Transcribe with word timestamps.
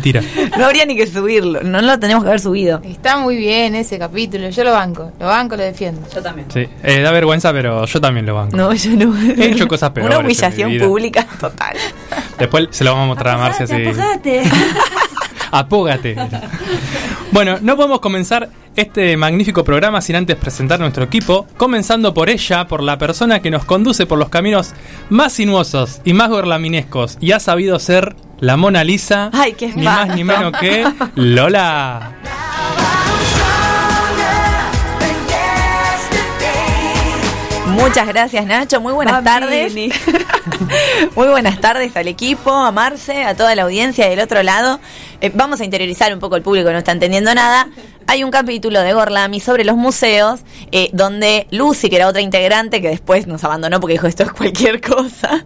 Tira. 0.00 0.22
No 0.58 0.66
habría 0.66 0.84
ni 0.84 0.96
que 0.96 1.06
subirlo, 1.06 1.62
no 1.62 1.80
lo 1.80 1.98
tenemos 1.98 2.22
que 2.24 2.28
haber 2.28 2.40
subido. 2.40 2.80
Está 2.84 3.16
muy 3.16 3.36
bien 3.36 3.74
ese 3.74 3.98
capítulo, 3.98 4.48
yo 4.50 4.64
lo 4.64 4.72
banco, 4.72 5.12
lo 5.18 5.26
banco, 5.26 5.56
lo 5.56 5.62
defiendo. 5.62 6.02
Yo 6.14 6.22
también. 6.22 6.46
Sí, 6.52 6.68
eh, 6.82 7.00
da 7.00 7.10
vergüenza, 7.10 7.52
pero 7.52 7.84
yo 7.86 8.00
también 8.00 8.26
lo 8.26 8.34
banco. 8.34 8.56
No, 8.56 8.72
yo 8.72 8.90
no. 8.92 9.14
He 9.36 9.52
hecho 9.52 9.66
cosas 9.66 9.90
peores 9.90 10.08
Una 10.10 10.16
en 10.20 10.26
mi 10.26 10.32
humillación 10.32 10.70
vida. 10.70 10.86
pública 10.86 11.26
total. 11.40 11.76
Después 12.38 12.68
se 12.70 12.84
lo 12.84 12.92
vamos 12.92 13.04
a 13.04 13.06
mostrar 13.08 13.34
a 13.34 13.38
Marcia 13.38 13.64
así. 13.64 13.86
Apagate. 13.86 14.42
Apógate. 15.52 16.16
Bueno, 17.32 17.56
no 17.62 17.76
podemos 17.76 18.00
comenzar 18.00 18.50
este 18.76 19.16
magnífico 19.16 19.64
programa 19.64 20.02
sin 20.02 20.16
antes 20.16 20.36
presentar 20.36 20.78
nuestro 20.78 21.04
equipo, 21.04 21.46
comenzando 21.56 22.12
por 22.12 22.28
ella, 22.28 22.68
por 22.68 22.82
la 22.82 22.98
persona 22.98 23.40
que 23.40 23.50
nos 23.50 23.64
conduce 23.64 24.04
por 24.04 24.18
los 24.18 24.28
caminos 24.28 24.74
más 25.08 25.32
sinuosos 25.32 26.02
y 26.04 26.12
más 26.12 26.28
gorlaminescos 26.28 27.16
y 27.20 27.32
ha 27.32 27.40
sabido 27.40 27.78
ser 27.78 28.16
la 28.38 28.58
Mona 28.58 28.84
Lisa, 28.84 29.30
Ay, 29.32 29.54
qué 29.54 29.68
ni 29.68 29.82
más 29.82 30.14
ni 30.14 30.24
menos 30.24 30.52
que 30.60 30.84
Lola. 31.14 32.12
Muchas 37.72 38.06
gracias, 38.06 38.46
Nacho. 38.46 38.80
Muy 38.80 38.92
buenas 38.92 39.24
tardes. 39.24 39.74
Muy 41.16 41.28
buenas 41.28 41.60
tardes 41.60 41.96
al 41.96 42.06
equipo, 42.06 42.52
a 42.52 42.70
Marce, 42.70 43.24
a 43.24 43.34
toda 43.34 43.54
la 43.54 43.62
audiencia 43.62 44.08
del 44.08 44.20
otro 44.20 44.42
lado. 44.42 44.78
Eh, 45.22 45.30
vamos 45.32 45.60
a 45.60 45.64
interiorizar 45.64 46.12
un 46.12 46.18
poco 46.18 46.34
el 46.34 46.42
público 46.42 46.66
que 46.66 46.72
no 46.72 46.78
está 46.78 46.90
entendiendo 46.90 47.32
nada. 47.32 47.68
Hay 48.08 48.24
un 48.24 48.32
capítulo 48.32 48.80
de 48.80 48.92
Gorlami 48.92 49.38
sobre 49.38 49.64
los 49.64 49.76
museos, 49.76 50.40
eh, 50.72 50.90
donde 50.92 51.46
Lucy, 51.52 51.88
que 51.88 51.94
era 51.94 52.08
otra 52.08 52.20
integrante, 52.20 52.82
que 52.82 52.88
después 52.88 53.28
nos 53.28 53.44
abandonó 53.44 53.78
porque 53.78 53.92
dijo 53.92 54.08
esto 54.08 54.24
es 54.24 54.32
cualquier 54.32 54.80
cosa, 54.80 55.44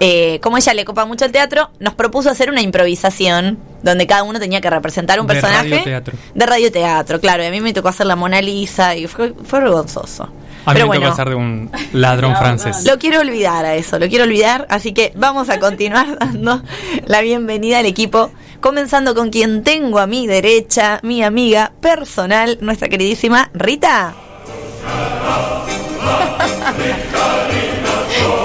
eh, 0.00 0.40
como 0.42 0.56
ella 0.58 0.74
le 0.74 0.84
copa 0.84 1.04
mucho 1.04 1.24
el 1.24 1.30
teatro, 1.30 1.70
nos 1.78 1.94
propuso 1.94 2.28
hacer 2.28 2.50
una 2.50 2.60
improvisación 2.60 3.56
donde 3.84 4.08
cada 4.08 4.24
uno 4.24 4.40
tenía 4.40 4.60
que 4.60 4.68
representar 4.68 5.20
un 5.20 5.28
De 5.28 5.34
personaje 5.34 5.68
radioteatro. 5.70 6.14
de 6.34 6.46
radioteatro, 6.46 7.20
claro. 7.20 7.44
Y 7.44 7.46
a 7.46 7.50
mí 7.52 7.60
me 7.60 7.72
tocó 7.72 7.88
hacer 7.90 8.06
la 8.06 8.16
Mona 8.16 8.42
Lisa 8.42 8.96
y 8.96 9.06
fue, 9.06 9.32
fue 9.44 9.60
vergonzoso. 9.60 10.24
A 10.66 10.72
mí 10.72 10.74
Pero 10.74 10.86
me 10.86 10.96
bueno, 10.96 11.04
tocó 11.04 11.16
ser 11.16 11.28
de 11.28 11.34
un 11.36 11.70
ladrón 11.92 12.34
francés. 12.36 12.84
lo 12.84 12.98
quiero 12.98 13.20
olvidar 13.20 13.64
a 13.64 13.74
eso, 13.76 13.98
lo 14.00 14.08
quiero 14.08 14.24
olvidar, 14.24 14.66
así 14.70 14.92
que 14.92 15.12
vamos 15.14 15.50
a 15.50 15.60
continuar 15.60 16.18
dando 16.18 16.62
la 17.06 17.20
bienvenida 17.20 17.78
al 17.78 17.86
equipo, 17.86 18.30
comenzando 18.68 19.14
con 19.14 19.28
quien 19.28 19.62
tengo 19.62 19.98
a 19.98 20.06
mi 20.06 20.26
derecha, 20.26 20.98
mi 21.02 21.22
amiga 21.22 21.72
personal, 21.82 22.56
nuestra 22.62 22.88
queridísima 22.88 23.50
Rita. 23.52 24.14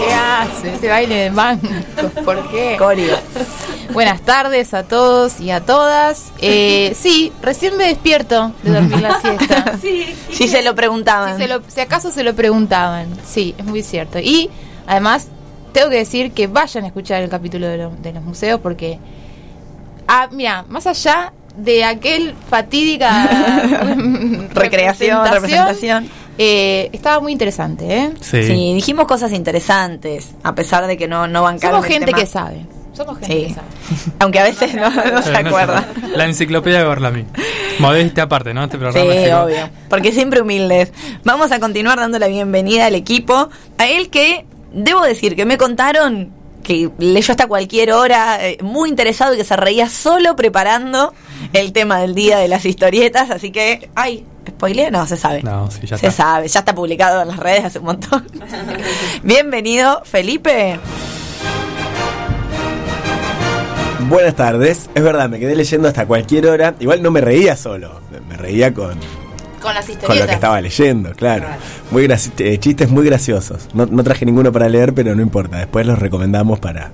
¿Qué 0.05 0.13
hace 0.13 0.75
ese 0.75 0.89
baile 0.89 1.15
de 1.15 1.31
mango? 1.31 1.69
¿Por 2.25 2.49
qué? 2.51 2.75
Corio. 2.77 3.15
Buenas 3.93 4.19
tardes 4.19 4.73
a 4.73 4.83
todos 4.83 5.39
y 5.39 5.51
a 5.51 5.61
todas. 5.61 6.33
Eh, 6.41 6.93
sí, 6.99 7.31
recién 7.41 7.77
me 7.77 7.85
despierto 7.85 8.51
de 8.63 8.71
dormir 8.73 8.99
la 8.99 9.21
siesta. 9.21 9.77
Sí. 9.81 10.13
Si 10.33 10.49
se 10.49 10.61
lo 10.63 10.75
preguntaban. 10.75 11.37
Si, 11.37 11.43
se 11.43 11.47
lo- 11.47 11.61
si 11.65 11.79
acaso 11.79 12.11
se 12.11 12.23
lo 12.25 12.35
preguntaban. 12.35 13.07
Sí, 13.25 13.55
es 13.57 13.63
muy 13.63 13.83
cierto. 13.83 14.19
Y 14.19 14.49
además, 14.85 15.27
tengo 15.71 15.89
que 15.89 15.95
decir 15.95 16.33
que 16.33 16.47
vayan 16.47 16.83
a 16.83 16.87
escuchar 16.87 17.21
el 17.23 17.29
capítulo 17.29 17.67
de, 17.67 17.77
lo- 17.77 17.91
de 17.91 18.11
los 18.11 18.21
museos 18.23 18.59
porque, 18.61 18.99
ah, 20.09 20.27
mira, 20.31 20.65
más 20.67 20.85
allá 20.87 21.31
de 21.55 21.83
aquel 21.85 22.35
fatídica 22.49 23.27
Recreación, 24.53 25.25
representación. 25.31 26.09
eh, 26.37 26.89
estaba 26.93 27.19
muy 27.19 27.31
interesante, 27.31 27.95
¿eh? 27.97 28.11
Sí. 28.21 28.43
Sí, 28.43 28.73
dijimos 28.73 29.05
cosas 29.07 29.31
interesantes, 29.33 30.31
a 30.43 30.55
pesar 30.55 30.87
de 30.87 30.97
que 30.97 31.07
no, 31.07 31.27
no 31.27 31.43
bancaron 31.43 31.77
Somos 31.81 31.87
gente 31.91 32.05
tema. 32.07 32.17
que 32.17 32.25
sabe. 32.25 32.65
Somos 32.93 33.17
gente 33.19 33.33
Sí. 33.33 33.47
que 33.47 33.53
sabe. 33.53 33.67
Aunque 34.19 34.39
a 34.39 34.43
veces 34.43 34.73
no, 34.75 34.89
no 34.89 35.21
se 35.21 35.31
no 35.31 35.37
acuerda. 35.49 35.85
La 36.15 36.25
enciclopedia 36.25 36.79
de 36.79 36.85
Gorlami. 36.85 37.25
Modestia 37.79 38.23
aparte, 38.23 38.53
¿no? 38.53 38.63
Este 38.65 38.77
programa 38.77 39.13
Sí, 39.13 39.31
obvio. 39.31 39.69
Porque 39.89 40.11
siempre 40.11 40.41
humildes. 40.41 40.91
Vamos 41.23 41.51
a 41.53 41.59
continuar 41.59 41.97
dando 41.99 42.19
la 42.19 42.27
bienvenida 42.27 42.87
al 42.87 42.95
equipo. 42.95 43.49
A 43.77 43.87
él 43.87 44.09
que, 44.09 44.45
debo 44.73 45.01
decir, 45.01 45.35
que 45.37 45.45
me 45.45 45.57
contaron 45.57 46.31
que 46.69 46.87
leyó 46.99 47.31
hasta 47.31 47.47
cualquier 47.47 47.91
hora, 47.93 48.45
eh, 48.47 48.59
muy 48.61 48.89
interesado 48.89 49.33
y 49.33 49.37
que 49.37 49.43
se 49.43 49.55
reía 49.55 49.89
solo 49.89 50.35
preparando 50.35 51.15
el 51.53 51.73
tema 51.73 51.99
del 51.99 52.13
día 52.13 52.37
de 52.37 52.47
las 52.47 52.63
historietas. 52.63 53.31
Así 53.31 53.51
que, 53.51 53.89
ay, 53.95 54.23
¿spoiler? 54.47 54.91
No, 54.91 55.07
se 55.07 55.17
sabe. 55.17 55.41
No, 55.41 55.71
sí, 55.71 55.79
ya 55.87 55.97
se 55.97 56.05
está. 56.07 56.23
sabe, 56.23 56.47
ya 56.47 56.59
está 56.59 56.75
publicado 56.75 57.23
en 57.23 57.29
las 57.29 57.37
redes 57.37 57.65
hace 57.65 57.79
un 57.79 57.85
montón. 57.85 58.27
Bienvenido, 59.23 60.03
Felipe. 60.05 60.79
Buenas 64.07 64.35
tardes. 64.35 64.89
Es 64.93 65.03
verdad, 65.03 65.27
me 65.27 65.39
quedé 65.39 65.55
leyendo 65.55 65.87
hasta 65.87 66.05
cualquier 66.05 66.45
hora. 66.47 66.75
Igual 66.79 67.01
no 67.01 67.09
me 67.09 67.21
reía 67.21 67.55
solo, 67.55 67.99
me- 68.11 68.19
me 68.21 68.37
reía 68.37 68.73
con, 68.73 68.99
Con 69.61 69.73
las 69.73 69.85
con 69.85 69.93
historietas. 69.93 70.19
lo 70.21 70.27
que 70.27 70.33
estaba 70.33 70.61
leyendo, 70.61 71.11
claro. 71.13 71.45
Muy 71.91 72.07
graci- 72.07 72.31
eh, 72.39 72.57
chistes 72.59 72.89
muy 72.89 73.05
graciosos. 73.05 73.67
No, 73.73 73.85
no 73.85 74.03
traje 74.03 74.25
ninguno 74.25 74.51
para 74.51 74.69
leer, 74.69 74.93
pero 74.93 75.15
no 75.15 75.21
importa. 75.21 75.57
Después 75.57 75.85
los 75.85 75.99
recomendamos 75.99 76.59
para, 76.59 76.91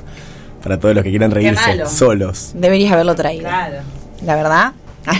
para 0.63 0.79
todos 0.79 0.95
los 0.95 1.03
que 1.03 1.09
quieran 1.11 1.31
reírse 1.31 1.85
solos. 1.87 2.51
Deberías 2.55 2.91
haberlo 2.93 3.15
traído. 3.15 3.43
Claro. 3.47 3.77
la 4.25 4.35
verdad. 4.35 4.71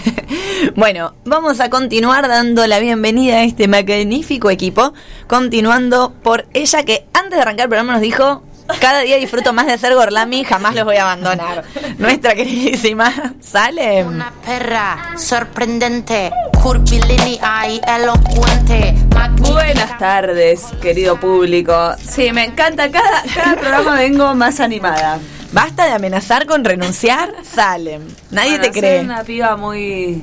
bueno, 0.74 1.14
vamos 1.24 1.60
a 1.60 1.70
continuar 1.70 2.26
dando 2.28 2.66
la 2.66 2.80
bienvenida 2.80 3.36
a 3.36 3.44
este 3.44 3.68
magnífico 3.68 4.50
equipo, 4.50 4.92
continuando 5.28 6.12
por 6.22 6.46
ella 6.54 6.82
que 6.84 7.06
antes 7.12 7.32
de 7.36 7.40
arrancar 7.42 7.64
el 7.64 7.68
programa 7.68 7.92
nos 7.92 8.02
dijo, 8.02 8.42
cada 8.80 9.00
día 9.00 9.16
disfruto 9.16 9.52
más 9.52 9.66
de 9.66 9.78
ser 9.78 9.94
Gorlami, 9.94 10.44
jamás 10.44 10.74
los 10.74 10.84
voy 10.84 10.96
a 10.96 11.02
abandonar. 11.02 11.64
Nuestra 11.98 12.34
queridísima 12.34 13.34
Salem. 13.40 14.08
Una 14.08 14.32
perra 14.44 15.12
sorprendente, 15.16 16.30
curvilínea 16.62 17.68
y 17.68 17.80
elocuente. 17.86 18.94
Buenas 19.40 19.98
tardes, 19.98 20.62
querido 20.80 21.18
público. 21.18 21.94
Sí, 22.06 22.32
me 22.32 22.44
encanta. 22.44 22.90
Cada, 22.90 23.22
cada 23.34 23.56
programa 23.56 23.94
vengo 23.94 24.34
más 24.34 24.60
animada. 24.60 25.18
Basta 25.52 25.84
de 25.86 25.92
amenazar 25.92 26.46
con 26.46 26.64
renunciar, 26.64 27.32
Salem. 27.42 28.02
Nadie 28.30 28.50
Bueno, 28.58 28.64
te 28.64 28.72
soy 28.72 28.80
cree. 28.80 29.00
una 29.00 29.22
piba 29.24 29.56
muy. 29.56 30.22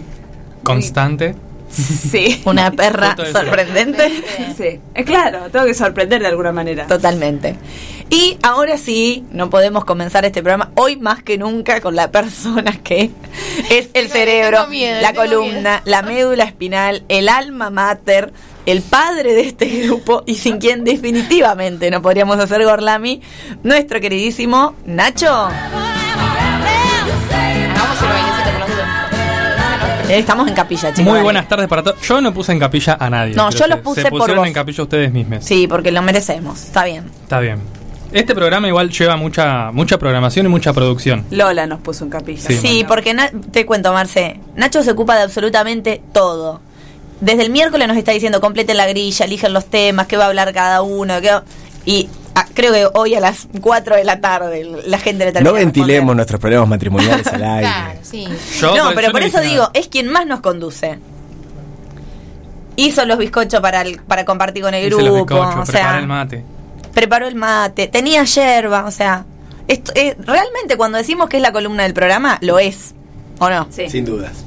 Constante. 0.63 1.35
Sí. 1.73 2.41
Una 2.45 2.71
perra 2.71 3.15
sorprendente. 3.31 4.11
Sí. 4.57 4.79
Es 4.93 5.05
claro, 5.05 5.49
tengo 5.51 5.65
que 5.65 5.73
sorprender 5.73 6.21
de 6.21 6.27
alguna 6.27 6.51
manera. 6.51 6.85
Totalmente. 6.85 7.55
Y 8.09 8.37
ahora 8.43 8.77
sí, 8.77 9.25
no 9.31 9.49
podemos 9.49 9.85
comenzar 9.85 10.25
este 10.25 10.43
programa 10.43 10.71
hoy 10.75 10.97
más 10.97 11.23
que 11.23 11.37
nunca 11.37 11.81
con 11.81 11.95
la 11.95 12.11
persona 12.11 12.73
que 12.83 13.09
es 13.71 13.89
el 13.93 14.09
cerebro, 14.09 14.67
miedo, 14.67 15.01
la 15.01 15.13
columna, 15.13 15.81
la 15.85 16.03
médula 16.03 16.43
espinal, 16.43 17.03
el 17.09 17.29
alma 17.29 17.69
mater, 17.71 18.31
el 18.65 18.81
padre 18.81 19.33
de 19.33 19.41
este 19.41 19.65
grupo 19.65 20.23
y 20.25 20.35
sin 20.35 20.59
quien 20.59 20.83
definitivamente 20.83 21.89
no 21.89 22.01
podríamos 22.01 22.37
hacer 22.39 22.63
Gorlami, 22.63 23.21
nuestro 23.63 23.99
queridísimo 23.99 24.75
Nacho. 24.85 25.49
Estamos 30.09 30.47
en 30.47 30.53
capilla, 30.53 30.89
chicos. 30.89 31.03
Muy 31.03 31.13
dale. 31.13 31.23
buenas 31.23 31.47
tardes 31.47 31.67
para 31.67 31.83
todos. 31.83 32.01
Yo 32.01 32.21
no 32.21 32.33
puse 32.33 32.51
en 32.51 32.59
capilla 32.59 32.97
a 32.99 33.09
nadie. 33.09 33.33
No, 33.35 33.49
yo 33.49 33.67
los 33.67 33.79
puse 33.79 34.01
Se 34.03 34.09
por 34.09 34.19
pusieron 34.19 34.41
vos. 34.41 34.47
en 34.47 34.53
capilla 34.53 34.83
ustedes 34.83 35.11
mismos. 35.11 35.43
Sí, 35.45 35.67
porque 35.67 35.91
lo 35.91 36.01
merecemos. 36.01 36.61
Está 36.63 36.83
bien. 36.85 37.05
Está 37.23 37.39
bien. 37.39 37.59
Este 38.11 38.35
programa 38.35 38.67
igual 38.67 38.91
lleva 38.91 39.15
mucha 39.15 39.71
mucha 39.71 39.97
programación 39.97 40.45
y 40.45 40.49
mucha 40.49 40.71
producción. 40.73 41.25
Lola 41.31 41.65
nos 41.65 41.79
puso 41.79 42.03
un 42.03 42.11
capilla. 42.11 42.41
Sí. 42.47 42.57
Sí, 42.57 42.85
porque 42.87 43.13
Na- 43.13 43.31
te 43.51 43.65
cuento, 43.65 43.91
Marce. 43.91 44.39
Nacho 44.55 44.83
se 44.83 44.91
ocupa 44.91 45.15
de 45.15 45.23
absolutamente 45.23 46.01
todo. 46.13 46.61
Desde 47.21 47.43
el 47.43 47.49
miércoles 47.51 47.87
nos 47.87 47.97
está 47.97 48.11
diciendo 48.11 48.39
completen 48.41 48.77
la 48.77 48.85
grilla, 48.85 49.25
eligen 49.25 49.53
los 49.53 49.65
temas, 49.65 50.07
qué 50.07 50.17
va 50.17 50.25
a 50.25 50.27
hablar 50.27 50.53
cada 50.53 50.81
uno. 50.83 51.21
qué 51.21 51.31
va- 51.31 51.43
Y 51.85 52.09
ah, 52.35 52.45
creo 52.53 52.71
que 52.73 52.87
hoy 52.97 53.15
a 53.15 53.19
las 53.19 53.47
4 53.61 53.95
de 53.97 54.03
la 54.03 54.21
tarde 54.21 54.63
la 54.85 54.97
gente 54.99 55.25
le 55.25 55.31
termina 55.31 55.49
No 55.51 55.55
ventilemos 55.55 55.87
responder. 55.89 56.15
nuestros 56.15 56.39
problemas 56.39 56.67
matrimoniales 56.69 57.27
al 57.27 57.43
aire. 57.43 57.61
Claro, 57.67 57.99
sí. 58.03 58.27
Yo, 58.59 58.75
No, 58.75 58.91
pero 58.95 59.11
por 59.11 59.21
eso 59.23 59.41
digo, 59.41 59.63
nada. 59.63 59.71
es 59.73 59.87
quien 59.89 60.07
más 60.07 60.25
nos 60.25 60.39
conduce. 60.41 60.97
Hizo 62.75 63.05
los 63.05 63.17
bizcochos 63.19 63.59
para, 63.61 63.81
el- 63.81 64.01
para 64.01 64.25
compartir 64.25 64.63
con 64.63 64.73
el 64.73 64.87
Hice 64.87 65.01
los 65.03 65.13
grupo. 65.13 65.35
o 65.35 65.65
sea, 65.65 65.99
el 65.99 66.07
mate. 66.07 66.43
preparó 66.93 67.27
el 67.27 67.35
mate, 67.35 67.87
tenía 67.87 68.23
yerba, 68.23 68.85
o 68.85 68.91
sea, 68.91 69.25
esto, 69.67 69.91
eh, 69.95 70.15
realmente 70.19 70.75
cuando 70.75 70.97
decimos 70.97 71.29
que 71.29 71.37
es 71.37 71.43
la 71.43 71.51
columna 71.51 71.83
del 71.83 71.93
programa, 71.93 72.39
lo 72.41 72.57
es, 72.59 72.95
¿o 73.39 73.49
no? 73.49 73.67
Sí. 73.69 73.89
Sin 73.89 74.05
dudas. 74.05 74.43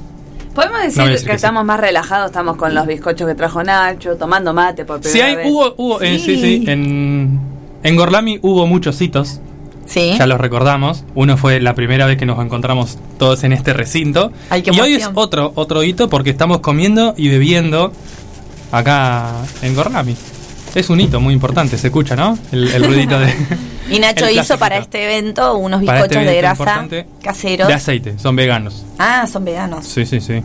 Podemos 0.56 0.80
decir 0.82 1.02
No, 1.04 1.08
que, 1.10 1.18
sí. 1.18 1.26
estamos 1.30 1.64
más 1.64 1.78
relajados, 1.78 2.26
estamos 2.30 2.56
con 2.56 2.74
los 2.74 2.86
bizcochos 2.86 3.28
que 3.28 3.34
trajo 3.36 3.62
Nacho, 3.62 4.16
tomando 4.16 4.52
mate 4.52 4.84
por 4.84 5.00
primera 5.00 5.12
Sí, 5.12 5.20
hay, 5.20 5.36
vez. 5.36 5.46
hubo, 5.48 5.74
hubo 5.76 6.00
eh, 6.00 6.18
sí, 6.18 6.64
en, 6.66 7.38
en 7.84 7.96
Gorlami 7.96 8.38
hubo 8.42 8.66
muchos 8.66 9.00
hitos, 9.00 9.40
Sí. 9.86 10.16
ya 10.18 10.26
los 10.26 10.40
recordamos. 10.40 11.04
Uno 11.14 11.36
fue 11.36 11.60
la 11.60 11.74
primera 11.76 12.06
vez 12.06 12.16
que 12.18 12.26
nos 12.26 12.44
encontramos 12.44 12.98
todos 13.18 13.44
en 13.44 13.52
este 13.52 13.72
recinto. 13.72 14.32
Ay, 14.50 14.64
y 14.66 14.80
hoy 14.80 14.94
es 14.94 15.08
otro, 15.14 15.52
otro 15.54 15.84
hito 15.84 16.08
porque 16.08 16.30
estamos 16.30 16.58
comiendo 16.58 17.14
y 17.16 17.28
bebiendo 17.28 17.92
acá 18.72 19.30
en 19.62 19.74
Gorlami. 19.76 20.16
Es 20.76 20.90
un 20.90 21.00
hito 21.00 21.20
muy 21.20 21.32
importante, 21.32 21.78
se 21.78 21.86
escucha, 21.86 22.14
¿no? 22.16 22.38
El, 22.52 22.68
el 22.68 22.84
ruidito 22.84 23.18
de. 23.18 23.32
Y 23.88 23.98
Nacho 23.98 24.28
hizo 24.28 24.58
para 24.58 24.76
este 24.76 25.04
evento 25.04 25.56
unos 25.56 25.82
Para 25.82 26.00
bizcochos 26.00 26.22
este 26.22 26.32
de 26.32 26.38
grasa 26.38 26.86
caseros. 27.22 27.68
De 27.68 27.74
aceite, 27.74 28.18
son 28.18 28.36
veganos. 28.36 28.84
Ah, 28.98 29.26
son 29.26 29.44
veganos. 29.44 29.86
Sí, 29.86 30.04
sí, 30.04 30.20
sí. 30.20 30.42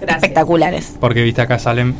Gracias. 0.00 0.16
Espectaculares. 0.16 0.96
Porque 1.00 1.22
viste 1.22 1.40
acá 1.40 1.58
salen 1.58 1.94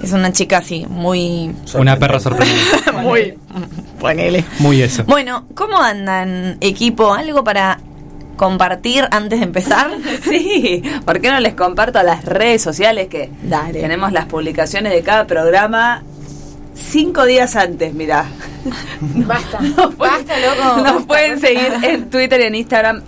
Es 0.00 0.12
una 0.12 0.30
chica 0.30 0.58
así, 0.58 0.86
muy. 0.88 1.52
una 1.74 1.98
perra 1.98 2.20
sorprendida. 2.20 2.92
muy. 3.02 3.34
Ponele. 3.98 4.44
Muy 4.60 4.82
eso. 4.82 5.02
Bueno, 5.04 5.46
¿cómo 5.56 5.78
andan, 5.78 6.58
equipo? 6.60 7.14
¿Algo 7.14 7.42
para 7.42 7.80
compartir 8.36 9.08
antes 9.10 9.40
de 9.40 9.46
empezar? 9.46 9.90
Sí, 10.22 10.84
¿por 11.04 11.20
qué 11.20 11.32
no 11.32 11.40
les 11.40 11.54
comparto 11.54 11.98
a 11.98 12.04
las 12.04 12.24
redes 12.24 12.62
sociales 12.62 13.08
que 13.08 13.28
Dale. 13.42 13.80
tenemos 13.80 14.12
las 14.12 14.26
publicaciones 14.26 14.92
de 14.92 15.02
cada 15.02 15.26
programa 15.26 16.04
cinco 16.78 17.24
días 17.26 17.56
antes, 17.56 17.92
mirá. 17.94 18.26
Basta. 19.00 19.60
Nos 19.60 19.94
pueden- 19.94 20.26
Basta, 20.26 20.34
loco. 20.40 20.64
Nos 20.76 20.82
Basta, 20.84 21.06
pueden 21.06 21.32
basta. 21.40 21.46
seguir 21.46 21.72
en 21.82 22.10
Twitter 22.10 22.40
y 22.40 22.44
en 22.44 22.54
Instagram. 22.54 23.02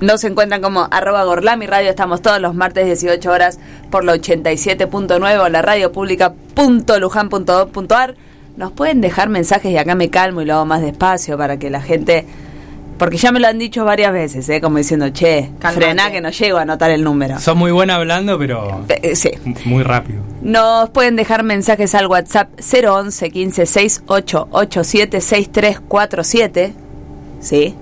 Nos 0.00 0.24
encuentran 0.24 0.60
como 0.60 0.86
arroba 0.90 1.24
Gorlami 1.24 1.66
Radio. 1.66 1.88
Estamos 1.90 2.20
todos 2.22 2.40
los 2.40 2.54
martes 2.54 2.84
18 2.86 3.30
horas 3.30 3.58
por 3.90 4.04
la 4.04 4.14
87.9 4.14 5.38
o 5.40 5.48
la 5.48 5.62
radio 5.62 5.92
pública.lujan.gov.ar. 5.92 8.14
Nos 8.56 8.72
pueden 8.72 9.00
dejar 9.00 9.28
mensajes 9.28 9.70
y 9.72 9.78
acá 9.78 9.94
me 9.94 10.10
calmo 10.10 10.42
y 10.42 10.44
lo 10.44 10.54
hago 10.54 10.64
más 10.66 10.80
despacio 10.82 11.36
para 11.38 11.58
que 11.58 11.70
la 11.70 11.80
gente... 11.80 12.26
Porque 12.98 13.18
ya 13.18 13.30
me 13.30 13.40
lo 13.40 13.46
han 13.48 13.58
dicho 13.58 13.84
varias 13.84 14.12
veces, 14.12 14.48
¿eh? 14.48 14.60
como 14.60 14.78
diciendo, 14.78 15.10
che, 15.10 15.50
Cálmate. 15.58 15.84
frená 15.84 16.10
que 16.10 16.20
no 16.22 16.30
llego 16.30 16.56
a 16.58 16.62
anotar 16.62 16.90
el 16.90 17.04
número. 17.04 17.38
Sos 17.38 17.54
muy 17.54 17.70
buena 17.70 17.96
hablando, 17.96 18.38
pero 18.38 18.84
Eh, 18.88 19.14
sí. 19.14 19.30
muy 19.66 19.82
rápido. 19.82 20.20
Nos 20.40 20.88
pueden 20.90 21.14
dejar 21.16 21.42
mensajes 21.42 21.94
al 21.94 22.06
WhatsApp 22.06 22.48
011 22.58 23.30
15 23.30 23.66
68 23.66 24.48
87 24.50 25.20
6347. 25.20 26.74
¿Sí? 27.40 27.74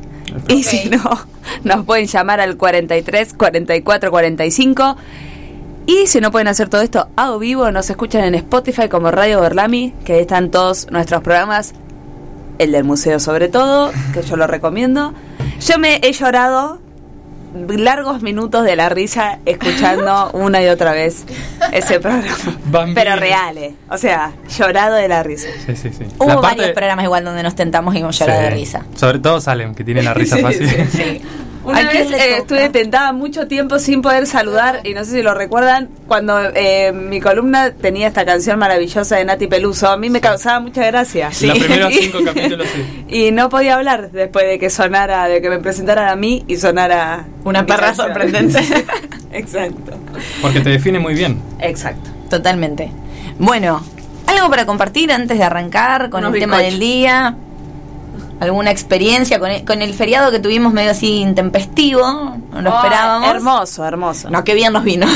Y 0.49 0.63
si 0.65 0.89
no, 0.91 0.99
nos 1.63 1.85
pueden 1.87 2.07
llamar 2.07 2.41
al 2.41 2.57
43 2.57 3.35
44 3.35 4.11
45. 4.11 4.97
Y 5.87 6.07
si 6.07 6.21
no 6.21 6.33
pueden 6.33 6.49
hacer 6.49 6.69
todo 6.69 6.81
esto 6.81 7.09
a 7.15 7.37
vivo, 7.37 7.71
nos 7.71 7.89
escuchan 7.91 8.25
en 8.25 8.35
Spotify 8.37 8.89
como 8.89 9.11
Radio 9.11 9.41
Berlami, 9.43 9.93
que 10.05 10.15
ahí 10.15 10.21
están 10.23 10.51
todos 10.51 10.91
nuestros 10.91 11.23
programas. 11.23 11.75
El 12.59 12.73
del 12.73 12.85
museo 12.85 13.19
sobre 13.21 13.49
todo, 13.49 13.93
que 14.13 14.23
yo 14.23 14.37
lo 14.37 14.47
recomiendo. 14.47 15.13
Yo 15.61 15.79
me 15.79 16.01
he 16.03 16.13
llorado 16.13 16.81
largos 17.69 18.21
minutos 18.23 18.65
de 18.65 18.75
la 18.77 18.89
risa 18.89 19.39
escuchando 19.47 20.31
una 20.35 20.61
y 20.63 20.67
otra 20.69 20.93
vez 20.93 21.25
ese 21.73 22.01
programa. 22.01 22.37
Bambini. 22.67 22.95
Pero 22.97 23.17
reales. 23.17 23.75
O 23.91 23.97
sea, 23.99 24.33
llorado 24.59 24.97
de 24.97 25.07
la 25.09 25.23
risa. 25.23 25.49
Sí, 25.67 25.77
sí, 25.77 25.91
sí. 25.97 26.05
Hubo 26.19 26.27
La 26.29 26.35
parte- 26.41 26.57
varios 26.59 26.71
programas 26.75 27.05
igual 27.05 27.25
donde 27.25 27.43
nos 27.45 27.55
tentamos 27.55 27.95
y 27.95 27.99
hemos 27.99 28.19
llorado 28.19 28.41
Sí. 28.41 28.45
de 28.47 28.51
risa. 28.51 28.83
Sobre 28.97 29.19
todo 29.21 29.41
Salem, 29.41 29.75
que 29.75 29.85
tiene 29.85 30.03
la 30.03 30.15
risa 30.15 30.39
fácil. 30.39 30.69
Una 31.65 31.79
¿A 31.79 31.89
quién 31.89 32.11
vez 32.11 32.21
eh, 32.21 32.37
estuve 32.39 32.69
tentada 32.69 33.13
mucho 33.13 33.47
tiempo 33.49 33.79
sin 33.79 34.03
poder 34.03 34.27
saludar 34.27 34.81
y 34.85 34.93
no 34.93 35.05
sé 35.05 35.13
si 35.13 35.23
lo 35.23 35.33
recuerdan 35.33 35.89
cuando 36.07 36.39
eh, 36.55 36.93
mi 36.93 37.21
columna 37.21 37.71
tenía 37.73 38.09
esta 38.09 38.27
canción 38.27 38.59
maravillosa 38.59 39.17
de 39.17 39.25
Nati 39.25 39.47
Peluso. 39.47 39.89
A 39.89 39.97
mí 39.97 40.11
me 40.11 40.21
causaba 40.21 40.61
mucha 40.61 40.85
gracia. 40.85 41.31
Los 41.41 41.59
primeros 41.59 41.93
cinco 41.99 42.19
capítulos, 42.23 42.67
sí. 42.75 43.05
Y 43.09 43.31
no 43.33 43.49
podía 43.49 43.77
hablar 43.77 44.11
después 44.11 44.47
de 44.47 44.59
que 44.59 44.69
sonara, 44.69 45.27
de 45.27 45.41
que 45.41 45.49
me 45.49 45.59
presentaran 45.59 46.09
a 46.09 46.17
mí 46.17 46.45
y 46.49 46.57
sonara 46.57 47.25
Una 47.45 47.63
mi 47.63 47.67
perra 47.69 47.87
canción. 47.87 48.07
sorprendente. 48.09 48.59
Exacto. 49.33 49.93
Porque 50.43 50.61
te 50.61 50.69
define 50.69 50.99
muy 50.99 51.15
bien. 51.15 51.41
Exacto. 51.61 52.11
Totalmente. 52.29 52.91
Bueno, 53.39 53.83
algo 54.27 54.51
para 54.51 54.67
compartir 54.67 55.11
antes 55.13 55.39
de 55.39 55.45
arrancar 55.45 56.11
con 56.11 56.21
Unos 56.25 56.35
el 56.35 56.41
tema 56.41 56.59
del 56.59 56.79
día. 56.79 57.37
¿Alguna 58.45 58.71
experiencia 58.71 59.39
con 59.39 59.51
el, 59.51 59.65
con 59.65 59.83
el 59.83 59.93
feriado 59.95 60.31
que 60.31 60.39
tuvimos 60.39 60.73
medio 60.73 60.91
así 60.93 61.21
intempestivo? 61.21 62.03
No 62.53 62.63
lo 62.63 62.71
Oh, 62.73 62.77
esperábamos. 62.77 63.29
Hermoso, 63.35 63.85
hermoso. 63.85 64.31
No, 64.31 64.45
qué 64.45 64.55
bien 64.55 64.73
nos 64.73 64.85
vino. 64.85 65.07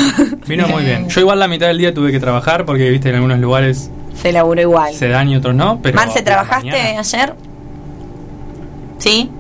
Vino 0.47 0.67
muy 0.69 0.83
bien. 0.85 1.09
Yo 1.09 1.21
igual 1.21 1.39
la 1.39 1.49
mitad 1.49 1.67
del 1.69 1.79
día 1.79 1.95
tuve 1.95 2.11
que 2.11 2.19
trabajar 2.21 2.65
porque, 2.65 2.91
viste, 2.91 3.09
en 3.11 3.17
algunos 3.17 3.39
lugares 3.39 3.91
Se 4.15 4.33
laburó 4.33 4.61
igual. 4.61 4.93
se 4.95 5.09
dan 5.09 5.29
y 5.29 5.37
otros 5.37 5.55
no. 5.55 5.79
Pero 5.83 5.97
Marce, 5.97 6.23
¿trabajaste 6.23 6.71
mañana- 6.71 7.01
ayer? 7.01 7.35
¿Sí? 8.99 9.31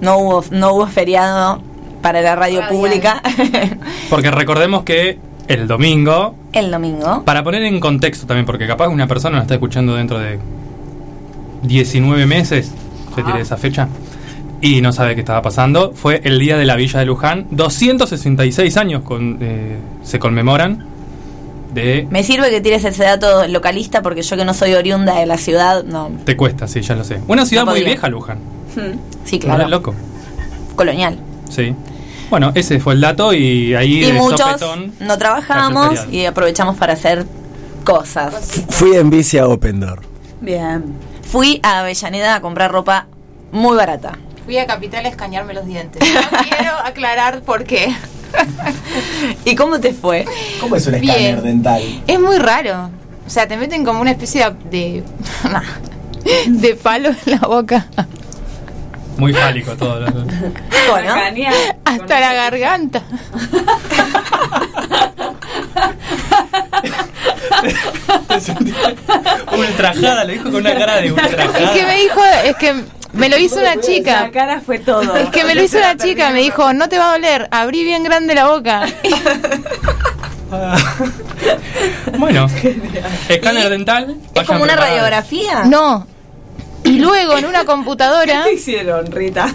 No 0.00 0.18
hubo, 0.18 0.44
no 0.50 0.72
hubo 0.74 0.86
feriado 0.86 1.60
para 2.00 2.20
la 2.22 2.34
radio 2.34 2.60
Radial. 2.62 2.76
pública 2.76 3.22
Porque 4.10 4.30
recordemos 4.30 4.82
que 4.82 5.18
el 5.46 5.68
domingo, 5.68 6.34
el 6.52 6.70
domingo. 6.70 7.22
para 7.24 7.44
poner 7.44 7.62
en 7.62 7.78
contexto 7.78 8.26
también, 8.26 8.44
porque 8.46 8.66
capaz 8.66 8.88
una 8.88 9.06
persona 9.06 9.36
nos 9.36 9.42
está 9.44 9.54
escuchando 9.54 9.94
dentro 9.94 10.18
de 10.18 10.38
19 11.62 12.26
meses, 12.26 12.70
se 13.14 13.22
tire 13.22 13.40
esa 13.40 13.56
fecha, 13.56 13.88
y 14.60 14.80
no 14.80 14.92
sabe 14.92 15.14
qué 15.14 15.20
estaba 15.20 15.42
pasando, 15.42 15.92
fue 15.94 16.20
el 16.24 16.38
día 16.38 16.56
de 16.56 16.64
la 16.64 16.76
Villa 16.76 17.00
de 17.00 17.06
Luján. 17.06 17.46
266 17.50 18.76
años 18.76 19.02
con, 19.02 19.38
eh, 19.40 19.76
se 20.04 20.18
conmemoran 20.18 20.84
de... 21.74 22.06
Me 22.10 22.22
sirve 22.22 22.48
que 22.50 22.60
tires 22.60 22.84
ese 22.84 23.02
dato 23.02 23.46
localista 23.48 24.02
porque 24.02 24.22
yo 24.22 24.36
que 24.36 24.44
no 24.44 24.54
soy 24.54 24.74
oriunda 24.74 25.18
de 25.18 25.26
la 25.26 25.36
ciudad, 25.36 25.82
no. 25.84 26.10
Te 26.24 26.36
cuesta, 26.36 26.68
sí, 26.68 26.80
ya 26.80 26.94
lo 26.94 27.02
sé. 27.02 27.20
Una 27.26 27.44
ciudad 27.44 27.64
No 27.64 27.72
muy 27.72 27.82
vieja, 27.82 28.08
Luján. 28.08 28.38
Sí, 29.24 29.38
Claro. 29.38 29.68
loco. 29.68 29.94
Colonial. 30.76 31.18
Sí. 31.50 31.74
Bueno, 32.30 32.52
ese 32.54 32.78
fue 32.80 32.94
el 32.94 33.00
dato 33.00 33.34
y 33.34 33.74
ahí 33.74 34.04
Y 34.04 34.06
de 34.06 34.12
muchos 34.14 34.40
sopetón, 34.40 34.92
no 35.00 35.18
trabajamos 35.18 36.06
y 36.10 36.24
aprovechamos 36.24 36.76
para 36.76 36.92
hacer 36.94 37.26
cosas. 37.84 38.64
Fui 38.70 38.94
en 38.96 39.10
bici 39.10 39.38
a 39.38 39.48
Open 39.48 39.80
Door. 39.80 40.00
Bien. 40.40 40.84
Fui 41.32 41.60
a 41.62 41.78
Avellaneda 41.80 42.34
a 42.34 42.40
comprar 42.42 42.70
ropa 42.70 43.06
muy 43.52 43.74
barata. 43.74 44.18
Fui 44.44 44.58
a 44.58 44.66
Capital 44.66 45.06
a 45.06 45.08
escanearme 45.08 45.54
los 45.54 45.64
dientes. 45.64 46.02
No 46.14 46.38
quiero 46.42 46.76
aclarar 46.84 47.40
por 47.40 47.64
qué. 47.64 47.90
¿Y 49.46 49.54
cómo 49.54 49.80
te 49.80 49.94
fue? 49.94 50.26
¿Cómo 50.60 50.76
es 50.76 50.86
un 50.86 51.00
Bien. 51.00 51.10
escáner 51.10 51.40
dental? 51.42 52.02
Es 52.06 52.20
muy 52.20 52.36
raro. 52.38 52.90
O 53.26 53.30
sea, 53.30 53.48
te 53.48 53.56
meten 53.56 53.82
como 53.82 54.02
una 54.02 54.10
especie 54.10 54.44
de. 54.70 55.02
de 56.48 56.74
palo 56.82 57.08
en 57.08 57.16
la 57.40 57.46
boca. 57.46 57.86
muy 59.16 59.32
fálico 59.32 59.74
todo. 59.74 60.04
Bueno, 60.90 61.14
Hasta 61.86 62.20
la 62.20 62.34
garganta. 62.34 63.02
Te 68.28 68.40
sentí 68.40 68.72
ultrajada, 69.56 70.24
le 70.24 70.32
dijo 70.34 70.44
con 70.44 70.56
una 70.56 70.74
cara 70.74 70.96
de 70.96 71.06
Es 71.06 71.12
ultrajada. 71.12 71.72
que 71.72 71.84
me 71.84 71.96
dijo. 72.00 72.20
Es 72.44 72.56
que 72.56 72.74
me 73.12 73.28
lo 73.28 73.36
hizo 73.38 73.56
una 73.60 73.78
chica. 73.80 74.22
La 74.22 74.30
cara 74.30 74.60
fue 74.64 74.78
todo. 74.78 75.16
Es 75.16 75.28
que 75.30 75.44
me 75.44 75.54
lo 75.54 75.62
hizo 75.62 75.78
una 75.78 75.96
chica. 75.96 76.30
Me 76.30 76.40
dijo, 76.40 76.72
no 76.72 76.88
te 76.88 76.98
va 76.98 77.10
a 77.10 77.12
doler. 77.12 77.48
Abrí 77.50 77.84
bien 77.84 78.02
grande 78.04 78.34
la 78.34 78.46
boca. 78.48 78.82
Bueno, 82.18 82.46
escáner 83.28 83.68
dental. 83.70 84.16
¿es 84.34 84.42
como 84.46 84.62
una 84.62 84.74
preparados. 84.74 84.78
radiografía? 84.98 85.64
No. 85.64 86.06
Y 86.84 86.98
luego 86.98 87.38
en 87.38 87.46
una 87.46 87.64
computadora. 87.64 88.42
¿Qué 88.44 88.54
hicieron, 88.54 89.06
Rita? 89.10 89.52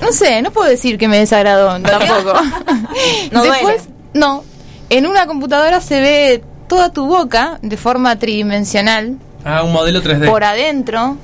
No 0.00 0.12
sé, 0.12 0.42
no 0.42 0.50
puedo 0.50 0.68
decir 0.68 0.98
que 0.98 1.08
me 1.08 1.18
desagradó 1.18 1.80
tampoco. 1.80 2.32
No 3.32 3.42
Después, 3.42 3.62
duele. 3.62 3.80
no. 4.14 4.44
En 4.96 5.06
una 5.06 5.26
computadora 5.26 5.80
se 5.80 6.00
ve 6.00 6.44
toda 6.68 6.92
tu 6.92 7.06
boca 7.06 7.58
de 7.62 7.76
forma 7.76 8.16
tridimensional 8.16 9.16
Ah, 9.44 9.62
un 9.64 9.72
modelo 9.72 10.00
3D. 10.02 10.24
por 10.28 10.44
adentro. 10.44 11.16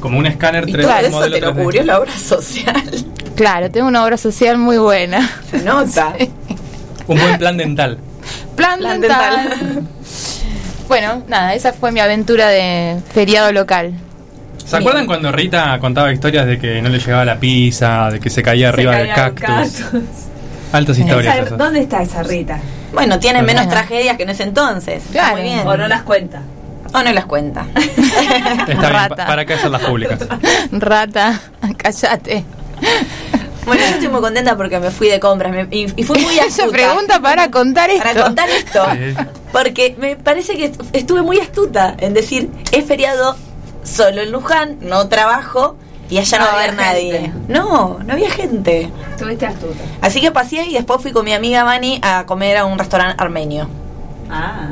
Como 0.00 0.18
un 0.18 0.24
escáner 0.24 0.66
Y 0.66 0.72
3D. 0.72 0.82
todo 0.82 0.96
eso 0.98 1.10
modelo 1.10 1.34
te 1.34 1.40
lo 1.42 1.52
3D. 1.52 1.62
cubrió 1.62 1.82
la 1.84 2.00
obra 2.00 2.12
social. 2.18 2.82
Claro, 3.36 3.70
tengo 3.70 3.86
una 3.86 4.02
obra 4.02 4.16
social 4.16 4.56
muy 4.56 4.78
buena. 4.78 5.30
Se 5.50 5.58
nota. 5.62 6.14
Un 7.06 7.18
buen 7.20 7.36
plan 7.38 7.56
dental. 7.58 7.98
Plan, 8.56 8.78
Plan 8.78 9.00
dental. 9.00 9.48
dental. 9.50 9.82
Bueno, 10.88 11.22
nada, 11.28 11.54
esa 11.54 11.72
fue 11.72 11.92
mi 11.92 12.00
aventura 12.00 12.48
de 12.48 12.96
feriado 13.12 13.52
local. 13.52 13.92
¿Se 14.64 14.76
acuerdan 14.76 15.06
cuando 15.06 15.30
Rita 15.30 15.78
contaba 15.80 16.12
historias 16.12 16.46
de 16.46 16.58
que 16.58 16.80
no 16.82 16.88
le 16.88 16.98
llegaba 16.98 17.24
la 17.24 17.38
pizza, 17.38 18.08
de 18.10 18.18
que 18.20 18.28
se 18.30 18.42
caía 18.42 18.70
arriba 18.70 18.96
del 18.96 19.08
cactus? 19.14 19.82
Altas 20.72 20.98
historias 20.98 21.36
Esa-. 21.46 21.56
¿Dónde 21.56 21.80
está 21.80 22.02
esa 22.02 22.22
Rita? 22.22 22.58
Bueno, 22.92 23.18
tienen 23.18 23.44
menos 23.44 23.64
Bueno. 23.66 23.80
tragedias 23.80 24.16
que 24.16 24.22
en 24.24 24.30
ese 24.30 24.42
entonces. 24.44 24.98
Está 24.98 25.12
Claro. 25.12 25.32
Muy 25.34 25.42
bien. 25.42 25.66
¿O 25.66 25.76
no 25.76 25.88
las 25.88 26.02
cuenta? 26.02 26.42
O 26.92 27.02
no 27.02 27.12
las 27.12 27.24
cuenta. 27.26 27.66
Está 27.76 28.66
bien, 28.66 28.80
Rata. 28.82 29.26
¿para 29.26 29.44
qué 29.44 29.54
hacer 29.54 29.70
las 29.70 29.82
públicas? 29.82 30.18
Rata, 30.72 31.40
cállate. 31.76 32.44
Bueno, 33.66 33.82
yo 33.82 33.88
estoy 33.94 34.08
muy 34.08 34.20
contenta 34.20 34.56
porque 34.56 34.80
me 34.80 34.90
fui 34.90 35.08
de 35.08 35.20
compras 35.20 35.52
me- 35.52 35.68
y, 35.70 35.86
y 35.96 36.02
fui 36.02 36.18
muy 36.20 36.38
astuta. 36.40 36.64
Esa 36.64 36.72
pregunta 36.72 37.20
para 37.20 37.50
contar 37.50 37.90
esto. 37.90 38.02
Para 38.02 38.22
contar 38.24 38.48
esto. 38.50 38.84
Sí. 38.92 39.14
Porque 39.52 39.94
me 40.00 40.16
parece 40.16 40.56
que 40.56 40.72
estu- 40.72 40.84
estuve 40.92 41.22
muy 41.22 41.38
astuta 41.38 41.94
en 41.98 42.14
decir, 42.14 42.50
es 42.72 42.84
feriado 42.84 43.36
solo 43.84 44.22
en 44.22 44.32
Luján, 44.32 44.78
no 44.80 45.06
trabajo 45.08 45.76
y 46.10 46.18
allá 46.18 46.38
no, 46.38 46.44
No 46.44 46.50
va 46.50 46.56
a 46.58 46.62
haber 46.64 46.70
había 46.70 46.86
nadie. 46.86 47.12
gente. 47.20 47.32
No, 47.48 47.98
no 48.04 48.12
había 48.12 48.30
gente. 48.30 48.90
Estuviste 49.12 49.46
astuta. 49.46 49.78
Así 50.00 50.20
que 50.20 50.30
pasé 50.32 50.66
y 50.66 50.74
después 50.74 51.00
fui 51.00 51.12
con 51.12 51.24
mi 51.24 51.32
amiga 51.32 51.64
Vani 51.64 52.00
a 52.02 52.26
comer 52.26 52.56
a 52.58 52.64
un 52.66 52.78
restaurante 52.78 53.14
armenio. 53.22 53.68
Ah. 54.30 54.68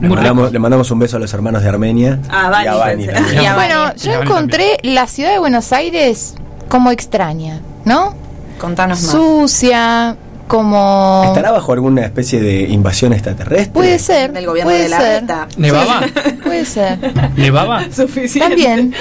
Le 0.00 0.08
mandamos, 0.08 0.44
rico. 0.44 0.52
le 0.52 0.58
mandamos 0.58 0.90
un 0.90 0.98
beso 0.98 1.16
a 1.16 1.20
los 1.20 1.32
hermanos 1.32 1.62
de 1.62 1.68
Armenia. 1.68 2.18
Ah, 2.28 2.50
Bani, 2.50 2.64
y 2.64 2.68
a 2.68 2.74
Bani. 2.74 3.04
Y 3.42 3.46
a 3.46 3.54
Bueno, 3.54 3.94
yo 3.96 4.12
encontré 4.22 4.78
la 4.82 5.06
ciudad 5.06 5.30
de 5.30 5.38
Buenos 5.38 5.72
Aires 5.72 6.34
como 6.68 6.90
extraña, 6.90 7.60
¿no? 7.84 8.14
Contanos 8.60 9.00
más. 9.02 9.10
Sucia, 9.12 10.16
como... 10.48 11.22
¿Estará 11.26 11.50
bajo 11.50 11.72
alguna 11.72 12.02
especie 12.02 12.40
de 12.40 12.62
invasión 12.62 13.12
extraterrestre? 13.12 13.72
Puede 13.72 13.98
ser. 13.98 14.32
Del 14.32 14.46
gobierno 14.46 14.70
puede 14.70 14.84
de 14.84 14.88
la 14.88 14.98
ser. 14.98 15.24
¿Nevaba? 15.56 16.00
Puede 16.42 16.64
ser. 16.64 16.98
¿Nevaba? 17.36 17.84
Suficiente. 17.90 18.48
También. 18.48 18.94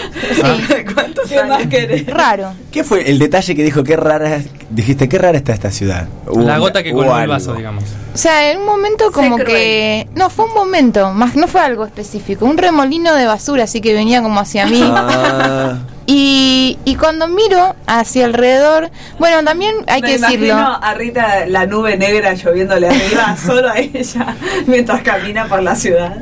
¿Cuántos 0.94 1.30
¿Qué 1.30 1.44
más 1.44 1.66
querés? 1.68 2.06
Raro. 2.08 2.54
¿Qué 2.72 2.84
fue 2.84 3.10
el 3.10 3.20
detalle 3.20 3.56
que 3.56 3.64
dijo? 3.64 3.84
Qué 3.84 3.96
rara, 3.96 4.42
dijiste, 4.70 5.08
qué 5.08 5.18
rara 5.18 5.38
está 5.38 5.54
esta 5.54 5.72
ciudad. 5.72 6.08
La 6.36 6.58
gota 6.58 6.84
que 6.84 6.92
colmó 6.92 7.18
el 7.18 7.28
vaso, 7.28 7.54
digamos. 7.54 7.84
O 8.14 8.18
sea, 8.18 8.52
en 8.52 8.60
un 8.60 8.66
momento 8.66 9.12
como 9.12 9.38
que... 9.38 10.08
No, 10.16 10.30
fue 10.30 10.46
un 10.46 10.54
momento, 10.54 11.12
más 11.14 11.36
no 11.36 11.48
fue 11.48 11.62
algo 11.62 11.86
específico. 11.86 12.46
Un 12.46 12.58
remolino 12.58 13.16
de 13.16 13.26
basura, 13.26 13.64
así 13.64 13.82
que 13.82 13.94
venía 13.94 14.22
como 14.22 14.40
hacia 14.40 14.66
mí. 14.68 14.82
Ah, 14.84 15.80
Y, 16.06 16.78
y 16.86 16.96
cuando 16.96 17.28
miro 17.28 17.76
hacia 17.88 18.26
alrededor... 18.26 18.92
Bueno, 19.20 19.44
también 19.44 19.76
hay 19.88 20.02
Me 20.02 20.08
que 20.08 20.18
decirlo. 20.20 20.56
a 20.56 20.94
Rita 20.96 21.46
la 21.48 21.66
nube 21.66 21.98
negra 21.98 22.34
lloviéndole 22.34 22.88
arriba, 22.90 23.38
solo 23.46 23.70
a 23.70 23.78
ella, 23.80 24.36
mientras 24.68 25.02
camina 25.02 25.48
por 25.48 25.64
la 25.64 25.76
ciudad. 25.76 26.16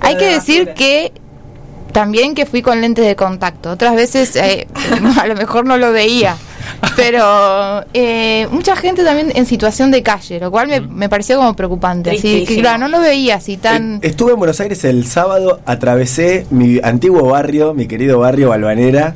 Hay 0.00 0.16
que 0.16 0.26
De 0.26 0.32
decir 0.34 0.74
que 0.74 1.12
también 1.92 2.34
que 2.34 2.46
fui 2.46 2.62
con 2.62 2.80
lentes 2.80 3.04
de 3.04 3.16
contacto. 3.16 3.70
Otras 3.72 3.94
veces 3.96 4.36
eh, 4.36 4.68
a 5.20 5.26
lo 5.26 5.34
mejor 5.34 5.66
no 5.66 5.76
lo 5.76 5.90
veía. 5.92 6.36
Pero 6.96 7.84
eh, 7.94 8.46
mucha 8.50 8.76
gente 8.76 9.02
también 9.04 9.32
en 9.34 9.46
situación 9.46 9.90
de 9.90 10.02
calle, 10.02 10.38
lo 10.40 10.50
cual 10.50 10.68
me, 10.68 10.80
me 10.80 11.08
pareció 11.08 11.36
como 11.36 11.54
preocupante. 11.54 12.10
Así 12.10 12.44
que 12.44 12.60
claro, 12.60 12.78
no 12.78 12.88
lo 12.88 13.00
veía 13.00 13.36
así 13.36 13.56
tan... 13.56 13.94
eh, 13.96 14.00
Estuve 14.02 14.32
en 14.32 14.38
Buenos 14.38 14.60
Aires 14.60 14.84
el 14.84 15.06
sábado, 15.06 15.60
atravesé 15.66 16.46
mi 16.50 16.80
antiguo 16.82 17.22
barrio, 17.30 17.74
mi 17.74 17.86
querido 17.86 18.20
barrio 18.20 18.48
Balvanera. 18.50 19.14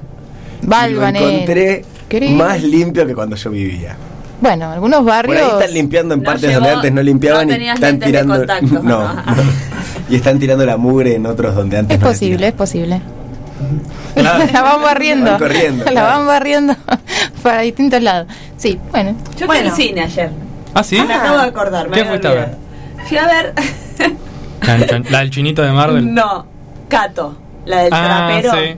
y 0.60 0.64
lo 0.64 0.70
Balvanera. 0.70 1.28
encontré 1.28 1.84
Querido. 2.08 2.32
más 2.36 2.62
limpio 2.62 3.06
que 3.06 3.14
cuando 3.14 3.36
yo 3.36 3.50
vivía. 3.50 3.96
Bueno, 4.40 4.70
algunos 4.72 4.98
Por 5.00 5.08
barrios... 5.08 5.36
ahí 5.40 5.50
están 5.60 5.74
limpiando 5.74 6.14
en 6.14 6.20
No 6.20 6.26
partes 6.26 6.42
llegó- 6.50 6.54
donde 6.60 6.70
antes 6.74 6.92
no 6.92 7.02
limpiaban 7.02 7.48
no 7.48 7.56
y 7.56 7.68
están 7.68 7.98
tirando 8.00 8.36
contacto. 8.38 8.66
no, 8.82 9.14
no. 9.14 9.22
y 10.10 10.16
están 10.16 10.38
tirando 10.40 10.66
la 10.66 10.76
mugre 10.76 11.14
en 11.14 11.26
otros 11.26 11.54
donde 11.54 11.78
antes 11.78 11.94
Es 11.94 12.00
no 12.00 12.06
la 12.08 12.12
posible, 12.12 12.48
es 12.48 12.54
posible. 12.54 13.00
Claro. 14.14 14.44
la 14.52 14.62
van 14.62 14.82
barriendo. 14.82 15.30
Van 15.32 15.38
corriendo, 15.38 15.84
la 15.84 15.90
claro. 15.90 16.06
van 16.18 16.26
barriendo 16.26 16.76
para 17.42 17.60
distintos 17.62 18.02
lados. 18.02 18.26
Sí, 18.56 18.78
bueno. 18.90 19.16
Yo 19.38 19.46
Bueno. 19.46 19.70
fui 19.70 19.70
al 19.70 19.76
cine 19.88 20.00
ayer. 20.02 20.30
¿Ah, 20.74 20.82
sí? 20.82 21.00
Me 21.00 21.14
acabo 21.14 21.38
de 21.38 21.44
acordar. 21.44 21.88
me 21.88 21.96
¿Qué 21.96 22.04
fuiste 22.04 22.28
a 22.28 22.32
ver? 22.32 22.56
Fui 23.08 23.18
a 23.18 23.26
ver. 23.26 23.52
La 25.10 25.18
del 25.20 25.30
chinito 25.30 25.60
de 25.62 25.72
Marvel. 25.72 26.14
no, 26.14 26.46
Cato, 26.88 27.36
la 27.66 27.80
del 27.82 27.92
ah, 27.92 28.28
trapero. 28.30 28.52
sí. 28.52 28.76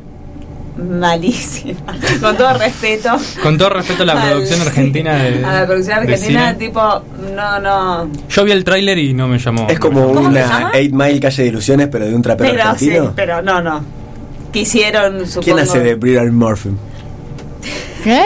Malísima. 0.77 1.81
Con 2.21 2.37
todo 2.37 2.59
respeto. 2.59 3.11
Con 3.43 3.57
todo 3.57 3.71
respeto 3.71 4.03
a 4.03 4.07
la 4.07 4.21
producción 4.21 4.61
sí, 4.61 4.67
argentina 4.67 5.15
de. 5.15 5.45
A 5.45 5.53
la 5.61 5.67
producción 5.67 5.99
argentina, 5.99 6.55
tipo, 6.59 6.81
no, 7.35 7.61
no. 7.61 8.09
Yo 8.29 8.45
vi 8.45 8.51
el 8.53 8.65
tráiler 8.65 8.99
y 8.99 9.15
no 9.15 9.29
me 9.29 9.39
llamó. 9.39 9.67
Es 9.69 9.79
como 9.79 10.07
¿Cómo 10.09 10.23
se 10.23 10.27
una 10.29 10.41
llama? 10.41 10.71
8 10.75 10.89
Mile 10.93 11.21
calle 11.21 11.43
de 11.45 11.49
ilusiones, 11.49 11.89
pero 11.93 12.07
de 12.07 12.15
un 12.15 12.23
trapero 12.23 12.51
Pero 12.51 12.63
sí, 12.65 12.69
argentino. 12.91 13.13
pero 13.15 13.41
no, 13.43 13.61
no. 13.61 13.85
Quisieron, 14.55 15.27
supongo. 15.27 15.43
¿Quién 15.45 15.59
hace 15.59 15.81
de 15.81 15.95
Brian 15.97 16.35
Murphy? 16.35 16.71
¿Eh? 18.07 18.23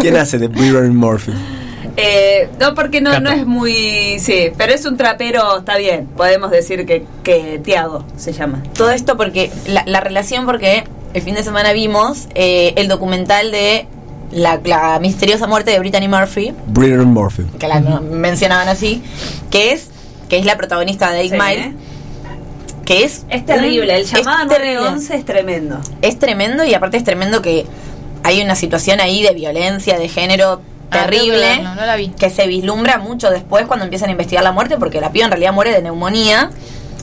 ¿Quién 0.00 0.16
hace 0.16 0.38
de 0.38 0.48
Brian 0.48 0.96
Murphy? 0.96 1.32
Eh, 1.98 2.48
no, 2.60 2.74
porque 2.74 3.00
no, 3.00 3.20
no 3.20 3.30
es 3.30 3.46
muy. 3.46 4.18
Sí, 4.18 4.50
pero 4.56 4.72
es 4.74 4.84
un 4.84 4.96
trapero, 4.96 5.58
está 5.58 5.76
bien. 5.78 6.06
Podemos 6.16 6.50
decir 6.50 6.84
que, 6.84 7.04
que 7.22 7.60
Tiago 7.62 8.04
se 8.16 8.32
llama. 8.32 8.62
Todo 8.74 8.90
esto 8.90 9.16
porque 9.16 9.50
la, 9.66 9.82
la 9.86 10.00
relación 10.00 10.44
porque 10.46 10.84
el 11.14 11.22
fin 11.22 11.34
de 11.34 11.42
semana 11.42 11.72
vimos 11.72 12.26
eh, 12.34 12.74
el 12.76 12.88
documental 12.88 13.50
de 13.50 13.86
la, 14.32 14.60
la 14.64 14.98
misteriosa 15.00 15.46
muerte 15.46 15.70
de 15.70 15.78
Brittany 15.78 16.08
Murphy, 16.08 16.52
Brian 16.66 17.04
Murphy. 17.06 17.44
que 17.58 17.66
la 17.68 17.80
mencionaban 17.80 18.68
así, 18.68 19.02
que 19.50 19.72
es 19.72 19.88
que 20.28 20.38
es 20.38 20.44
la 20.44 20.56
protagonista 20.56 21.10
de 21.12 21.20
Eight 21.20 21.32
Sí, 21.32 21.38
Mile, 21.38 21.62
¿eh? 21.62 21.72
Que 22.86 23.04
es 23.04 23.26
Es 23.28 23.44
terrible, 23.44 23.94
el 23.96 24.04
llamado 24.06 24.46
terrible. 24.48 24.76
911 24.76 25.14
es 25.16 25.24
tremendo. 25.26 25.78
Es 26.00 26.18
tremendo 26.18 26.64
y 26.64 26.72
aparte 26.72 26.96
es 26.96 27.04
tremendo 27.04 27.42
que 27.42 27.66
hay 28.22 28.40
una 28.40 28.54
situación 28.54 29.00
ahí 29.00 29.22
de 29.22 29.34
violencia 29.34 29.98
de 29.98 30.08
género 30.08 30.62
Ah, 30.88 31.00
terrible 31.02 31.62
no 31.62 31.74
la 31.84 31.96
vi. 31.96 32.08
que 32.10 32.30
se 32.30 32.46
vislumbra 32.46 32.98
mucho 32.98 33.28
después 33.30 33.66
cuando 33.66 33.84
empiezan 33.84 34.08
a 34.08 34.12
investigar 34.12 34.44
la 34.44 34.52
muerte 34.52 34.76
porque 34.78 35.00
la 35.00 35.10
piba 35.10 35.24
en 35.24 35.32
realidad 35.32 35.52
muere 35.52 35.72
de 35.72 35.82
neumonía 35.82 36.50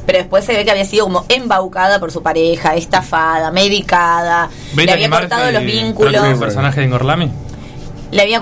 pero 0.05 0.19
después 0.19 0.45
se 0.45 0.53
ve 0.53 0.63
que 0.63 0.71
había 0.71 0.85
sido 0.85 1.03
como 1.03 1.25
embaucada 1.27 1.99
por 1.99 2.09
su 2.09 2.23
pareja, 2.23 2.75
estafada, 2.75 3.51
medicada, 3.51 4.49
le 4.75 4.89
había 4.91 5.09
cortado 5.09 5.51
los 5.51 5.63
vínculos, 5.63 6.39
personaje 6.39 6.79
de 6.79 6.85
Ingorlami? 6.87 7.29
le 8.11 8.21
había 8.21 8.41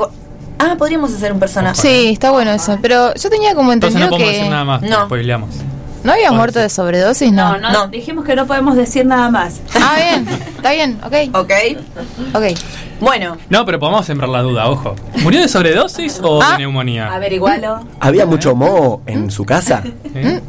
Ah, 0.60 0.76
podríamos 0.78 1.12
hacer 1.12 1.34
un 1.34 1.40
personaje. 1.40 1.82
Sí, 1.82 2.10
está 2.14 2.30
bueno 2.30 2.52
eso. 2.52 2.78
Pero 2.80 3.16
yo 3.16 3.30
tenía 3.32 3.56
como 3.56 3.74
Entonces 3.74 4.00
no 4.00 4.06
entendido 4.06 4.10
podemos 4.10 4.32
que 4.32 4.38
decir 4.38 4.52
nada 4.52 4.64
más, 4.64 4.82
No. 4.84 5.06
spoileamos. 5.06 5.50
No 6.04 6.12
había 6.14 6.32
muerto 6.32 6.60
de 6.60 6.70
sobredosis, 6.70 7.32
no. 7.32 7.54
No, 7.54 7.60
no, 7.60 7.72
No. 7.72 7.88
dijimos 7.88 8.26
que 8.26 8.36
no 8.36 8.46
podemos 8.48 8.76
decir 8.76 9.06
nada 9.06 9.30
más. 9.30 9.60
Ah, 9.76 9.96
bien, 9.98 10.28
está 10.56 10.72
bien, 10.72 11.00
ok, 11.04 11.36
Ok. 11.36 11.52
ok. 12.36 12.44
Bueno, 13.00 13.38
No, 13.50 13.66
pero 13.66 13.80
podemos 13.80 14.06
sembrar 14.06 14.30
la 14.30 14.42
duda, 14.42 14.70
ojo. 14.70 14.96
¿Murió 15.24 15.42
de 15.42 15.48
sobredosis 15.48 16.20
o 16.24 16.42
Ah. 16.42 16.52
de 16.52 16.58
neumonía? 16.60 17.14
Averigualo. 17.14 17.80
¿Había 18.00 18.26
mucho 18.26 18.56
moho 18.56 19.02
en 19.08 19.32
su 19.32 19.44
casa? 19.46 19.82
¿Eh? 20.16 20.40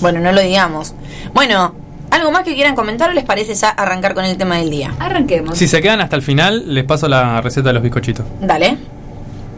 bueno, 0.00 0.20
no 0.20 0.32
lo 0.32 0.40
digamos. 0.40 0.94
Bueno, 1.32 1.74
¿algo 2.10 2.30
más 2.32 2.42
que 2.42 2.54
quieran 2.54 2.74
comentar 2.74 3.10
o 3.10 3.12
les 3.12 3.24
parece 3.24 3.54
ya 3.54 3.68
arrancar 3.70 4.14
con 4.14 4.24
el 4.24 4.36
tema 4.36 4.56
del 4.56 4.70
día? 4.70 4.94
Arranquemos. 4.98 5.56
Si 5.56 5.68
se 5.68 5.80
quedan 5.80 6.00
hasta 6.00 6.16
el 6.16 6.22
final, 6.22 6.74
les 6.74 6.84
paso 6.84 7.08
la 7.08 7.40
receta 7.40 7.68
de 7.68 7.74
los 7.74 7.82
bizcochitos. 7.84 8.26
Dale. 8.40 8.76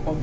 Muy 0.05 0.17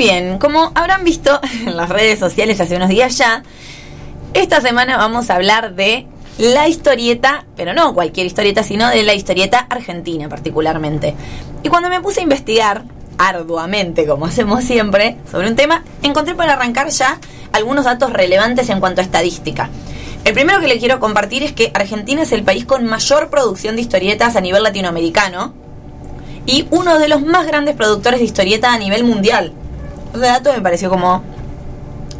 bien, 0.00 0.38
como 0.38 0.72
habrán 0.74 1.04
visto 1.04 1.38
en 1.66 1.76
las 1.76 1.90
redes 1.90 2.18
sociales 2.18 2.58
hace 2.58 2.74
unos 2.74 2.88
días 2.88 3.18
ya, 3.18 3.42
esta 4.32 4.62
semana 4.62 4.96
vamos 4.96 5.28
a 5.28 5.34
hablar 5.34 5.74
de 5.74 6.06
la 6.38 6.68
historieta, 6.68 7.44
pero 7.54 7.74
no 7.74 7.92
cualquier 7.92 8.24
historieta, 8.24 8.62
sino 8.62 8.88
de 8.88 9.02
la 9.02 9.12
historieta 9.12 9.66
argentina 9.68 10.26
particularmente. 10.26 11.14
Y 11.62 11.68
cuando 11.68 11.90
me 11.90 12.00
puse 12.00 12.20
a 12.20 12.22
investigar 12.22 12.84
arduamente, 13.18 14.06
como 14.06 14.24
hacemos 14.24 14.64
siempre, 14.64 15.18
sobre 15.30 15.48
un 15.48 15.54
tema, 15.54 15.84
encontré 16.02 16.34
para 16.34 16.54
arrancar 16.54 16.88
ya 16.88 17.18
algunos 17.52 17.84
datos 17.84 18.10
relevantes 18.10 18.70
en 18.70 18.80
cuanto 18.80 19.02
a 19.02 19.04
estadística. 19.04 19.68
El 20.24 20.32
primero 20.32 20.60
que 20.60 20.68
le 20.68 20.78
quiero 20.78 20.98
compartir 20.98 21.42
es 21.42 21.52
que 21.52 21.72
Argentina 21.74 22.22
es 22.22 22.32
el 22.32 22.42
país 22.42 22.64
con 22.64 22.86
mayor 22.86 23.28
producción 23.28 23.76
de 23.76 23.82
historietas 23.82 24.34
a 24.34 24.40
nivel 24.40 24.62
latinoamericano 24.62 25.52
y 26.46 26.66
uno 26.70 26.98
de 26.98 27.08
los 27.08 27.20
más 27.20 27.46
grandes 27.46 27.76
productores 27.76 28.20
de 28.20 28.24
historieta 28.24 28.72
a 28.72 28.78
nivel 28.78 29.04
mundial. 29.04 29.52
Ese 30.14 30.20
dato 30.26 30.52
me 30.52 30.60
pareció 30.60 30.90
como 30.90 31.22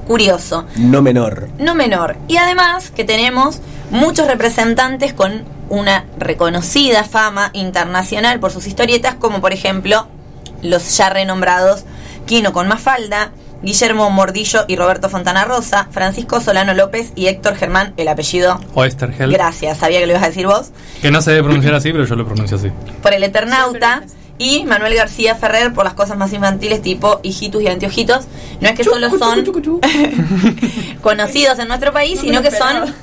curioso 0.07 0.67
No 0.77 1.03
menor. 1.03 1.49
no 1.59 1.75
menor. 1.75 2.17
Y 2.29 2.37
además 2.37 2.91
que 2.91 3.05
tenemos 3.05 3.61
muchos 3.91 4.27
representantes 4.27 5.13
con 5.13 5.45
una 5.69 6.05
reconocida 6.19 7.05
fama 7.05 7.51
internacional 7.53 8.41
por 8.41 8.51
sus 8.51 8.67
historietas, 8.67 9.15
como 9.15 9.41
por 9.41 9.53
ejemplo 9.53 10.09
los 10.63 10.97
ya 10.97 11.11
renombrados 11.11 11.85
Quino 12.27 12.53
con 12.53 12.67
Mafalda, 12.69 13.31
Guillermo 13.63 14.11
Mordillo 14.11 14.65
y 14.69 14.77
Roberto 14.77 15.09
Fontana 15.09 15.45
Rosa, 15.45 15.89
Francisco 15.91 16.41
Solano 16.41 16.75
López 16.75 17.13
y 17.15 17.27
Héctor 17.27 17.57
Germán, 17.57 17.93
el 17.97 18.09
apellido. 18.09 18.59
O 18.75 18.85
Estergel. 18.85 19.33
Gracias, 19.33 19.79
sabía 19.79 20.01
que 20.01 20.07
lo 20.07 20.13
ibas 20.13 20.25
a 20.25 20.29
decir 20.29 20.47
vos. 20.47 20.71
Que 21.03 21.11
no 21.11 21.21
se 21.23 21.31
debe 21.31 21.45
pronunciar 21.45 21.75
así, 21.77 21.93
pero 21.93 22.05
yo 22.05 22.17
lo 22.17 22.25
pronuncio 22.27 22.57
así. 22.57 22.69
Por 23.03 23.13
el 23.15 23.23
Eternauta. 23.23 24.03
Y 24.41 24.65
Manuel 24.65 24.95
García 24.95 25.35
Ferrer 25.35 25.75
por 25.75 25.85
las 25.85 25.93
cosas 25.93 26.17
más 26.17 26.33
infantiles 26.33 26.81
tipo 26.81 27.21
hijitos 27.23 27.61
y 27.61 27.67
anteojitos. 27.67 28.25
No 28.63 28.71
es 28.71 28.75
que 28.75 28.85
solo 28.85 29.11
son 29.11 29.45
conocidos 31.03 31.59
en 31.59 31.69
nuestro 31.69 31.93
país, 31.93 32.17
No 32.17 32.23
sino 32.23 32.43
que 32.43 32.51
son 32.51 32.95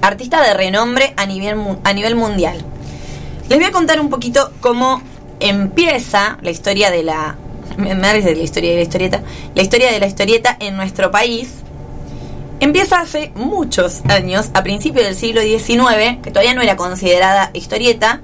artistas 0.00 0.46
de 0.46 0.54
renombre 0.54 1.12
a 1.18 1.26
nivel, 1.26 1.58
a 1.84 1.92
nivel 1.92 2.14
mundial. 2.14 2.64
Les 3.50 3.58
voy 3.58 3.68
a 3.68 3.72
contar 3.72 4.00
un 4.00 4.08
poquito 4.08 4.52
cómo 4.62 5.02
empieza 5.38 6.38
la 6.40 6.50
historia 6.50 6.90
de 6.90 7.02
la... 7.02 7.36
Me 7.76 8.12
risa 8.14 8.30
la 8.30 8.42
historia 8.42 8.70
de 8.70 8.76
la 8.76 8.82
historieta. 8.82 9.20
La 9.54 9.60
historia 9.60 9.92
de 9.92 10.00
la 10.00 10.06
historieta 10.06 10.56
en 10.60 10.78
nuestro 10.78 11.10
país 11.10 11.56
empieza 12.58 13.00
hace 13.00 13.32
muchos 13.34 14.00
años, 14.08 14.48
a 14.54 14.62
principios 14.62 15.04
del 15.04 15.14
siglo 15.14 15.42
XIX, 15.42 16.22
que 16.22 16.30
todavía 16.30 16.54
no 16.54 16.62
era 16.62 16.76
considerada 16.76 17.50
historieta 17.52 18.22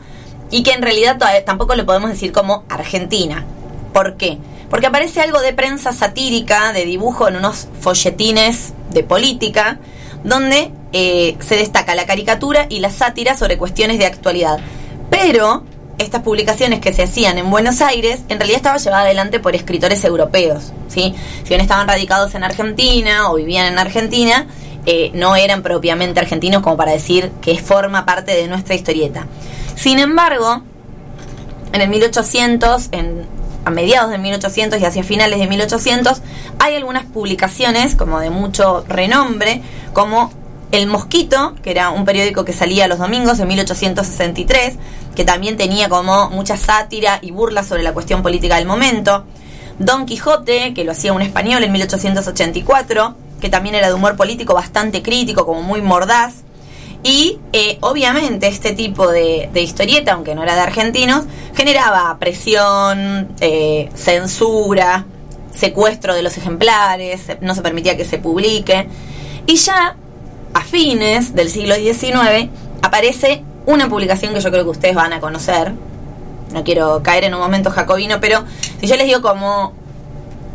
y 0.50 0.62
que 0.62 0.73
en 0.73 0.83
realidad 0.83 1.19
tampoco 1.45 1.75
lo 1.75 1.87
podemos 1.87 2.11
decir 2.11 2.33
como 2.33 2.65
Argentina. 2.69 3.45
¿Por 3.93 4.17
qué? 4.17 4.38
Porque 4.71 4.87
aparece 4.87 5.21
algo 5.21 5.41
de 5.41 5.53
prensa 5.53 5.93
satírica, 5.93 6.73
de 6.73 6.85
dibujo 6.85 7.29
en 7.29 7.37
unos 7.37 7.69
folletines 7.81 8.73
de 8.91 9.03
política, 9.03 9.79
donde 10.25 10.73
eh, 10.93 11.37
se 11.41 11.57
destaca 11.57 11.95
la 11.95 12.07
caricatura 12.07 12.67
y 12.69 12.81
la 12.81 12.91
sátira 12.91 13.37
sobre 13.37 13.59
cuestiones 13.59 13.99
de 13.99 14.07
actualidad. 14.07 14.59
Pero 15.11 15.65
estas 15.99 16.23
publicaciones 16.23 16.81
que 16.81 16.93
se 16.93 17.05
hacían 17.05 17.38
en 17.38 17.50
Buenos 17.50 17.81
Aires, 17.81 18.21
en 18.29 18.38
realidad 18.38 18.59
estaba 18.59 18.79
llevada 18.79 19.03
adelante 19.03 19.41
por 19.41 19.55
escritores 19.55 20.05
europeos, 20.05 20.73
¿sí? 20.88 21.15
Si 21.43 21.49
bien 21.49 21.61
estaban 21.61 21.88
radicados 21.88 22.35
en 22.35 22.45
Argentina 22.45 23.31
o 23.31 23.37
vivían 23.37 23.73
en 23.73 23.79
Argentina, 23.79 24.47
eh, 24.87 25.11
no 25.14 25.35
eran 25.35 25.62
propiamente 25.62 26.21
argentinos 26.21 26.62
como 26.62 26.76
para 26.76 26.93
decir 26.93 27.33
que 27.43 27.59
forma 27.59 28.07
parte 28.07 28.33
de 28.33 28.47
nuestra 28.47 28.75
historieta. 28.75 29.26
Sin 29.75 29.99
embargo, 29.99 30.62
en 31.73 31.81
el 31.81 31.88
1800, 31.88 32.88
en, 32.93 33.26
a 33.64 33.71
mediados 33.71 34.11
de 34.11 34.19
1800 34.19 34.81
y 34.81 34.85
hacia 34.85 35.02
finales 35.02 35.40
de 35.40 35.49
1800, 35.49 36.23
hay 36.61 36.76
algunas 36.76 37.05
publicaciones 37.05 37.97
como 37.97 38.21
de 38.21 38.31
mucho 38.31 38.85
renombre, 38.88 39.61
como 39.93 40.31
El 40.71 40.87
Mosquito, 40.87 41.55
que 41.62 41.73
era 41.73 41.90
un 41.90 42.05
periódico 42.05 42.45
que 42.45 42.52
salía 42.52 42.87
los 42.87 42.99
domingos 42.99 43.40
en 43.40 43.49
1863, 43.49 44.75
que 45.16 45.25
también 45.25 45.57
tenía 45.57 45.88
como 45.88 46.31
mucha 46.31 46.57
sátira 46.57 47.19
y 47.23 47.33
burla 47.33 47.64
sobre 47.64 47.83
la 47.83 47.93
cuestión 47.93 48.23
política 48.23 48.57
del 48.57 48.66
momento. 48.66 49.25
Don 49.81 50.07
Quijote, 50.07 50.73
que 50.73 50.85
lo 50.85 50.93
hacía 50.93 51.12
un 51.12 51.23
español 51.23 51.64
en 51.64 51.73
1884, 51.73 53.16
que 53.40 53.49
también 53.49 53.75
era 53.75 53.88
de 53.88 53.95
humor 53.95 54.16
político 54.16 54.55
bastante 54.55 55.02
crítico, 55.02 55.47
como 55.47 55.62
muy 55.62 55.83
mordaz. 55.83 56.35
Y 57.02 57.38
eh, 57.52 57.78
obviamente 57.83 58.49
este 58.49 58.73
tipo 58.73 59.09
de, 59.11 59.50
historieta, 59.55 60.12
aunque 60.12 60.35
no 60.35 60.43
era 60.43 60.55
de 60.55 60.62
argentinos, 60.62 61.25
generaba 61.55 62.16
presión, 62.19 63.28
eh, 63.40 63.90
censura, 63.95 65.07
secuestro 65.55 66.14
de 66.14 66.23
los 66.23 66.37
ejemplares, 66.37 67.23
no 67.40 67.55
se 67.55 67.62
permitía 67.62 67.97
que 67.97 68.05
se 68.05 68.19
publique. 68.19 68.88
Y 69.47 69.57
ya 69.57 69.97
a 70.52 70.61
fines 70.62 71.35
del 71.35 71.50
siglo 71.50 71.75
XIX 71.75 72.50
aparece 72.83 73.45
una 73.66 73.88
publicación 73.88 74.33
que 74.35 74.40
yo 74.40 74.50
creo 74.50 74.64
que 74.64 74.71
ustedes 74.71 74.95
van 74.95 75.12
a 75.12 75.21
conocer. 75.21 75.73
No 76.52 76.64
quiero 76.64 77.02
caer 77.02 77.25
en 77.25 77.35
un 77.35 77.40
momento 77.40 77.71
jacobino, 77.71 78.21
pero 78.21 78.45
si 78.81 78.87
yo 78.87 78.97
les 78.97 79.07
digo 79.07 79.23
como 79.23 79.73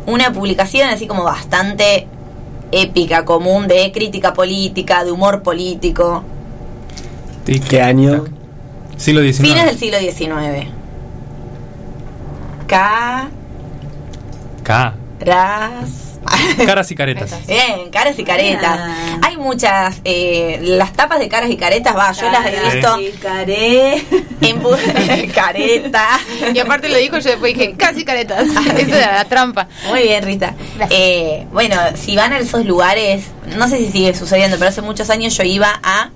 una 0.06 0.32
publicación 0.32 0.88
así 0.88 1.06
como 1.06 1.24
bastante 1.24 2.08
épica, 2.72 3.24
común, 3.24 3.68
de 3.68 3.92
crítica 3.92 4.32
política, 4.32 5.04
de 5.04 5.12
humor 5.12 5.42
político, 5.42 6.24
Tic, 7.44 7.66
¿Qué 7.66 7.82
año? 7.82 8.24
Siglo 8.96 9.20
XIX. 9.20 9.48
fines 9.48 9.64
del 9.66 9.78
siglo 9.78 9.98
XIX. 9.98 10.68
Caras. 12.68 13.28
K. 14.62 14.94
Caras 16.66 16.90
y 16.90 16.94
caretas. 16.94 17.46
Bien, 17.46 17.90
caras 17.90 18.18
y 18.18 18.24
caretas. 18.24 18.78
Ah. 18.80 19.18
Hay 19.22 19.36
muchas. 19.36 20.00
eh, 20.04 20.58
las 20.62 20.92
tapas 20.92 21.18
de 21.18 21.28
caras 21.28 21.50
y 21.50 21.56
caretas, 21.56 21.96
va, 21.96 22.12
yo 22.12 22.30
las 22.30 22.46
he 22.46 22.74
visto 22.74 23.00
y 23.00 23.10
caré. 23.12 24.04
en 24.40 25.30
careta. 25.34 26.18
Y 26.54 26.58
aparte 26.58 26.88
lo 26.88 26.96
dijo, 26.98 27.18
yo 27.18 27.30
después 27.30 27.54
dije, 27.54 27.74
casi 27.76 28.04
caretas. 28.04 28.46
Esa 28.78 28.96
era 28.98 29.12
la 29.14 29.24
trampa. 29.24 29.68
Muy 29.88 30.02
bien, 30.02 30.24
Rita. 30.24 30.54
Eh, 30.90 31.46
bueno, 31.52 31.76
si 31.94 32.16
van 32.16 32.32
a 32.32 32.38
esos 32.38 32.64
lugares, 32.66 33.26
no 33.56 33.68
sé 33.68 33.78
si 33.78 33.90
sigue 33.90 34.14
sucediendo, 34.14 34.56
pero 34.58 34.68
hace 34.70 34.82
muchos 34.82 35.10
años 35.10 35.36
yo 35.36 35.42
iba 35.44 35.80
a. 35.82 36.10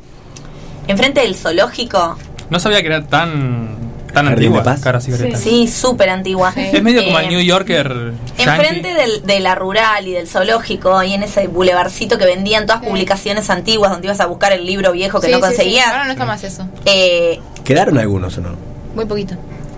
Enfrente 0.89 1.21
del 1.21 1.35
zoológico. 1.35 2.17
No 2.49 2.61
sabía 2.61 2.81
que 2.81 2.87
era 2.87 3.05
tan, 3.05 3.86
tan 4.17 4.27
Jardín 4.27 4.53
de 4.53 4.59
antigua. 4.59 4.73
Paz. 4.75 4.81
Caras 4.83 5.09
y 5.09 5.11
caretas. 5.13 5.41
Sí, 5.41 5.69
súper 5.69 6.11
antigua. 6.11 6.53
Es 6.57 6.83
medio 6.83 7.05
como 7.05 7.19
Eh, 7.19 7.23
el 7.25 7.29
New 7.29 7.41
Yorker. 7.41 8.13
Enfrente 8.39 8.95
del, 8.95 9.23
de 9.25 9.41
la 9.41 9.55
rural 9.55 10.07
y 10.09 10.13
del 10.13 10.27
zoológico, 10.29 11.03
y 11.03 11.13
en 11.15 11.23
ese 11.23 11.47
bulevarcito 11.49 12.19
que 12.19 12.25
vendían 12.25 12.67
todas 12.67 12.83
Sí. 12.83 12.89
publicaciones 12.89 13.49
antiguas 13.51 13.91
donde 13.93 14.07
ibas 14.09 14.21
a 14.21 14.27
buscar 14.27 14.53
el 14.53 14.67
libro 14.67 14.93
viejo 14.93 15.21
que 15.21 15.27
Sí, 15.29 15.33
no 15.33 15.39
sí, 15.39 15.43
sí. 15.45 15.49
conseguías. 15.49 15.87
Ahora 15.89 16.05
no 16.07 16.13
está 16.13 16.25
más 16.25 16.43
eso. 16.45 16.67
Eh, 16.85 17.41
¿Quedaron 17.65 17.99
algunos 17.99 18.37
o 18.39 18.41
no? 18.41 18.51
Muy 18.95 19.05
poquito. 19.05 19.35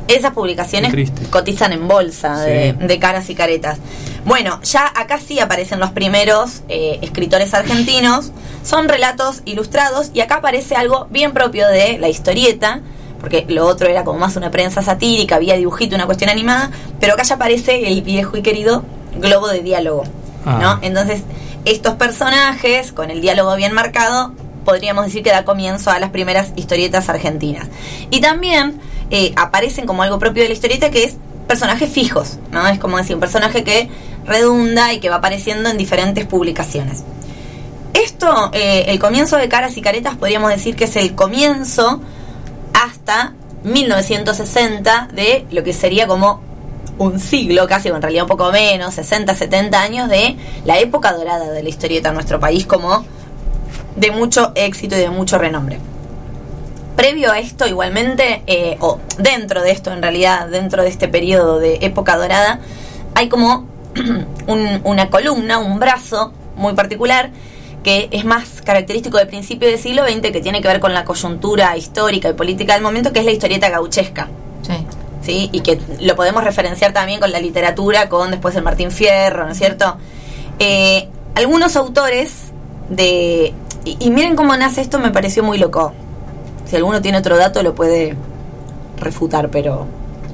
esas 0.08 0.32
publicaciones 0.32 0.90
cotizan 1.28 1.74
en 1.74 1.86
bolsa 1.86 2.40
de, 2.40 2.74
Sí. 2.80 2.86
de 2.86 2.98
caras 2.98 3.28
y 3.28 3.34
caretas. 3.34 3.76
Bueno, 4.24 4.58
ya 4.62 4.86
acá 4.96 5.18
sí 5.18 5.38
aparecen 5.38 5.80
los 5.80 5.90
primeros 5.90 6.62
eh, 6.70 6.98
escritores 7.02 7.52
argentinos. 7.52 8.32
Son 8.64 8.88
relatos 8.88 9.42
ilustrados 9.44 10.10
y 10.14 10.20
acá 10.20 10.36
aparece 10.36 10.76
algo 10.76 11.08
bien 11.10 11.32
propio 11.34 11.68
de 11.68 11.98
la 11.98 12.08
historieta, 12.08 12.80
porque 13.20 13.44
lo 13.48 13.66
otro 13.66 13.88
era 13.88 14.04
como 14.04 14.18
más 14.18 14.36
una 14.36 14.50
prensa 14.50 14.82
satírica, 14.82 15.36
había 15.36 15.56
dibujito, 15.56 15.94
una 15.94 16.06
cuestión 16.06 16.30
animada, 16.30 16.70
pero 17.00 17.14
acá 17.14 17.22
ya 17.22 17.34
aparece 17.34 17.88
el 17.88 18.02
viejo 18.02 18.36
y 18.36 18.42
querido 18.42 18.84
globo 19.16 19.48
de 19.48 19.60
diálogo. 19.60 20.04
Ah. 20.44 20.58
¿no? 20.60 20.78
Entonces, 20.82 21.22
estos 21.64 21.94
personajes, 21.94 22.92
con 22.92 23.10
el 23.10 23.20
diálogo 23.20 23.54
bien 23.56 23.72
marcado, 23.72 24.32
podríamos 24.64 25.06
decir 25.06 25.22
que 25.22 25.30
da 25.30 25.44
comienzo 25.44 25.90
a 25.90 25.98
las 25.98 26.10
primeras 26.10 26.52
historietas 26.56 27.08
argentinas. 27.08 27.68
Y 28.10 28.20
también 28.20 28.80
eh, 29.10 29.32
aparecen 29.36 29.86
como 29.86 30.02
algo 30.02 30.18
propio 30.18 30.42
de 30.42 30.48
la 30.48 30.54
historieta 30.54 30.90
que 30.90 31.04
es 31.04 31.16
personajes 31.46 31.90
fijos, 31.90 32.38
¿no? 32.52 32.66
Es 32.68 32.78
como 32.78 32.98
decir, 32.98 33.14
un 33.14 33.20
personaje 33.20 33.64
que 33.64 33.88
redunda 34.26 34.92
y 34.92 35.00
que 35.00 35.08
va 35.08 35.16
apareciendo 35.16 35.70
en 35.70 35.78
diferentes 35.78 36.26
publicaciones. 36.26 37.02
Esto, 37.94 38.50
eh, 38.52 38.84
el 38.88 38.98
comienzo 38.98 39.36
de 39.38 39.48
Caras 39.48 39.76
y 39.76 39.80
Caretas, 39.80 40.16
podríamos 40.16 40.50
decir 40.50 40.76
que 40.76 40.84
es 40.84 40.96
el 40.96 41.14
comienzo 41.14 42.00
hasta 42.74 43.34
1960 43.64 45.08
de 45.12 45.46
lo 45.50 45.62
que 45.62 45.72
sería 45.72 46.06
como 46.06 46.40
un 46.98 47.18
siglo, 47.20 47.66
casi 47.68 47.90
o 47.90 47.96
en 47.96 48.02
realidad 48.02 48.24
un 48.24 48.28
poco 48.28 48.50
menos, 48.50 48.94
60, 48.94 49.34
70 49.34 49.80
años 49.80 50.08
de 50.08 50.36
la 50.64 50.78
época 50.78 51.12
dorada 51.12 51.50
de 51.50 51.62
la 51.62 51.68
historieta 51.68 52.08
en 52.08 52.14
nuestro 52.14 52.40
país 52.40 52.66
como 52.66 53.04
de 53.96 54.10
mucho 54.10 54.52
éxito 54.54 54.96
y 54.96 55.00
de 55.00 55.10
mucho 55.10 55.38
renombre. 55.38 55.78
Previo 56.96 57.30
a 57.30 57.38
esto, 57.38 57.66
igualmente, 57.68 58.42
eh, 58.48 58.76
o 58.80 58.98
dentro 59.18 59.62
de 59.62 59.70
esto 59.70 59.92
en 59.92 60.02
realidad, 60.02 60.48
dentro 60.48 60.82
de 60.82 60.88
este 60.88 61.06
periodo 61.06 61.60
de 61.60 61.78
época 61.82 62.16
dorada, 62.16 62.58
hay 63.14 63.28
como 63.28 63.66
un- 64.48 64.80
una 64.82 65.08
columna, 65.08 65.58
un 65.58 65.78
brazo 65.78 66.32
muy 66.56 66.74
particular 66.74 67.30
que 67.88 68.10
es 68.10 68.26
más 68.26 68.60
característico 68.62 69.16
del 69.16 69.28
principio 69.28 69.66
del 69.66 69.78
siglo 69.78 70.02
XX, 70.06 70.30
que 70.30 70.42
tiene 70.42 70.60
que 70.60 70.68
ver 70.68 70.78
con 70.78 70.92
la 70.92 71.06
coyuntura 71.06 71.74
histórica 71.74 72.28
y 72.28 72.34
política 72.34 72.74
del 72.74 72.82
momento, 72.82 73.14
que 73.14 73.20
es 73.20 73.24
la 73.24 73.30
historieta 73.30 73.70
gauchesca. 73.70 74.28
Sí. 74.60 74.74
¿sí? 75.22 75.48
Y 75.52 75.60
que 75.60 75.80
lo 75.98 76.14
podemos 76.14 76.44
referenciar 76.44 76.92
también 76.92 77.18
con 77.18 77.32
la 77.32 77.40
literatura, 77.40 78.10
con 78.10 78.30
después 78.30 78.54
el 78.56 78.62
Martín 78.62 78.90
Fierro, 78.90 79.46
¿no 79.46 79.52
es 79.52 79.56
cierto? 79.56 79.96
Eh, 80.58 81.08
algunos 81.34 81.76
autores 81.76 82.52
de... 82.90 83.54
Y, 83.86 83.96
y 83.98 84.10
miren 84.10 84.36
cómo 84.36 84.54
nace 84.54 84.82
esto, 84.82 84.98
me 84.98 85.10
pareció 85.10 85.42
muy 85.42 85.56
loco. 85.56 85.94
Si 86.66 86.76
alguno 86.76 87.00
tiene 87.00 87.16
otro 87.16 87.38
dato 87.38 87.62
lo 87.62 87.74
puede 87.74 88.14
refutar, 88.98 89.48
pero 89.48 89.86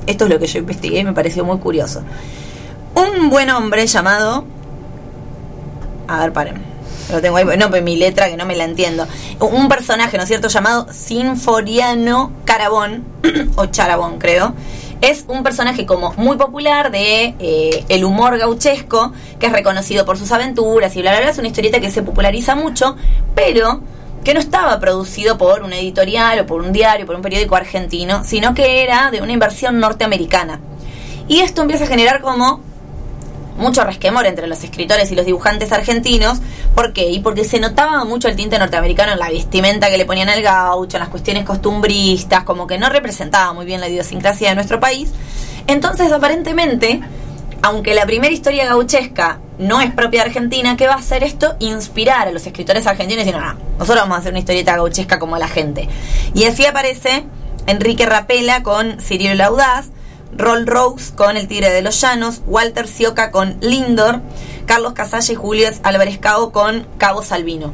esto 0.09 0.25
es 0.25 0.31
lo 0.31 0.41
que 0.41 0.49
yo 0.49 0.59
investigué 0.59 0.99
y 0.99 1.05
me 1.05 1.13
pareció 1.13 1.45
muy 1.45 1.59
curioso. 1.59 2.03
Un 2.97 3.31
buen 3.31 3.49
hombre 3.51 3.87
llamado... 3.87 4.45
A 6.09 6.19
ver, 6.19 6.33
paren. 6.33 6.74
Lo 7.11 7.21
tengo 7.21 7.37
ahí, 7.37 7.45
no, 7.59 7.71
pues 7.71 7.83
mi 7.83 7.97
letra 7.97 8.29
que 8.29 8.37
no 8.37 8.47
me 8.47 8.57
la 8.57 8.65
entiendo. 8.65 9.07
Un 9.41 9.69
personaje, 9.69 10.17
¿no 10.17 10.23
es 10.23 10.29
cierto?, 10.29 10.49
llamado 10.49 10.87
Sinforiano 10.93 12.33
Carabón, 12.45 13.05
o 13.57 13.67
Charabón 13.67 14.19
creo. 14.19 14.55
Es 15.01 15.25
un 15.29 15.43
personaje 15.43 15.85
como 15.85 16.15
muy 16.17 16.37
popular 16.37 16.91
de 16.91 17.35
eh, 17.39 17.85
el 17.89 18.05
humor 18.05 18.39
gauchesco, 18.39 19.13
que 19.39 19.47
es 19.47 19.53
reconocido 19.53 20.07
por 20.07 20.17
sus 20.17 20.33
aventuras 20.33 20.97
y 20.97 21.03
bla, 21.03 21.11
bla, 21.11 21.21
bla. 21.21 21.31
Es 21.31 21.39
una 21.39 21.49
historieta 21.49 21.79
que 21.81 21.91
se 21.91 22.03
populariza 22.03 22.55
mucho, 22.55 22.97
pero 23.35 23.83
que 24.25 24.33
no 24.33 24.41
estaba 24.41 24.81
producido 24.81 25.37
por 25.37 25.63
una 25.63 25.79
editorial 25.79 26.41
o 26.41 26.47
por 26.47 26.63
un 26.63 26.73
diario, 26.73 27.05
por 27.05 27.15
un 27.15 27.23
periódico 27.23 27.55
argentino, 27.55 28.25
sino 28.25 28.55
que 28.55 28.83
era 28.83 29.11
de 29.11 29.21
una 29.21 29.33
inversión 29.33 29.79
norteamericana. 29.79 30.61
Y 31.29 31.41
esto 31.41 31.63
empieza 31.63 31.85
a 31.85 31.89
generar 31.89 32.23
como 32.23 32.61
mucho 33.57 33.85
resquemor 33.85 34.27
entre 34.27 34.47
los 34.47 34.63
escritores 34.65 35.11
y 35.13 35.15
los 35.15 35.27
dibujantes 35.27 35.73
argentinos. 35.73 36.39
¿Por 36.75 36.93
qué? 36.93 37.11
Y 37.11 37.21
porque 37.21 37.45
se 37.45 37.61
notaba 37.61 38.05
mucho 38.05 38.29
el 38.29 38.37
tinte 38.37 38.59
norteamericano 38.59 39.13
en 39.13 39.19
la 39.19 39.31
vestimenta 39.31 39.91
que 39.91 39.99
le 39.99 40.05
ponían 40.05 40.29
al 40.29 40.43
gaucho, 40.43 40.97
en 40.97 41.01
las 41.01 41.09
cuestiones 41.09 41.45
costumbristas, 41.45 42.45
como 42.45 42.67
que 42.67 42.79
no 42.79 42.89
representaba 42.89 43.53
muy 43.53 43.67
bien 43.67 43.81
la 43.81 43.89
idiosincrasia 43.89 44.51
de 44.51 44.55
nuestro 44.55 44.81
país. 44.81 45.13
Entonces, 45.67 46.13
aparentemente, 46.13 47.01
aunque 47.63 47.95
la 47.95 48.05
primera 48.05 48.33
historia 48.33 48.67
gauchesca 48.67 49.41
no 49.59 49.81
es 49.81 49.93
propia 49.93 50.23
de 50.23 50.27
Argentina, 50.29 50.77
¿qué 50.77 50.87
va 50.87 50.95
a 50.95 50.99
hacer 50.99 51.23
esto? 51.23 51.57
Inspirar 51.61 52.29
a 52.29 52.33
los 52.33 52.47
escritores 52.47 52.87
argentinos 52.87 53.27
y 53.27 53.31
no, 53.31 53.41
no, 53.41 53.55
nosotros 53.79 54.03
vamos 54.03 54.17
a 54.17 54.21
hacer 54.21 54.33
una 54.33 54.41
historieta 54.41 54.77
gauchesca 54.77 55.19
como 55.19 55.39
la 55.39 55.49
gente. 55.49 55.89
Y 56.35 56.45
así 56.45 56.67
aparece 56.67 57.25
Enrique 57.67 58.05
Rapela 58.05 58.63
con 58.63 59.01
Cirilo 59.01 59.33
el 59.33 59.41
Audaz, 59.41 59.87
Roll 60.37 60.67
Rose 60.67 61.15
con 61.15 61.37
El 61.37 61.49
Tigre 61.49 61.71
de 61.71 61.83
los 61.83 62.01
Llanos, 62.01 62.43
Walter 62.47 62.89
Sioca 62.89 63.31
con 63.31 63.57
Lindor, 63.61 64.21
Carlos 64.67 64.93
Casalla 64.93 65.33
y 65.33 65.37
Julio 65.37 65.69
Álvarez 65.83 66.19
Cabo 66.19 66.53
con 66.53 66.87
Cabo 66.99 67.23
Salvino. 67.23 67.73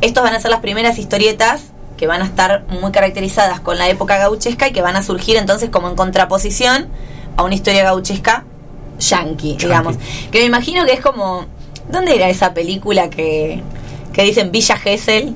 Estos 0.00 0.22
van 0.22 0.34
a 0.34 0.40
ser 0.40 0.50
las 0.50 0.60
primeras 0.60 0.98
historietas 0.98 1.62
que 1.96 2.06
van 2.06 2.22
a 2.22 2.24
estar 2.24 2.64
muy 2.68 2.90
caracterizadas 2.92 3.60
con 3.60 3.78
la 3.78 3.88
época 3.88 4.18
gauchesca 4.18 4.68
y 4.68 4.72
que 4.72 4.82
van 4.82 4.96
a 4.96 5.02
surgir 5.02 5.36
entonces 5.36 5.70
como 5.70 5.88
en 5.88 5.94
contraposición 5.94 6.88
a 7.36 7.42
una 7.42 7.54
historia 7.54 7.84
gauchesca 7.84 8.44
yankee, 8.98 9.56
digamos. 9.56 9.96
Que 10.30 10.40
me 10.40 10.44
imagino 10.44 10.84
que 10.84 10.92
es 10.92 11.00
como... 11.00 11.46
¿Dónde 11.88 12.14
era 12.14 12.30
esa 12.30 12.54
película 12.54 13.10
que, 13.10 13.62
que 14.12 14.22
dicen 14.22 14.50
Villa 14.50 14.76
Gesell? 14.76 15.34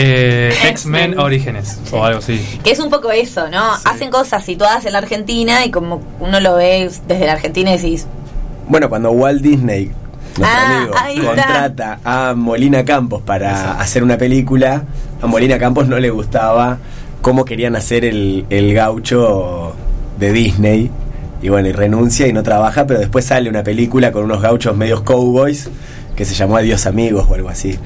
Eh, 0.00 0.52
X-Men 0.70 1.18
Orígenes 1.18 1.78
o 1.92 2.04
algo 2.04 2.18
así. 2.20 2.40
Que 2.62 2.70
es 2.70 2.78
un 2.78 2.90
poco 2.90 3.10
eso, 3.10 3.48
¿no? 3.50 3.72
Hacen 3.84 4.10
cosas 4.10 4.44
situadas 4.44 4.84
en 4.86 4.92
la 4.92 4.98
Argentina 4.98 5.64
y 5.64 5.70
como 5.70 6.00
uno 6.20 6.40
lo 6.40 6.54
ve 6.56 6.90
desde 7.06 7.26
la 7.26 7.32
Argentina 7.32 7.70
y 7.74 7.76
decís, 7.78 8.06
Bueno, 8.68 8.88
cuando 8.88 9.10
Walt 9.10 9.42
Disney, 9.42 9.90
nuestro 10.36 10.46
Ah, 10.46 11.04
amigo, 11.06 11.30
está. 11.30 11.42
contrata 11.46 12.00
a 12.04 12.34
Molina 12.34 12.84
Campos 12.84 13.22
para 13.22 13.72
hacer 13.80 14.02
una 14.02 14.16
película, 14.18 14.84
a 15.20 15.26
Molina 15.26 15.58
Campos 15.58 15.88
no 15.88 15.98
le 15.98 16.10
gustaba 16.10 16.78
cómo 17.22 17.44
querían 17.44 17.74
hacer 17.76 18.04
el, 18.04 18.46
el 18.50 18.74
gaucho 18.74 19.74
de 20.18 20.32
Disney. 20.32 20.90
Y 21.40 21.48
bueno, 21.50 21.68
y 21.68 21.72
renuncia 21.72 22.26
y 22.26 22.32
no 22.32 22.42
trabaja, 22.42 22.86
pero 22.86 22.98
después 23.00 23.24
sale 23.24 23.48
una 23.48 23.62
película 23.62 24.10
con 24.12 24.24
unos 24.24 24.42
gauchos 24.42 24.76
medios 24.76 25.02
cowboys 25.02 25.70
que 26.16 26.24
se 26.24 26.34
llamó 26.34 26.56
Adiós 26.56 26.86
amigos 26.86 27.26
o 27.28 27.34
algo 27.34 27.48
así. 27.48 27.78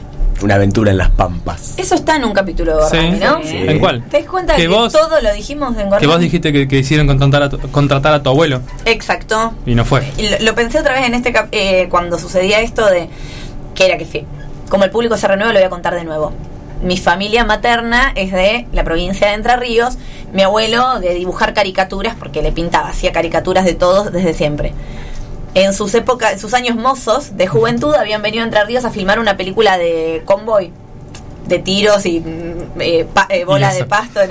Una 0.42 0.56
aventura 0.56 0.90
en 0.90 0.98
las 0.98 1.10
pampas. 1.10 1.74
eso 1.78 1.94
está 1.94 2.16
en 2.16 2.24
un 2.24 2.32
capítulo 2.32 2.76
de 2.76 2.82
Gorlami, 2.82 3.12
Sí. 3.12 3.20
¿no? 3.24 3.40
Sí. 3.42 3.56
¿En 3.56 3.78
cuál? 3.78 4.02
¿Te 4.04 4.18
das 4.20 4.28
cuenta 4.28 4.56
Que 4.56 4.62
que, 4.62 4.68
vos- 4.68 4.92
todo 4.92 5.20
lo 5.20 5.32
dijimos 5.32 5.70
en 5.70 5.84
Gorlami? 5.84 6.00
Que 6.00 6.06
vos 6.06 6.20
dijiste 6.20 6.52
que, 6.52 6.66
que 6.68 6.78
hicieron 6.78 7.06
contratar 7.06 7.42
a, 7.44 7.48
tu, 7.48 7.58
contratar 7.70 8.12
a 8.14 8.22
tu 8.22 8.30
abuelo 8.30 8.60
Exacto. 8.84 9.54
y 9.66 9.74
no 9.74 9.84
fue. 9.84 10.02
Y 10.18 10.28
lo, 10.28 10.38
lo 10.40 10.54
pensé 10.54 10.78
otra 10.80 10.94
vez 10.94 11.06
en 11.06 11.14
este 11.14 11.32
cap- 11.32 11.48
eh, 11.52 11.86
cuando 11.90 12.18
sucedía 12.18 12.60
esto 12.60 12.84
de 12.86 13.08
que 13.74 13.86
era 13.86 13.96
que 13.98 14.24
como 14.68 14.84
el 14.84 14.90
público 14.90 15.16
se 15.16 15.28
renueva 15.28 15.52
lo 15.52 15.58
voy 15.58 15.66
a 15.66 15.70
contar 15.70 15.94
de 15.94 16.04
nuevo. 16.04 16.32
Mi 16.82 16.96
familia 16.96 17.44
materna 17.44 18.12
es 18.16 18.32
de 18.32 18.66
la 18.72 18.82
provincia 18.82 19.28
de 19.28 19.34
Entre 19.34 19.54
Ríos, 19.56 19.96
mi 20.32 20.42
abuelo 20.42 20.98
de 20.98 21.14
dibujar 21.14 21.54
caricaturas 21.54 22.16
porque 22.18 22.42
le 22.42 22.50
pintaba, 22.50 22.88
hacía 22.88 23.12
caricaturas 23.12 23.64
de 23.64 23.74
todos 23.74 24.10
desde 24.12 24.34
siempre. 24.34 24.72
En 25.54 25.74
sus 25.74 25.94
épocas, 25.94 26.32
en 26.32 26.38
sus 26.38 26.54
años 26.54 26.76
mozos 26.76 27.36
de 27.36 27.46
juventud 27.46 27.94
habían 27.94 28.22
venido 28.22 28.42
a 28.42 28.46
Entre 28.46 28.64
Ríos 28.64 28.84
a 28.84 28.90
filmar 28.90 29.18
una 29.18 29.36
película 29.36 29.76
de 29.76 30.22
convoy 30.24 30.72
de 31.46 31.58
tiros 31.58 32.06
y 32.06 32.20
mm, 32.20 32.80
eh, 32.80 33.06
pa- 33.12 33.26
eh, 33.28 33.44
bola 33.44 33.70
Y 33.74 33.78
de 33.78 33.84
pasto 33.84 34.20
en, 34.22 34.30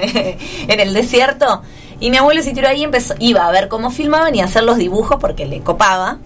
en 0.68 0.80
el 0.80 0.94
desierto. 0.94 1.62
Y 2.00 2.10
mi 2.10 2.18
abuelo 2.18 2.42
se 2.42 2.54
tiró 2.54 2.68
ahí 2.68 2.80
y 2.82 2.84
empezó, 2.86 3.14
iba 3.20 3.46
a 3.46 3.52
ver 3.52 3.68
cómo 3.68 3.92
filmaban 3.92 4.34
y 4.34 4.42
a 4.42 4.46
hacer 4.46 4.64
los 4.64 4.78
dibujos 4.78 5.18
porque 5.22 5.46
le 5.46 5.60
copaba. 5.62 6.18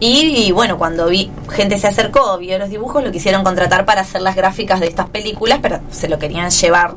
Y, 0.00 0.44
y 0.46 0.52
bueno, 0.52 0.78
cuando 0.78 1.08
vi 1.08 1.28
gente 1.50 1.76
se 1.76 1.88
acercó, 1.88 2.38
vio 2.38 2.56
los 2.60 2.68
dibujos, 2.70 3.02
lo 3.02 3.10
quisieron 3.10 3.42
contratar 3.42 3.84
para 3.84 4.02
hacer 4.02 4.20
las 4.20 4.36
gráficas 4.36 4.78
de 4.78 4.86
estas 4.86 5.08
películas, 5.08 5.58
pero 5.60 5.80
se 5.90 6.08
lo 6.08 6.20
querían 6.20 6.50
llevar 6.50 6.94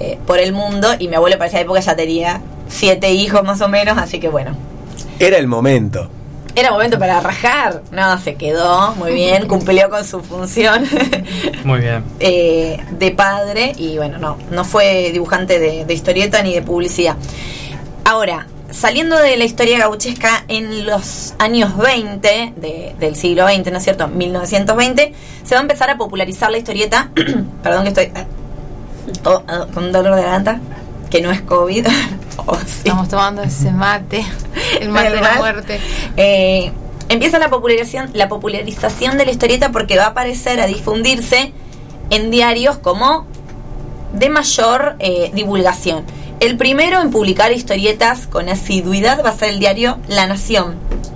eh, 0.00 0.18
por 0.26 0.40
el 0.40 0.52
mundo. 0.52 0.88
Y 0.98 1.06
mi 1.06 1.14
abuelo 1.14 1.36
para 1.38 1.46
esa 1.48 1.60
época 1.60 1.78
ya 1.78 1.94
tenía 1.94 2.40
siete 2.66 3.12
hijos 3.12 3.44
más 3.44 3.60
o 3.60 3.68
menos, 3.68 3.96
así 3.98 4.18
que 4.18 4.28
bueno. 4.28 4.56
Era 5.20 5.36
el 5.36 5.46
momento. 5.46 6.10
Era 6.56 6.70
momento 6.70 6.98
para 6.98 7.20
rajar. 7.20 7.82
No, 7.90 8.16
se 8.18 8.36
quedó 8.36 8.94
muy 8.94 9.12
bien, 9.12 9.46
cumplió 9.48 9.90
con 9.90 10.04
su 10.04 10.20
función. 10.22 10.84
Muy 11.64 11.80
bien. 11.80 12.04
eh, 12.20 12.80
de 12.92 13.10
padre 13.10 13.72
y 13.76 13.96
bueno, 13.96 14.18
no, 14.18 14.38
no 14.50 14.64
fue 14.64 15.10
dibujante 15.12 15.58
de, 15.58 15.84
de 15.84 15.94
historieta 15.94 16.42
ni 16.42 16.54
de 16.54 16.62
publicidad. 16.62 17.16
Ahora, 18.04 18.46
saliendo 18.70 19.18
de 19.18 19.36
la 19.36 19.44
historia 19.44 19.78
gauchesca 19.78 20.44
en 20.48 20.86
los 20.86 21.34
años 21.38 21.76
20 21.76 22.52
de- 22.56 22.94
del 22.98 23.16
siglo 23.16 23.46
XX, 23.48 23.70
¿no 23.72 23.78
es 23.78 23.84
cierto? 23.84 24.08
1920, 24.08 25.12
se 25.44 25.54
va 25.54 25.60
a 25.60 25.62
empezar 25.62 25.90
a 25.90 25.96
popularizar 25.96 26.50
la 26.50 26.58
historieta. 26.58 27.10
Perdón 27.62 27.82
que 27.84 27.88
estoy 27.88 28.12
ah, 28.14 28.24
oh, 29.24 29.42
ah, 29.48 29.66
con 29.72 29.90
dolor 29.92 30.14
de 30.16 30.22
garganta, 30.22 30.60
que 31.14 31.20
no 31.20 31.30
es 31.30 31.42
COVID. 31.42 31.86
Oh, 32.46 32.56
sí. 32.56 32.78
Estamos 32.78 33.08
tomando 33.08 33.42
ese 33.42 33.70
mate, 33.70 34.22
el 34.80 34.90
mate 34.90 35.12
de 35.12 35.20
la 35.20 35.34
muerte. 35.36 35.80
Eh, 36.16 36.72
empieza 37.08 37.38
la 37.38 37.48
popularización, 37.48 38.10
la 38.12 38.28
popularización 38.28 39.16
de 39.16 39.24
la 39.24 39.30
historieta 39.30 39.70
porque 39.70 39.96
va 39.96 40.06
a 40.06 40.08
aparecer 40.08 40.60
a 40.60 40.66
difundirse 40.66 41.52
en 42.10 42.30
diarios 42.32 42.76
como 42.76 43.24
de 44.12 44.28
mayor 44.28 44.96
eh, 44.98 45.30
divulgación. 45.32 46.04
El 46.40 46.58
primero 46.58 47.00
en 47.00 47.12
publicar 47.12 47.52
historietas 47.52 48.26
con 48.26 48.48
asiduidad 48.48 49.24
va 49.24 49.30
a 49.30 49.36
ser 49.36 49.50
el 49.50 49.60
diario 49.60 49.98
La 50.08 50.26
Nación. 50.26 50.74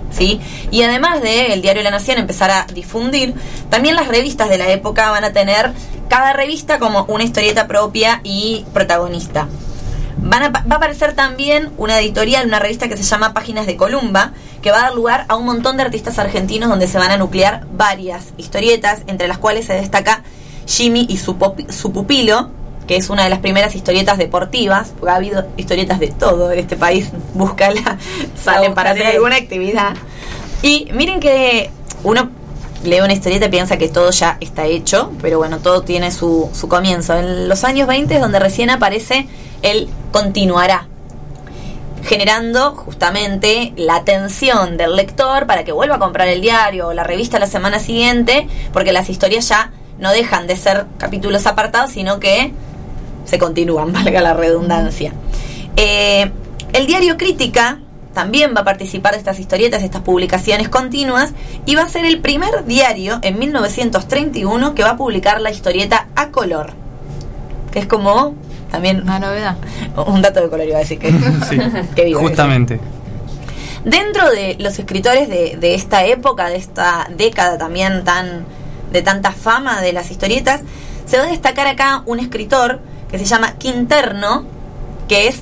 ¿Sí? 0.09 0.39
Y 0.71 0.81
además 0.81 1.21
de 1.21 1.53
el 1.53 1.61
diario 1.61 1.83
La 1.83 1.91
Nación 1.91 2.17
empezar 2.17 2.49
a 2.49 2.65
difundir, 2.73 3.35
también 3.69 3.95
las 3.95 4.07
revistas 4.07 4.49
de 4.49 4.57
la 4.57 4.71
época 4.71 5.11
van 5.11 5.25
a 5.25 5.33
tener 5.33 5.73
cada 6.07 6.33
revista 6.33 6.79
como 6.79 7.03
una 7.09 7.25
historieta 7.25 7.67
propia 7.67 8.21
y 8.23 8.65
protagonista. 8.73 9.47
Van 10.29 10.43
a, 10.43 10.49
va 10.49 10.63
a 10.69 10.75
aparecer 10.75 11.13
también 11.13 11.71
una 11.77 11.99
editorial, 11.99 12.45
una 12.45 12.59
revista 12.59 12.87
que 12.87 12.95
se 12.95 13.01
llama 13.01 13.33
Páginas 13.33 13.65
de 13.65 13.75
Columba, 13.75 14.33
que 14.61 14.69
va 14.69 14.77
a 14.77 14.81
dar 14.81 14.93
lugar 14.93 15.25
a 15.27 15.35
un 15.35 15.45
montón 15.45 15.75
de 15.75 15.83
artistas 15.83 16.19
argentinos 16.19 16.69
donde 16.69 16.85
se 16.85 16.99
van 16.99 17.09
a 17.09 17.17
nuclear 17.17 17.65
varias 17.71 18.33
historietas, 18.37 19.01
entre 19.07 19.27
las 19.27 19.39
cuales 19.39 19.65
se 19.65 19.73
destaca 19.73 20.21
Jimmy 20.67 21.07
y 21.09 21.17
su, 21.17 21.35
pupilo, 21.35 22.51
que 22.85 22.95
es 22.95 23.09
una 23.09 23.23
de 23.23 23.31
las 23.31 23.39
primeras 23.39 23.73
historietas 23.73 24.19
deportivas, 24.19 24.93
porque 24.99 25.11
ha 25.11 25.15
habido 25.15 25.47
historietas 25.57 25.99
de 25.99 26.09
todo 26.09 26.51
en 26.51 26.59
este 26.59 26.75
país, 26.75 27.09
búscala, 27.33 27.97
salen 28.35 28.75
para 28.75 28.91
hacer 28.91 29.07
alguna 29.07 29.37
actividad. 29.37 29.95
Y 30.61 30.89
miren 30.93 31.19
que 31.19 31.71
uno 32.03 32.29
lee 32.83 33.01
una 33.01 33.13
historieta 33.13 33.49
piensa 33.49 33.77
que 33.77 33.89
todo 33.89 34.11
ya 34.11 34.37
está 34.39 34.65
hecho, 34.65 35.11
pero 35.21 35.37
bueno, 35.37 35.59
todo 35.59 35.81
tiene 35.81 36.11
su, 36.11 36.49
su 36.53 36.67
comienzo. 36.67 37.15
En 37.15 37.49
los 37.49 37.63
años 37.63 37.87
20 37.87 38.15
es 38.15 38.21
donde 38.21 38.39
recién 38.39 38.69
aparece 38.69 39.27
el 39.61 39.89
continuará, 40.11 40.87
generando 42.03 42.75
justamente 42.75 43.73
la 43.75 43.95
atención 43.95 44.77
del 44.77 44.95
lector 44.95 45.45
para 45.45 45.63
que 45.63 45.71
vuelva 45.71 45.95
a 45.95 45.99
comprar 45.99 46.27
el 46.27 46.41
diario 46.41 46.87
o 46.87 46.93
la 46.93 47.03
revista 47.03 47.39
la 47.39 47.47
semana 47.47 47.79
siguiente, 47.79 48.47
porque 48.71 48.91
las 48.91 49.09
historias 49.09 49.47
ya 49.49 49.71
no 49.99 50.11
dejan 50.11 50.47
de 50.47 50.55
ser 50.55 50.85
capítulos 50.97 51.45
apartados, 51.45 51.91
sino 51.91 52.19
que 52.19 52.53
se 53.25 53.37
continúan, 53.37 53.91
valga 53.93 54.21
la 54.21 54.33
redundancia. 54.33 55.13
Eh, 55.75 56.31
el 56.73 56.87
diario 56.87 57.17
Crítica 57.17 57.79
también 58.13 58.53
va 58.55 58.61
a 58.61 58.65
participar 58.65 59.13
de 59.13 59.19
estas 59.19 59.39
historietas, 59.39 59.83
estas 59.83 60.01
publicaciones 60.01 60.69
continuas, 60.69 61.33
y 61.65 61.75
va 61.75 61.83
a 61.83 61.89
ser 61.89 62.05
el 62.05 62.19
primer 62.19 62.65
diario 62.65 63.19
en 63.21 63.39
1931 63.39 64.75
que 64.75 64.83
va 64.83 64.91
a 64.91 64.97
publicar 64.97 65.41
la 65.41 65.51
historieta 65.51 66.07
a 66.15 66.29
color. 66.29 66.73
Que 67.71 67.79
es 67.79 67.85
como 67.85 68.35
también 68.71 69.01
Una 69.01 69.19
novedad. 69.19 69.57
un 70.07 70.21
dato 70.21 70.41
de 70.41 70.49
color, 70.49 70.67
iba 70.67 70.77
a 70.77 70.81
decir 70.81 70.99
que, 70.99 71.11
Sí, 71.11 71.57
que 71.95 72.05
vivo, 72.05 72.19
justamente. 72.19 72.79
Dentro 73.83 74.29
de 74.29 74.57
los 74.59 74.77
escritores 74.77 75.29
de, 75.29 75.57
de 75.59 75.73
esta 75.73 76.05
época, 76.05 76.49
de 76.49 76.57
esta 76.57 77.07
década 77.15 77.57
también 77.57 78.03
tan 78.03 78.45
de 78.91 79.01
tanta 79.01 79.31
fama 79.31 79.81
de 79.81 79.93
las 79.93 80.11
historietas, 80.11 80.61
se 81.05 81.17
va 81.17 81.25
a 81.25 81.27
destacar 81.27 81.67
acá 81.67 82.03
un 82.05 82.19
escritor 82.19 82.81
que 83.09 83.17
se 83.17 83.25
llama 83.25 83.53
Quinterno, 83.53 84.45
que 85.07 85.27
es 85.27 85.41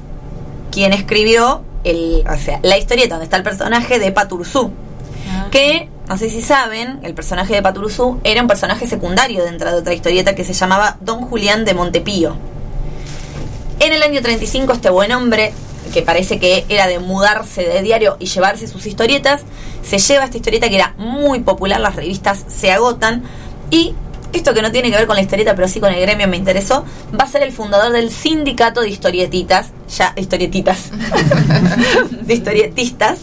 quien 0.71 0.93
escribió 0.93 1.63
el, 1.89 2.23
o 2.28 2.38
sea, 2.38 2.60
la 2.63 2.78
historieta 2.78 3.15
donde 3.15 3.26
está 3.26 3.38
el 3.38 3.43
personaje 3.43 4.00
de 4.00 4.12
Paturzú. 4.12 4.71
Ah. 5.30 5.47
Que, 5.52 5.89
no 6.08 6.17
sé 6.17 6.30
si 6.30 6.41
saben, 6.41 7.00
el 7.04 7.13
personaje 7.13 7.54
de 7.54 7.62
Paturuzú 7.62 8.19
era 8.23 8.41
un 8.41 8.47
personaje 8.47 8.88
secundario 8.88 9.43
dentro 9.43 9.71
de 9.71 9.78
otra 9.78 9.93
historieta 9.93 10.36
que 10.36 10.43
se 10.43 10.54
llamaba 10.54 10.97
Don 11.02 11.21
Julián 11.21 11.65
de 11.65 11.73
Montepío. 11.73 12.36
En 13.80 13.93
el 13.93 14.02
año 14.04 14.21
35 14.21 14.73
este 14.73 14.89
buen 14.89 15.12
hombre, 15.12 15.54
que 15.93 16.02
parece 16.02 16.39
que 16.39 16.65
era 16.69 16.88
de 16.88 17.00
mudarse 17.00 17.63
de 17.63 17.82
diario 17.82 18.17
y 18.19 18.26
llevarse 18.26 18.67
sus 18.67 18.86
historietas, 18.86 19.41
se 19.84 20.00
lleva 20.00 20.26
esta 20.26 20.38
historieta 20.38 20.69
que 20.69 20.76
era 20.76 20.93
muy 20.97 21.41
popular, 21.41 21.80
las 21.80 21.95
revistas 21.95 22.43
se 22.47 22.71
agotan 22.71 23.23
y 23.69 23.93
esto 24.38 24.54
que 24.54 24.62
no 24.62 24.71
tiene 24.71 24.89
que 24.91 24.97
ver 24.97 25.08
con 25.08 25.15
la 25.15 25.21
historieta, 25.21 25.56
pero 25.56 25.67
sí 25.67 25.80
con 25.80 25.93
el 25.93 26.00
gremio 26.02 26.28
me 26.28 26.38
interesó, 26.38 26.86
va 27.19 27.26
a 27.26 27.28
ser 27.28 27.43
el 27.43 27.52
fundador 27.52 27.91
del 27.91 28.10
sindicato 28.12 28.82
de 28.82 28.89
historietitas, 28.89 29.67
ya 29.95 30.13
historietitas, 30.15 30.89
de 32.21 32.34
historietistas, 32.34 33.19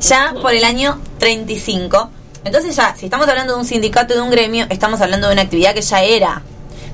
ya 0.00 0.34
por 0.40 0.52
el 0.52 0.64
año 0.64 1.00
35. 1.18 2.10
Entonces 2.44 2.76
ya, 2.76 2.94
si 2.96 3.06
estamos 3.06 3.28
hablando 3.28 3.54
de 3.54 3.58
un 3.60 3.64
sindicato 3.64 4.14
de 4.14 4.20
un 4.20 4.30
gremio, 4.30 4.66
estamos 4.70 5.00
hablando 5.00 5.26
de 5.26 5.32
una 5.34 5.42
actividad 5.42 5.74
que 5.74 5.82
ya 5.82 6.02
era 6.02 6.42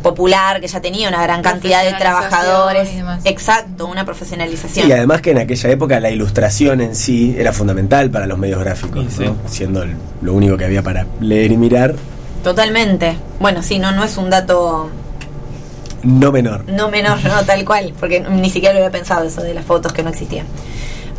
popular, 0.02 0.60
que 0.60 0.66
ya 0.68 0.80
tenía 0.80 1.08
una 1.08 1.22
gran 1.22 1.40
cantidad 1.42 1.82
de 1.82 1.92
trabajadores. 1.94 2.90
y. 3.24 3.28
Exacto, 3.28 3.86
una 3.86 4.04
profesionalización. 4.04 4.88
Y 4.88 4.92
además 4.92 5.22
que 5.22 5.30
en 5.30 5.38
aquella 5.38 5.70
época 5.70 5.98
la 6.00 6.10
ilustración 6.10 6.80
en 6.82 6.94
sí 6.94 7.34
era 7.38 7.52
fundamental 7.52 8.10
para 8.10 8.26
los 8.26 8.36
medios 8.38 8.60
gráficos, 8.60 9.06
Y 9.06 9.10
sí. 9.10 9.24
¿no? 9.24 9.36
siendo 9.46 9.82
el- 9.82 9.96
lo 10.20 10.34
único 10.34 10.56
que 10.58 10.64
había 10.66 10.82
para 10.82 11.06
leer 11.20 11.52
y 11.52 11.56
mirar, 11.56 11.94
Totalmente. 12.44 13.16
Bueno, 13.40 13.62
sí, 13.62 13.78
no, 13.78 13.90
no 13.92 14.04
es 14.04 14.16
un 14.16 14.30
dato 14.30 14.90
no 16.02 16.30
menor. 16.30 16.64
no 16.68 16.88
menor, 16.90 17.18
no, 17.24 17.42
tal 17.44 17.64
cual, 17.64 17.92
porque 17.98 18.20
ni 18.20 18.50
siquiera 18.50 18.74
lo 18.74 18.80
había 18.80 18.90
pensado 18.92 19.24
eso 19.26 19.42
de 19.42 19.54
las 19.54 19.64
fotos 19.64 19.92
que 19.92 20.02
no 20.02 20.10
existían. 20.10 20.46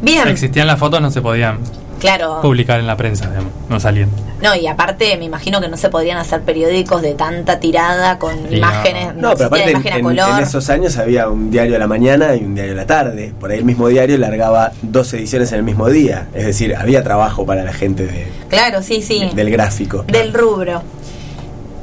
Bien, 0.01 0.27
Existían 0.27 0.67
las 0.67 0.77
fotos, 0.79 1.01
no 1.01 1.09
se 1.09 1.21
podían 1.21 1.57
claro. 1.99 2.39
publicar 2.41 2.79
en 2.79 2.85
la 2.85 2.95
prensa, 2.95 3.27
digamos, 3.29 3.51
no 3.69 3.79
salían. 3.79 4.09
No, 4.43 4.53
y 4.53 4.67
aparte 4.67 5.17
me 5.17 5.25
imagino 5.25 5.59
que 5.61 5.69
no 5.69 5.77
se 5.77 5.89
podrían 5.89 6.17
hacer 6.17 6.41
periódicos 6.41 7.01
de 7.01 7.13
tanta 7.15 7.59
tirada 7.59 8.19
con 8.19 8.51
Y 8.53 8.57
imágenes, 8.57 9.15
No, 9.15 9.33
pero 9.33 9.45
existía 9.55 9.71
aparte 9.79 10.01
color. 10.01 10.29
en 10.37 10.43
esos 10.43 10.69
años 10.69 10.97
había 10.97 11.29
un 11.29 11.49
diario 11.49 11.77
a 11.77 11.79
la 11.79 11.87
mañana 11.87 12.35
y 12.35 12.43
un 12.43 12.53
diario 12.53 12.73
a 12.73 12.75
la 12.75 12.85
tarde. 12.85 13.33
Por 13.39 13.49
ahí 13.49 13.57
el 13.57 13.65
mismo 13.65 13.87
diario 13.87 14.17
largaba 14.19 14.73
dos 14.83 15.11
ediciones 15.13 15.51
en 15.53 15.59
el 15.59 15.63
mismo 15.63 15.87
día. 15.89 16.27
Es 16.35 16.45
decir, 16.45 16.75
había 16.75 17.01
trabajo 17.01 17.45
para 17.45 17.63
la 17.63 17.73
gente 17.73 18.05
de- 18.05 18.27
Claro, 18.49 18.83
sí, 18.83 19.01
sí. 19.01 19.31
del 19.33 19.49
gráfico. 19.49 20.03
del 20.03 20.33
rubro. 20.33 20.83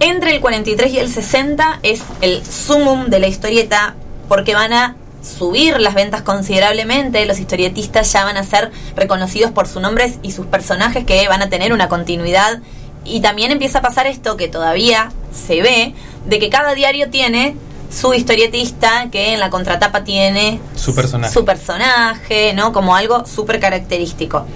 Entre 0.03 0.35
el 0.35 0.41
43 0.41 0.93
y 0.95 0.99
el 0.99 1.09
60 1.09 1.79
es 1.85 2.03
el 2.23 2.45
sumum 2.45 3.07
de 3.07 3.21
la 3.21 3.29
historieta 3.29 3.95
porque 4.29 4.53
van 4.53 4.73
a 4.73 4.97
subir 5.23 5.79
las 5.79 5.95
ventas 5.95 6.23
considerablemente, 6.23 7.25
los 7.25 7.38
historietistas 7.38 8.12
ya 8.12 8.25
van 8.25 8.37
a 8.37 8.43
ser 8.43 8.73
reconocidos 8.97 9.53
por 9.53 9.69
sus 9.69 9.81
nombres 9.81 10.15
y 10.25 10.33
sus 10.33 10.47
personajes 10.47 11.05
que 11.05 11.29
van 11.29 11.41
a 11.41 11.49
tener 11.49 11.73
una 11.73 11.88
continuidad 11.88 12.59
y 13.05 13.21
también 13.21 13.53
empieza 13.53 13.79
a 13.79 13.83
pasar 13.83 14.09
esto 14.09 14.37
que 14.37 14.49
todavía 14.49 15.12
se 15.33 15.62
ve, 15.62 15.95
de 16.27 16.41
que 16.41 16.51
cada 16.51 16.75
diario 16.75 17.09
tiene 17.09 17.55
su 17.88 18.12
historietista 18.12 19.09
que 19.12 19.35
en 19.35 19.38
la 19.38 19.51
contratapa 19.51 20.03
tiene 20.03 20.59
Su 20.75 20.97
personaje. 20.97 21.33
su 21.33 21.45
personaje, 21.45 22.55
¿no? 22.55 22.73
Como 22.73 22.97
algo 22.97 23.25
súper 23.25 23.61
característico. 23.61 24.47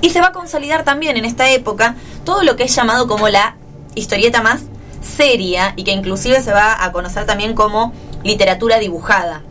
Y 0.00 0.10
se 0.10 0.20
va 0.20 0.28
a 0.28 0.32
consolidar 0.32 0.84
también 0.84 1.16
en 1.16 1.24
esta 1.24 1.50
época 1.50 1.96
todo 2.24 2.44
lo 2.44 2.54
que 2.54 2.62
es 2.62 2.76
llamado 2.76 3.08
como 3.08 3.28
la 3.28 3.56
historieta 3.96 4.42
más 4.42 4.60
seria 5.02 5.74
y 5.76 5.84
que 5.84 5.92
inclusive 5.92 6.40
se 6.40 6.52
va 6.52 6.82
a 6.84 6.92
conocer 6.92 7.26
también 7.26 7.54
como 7.54 7.92
literatura 8.22 8.78
dibujada. 8.78 9.42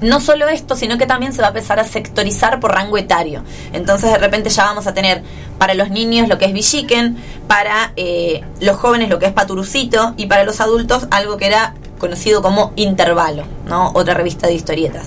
No 0.00 0.20
solo 0.20 0.48
esto, 0.48 0.76
sino 0.76 0.96
que 0.96 1.06
también 1.06 1.32
se 1.32 1.40
va 1.40 1.48
a 1.48 1.50
empezar 1.50 1.80
a 1.80 1.84
sectorizar 1.84 2.60
por 2.60 2.72
rango 2.72 2.96
etario. 2.96 3.42
Entonces 3.72 4.12
de 4.12 4.18
repente 4.18 4.48
ya 4.48 4.64
vamos 4.64 4.86
a 4.86 4.94
tener 4.94 5.22
para 5.58 5.74
los 5.74 5.90
niños 5.90 6.28
lo 6.28 6.38
que 6.38 6.44
es 6.44 6.52
Villiquen, 6.52 7.16
para 7.48 7.92
eh, 7.96 8.42
los 8.60 8.76
jóvenes 8.76 9.08
lo 9.08 9.18
que 9.18 9.26
es 9.26 9.32
Paturucito 9.32 10.14
y 10.16 10.26
para 10.26 10.44
los 10.44 10.60
adultos 10.60 11.08
algo 11.10 11.36
que 11.36 11.46
era 11.46 11.74
conocido 11.98 12.42
como 12.42 12.72
Intervalo, 12.76 13.44
¿no? 13.66 13.90
Otra 13.94 14.14
revista 14.14 14.46
de 14.46 14.54
historietas. 14.54 15.06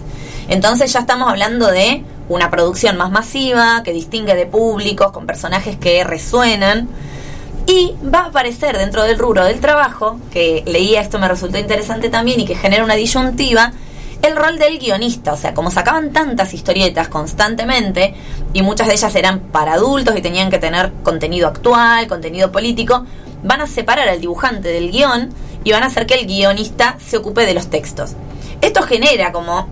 Entonces 0.49 0.91
ya 0.91 0.99
estamos 0.99 1.29
hablando 1.29 1.67
de 1.67 2.03
una 2.27 2.49
producción 2.49 2.97
más 2.97 3.11
masiva, 3.11 3.83
que 3.83 3.93
distingue 3.93 4.35
de 4.35 4.45
públicos, 4.45 5.11
con 5.11 5.25
personajes 5.25 5.77
que 5.77 6.03
resuenan. 6.03 6.89
Y 7.67 7.95
va 8.03 8.19
a 8.19 8.25
aparecer 8.27 8.77
dentro 8.77 9.03
del 9.03 9.17
rubro 9.17 9.45
del 9.45 9.59
trabajo, 9.59 10.19
que 10.31 10.63
leía 10.65 11.01
esto 11.01 11.19
me 11.19 11.27
resultó 11.27 11.57
interesante 11.57 12.09
también 12.09 12.39
y 12.39 12.45
que 12.45 12.55
genera 12.55 12.83
una 12.83 12.95
disyuntiva, 12.95 13.71
el 14.21 14.35
rol 14.35 14.57
del 14.57 14.79
guionista. 14.79 15.33
O 15.33 15.37
sea, 15.37 15.53
como 15.53 15.71
sacaban 15.71 16.11
tantas 16.11 16.53
historietas 16.53 17.07
constantemente 17.07 18.13
y 18.53 18.61
muchas 18.61 18.87
de 18.87 18.93
ellas 18.93 19.15
eran 19.15 19.39
para 19.39 19.73
adultos 19.73 20.17
y 20.17 20.21
tenían 20.21 20.49
que 20.49 20.59
tener 20.59 20.91
contenido 21.03 21.47
actual, 21.47 22.07
contenido 22.07 22.51
político, 22.51 23.05
van 23.43 23.61
a 23.61 23.67
separar 23.67 24.09
al 24.09 24.21
dibujante 24.21 24.69
del 24.69 24.91
guion 24.91 25.29
y 25.63 25.71
van 25.71 25.83
a 25.83 25.87
hacer 25.87 26.05
que 26.05 26.15
el 26.15 26.27
guionista 26.27 26.97
se 26.99 27.17
ocupe 27.17 27.45
de 27.45 27.53
los 27.53 27.69
textos. 27.69 28.15
Esto 28.61 28.81
genera 28.83 29.31
como 29.31 29.67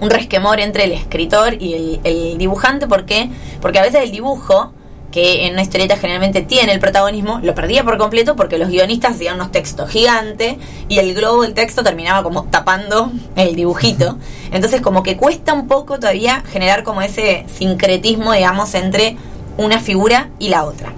un 0.00 0.10
resquemor 0.10 0.60
entre 0.60 0.84
el 0.84 0.92
escritor 0.92 1.54
y 1.60 2.00
el, 2.02 2.38
dibujante. 2.38 2.86
¿Por 2.86 3.04
qué? 3.04 3.30
Porque 3.60 3.78
a 3.78 3.82
veces 3.82 4.02
el 4.02 4.10
dibujo, 4.10 4.72
que 5.14 5.46
en 5.46 5.52
una 5.52 5.62
historieta 5.62 5.96
generalmente 5.96 6.42
tiene 6.42 6.72
el 6.72 6.80
protagonismo, 6.80 7.38
lo 7.40 7.54
perdía 7.54 7.84
por 7.84 7.98
completo 7.98 8.34
porque 8.34 8.58
los 8.58 8.68
guionistas 8.68 9.12
hacían 9.12 9.36
unos 9.36 9.52
textos 9.52 9.88
gigantes 9.88 10.56
y 10.88 10.98
el 10.98 11.14
globo 11.14 11.42
del 11.42 11.54
texto 11.54 11.84
terminaba 11.84 12.24
como 12.24 12.46
tapando 12.46 13.12
el 13.36 13.54
dibujito. 13.54 14.18
Entonces 14.50 14.80
como 14.80 15.04
que 15.04 15.16
cuesta 15.16 15.52
un 15.52 15.68
poco 15.68 16.00
todavía 16.00 16.42
generar 16.50 16.82
como 16.82 17.00
ese 17.00 17.46
sincretismo, 17.46 18.32
digamos, 18.32 18.74
entre 18.74 19.16
una 19.56 19.78
figura 19.78 20.30
y 20.40 20.48
la 20.48 20.64
otra. 20.64 20.92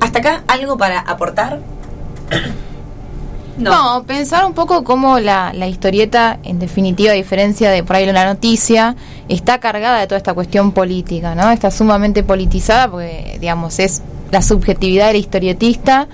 Hasta 0.00 0.20
acá 0.20 0.44
algo 0.46 0.78
para 0.78 1.00
aportar. 1.00 1.60
No. 3.58 4.04
pensar 4.06 4.46
un 4.46 4.54
poco 4.54 4.84
cómo 4.84 5.18
la, 5.18 5.52
la 5.52 5.66
historieta, 5.66 6.38
en 6.44 6.58
definitiva, 6.58 7.12
a 7.12 7.14
diferencia 7.14 7.70
de 7.70 7.82
por 7.82 7.96
ahí 7.96 8.06
la 8.06 8.24
noticia, 8.24 8.96
está 9.28 9.58
cargada 9.58 10.00
de 10.00 10.06
toda 10.06 10.18
esta 10.18 10.34
cuestión 10.34 10.72
política, 10.72 11.34
¿no? 11.34 11.50
Está 11.50 11.70
sumamente 11.70 12.22
politizada 12.22 12.90
porque, 12.90 13.38
digamos, 13.40 13.78
es 13.78 14.02
la 14.30 14.42
subjetividad 14.42 15.06
del 15.08 15.16
historietista 15.16 16.08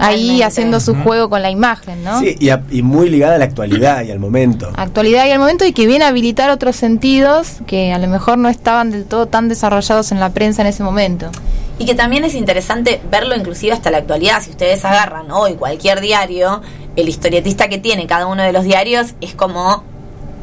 ahí 0.00 0.42
haciendo 0.42 0.78
su 0.80 0.94
juego 0.96 1.28
con 1.28 1.42
la 1.42 1.50
imagen, 1.50 2.02
¿no? 2.04 2.20
Sí, 2.20 2.36
y, 2.38 2.48
a- 2.50 2.62
y 2.70 2.82
muy 2.82 3.08
ligada 3.10 3.36
a 3.36 3.38
la 3.38 3.44
actualidad 3.44 4.04
y 4.04 4.10
al 4.10 4.18
momento. 4.20 4.70
Actualidad 4.76 5.26
y 5.26 5.30
el 5.30 5.38
momento 5.38 5.64
y 5.64 5.72
que 5.72 5.86
viene 5.86 6.04
a 6.04 6.08
habilitar 6.08 6.50
otros 6.50 6.76
sentidos 6.76 7.58
que 7.66 7.92
a 7.92 7.98
lo 7.98 8.06
mejor 8.08 8.38
no 8.38 8.48
estaban 8.48 8.90
del 8.90 9.04
todo 9.04 9.26
tan 9.26 9.48
desarrollados 9.48 10.12
en 10.12 10.20
la 10.20 10.30
prensa 10.30 10.62
en 10.62 10.68
ese 10.68 10.82
momento. 10.82 11.30
Y 11.78 11.86
que 11.86 11.94
también 11.94 12.24
es 12.24 12.34
interesante 12.34 13.00
verlo 13.10 13.36
inclusive 13.36 13.72
hasta 13.72 13.90
la 13.90 13.98
actualidad. 13.98 14.42
Si 14.42 14.50
ustedes 14.50 14.84
agarran 14.84 15.30
hoy 15.30 15.54
cualquier 15.54 16.00
diario, 16.00 16.62
el 16.96 17.08
historietista 17.08 17.68
que 17.68 17.78
tiene 17.78 18.06
cada 18.06 18.26
uno 18.26 18.42
de 18.42 18.52
los 18.52 18.64
diarios 18.64 19.08
es 19.20 19.34
como 19.34 19.84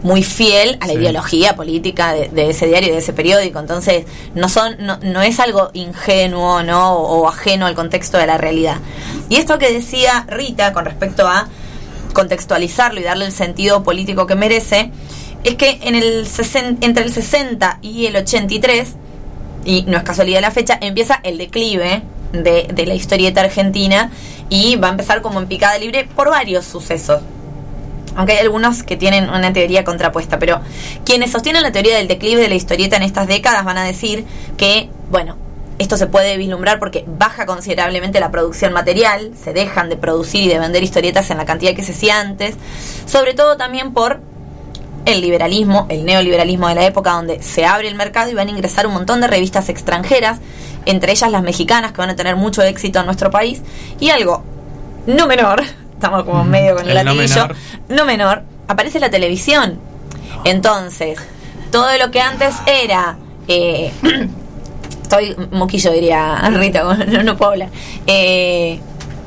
muy 0.04 0.22
fiel 0.24 0.78
a 0.82 0.88
la 0.88 0.94
Sí. 0.94 1.00
ideología 1.00 1.56
política 1.56 2.14
de, 2.14 2.28
de 2.30 2.50
ese 2.50 2.68
diario 2.68 2.90
y 2.90 2.92
de 2.92 2.98
ese 3.00 3.14
periódico. 3.14 3.60
Entonces, 3.60 4.06
no 4.36 4.50
son, 4.50 4.76
no, 4.80 4.98
no 5.02 5.22
es 5.22 5.40
algo 5.40 5.70
ingenuo, 5.74 6.62
¿no? 6.64 6.94
O, 6.98 7.22
o 7.22 7.28
ajeno 7.28 7.66
al 7.66 7.74
contexto 7.76 8.18
de 8.18 8.28
la 8.28 8.38
realidad. 8.38 8.78
Y 9.30 9.38
esto 9.38 9.58
que 9.58 9.72
decía 9.72 10.26
Rita 10.28 10.74
con 10.74 10.86
respecto 10.86 11.28
a 11.28 11.48
contextualizarlo 12.14 13.00
y 13.00 13.04
darle 13.04 13.26
el 13.26 13.32
sentido 13.32 13.84
político 13.84 14.28
que 14.28 14.36
merece, 14.36 14.92
es 15.44 15.56
que 15.56 15.80
en 15.84 15.96
el 15.96 16.26
sesen- 16.28 16.78
entre 16.82 17.04
el 17.04 17.12
60 17.12 17.80
y 17.82 18.06
el 18.06 18.16
83 18.16 18.94
y 19.66 19.84
no 19.84 19.98
es 19.98 20.04
casualidad 20.04 20.42
la 20.42 20.52
fecha, 20.52 20.78
empieza 20.82 21.20
el 21.24 21.38
declive 21.38 22.04
de, 22.34 22.68
de 22.74 22.86
la 22.86 22.94
historieta 22.96 23.42
argentina 23.42 24.12
y 24.50 24.76
va 24.76 24.90
a 24.90 24.92
empezar 24.92 25.22
como 25.22 25.40
en 25.40 25.48
picada 25.48 25.78
libre 25.78 26.08
por 26.16 26.30
varios 26.30 26.66
sucesos. 26.66 27.22
Aunque 28.16 28.34
hay 28.34 28.40
algunos 28.40 28.84
que 28.84 28.98
tienen 28.98 29.30
una 29.30 29.54
teoría 29.54 29.84
contrapuesta, 29.84 30.40
pero 30.40 30.62
quienes 31.06 31.32
sostienen 31.32 31.64
la 31.64 31.72
teoría 31.72 31.98
del 31.98 32.08
declive 32.08 32.42
de 32.42 32.50
la 32.50 32.56
historieta 32.56 32.98
en 32.98 33.04
estas 33.04 33.28
décadas 33.28 33.66
van 33.66 33.78
a 33.78 33.84
decir 33.84 34.26
que, 34.58 34.90
bueno, 35.10 35.38
esto 35.80 35.98
se 35.98 36.08
puede 36.08 36.38
vislumbrar 36.38 36.80
porque 36.80 37.04
baja 37.08 37.46
considerablemente 37.46 38.20
la 38.20 38.32
producción 38.32 38.74
material, 38.74 39.32
se 39.36 39.54
dejan 39.54 39.90
de 39.90 39.98
producir 39.98 40.44
y 40.44 40.48
de 40.48 40.60
vender 40.60 40.84
historietas 40.84 41.30
en 41.32 41.38
la 41.38 41.46
cantidad 41.46 41.74
que 41.74 41.84
se 41.84 41.94
hacía 41.94 42.20
antes, 42.20 42.56
sobre 43.06 43.34
todo 43.34 43.58
también 43.58 43.94
por 43.94 44.22
el 45.06 45.22
liberalismo, 45.22 45.86
el 45.90 46.06
neoliberalismo 46.06 46.70
de 46.70 46.76
la 46.76 46.86
época 46.86 47.12
donde 47.12 47.42
se 47.42 47.66
abre 47.66 47.88
el 47.88 47.96
mercado 47.96 48.32
y 48.32 48.34
van 48.34 48.48
a 48.48 48.52
ingresar 48.52 48.88
un 48.88 48.94
montón 48.94 49.20
de 49.20 49.28
revistas 49.28 49.68
extranjeras, 49.70 50.40
entre 50.86 51.12
ellas 51.12 51.32
las 51.32 51.44
mexicanas 51.44 51.92
que 51.92 51.98
van 51.98 52.10
a 52.10 52.16
tener 52.16 52.36
mucho 52.36 52.62
éxito 52.62 53.00
en 53.00 53.06
nuestro 53.06 53.32
país 53.32 53.62
y 54.00 54.10
algo 54.10 54.44
no 55.06 55.28
menor, 55.28 55.64
estamos 56.04 56.24
como 56.26 56.44
medio 56.44 56.76
con 56.76 56.90
el, 56.90 56.98
El 56.98 57.06
no 57.06 57.16
menor. 57.16 57.56
no 57.88 58.06
menor, 58.06 58.44
aparece 58.68 59.00
la 59.00 59.10
televisión. 59.10 59.80
Entonces, 60.44 61.18
todo 61.72 61.88
lo 61.98 62.12
que 62.12 62.20
antes 62.20 62.56
era 62.68 63.16
eh, 63.48 63.92
estoy 65.04 65.36
moquillo 65.52 65.92
diría 65.92 66.42
Rita, 66.50 66.84
no, 67.08 67.24
no 67.24 67.38
puedo 67.38 67.52
hablar. 67.52 67.70
Eh, 68.06 68.80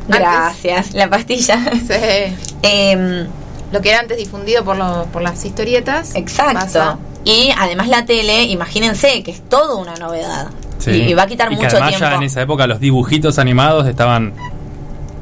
gracias, 0.08 0.92
la 0.94 1.08
pastilla. 1.08 1.58
Em, 2.62 3.26
Lo 3.72 3.80
que 3.80 3.90
era 3.90 4.00
antes 4.00 4.16
difundido 4.18 4.64
por, 4.64 4.76
lo- 4.76 5.06
por 5.12 5.22
las 5.22 5.44
historietas. 5.44 6.14
Exacto. 6.14 6.54
pasa. 6.60 6.98
Y 7.24 7.50
además 7.58 7.88
la 7.88 8.04
tele, 8.04 8.42
imagínense 8.44 9.22
que 9.22 9.30
es 9.32 9.48
todo 9.48 9.78
una 9.78 9.94
novedad. 9.94 10.48
Sí. 10.78 10.90
Y, 10.90 11.02
y 11.10 11.14
va 11.14 11.22
a 11.22 11.26
quitar 11.26 11.50
Y 11.52 11.56
que 11.56 11.62
mucho 11.62 11.76
además 11.76 11.90
tiempo. 11.90 12.06
ya 12.10 12.14
en 12.16 12.22
esa 12.22 12.42
época 12.42 12.66
los 12.66 12.78
dibujitos 12.80 13.38
animados 13.38 13.86
estaban 13.88 14.32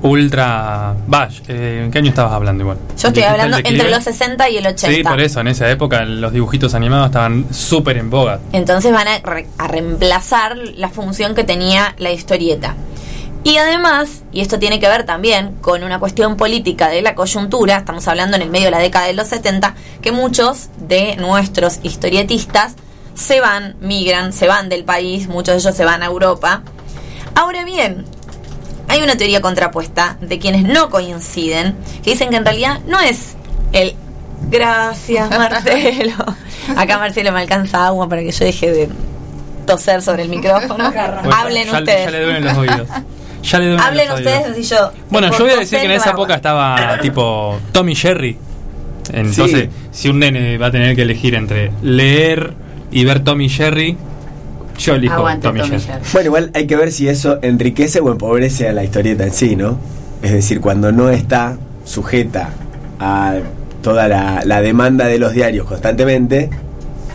ultra... 0.05 0.95
Bash, 1.07 1.41
eh, 1.49 1.83
¿en 1.85 1.91
qué 1.91 1.99
año 1.99 2.11
estabas 2.11 2.33
hablando 2.33 2.63
igual? 2.63 2.79
Yo 2.89 2.95
estoy 2.95 3.13
¿Dijiste 3.13 3.25
el 3.35 3.41
hablando 3.41 3.69
entre 3.69 3.91
los 3.91 4.05
60 4.05 4.51
y 4.51 4.57
el 4.59 4.67
80. 4.67 4.97
Sí, 4.97 5.03
por 5.03 5.21
eso, 5.21 5.41
en 5.41 5.49
esa 5.49 5.71
época 5.71 6.05
los 6.05 6.33
dibujitos 6.33 6.75
animados 6.75 7.07
estaban 7.07 7.47
súper 7.53 7.97
en 7.97 8.11
boga. 8.11 8.39
Entonces 8.53 8.93
van 8.93 9.09
a, 9.09 9.19
re- 9.21 9.47
a 9.59 9.67
reemplazar 9.69 10.57
la 10.57 10.89
función 10.91 11.35
que 11.35 11.45
tenía 11.45 11.95
la 11.99 12.11
historieta. 12.13 12.75
Y 13.45 13.57
además, 13.59 14.23
y 14.33 14.41
esto 14.41 14.59
tiene 14.59 14.81
que 14.81 14.89
ver 14.89 15.05
también 15.05 15.57
con 15.61 15.83
una 15.85 15.99
cuestión 15.99 16.37
política 16.37 16.89
de 16.89 17.03
la 17.03 17.15
coyuntura, 17.15 17.77
estamos 17.79 18.07
hablando 18.09 18.37
en 18.37 18.43
el 18.43 18.51
medio 18.51 18.67
de 18.67 18.71
la 18.71 18.79
década 18.79 19.07
de 19.07 19.13
los 19.15 19.29
70, 19.29 19.75
que 20.01 20.13
muchos 20.13 20.69
de 20.79 21.17
nuestros 21.17 21.79
historietistas 21.83 22.75
se 23.15 23.41
van, 23.41 23.77
migran, 23.81 24.33
se 24.33 24.49
van 24.49 24.69
del 24.69 24.85
país, 24.85 25.29
muchos 25.29 25.55
de 25.55 25.61
ellos 25.61 25.75
se 25.77 25.85
van 25.85 26.03
a 26.03 26.07
Europa. 26.07 26.63
Ahora 27.35 27.65
bien, 27.65 28.05
hay 28.95 29.03
una 29.03 29.17
teoría 29.17 29.41
contrapuesta 29.41 30.17
de 30.21 30.39
quienes 30.39 30.63
no 30.65 30.89
coinciden, 30.91 31.75
que 32.03 32.11
dicen 32.11 32.31
que 32.31 32.37
en 32.37 32.45
realidad 32.45 32.81
no 32.87 33.01
es 33.01 33.37
el 33.73 33.95
gracias 34.51 35.31
Marcelo. 35.39 36.15
Acá 36.77 36.99
Marcelo 36.99 37.33
me 37.33 37.41
alcanza 37.41 37.87
agua 37.87 38.09
para 38.09 38.23
que 38.23 38.31
yo 38.31 38.45
deje 38.45 38.71
de 38.71 38.89
toser 39.67 40.03
sobre 40.03 40.23
el 40.23 40.29
micrófono. 40.29 40.91
Bueno, 40.93 41.35
Hablen 41.35 41.67
ya, 41.71 41.79
ustedes. 41.79 42.05
Ya 42.05 42.11
le 42.11 42.23
duelen 42.25 42.45
los 42.45 42.57
oídos. 42.57 42.89
Ya 43.43 43.59
le 43.59 43.65
duelen 43.67 43.81
Hablen 43.81 44.09
los 44.09 44.19
ustedes 44.19 44.39
oídos. 44.47 44.59
así 44.59 44.63
yo. 44.63 44.93
Bueno, 45.11 45.31
yo 45.31 45.39
voy 45.45 45.53
a 45.53 45.57
decir 45.57 45.79
que 45.79 45.85
en 45.87 45.91
esa 45.91 46.11
agua. 46.11 46.23
época 46.23 46.35
estaba 46.37 46.99
tipo 47.01 47.59
Tommy 47.73 47.95
Jerry. 47.95 48.39
Entonces, 49.13 49.69
si 49.91 50.09
un 50.09 50.19
nene 50.21 50.57
va 50.57 50.69
a 50.69 50.71
tener 50.71 50.95
que 50.97 51.03
elegir 51.03 51.35
entre 51.35 51.71
leer 51.83 52.55
y 52.91 53.05
ver 53.05 53.21
Tommy 53.21 53.49
Jerry, 53.49 53.97
yo 54.79 54.95
elijo 54.95 55.15
Aguante, 55.15 55.49
Tommy, 55.49 55.61
Tommy 55.61 55.71
Jerry. 55.71 55.85
Jerry. 55.85 56.05
Bueno, 56.13 56.27
igual 56.27 56.51
hay 56.55 56.67
que 56.67 56.77
ver 56.77 56.93
si 56.93 57.09
eso 57.09 57.39
enriquece 57.43 58.01
o 58.01 58.11
empobrece 58.11 58.69
a 58.69 58.73
la 58.73 58.85
historieta 58.85 59.25
en 59.25 59.33
sí, 59.33 59.57
¿no? 59.57 59.79
Es 60.23 60.33
decir, 60.33 60.61
cuando 60.61 60.93
no 60.93 61.11
está 61.11 61.57
sujeta 61.85 62.51
a 62.99 63.37
toda 63.83 64.09
la, 64.09 64.43
la 64.45 64.61
demanda 64.61 65.07
de 65.07 65.19
los 65.19 65.33
diarios 65.33 65.67
constantemente, 65.67 66.51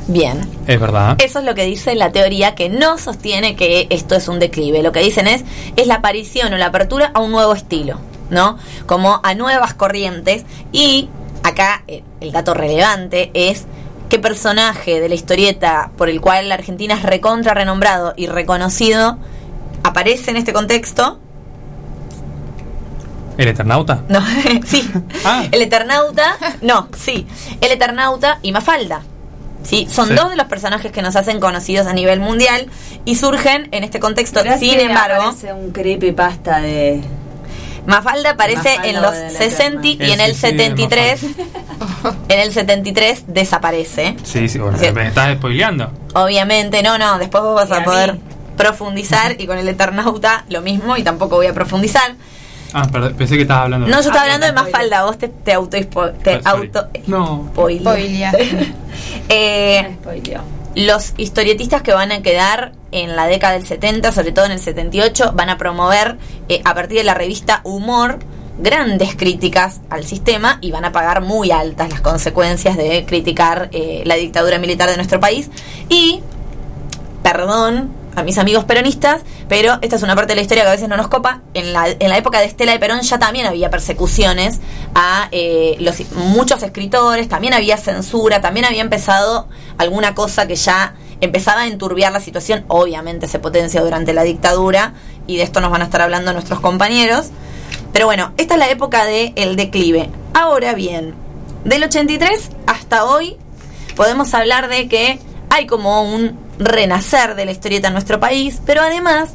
Bien. 0.10 0.42
Es 0.66 0.80
verdad. 0.80 1.18
Eso 1.24 1.38
es 1.38 1.46
lo 1.46 1.54
que 1.54 1.66
dice 1.66 1.94
la 1.94 2.12
teoría 2.12 2.56
que 2.56 2.68
no 2.68 2.98
sostiene 2.98 3.56
que 3.56 3.86
esto 3.92 4.16
es 4.16 4.28
un 4.28 4.40
declive. 4.40 4.82
Lo 4.82 4.92
que 4.92 5.02
dicen 5.02 5.28
es 5.28 5.44
es 5.76 5.86
la 5.86 5.96
aparición 5.96 6.52
o 6.52 6.58
la 6.58 6.66
apertura 6.66 7.12
a 7.14 7.20
un 7.20 7.32
nuevo 7.32 7.54
estilo, 7.54 8.00
¿no? 8.32 8.58
Como 8.88 9.20
a 9.22 9.36
nuevas 9.36 9.76
corrientes 9.76 10.46
y 10.72 11.10
acá 11.44 11.84
eh, 11.88 12.02
el 12.22 12.32
dato 12.32 12.56
relevante 12.56 13.30
es 13.36 13.68
qué 14.10 14.20
personaje 14.20 15.00
de 15.00 15.08
la 15.10 15.16
historieta 15.16 15.92
por 15.98 16.10
el 16.10 16.20
cual 16.20 16.50
la 16.50 16.56
Argentina 16.56 16.96
es 16.96 17.04
recontra 17.04 17.54
renombrado 17.54 18.14
y 18.18 18.28
reconocido 18.28 19.18
aparece 19.84 20.32
en 20.32 20.38
este 20.38 20.52
contexto. 20.52 21.20
¿El 23.38 23.48
Eternauta? 23.48 24.04
No, 24.10 24.20
sí. 24.66 24.90
Ah. 25.24 25.46
El 25.52 25.62
Eternauta, 25.62 26.36
no, 26.62 26.90
sí. 26.98 27.26
El 27.62 27.72
Eternauta 27.72 28.40
y 28.42 28.52
Mafalda. 28.52 29.02
Sí, 29.64 29.88
son 29.92 30.08
Sí. 30.10 30.14
dos 30.16 30.30
de 30.30 30.36
los 30.36 30.48
personajes 30.48 30.92
que 30.92 31.02
nos 31.02 31.16
hacen 31.16 31.40
conocidos 31.40 31.86
a 31.88 31.94
nivel 31.94 32.20
mundial 32.20 32.68
y 33.06 33.16
surgen 33.16 33.68
en 33.72 33.84
este 33.84 34.00
contexto. 34.00 34.42
Sin 34.42 34.58
si 34.58 34.72
embargo, 34.80 35.34
un 35.56 35.72
creepypasta 35.72 36.60
de. 36.60 37.02
Mafalda 37.90 38.30
aparece 38.32 38.70
Mafalda 38.78 38.88
en 38.90 39.02
los 39.02 39.14
de 39.14 39.22
la 39.24 39.30
60 39.40 39.88
y 39.88 39.98
El 40.00 40.12
en 40.12 40.20
el 40.22 40.36
suicidio 40.36 40.76
de 40.76 40.78
73. 40.78 41.24
En 42.30 42.40
el 42.40 42.54
73 42.54 43.24
desaparece. 43.28 44.16
Sí, 44.24 44.48
sí, 44.48 44.60
bueno, 44.60 44.78
me 44.94 45.08
estás 45.08 45.36
spoileando. 45.38 45.92
Obviamente, 46.14 46.82
no, 46.84 46.98
no, 46.98 47.18
después 47.20 47.44
vos 47.44 47.56
vas 47.56 47.72
a 47.72 47.82
a 47.82 47.84
poder 47.84 48.14
mí. 48.14 48.20
profundizar 48.56 49.36
y 49.40 49.46
con 49.48 49.58
el 49.58 49.68
Eternauta 49.68 50.46
lo 50.50 50.62
mismo 50.62 50.96
y 50.98 51.04
tampoco 51.04 51.36
voy 51.38 51.48
a 51.48 51.54
profundizar. 51.54 52.14
Ah, 52.72 52.88
perdón, 52.92 53.16
pensé 53.16 53.36
que 53.36 53.42
estabas 53.42 53.64
hablando 53.64 53.88
No, 53.88 53.94
yo 53.94 54.00
estaba 54.00 54.20
Ah, 54.20 54.24
hablando 54.24 54.46
de 54.46 54.54
Mafalda, 54.54 55.04
vos 55.06 55.18
te, 55.18 55.28
te 55.28 55.54
auto 55.54 55.76
te 55.80 55.88
Ah, 56.46 56.52
sorry. 56.52 56.68
auto 56.68 56.88
No. 57.08 57.50
Spoilea. 57.54 58.32
Eh. 59.30 59.98
Los 60.76 61.14
historietistas 61.18 61.82
que 61.82 61.94
van 61.94 62.12
a 62.12 62.22
quedar 62.22 62.74
en 62.92 63.16
la 63.16 63.28
década 63.28 63.54
del 63.54 63.66
70, 63.66 64.12
sobre 64.12 64.32
todo 64.32 64.46
en 64.46 64.52
el 64.52 64.60
78, 64.60 65.34
van 65.34 65.50
a 65.50 65.58
promover 65.58 66.18
eh, 66.48 66.62
a 66.66 66.74
partir 66.74 66.98
de 66.98 67.04
la 67.04 67.14
revista 67.14 67.62
Humor 67.64 68.20
grandes 68.62 69.16
críticas 69.16 69.80
al 69.90 70.06
sistema 70.06 70.58
y 70.62 70.72
van 70.72 70.86
a 70.86 70.92
pagar 70.92 71.22
muy 71.22 71.52
altas 71.52 71.90
las 71.90 72.02
consecuencias 72.02 72.76
de 72.76 73.06
criticar 73.06 73.70
eh, 73.72 74.04
la 74.06 74.16
dictadura 74.16 74.60
militar 74.60 74.90
de 74.90 74.98
nuestro 74.98 75.20
país. 75.20 75.50
Y, 75.88 76.22
perdón 77.24 77.99
a 78.16 78.24
mis 78.24 78.38
amigos 78.38 78.66
peronistas, 78.66 79.22
pero 79.48 79.78
esta 79.82 79.96
es 79.96 80.04
una 80.04 80.16
parte 80.16 80.32
de 80.32 80.36
la 80.38 80.42
historia 80.42 80.64
que 80.64 80.70
a 80.70 80.74
veces 80.74 80.90
no 80.90 80.98
nos 80.98 81.08
copa. 81.08 81.42
En 81.54 81.74
la, 81.74 81.88
en 81.88 82.10
la 82.10 82.18
época 82.18 82.40
de 82.40 82.46
Estela 82.46 82.72
de 82.72 82.80
Perón 82.80 83.02
ya 83.02 83.20
también 83.20 83.46
había 83.46 83.70
persecuciones 83.70 84.60
a 84.96 85.30
eh, 85.32 85.78
los, 85.80 86.00
muchos 86.12 86.64
escritores, 86.64 87.30
también 87.30 87.54
había 87.54 87.78
censura, 87.78 88.42
también 88.42 88.66
había 88.66 88.82
empezado 88.82 89.48
alguna 89.78 90.16
cosa 90.16 90.48
que 90.48 90.56
ya 90.56 90.96
empezaba 91.22 91.62
a 91.62 91.68
enturbiar 91.68 92.12
la 92.12 92.20
situación. 92.20 92.66
Obviamente 92.68 93.28
se 93.28 93.40
potencia 93.40 93.82
durante 93.82 94.14
la 94.14 94.24
dictadura 94.24 94.94
y 95.28 95.38
de 95.38 95.44
esto 95.44 95.62
nos 95.62 95.72
van 95.72 95.82
a 95.82 95.86
estar 95.86 96.02
hablando 96.02 96.34
nuestros 96.34 96.60
compañeros. 96.60 97.30
Pero 97.94 98.06
bueno, 98.06 98.34
esta 98.38 98.56
es 98.56 98.60
la 98.60 98.70
época 98.70 99.06
del 99.06 99.56
declive. 99.56 100.10
Ahora 100.34 100.74
bien, 100.74 101.16
del 101.64 101.84
83 101.84 102.52
hasta 102.68 103.06
hoy 103.06 103.38
podemos 103.96 104.34
hablar 104.34 104.70
de 104.70 104.88
que 104.88 105.20
hay 105.50 105.66
como 105.68 106.04
un 106.04 106.38
renacer 106.60 107.36
de 107.36 107.46
la 107.46 107.52
historieta 107.52 107.88
en 107.88 107.94
nuestro 107.94 108.20
país, 108.20 108.60
pero 108.66 108.82
además 108.82 109.30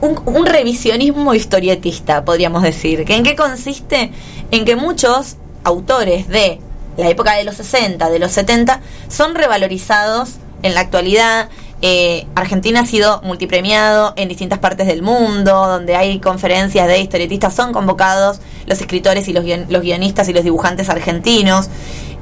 un, 0.00 0.20
un 0.26 0.46
revisionismo 0.46 1.34
historietista, 1.34 2.24
podríamos 2.24 2.62
decir. 2.62 3.04
¿Que 3.04 3.16
¿En 3.16 3.22
qué 3.22 3.36
consiste? 3.36 4.10
En 4.50 4.64
que 4.64 4.76
muchos 4.76 5.36
autores 5.62 6.28
de 6.28 6.60
la 6.96 7.08
época 7.08 7.34
de 7.34 7.44
los 7.44 7.56
60, 7.56 8.08
de 8.10 8.18
los 8.18 8.32
70, 8.32 8.80
son 9.08 9.34
revalorizados 9.34 10.34
en 10.62 10.74
la 10.74 10.80
actualidad. 10.80 11.48
Eh, 11.82 12.26
Argentina 12.34 12.80
ha 12.80 12.86
sido 12.86 13.20
multipremiado 13.22 14.14
en 14.16 14.28
distintas 14.28 14.58
partes 14.58 14.86
del 14.86 15.02
mundo, 15.02 15.66
donde 15.66 15.96
hay 15.96 16.18
conferencias 16.18 16.86
de 16.88 16.98
historietistas, 16.98 17.54
son 17.54 17.72
convocados 17.72 18.40
los 18.66 18.80
escritores 18.80 19.28
y 19.28 19.32
los, 19.34 19.44
guion- 19.44 19.66
los 19.68 19.82
guionistas 19.82 20.28
y 20.28 20.32
los 20.32 20.44
dibujantes 20.44 20.88
argentinos. 20.88 21.68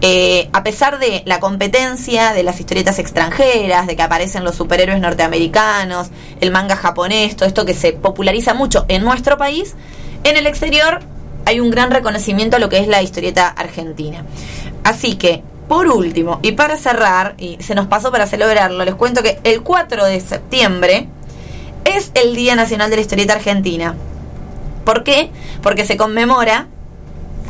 Eh, 0.04 0.48
a 0.52 0.64
pesar 0.64 0.98
de 0.98 1.22
la 1.26 1.38
competencia 1.38 2.32
de 2.32 2.42
las 2.42 2.58
historietas 2.58 2.98
extranjeras, 2.98 3.86
de 3.86 3.94
que 3.94 4.02
aparecen 4.02 4.42
los 4.42 4.56
superhéroes 4.56 5.00
norteamericanos, 5.00 6.08
el 6.40 6.50
manga 6.50 6.74
japonés, 6.74 7.36
todo 7.36 7.46
esto 7.46 7.64
que 7.64 7.72
se 7.72 7.92
populariza 7.92 8.52
mucho 8.52 8.84
en 8.88 9.04
nuestro 9.04 9.38
país, 9.38 9.76
en 10.24 10.36
el 10.36 10.48
exterior 10.48 11.00
hay 11.44 11.60
un 11.60 11.70
gran 11.70 11.92
reconocimiento 11.92 12.56
a 12.56 12.60
lo 12.60 12.68
que 12.68 12.78
es 12.78 12.88
la 12.88 13.00
historieta 13.00 13.46
argentina. 13.46 14.24
Así 14.82 15.14
que, 15.14 15.44
por 15.68 15.86
último, 15.86 16.40
y 16.42 16.52
para 16.52 16.76
cerrar, 16.76 17.34
y 17.38 17.58
se 17.60 17.76
nos 17.76 17.86
pasó 17.86 18.10
para 18.10 18.26
celebrarlo, 18.26 18.84
les 18.84 18.96
cuento 18.96 19.22
que 19.22 19.38
el 19.44 19.62
4 19.62 20.04
de 20.06 20.20
septiembre 20.20 21.06
es 21.84 22.10
el 22.14 22.34
Día 22.34 22.56
Nacional 22.56 22.90
de 22.90 22.96
la 22.96 23.02
Historieta 23.02 23.34
Argentina. 23.34 23.94
¿Por 24.84 25.04
qué? 25.04 25.30
Porque 25.62 25.86
se 25.86 25.96
conmemora 25.96 26.66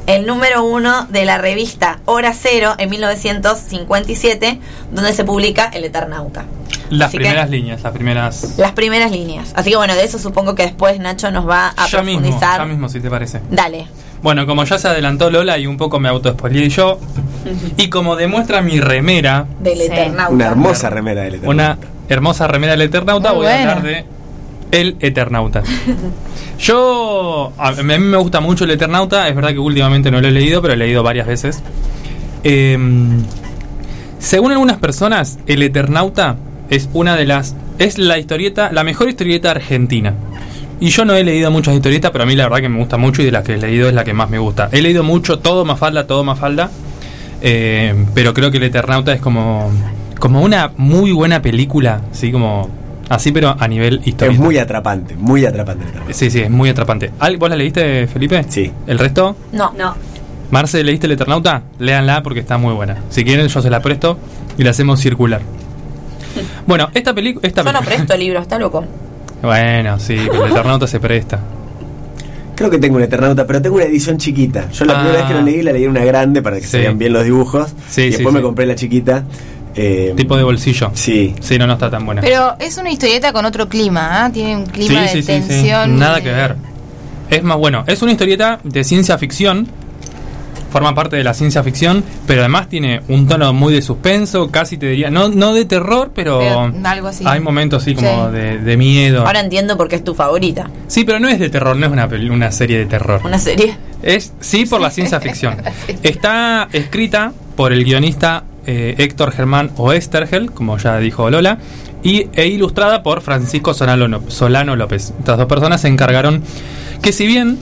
el 0.06 0.26
número 0.26 0.64
uno 0.64 1.06
de 1.06 1.24
la 1.24 1.38
revista 1.38 2.00
Hora 2.06 2.32
Cero 2.34 2.74
en 2.78 2.90
1957, 2.90 4.58
donde 4.90 5.12
se 5.12 5.24
publica 5.24 5.66
El 5.72 5.84
Eternauta. 5.84 6.44
Las 6.90 7.08
Así 7.08 7.18
que- 7.18 7.24
primeras 7.24 7.50
líneas, 7.50 7.82
las 7.82 7.92
primeras. 7.92 8.54
Las 8.58 8.72
primeras 8.72 9.10
líneas. 9.10 9.52
Así 9.54 9.70
que 9.70 9.76
bueno, 9.76 9.94
de 9.94 10.04
eso 10.04 10.18
supongo 10.18 10.54
que 10.54 10.64
después 10.64 10.98
Nacho 11.00 11.30
nos 11.30 11.48
va 11.48 11.72
a 11.76 11.86
ya 11.86 12.02
mismo, 12.02 12.20
profundizar. 12.20 12.58
ya 12.60 12.64
mismo, 12.66 12.88
si 12.88 13.00
te 13.00 13.08
parece. 13.08 13.40
Dale. 13.50 13.86
Bueno, 14.22 14.46
como 14.46 14.62
ya 14.64 14.78
se 14.78 14.88
adelantó 14.88 15.30
Lola 15.30 15.58
y 15.58 15.66
un 15.66 15.76
poco 15.76 15.98
me 15.98 16.08
auto 16.08 16.36
yo, 16.68 16.98
y 17.76 17.88
como 17.88 18.14
demuestra 18.14 18.62
mi 18.62 18.78
remera, 18.80 19.46
Del 19.60 19.78
Sí. 19.78 19.84
Eternauta. 19.86 20.32
Una 20.32 20.46
hermosa 20.46 20.90
remera 20.90 21.22
del 21.22 21.34
Eternauta. 21.36 21.78
una 21.78 21.78
hermosa 22.08 22.46
remera 22.46 22.72
del 22.72 22.82
Eternauta, 22.82 23.30
Muy 23.32 23.38
voy 23.46 23.52
a 23.52 23.60
hablar 23.60 23.82
de 23.82 24.04
El 24.72 24.96
Eternauta. 25.00 25.62
Yo, 26.58 27.52
a, 27.58 27.72
mí 27.72 27.98
me 27.98 28.16
gusta 28.16 28.40
mucho 28.40 28.64
El 28.64 28.70
Eternauta, 28.72 29.28
es 29.28 29.36
verdad 29.36 29.50
que 29.50 29.58
últimamente 29.58 30.10
no 30.10 30.20
lo 30.20 30.26
he 30.26 30.32
leído, 30.32 30.60
pero 30.62 30.74
he 30.74 30.76
leído 30.76 31.02
varias 31.02 31.26
veces. 31.26 31.62
Em, 32.42 33.22
según 34.18 34.52
algunas 34.52 34.78
personas, 34.78 35.38
El 35.46 35.62
Eternauta 35.62 36.36
es 36.70 36.88
una 36.94 37.16
de 37.16 37.26
las 37.26 37.54
es 37.78 37.98
la 37.98 38.18
historieta, 38.18 38.72
la 38.72 38.82
mejor 38.82 39.08
historieta 39.08 39.50
argentina. 39.50 40.14
Y 40.80 40.88
yo 40.88 41.04
no 41.04 41.14
he 41.14 41.22
leído 41.22 41.50
muchas 41.50 41.74
historietas, 41.74 42.10
pero 42.10 42.24
a 42.24 42.26
mí 42.26 42.34
la 42.34 42.44
verdad 42.44 42.60
que 42.60 42.68
me 42.68 42.78
gusta 42.78 42.96
mucho 42.96 43.22
y 43.22 43.26
de 43.26 43.32
las 43.32 43.44
que 43.44 43.54
he 43.54 43.58
leído 43.58 43.88
es 43.88 43.94
la 43.94 44.04
que 44.04 44.14
más 44.14 44.30
me 44.30 44.38
gusta. 44.38 44.68
He 44.72 44.82
leído 44.82 45.04
mucho, 45.04 45.38
todo 45.38 45.64
Mafalda, 45.64 46.06
todo 46.06 46.24
Mafalda. 46.24 46.70
eh, 47.40 47.94
pero 48.14 48.32
creo 48.32 48.50
que 48.50 48.56
El 48.56 48.64
Eternauta 48.64 49.12
es 49.12 49.20
como, 49.20 49.70
como 50.18 50.40
una 50.40 50.72
muy 50.76 51.12
buena 51.12 51.42
película, 51.42 52.00
así 52.10 52.32
como 52.32 52.81
así, 53.14 53.32
pero 53.32 53.54
a 53.58 53.68
nivel 53.68 53.98
Es 54.00 54.08
histórico. 54.08 54.42
muy 54.42 54.58
atrapante, 54.58 55.14
muy 55.16 55.44
atrapante. 55.46 55.84
Sí, 56.10 56.30
sí, 56.30 56.40
es 56.40 56.50
muy 56.50 56.68
atrapante. 56.68 57.10
Al- 57.18 57.36
¿Vos 57.36 57.48
la 57.50 57.56
leíste, 57.56 58.06
Felipe? 58.06 58.44
Sí. 58.48 58.70
¿El 58.86 58.98
resto? 58.98 59.36
No. 59.52 59.72
No. 59.76 59.94
Marce, 60.50 60.82
¿leíste 60.84 61.06
El 61.06 61.12
Eternauta? 61.12 61.62
Léanla 61.78 62.22
porque 62.22 62.40
está 62.40 62.58
muy 62.58 62.74
buena. 62.74 62.98
Si 63.10 63.24
quieren, 63.24 63.48
yo 63.48 63.62
se 63.62 63.70
la 63.70 63.80
presto 63.80 64.18
y 64.58 64.64
la 64.64 64.70
hacemos 64.70 65.00
circular. 65.00 65.40
Bueno, 66.66 66.88
esta 66.94 67.12
película. 67.14 67.46
Esta 67.46 67.62
Yo 67.62 67.72
no 67.72 67.80
presto 67.80 68.16
libros, 68.16 68.42
está 68.42 68.58
loco. 68.58 68.84
Bueno, 69.42 69.98
sí, 69.98 70.16
pero 70.30 70.44
el 70.46 70.52
Eternauta 70.52 70.86
se 70.86 71.00
presta. 71.00 71.40
Creo 72.54 72.70
que 72.70 72.78
tengo 72.78 72.96
un 72.96 73.02
Eternauta, 73.02 73.44
pero 73.46 73.60
tengo 73.60 73.74
una 73.76 73.84
edición 73.86 74.16
chiquita. 74.18 74.70
Yo 74.70 74.84
la 74.84 74.92
Ah. 74.92 75.00
primera 75.00 75.18
vez 75.18 75.26
que 75.28 75.34
lo 75.34 75.42
leí, 75.42 75.62
la 75.62 75.72
leí 75.72 75.82
en 75.84 75.90
una 75.90 76.04
grande 76.04 76.42
para 76.42 76.56
que 76.56 76.62
Sí. 76.62 76.68
se 76.68 76.78
vean 76.78 76.96
bien 76.96 77.12
los 77.12 77.24
dibujos. 77.24 77.70
Sí, 77.88 78.02
y 78.02 78.04
sí, 78.04 78.10
después 78.12 78.32
me 78.34 78.40
compré 78.40 78.66
la 78.66 78.76
chiquita. 78.76 79.24
Eh, 79.74 80.12
Tipo 80.16 80.36
de 80.36 80.42
bolsillo. 80.42 80.90
Sí. 80.94 81.34
Sí, 81.40 81.58
no, 81.58 81.66
no 81.66 81.74
está 81.74 81.90
tan 81.90 82.04
buena. 82.06 82.20
Pero 82.20 82.54
es 82.58 82.76
una 82.78 82.90
historieta 82.90 83.32
con 83.32 83.44
otro 83.44 83.68
clima, 83.68 84.24
¿ah? 84.24 84.30
Tiene 84.32 84.56
un 84.56 84.66
clima 84.66 84.88
Sí, 84.88 84.94
de 84.96 85.08
sí, 85.08 85.14
sí, 85.14 85.22
sí. 85.22 85.26
tensión. 85.48 85.98
Nada 85.98 86.20
que 86.20 86.30
ver. 86.30 86.56
Es 87.30 87.42
más 87.42 87.56
bueno. 87.56 87.84
Es 87.86 88.02
una 88.02 88.12
historieta 88.12 88.60
de 88.62 88.84
ciencia 88.84 89.16
ficción. 89.18 89.66
Forma 90.70 90.94
parte 90.94 91.16
de 91.16 91.24
la 91.24 91.34
ciencia 91.34 91.62
ficción, 91.62 92.02
pero 92.26 92.40
además 92.40 92.66
tiene 92.66 93.02
un 93.08 93.28
tono 93.28 93.52
muy 93.52 93.74
de 93.74 93.82
suspenso, 93.82 94.50
casi 94.50 94.78
te 94.78 94.86
diría, 94.86 95.10
no, 95.10 95.28
no 95.28 95.52
de 95.52 95.66
terror, 95.66 96.12
pero, 96.14 96.38
Pero 96.38 96.72
algo 96.84 97.08
así. 97.08 97.24
hay 97.26 97.40
momentos 97.40 97.82
así 97.82 97.94
como 97.94 98.28
Sí. 98.30 98.32
de, 98.36 98.56
de 98.58 98.76
miedo. 98.78 99.26
Ahora 99.26 99.40
entiendo 99.40 99.76
por 99.76 99.88
qué 99.88 99.96
es 99.96 100.04
tu 100.04 100.14
favorita. 100.14 100.70
sí, 100.86 101.04
pero 101.04 101.20
no 101.20 101.28
es 101.28 101.38
de 101.38 101.50
terror, 101.50 101.76
no 101.76 101.84
es 101.84 101.92
una, 101.92 102.06
una 102.06 102.50
serie 102.52 102.78
de 102.78 102.86
terror. 102.86 103.20
Una 103.22 103.36
serie. 103.36 103.76
Es 104.02 104.32
sí 104.40 104.64
por 104.64 104.80
la 104.80 104.90
ciencia 104.90 105.20
ficción. 105.20 105.56
Sí. 105.86 105.94
Está 106.02 106.68
escrita 106.72 107.34
por 107.54 107.74
el 107.74 107.84
guionista 107.84 108.44
eh, 108.66 108.94
Héctor 108.98 109.32
Germán 109.32 109.70
Oestergel, 109.76 110.52
como 110.52 110.78
ya 110.78 110.98
dijo 110.98 111.28
Lola, 111.30 111.58
y, 112.02 112.26
e 112.34 112.46
ilustrada 112.46 113.02
por 113.02 113.20
Francisco 113.20 113.74
Solano, 113.74 114.08
Ló- 114.08 114.22
Solano 114.28 114.74
López. 114.76 115.12
Estas 115.18 115.38
dos 115.38 115.46
personas 115.46 115.80
se 115.80 115.88
encargaron 115.88 116.42
que 117.00 117.12
si 117.12 117.26
bien 117.26 117.58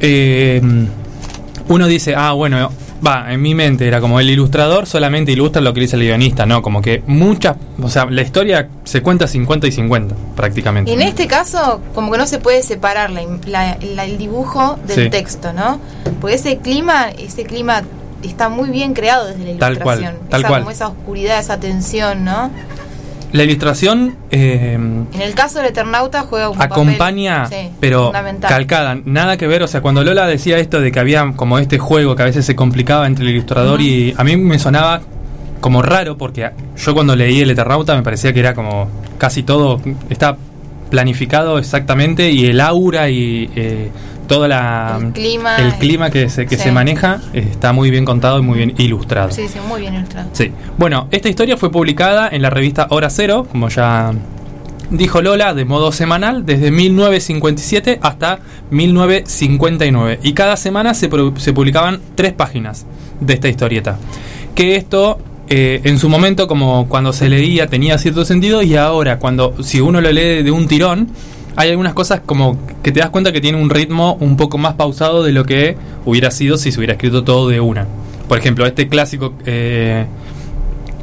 eh, 0.00 0.60
uno 1.68 1.86
dice, 1.86 2.14
ah, 2.16 2.32
bueno, 2.32 2.70
va, 3.06 3.32
en 3.32 3.40
mi 3.42 3.54
mente 3.54 3.86
era 3.86 4.00
como 4.00 4.20
el 4.20 4.28
ilustrador 4.30 4.86
solamente 4.86 5.32
ilustra 5.32 5.60
lo 5.62 5.72
que 5.74 5.80
dice 5.80 5.96
el 5.96 6.02
guionista, 6.02 6.46
no, 6.46 6.62
como 6.62 6.80
que 6.82 7.02
muchas, 7.06 7.56
o 7.82 7.88
sea, 7.88 8.06
la 8.06 8.22
historia 8.22 8.68
se 8.84 9.02
cuenta 9.02 9.26
50 9.26 9.66
y 9.66 9.72
50 9.72 10.14
prácticamente. 10.36 10.92
En 10.92 11.02
este 11.02 11.26
caso, 11.26 11.80
como 11.94 12.10
que 12.12 12.18
no 12.18 12.26
se 12.26 12.38
puede 12.38 12.62
separar 12.62 13.10
la, 13.10 13.22
la- 13.46 13.78
la- 13.94 14.04
el 14.04 14.18
dibujo 14.18 14.78
del 14.86 15.04
Sí. 15.04 15.10
texto, 15.10 15.52
¿no? 15.52 15.80
Porque 16.20 16.36
ese 16.36 16.58
clima, 16.58 17.10
ese 17.10 17.44
clima 17.44 17.82
está 18.22 18.48
muy 18.48 18.70
bien 18.70 18.94
creado 18.94 19.26
desde 19.26 19.54
la 19.54 19.58
Tal 19.58 19.78
cual, 19.78 19.98
ilustración. 19.98 20.28
tal 20.30 20.40
esa, 20.40 20.48
cual. 20.48 20.60
Como 20.62 20.70
esa 20.70 20.88
oscuridad, 20.88 21.38
esa 21.38 21.58
tensión, 21.60 22.24
¿no? 22.24 22.50
La 23.32 23.44
ilustración 23.44 24.16
eh, 24.30 24.74
En 24.74 25.20
el 25.22 25.34
caso 25.34 25.58
del 25.58 25.68
Eternauta 25.68 26.20
juega 26.22 26.50
un 26.50 26.60
acompaña, 26.60 27.44
papel, 27.44 27.66
sí, 27.68 27.70
pero 27.80 28.12
calcada, 28.40 28.98
nada 29.06 29.38
que 29.38 29.46
ver. 29.46 29.62
O 29.62 29.66
sea, 29.66 29.80
cuando 29.80 30.04
Lola 30.04 30.26
decía 30.26 30.58
esto 30.58 30.80
de 30.82 30.92
que 30.92 31.00
había 31.00 31.32
como 31.34 31.58
este 31.58 31.78
juego 31.78 32.14
que 32.14 32.22
a 32.22 32.26
veces 32.26 32.44
se 32.44 32.54
complicaba 32.54 33.06
entre 33.06 33.24
el 33.24 33.30
ilustrador 33.30 33.80
y 33.80 34.14
a 34.18 34.22
mí 34.24 34.36
me 34.36 34.58
sonaba 34.58 35.00
como 35.62 35.80
raro 35.80 36.18
porque 36.18 36.50
yo 36.76 36.92
cuando 36.92 37.16
leí 37.16 37.40
el 37.40 37.50
Eternauta 37.50 37.96
me 37.96 38.02
parecía 38.02 38.34
que 38.34 38.40
era 38.40 38.52
como 38.52 38.88
casi 39.16 39.42
todo 39.44 39.80
está 40.10 40.36
planificado 40.90 41.58
exactamente 41.58 42.30
y 42.30 42.46
el 42.46 42.60
aura 42.60 43.08
y 43.08 43.48
eh, 43.56 43.90
toda 44.26 44.48
la 44.48 44.98
El 45.00 45.12
clima, 45.12 45.56
el 45.56 45.74
clima 45.74 46.10
que 46.10 46.28
se 46.28 46.46
que 46.46 46.56
sí. 46.56 46.64
se 46.64 46.72
maneja 46.72 47.20
está 47.32 47.72
muy 47.72 47.90
bien 47.90 48.04
contado 48.04 48.38
y 48.38 48.42
muy 48.42 48.58
bien 48.58 48.74
ilustrado. 48.78 49.30
Sí, 49.30 49.48
sí, 49.48 49.58
muy 49.68 49.80
bien 49.80 49.94
ilustrado. 49.94 50.28
Sí. 50.32 50.52
Bueno, 50.78 51.08
esta 51.10 51.28
historia 51.28 51.56
fue 51.56 51.70
publicada 51.70 52.28
en 52.30 52.42
la 52.42 52.50
revista 52.50 52.86
Hora 52.90 53.10
Cero, 53.10 53.46
como 53.50 53.68
ya 53.68 54.12
dijo 54.92 55.22
Lola, 55.22 55.54
de 55.54 55.64
modo 55.64 55.90
semanal 55.90 56.44
desde 56.44 56.70
1957 56.70 57.98
hasta 58.02 58.40
1959. 58.70 60.20
Y 60.22 60.32
cada 60.34 60.56
semana 60.56 60.94
se, 60.94 61.10
se 61.36 61.52
publicaban 61.52 62.00
tres 62.14 62.32
páginas 62.32 62.86
de 63.20 63.34
esta 63.34 63.48
historieta. 63.48 63.98
Que 64.54 64.76
esto, 64.76 65.18
eh, 65.48 65.80
en 65.84 65.98
su 65.98 66.08
momento, 66.08 66.46
como 66.46 66.88
cuando 66.88 67.12
se 67.12 67.28
leía, 67.28 67.66
tenía 67.66 67.98
cierto 67.98 68.24
sentido, 68.24 68.62
y 68.62 68.76
ahora, 68.76 69.18
cuando 69.18 69.54
si 69.62 69.80
uno 69.80 70.00
lo 70.00 70.12
lee 70.12 70.42
de 70.42 70.50
un 70.50 70.68
tirón, 70.68 71.08
hay 71.56 71.70
algunas 71.70 71.94
cosas 71.94 72.20
como 72.24 72.58
que 72.82 72.92
te 72.92 73.00
das 73.00 73.10
cuenta 73.10 73.32
que 73.32 73.40
tiene 73.40 73.60
un 73.60 73.70
ritmo 73.70 74.16
un 74.20 74.36
poco 74.36 74.58
más 74.58 74.74
pausado 74.74 75.22
de 75.22 75.32
lo 75.32 75.44
que 75.44 75.76
hubiera 76.04 76.30
sido 76.30 76.56
si 76.56 76.72
se 76.72 76.78
hubiera 76.78 76.94
escrito 76.94 77.24
todo 77.24 77.48
de 77.48 77.60
una. 77.60 77.86
Por 78.28 78.38
ejemplo, 78.38 78.66
este 78.66 78.88
clásico 78.88 79.34
eh, 79.44 80.06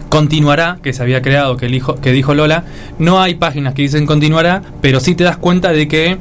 continuará, 0.10 0.80
que 0.82 0.94
se 0.94 1.04
había 1.04 1.22
creado, 1.22 1.58
que, 1.58 1.82
que 2.02 2.12
dijo 2.12 2.34
Lola, 2.34 2.64
no 2.98 3.22
hay 3.22 3.36
páginas 3.36 3.74
que 3.74 3.84
dicen 3.84 4.06
continuará, 4.06 4.64
pero 4.82 5.00
sí 5.00 5.16
te 5.16 5.24
das 5.24 5.38
cuenta 5.38 5.72
de 5.72 5.88
que, 5.88 6.18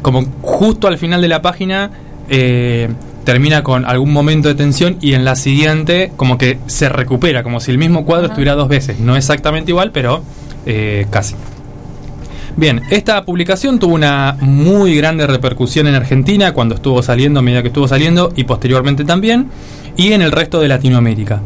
como 0.00 0.24
justo 0.42 0.86
al 0.86 0.98
final 0.98 1.20
de 1.20 1.28
la 1.28 1.42
página, 1.42 1.90
eh, 2.28 2.88
termina 3.24 3.62
con 3.62 3.84
algún 3.84 4.12
momento 4.12 4.48
de 4.48 4.54
tensión 4.54 4.96
y 5.00 5.14
en 5.14 5.24
la 5.24 5.36
siguiente, 5.36 6.12
como 6.16 6.38
que 6.38 6.58
se 6.66 6.88
recupera, 6.88 7.42
como 7.42 7.60
si 7.60 7.70
el 7.70 7.78
mismo 7.78 8.04
cuadro 8.04 8.26
estuviera 8.28 8.54
dos 8.54 8.68
veces. 8.68 9.00
No 9.00 9.16
exactamente 9.16 9.70
igual, 9.70 9.90
pero 9.92 10.22
eh, 10.66 11.06
casi. 11.10 11.34
Bien, 12.56 12.82
esta 12.90 13.24
publicación 13.24 13.78
tuvo 13.78 13.94
una 13.94 14.36
muy 14.40 14.94
grande 14.94 15.26
repercusión 15.26 15.86
en 15.86 15.94
Argentina 15.94 16.52
cuando 16.52 16.74
estuvo 16.74 17.02
saliendo, 17.02 17.40
a 17.40 17.42
medida 17.42 17.62
que 17.62 17.68
estuvo 17.68 17.88
saliendo, 17.88 18.32
y 18.36 18.44
posteriormente 18.44 19.04
también, 19.04 19.48
y 19.96 20.12
en 20.12 20.20
el 20.20 20.32
resto 20.32 20.60
de 20.60 20.68
Latinoamérica. 20.68 21.40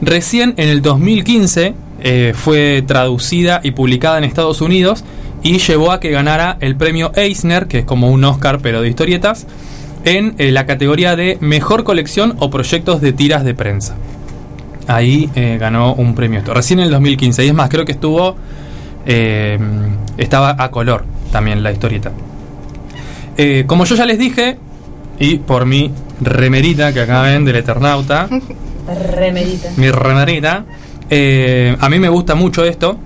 Recién 0.00 0.54
en 0.56 0.68
el 0.68 0.80
2015 0.80 1.74
eh, 2.00 2.32
fue 2.34 2.84
traducida 2.86 3.60
y 3.64 3.72
publicada 3.72 4.18
en 4.18 4.24
Estados 4.24 4.60
Unidos 4.60 5.04
y 5.42 5.58
llevó 5.58 5.90
a 5.90 5.98
que 5.98 6.10
ganara 6.10 6.58
el 6.60 6.76
premio 6.76 7.10
Eisner, 7.16 7.66
que 7.66 7.80
es 7.80 7.84
como 7.84 8.10
un 8.10 8.22
Oscar 8.24 8.60
pero 8.62 8.82
de 8.82 8.88
historietas, 8.88 9.48
en 10.04 10.34
eh, 10.38 10.52
la 10.52 10.66
categoría 10.66 11.16
de 11.16 11.38
Mejor 11.40 11.82
Colección 11.82 12.36
o 12.38 12.50
Proyectos 12.50 13.00
de 13.00 13.12
Tiras 13.12 13.44
de 13.44 13.54
Prensa. 13.54 13.96
Ahí 14.86 15.30
eh, 15.34 15.58
ganó 15.60 15.94
un 15.94 16.14
premio 16.14 16.38
esto. 16.38 16.54
Recién 16.54 16.78
en 16.80 16.86
el 16.86 16.90
2015. 16.92 17.44
Y 17.44 17.48
es 17.48 17.54
más, 17.54 17.68
creo 17.68 17.84
que 17.84 17.92
estuvo. 17.92 18.36
Eh, 19.06 19.58
estaba 20.16 20.56
a 20.58 20.70
color 20.70 21.04
también 21.30 21.62
la 21.62 21.72
historieta. 21.72 22.12
Eh, 23.36 23.64
como 23.66 23.84
yo 23.84 23.94
ya 23.94 24.04
les 24.06 24.18
dije, 24.18 24.58
y 25.18 25.38
por 25.38 25.66
mi 25.66 25.90
remerita 26.20 26.92
que 26.92 27.00
acá 27.00 27.22
ven 27.22 27.44
del 27.44 27.56
Eternauta, 27.56 28.28
Remerita. 29.16 29.70
mi 29.76 29.90
remerita, 29.90 30.64
eh, 31.08 31.76
a 31.80 31.88
mí 31.88 31.98
me 31.98 32.08
gusta 32.08 32.34
mucho 32.34 32.64
esto. 32.64 32.98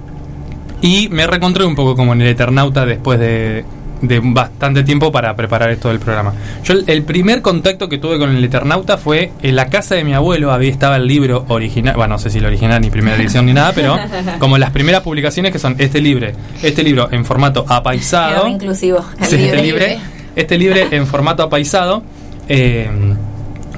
Y 0.82 1.08
me 1.08 1.26
reencontré 1.26 1.64
un 1.64 1.74
poco 1.74 1.96
como 1.96 2.12
en 2.12 2.20
el 2.20 2.28
Eternauta 2.28 2.84
después 2.84 3.18
de, 3.18 3.64
de 4.00 4.20
bastante 4.22 4.82
tiempo 4.82 5.10
para 5.10 5.34
preparar 5.36 5.70
esto 5.70 5.88
del 5.88 5.98
programa. 5.98 6.34
Yo 6.64 6.74
el, 6.86 7.02
primer 7.02 7.42
contacto 7.42 7.88
que 7.88 7.98
tuve 7.98 8.18
con 8.18 8.34
el 8.34 8.44
Eternauta 8.44 8.98
fue 8.98 9.32
en 9.42 9.56
la 9.56 9.68
casa 9.68 9.94
de 9.94 10.04
mi 10.04 10.14
abuelo, 10.14 10.52
había 10.52 10.70
estaba 10.70 10.96
el 10.96 11.06
libro 11.06 11.44
original, 11.48 11.96
bueno, 11.96 12.14
no 12.14 12.18
sé 12.18 12.30
si 12.30 12.38
el 12.38 12.46
original 12.46 12.80
ni 12.80 12.90
primera 12.90 13.16
edición 13.16 13.46
ni 13.46 13.52
nada, 13.52 13.72
pero 13.74 13.98
como 14.38 14.58
las 14.58 14.70
primeras 14.70 15.02
publicaciones 15.02 15.52
que 15.52 15.58
son 15.58 15.76
este 15.78 16.00
libro, 16.00 16.28
este 16.62 16.82
libro 16.82 17.08
en 17.10 17.24
formato 17.24 17.64
apaisado. 17.68 18.48
Inclusivo. 18.48 19.04
Sí, 19.22 19.36
libro. 19.36 19.54
este 19.56 19.62
libre, 19.62 19.98
este 20.34 20.58
libre 20.58 20.88
en 20.90 21.06
formato 21.06 21.42
apaisado, 21.42 22.02
eh, 22.48 22.88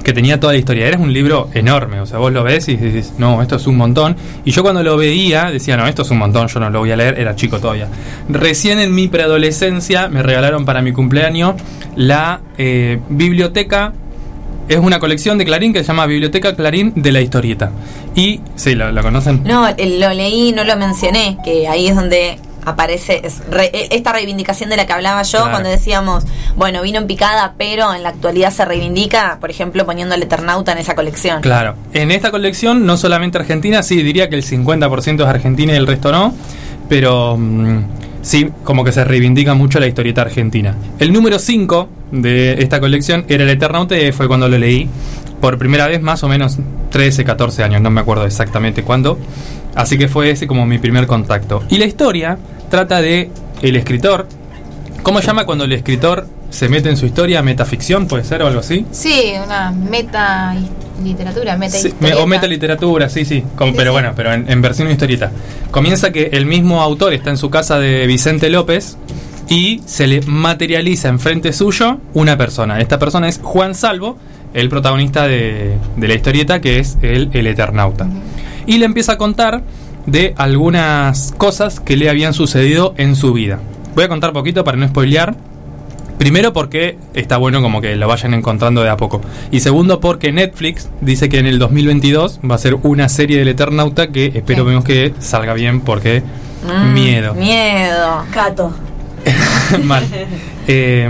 que 0.09 0.13
tenía 0.13 0.39
toda 0.39 0.53
la 0.53 0.59
historia. 0.59 0.87
Era 0.87 0.97
un 0.97 1.13
libro 1.13 1.49
enorme, 1.53 1.99
o 1.99 2.05
sea, 2.07 2.17
vos 2.17 2.33
lo 2.33 2.43
ves 2.43 2.67
y 2.67 2.77
dices, 2.77 3.13
no, 3.19 3.43
esto 3.43 3.57
es 3.57 3.67
un 3.67 3.77
montón. 3.77 4.15
Y 4.43 4.49
yo 4.49 4.63
cuando 4.63 4.81
lo 4.81 4.97
veía 4.97 5.51
decía, 5.51 5.77
no, 5.77 5.85
esto 5.85 6.01
es 6.01 6.09
un 6.09 6.17
montón, 6.17 6.47
yo 6.47 6.59
no 6.59 6.71
lo 6.71 6.79
voy 6.79 6.89
a 6.89 6.95
leer, 6.95 7.19
era 7.19 7.35
chico 7.35 7.59
todavía. 7.59 7.87
Recién 8.27 8.79
en 8.79 8.95
mi 8.95 9.07
preadolescencia 9.07 10.07
me 10.07 10.23
regalaron 10.23 10.65
para 10.65 10.81
mi 10.81 10.93
cumpleaños 10.93 11.61
la 11.95 12.41
eh, 12.57 12.99
biblioteca. 13.09 13.93
Es 14.67 14.77
una 14.77 14.99
colección 14.99 15.37
de 15.37 15.45
Clarín 15.45 15.73
que 15.73 15.79
se 15.79 15.85
llama 15.85 16.07
Biblioteca 16.07 16.55
Clarín 16.55 16.93
de 16.95 17.11
la 17.11 17.21
Historieta. 17.21 17.71
Y, 18.15 18.41
sí, 18.55 18.73
¿la, 18.73 18.91
conocen? 19.03 19.43
No, 19.43 19.67
lo 19.67 20.13
leí, 20.15 20.53
no 20.53 20.63
lo 20.63 20.75
mencioné, 20.75 21.37
que 21.45 21.67
ahí 21.67 21.87
es 21.87 21.95
donde 21.95 22.39
aparece 22.65 23.21
es 23.23 23.41
re- 23.49 23.69
e- 23.73 23.87
esta 23.91 24.11
reivindicación 24.13 24.69
de 24.69 24.77
la 24.77 24.85
que 24.85 24.93
hablaba 24.93 25.21
yo 25.23 25.39
Claro. 25.39 25.51
cuando 25.51 25.69
decíamos, 25.69 26.23
bueno, 26.55 26.81
vino 26.81 26.97
en 26.99 27.07
picada, 27.07 27.53
pero 27.57 27.93
en 27.93 28.03
la 28.03 28.09
actualidad 28.09 28.51
se 28.51 28.65
reivindica, 28.65 29.37
por 29.39 29.49
ejemplo, 29.49 29.85
poniendo 29.85 30.15
al 30.15 30.23
Eternauta 30.23 30.71
en 30.71 30.77
esa 30.79 30.95
colección. 30.95 31.41
Claro. 31.41 31.75
En 31.93 32.11
esta 32.11 32.31
colección, 32.31 32.85
no 32.85 32.97
solamente 32.97 33.37
Argentina, 33.37 33.83
sí, 33.83 34.01
diría 34.03 34.29
que 34.29 34.35
el 34.35 34.43
50% 34.43 35.21
es 35.23 35.27
Argentina 35.29 35.73
y 35.73 35.75
el 35.75 35.87
resto 35.87 36.11
no, 36.11 36.33
pero 36.87 37.37
mm, 37.37 37.79
sí, 38.21 38.49
como 38.63 38.83
que 38.83 38.91
se 38.91 39.03
reivindica 39.03 39.53
mucho 39.53 39.79
la 39.79 39.87
historieta 39.87 40.21
argentina. 40.21 40.75
El 40.99 41.13
número 41.13 41.39
5 41.39 41.89
de 42.11 42.61
esta 42.61 42.79
colección 42.79 43.25
era 43.29 43.43
el 43.43 43.49
Eternaute, 43.49 44.11
fue 44.13 44.27
cuando 44.27 44.47
lo 44.49 44.57
leí 44.57 44.89
por 45.41 45.57
primera 45.57 45.87
vez, 45.87 46.01
más 46.01 46.21
o 46.23 46.27
menos 46.27 46.57
13, 46.89 47.23
14 47.23 47.63
años, 47.63 47.81
no 47.81 47.89
me 47.91 48.01
acuerdo 48.01 48.25
exactamente 48.25 48.83
cuándo. 48.83 49.17
Así 49.81 49.97
que 49.97 50.07
fue 50.07 50.31
ese 50.31 50.45
como 50.47 50.65
mi 50.65 50.77
primer 50.77 51.07
contacto. 51.07 51.63
Y 51.69 51.77
la 51.77 51.85
historia 51.85 52.37
trata 52.69 53.01
de 53.01 53.29
el 53.61 53.75
escritor. 53.75 54.27
¿Cómo 55.03 55.21
llama 55.21 55.45
cuando 55.45 55.63
el 55.63 55.71
escritor 55.73 56.27
se 56.49 56.67
mete 56.69 56.89
en 56.89 56.97
su 56.97 57.05
historia? 57.05 57.41
¿Metaficción 57.41 58.07
puede 58.07 58.23
ser 58.23 58.41
o 58.43 58.47
algo 58.47 58.59
así? 58.59 58.85
Sí, 58.91 59.33
una 59.43 59.71
meta 59.71 60.55
literatura, 61.03 61.55
meta 61.57 61.77
Sí, 61.77 61.93
o 62.17 62.27
metaliteratura, 62.27 63.07
sí, 63.09 63.23
sí. 63.23 63.43
Como- 63.55 63.71
Sí, 63.71 63.77
pero 63.77 63.91
sí. 63.91 63.93
bueno, 63.93 64.11
pero 64.15 64.33
en, 64.33 64.51
en 64.51 64.61
versión 64.61 64.91
historieta. 64.91 65.31
Comienza 65.71 66.11
que 66.11 66.29
el 66.33 66.45
mismo 66.45 66.81
autor 66.81 67.13
está 67.13 67.29
en 67.29 67.37
su 67.37 67.49
casa 67.49 67.79
de 67.79 68.05
Vicente 68.07 68.49
López 68.49 68.97
y 69.47 69.81
se 69.85 70.07
le 70.07 70.21
materializa 70.27 71.07
enfrente 71.07 71.53
suyo 71.53 71.99
una 72.13 72.37
persona. 72.37 72.81
Esta 72.81 72.99
persona 72.99 73.29
es 73.29 73.39
Juan 73.41 73.73
Salvo, 73.75 74.17
el 74.53 74.67
protagonista 74.67 75.27
de, 75.27 75.77
de 75.95 76.07
la 76.07 76.13
historieta, 76.13 76.59
que 76.59 76.79
es 76.79 76.97
el, 77.01 77.29
el 77.33 77.47
Eternauta. 77.47 78.07
Y 78.65 78.77
le 78.77 78.85
empieza 78.85 79.13
a 79.13 79.17
contar 79.17 79.63
de 80.05 80.33
algunas 80.37 81.33
cosas 81.37 81.79
que 81.79 81.97
le 81.97 82.09
habían 82.09 82.33
sucedido 82.33 82.93
en 82.97 83.15
su 83.15 83.33
vida. 83.33 83.59
Voy 83.95 84.05
a 84.05 84.07
contar 84.09 84.33
poquito 84.33 84.63
para 84.63 84.77
no 84.77 84.87
spoilear. 84.87 85.35
Primero 86.17 86.51
porque 86.51 86.97
está 87.13 87.37
bueno 87.37 87.61
como 87.61 87.79
que 87.79 87.95
lo 87.95 88.07
vayan 88.07 88.33
encontrando 88.33 88.83
de 88.83 88.89
a 88.89 88.97
poco. 88.97 89.21
Y 89.51 89.61
segundo 89.61 90.01
porque 90.01 90.33
Netflix 90.33 90.89
dice 90.99 91.29
que 91.29 91.39
en 91.39 91.45
el 91.45 91.59
2022 91.59 92.41
va 92.49 92.55
a 92.55 92.57
ser 92.57 92.75
una 92.75 93.07
serie 93.07 93.37
del 93.39 93.47
Eternauta 93.47 94.09
que 94.09 94.25
espero 94.35 94.65
vemos 94.65 94.83
que 94.83 95.13
salga 95.19 95.53
bien 95.53 95.79
porque 95.79 96.23
Mm, 96.63 96.93
miedo. 96.93 97.33
Miedo. 97.35 98.23
Cato. 98.31 98.71
Mal. 99.83 100.05
Eh, 100.71 101.09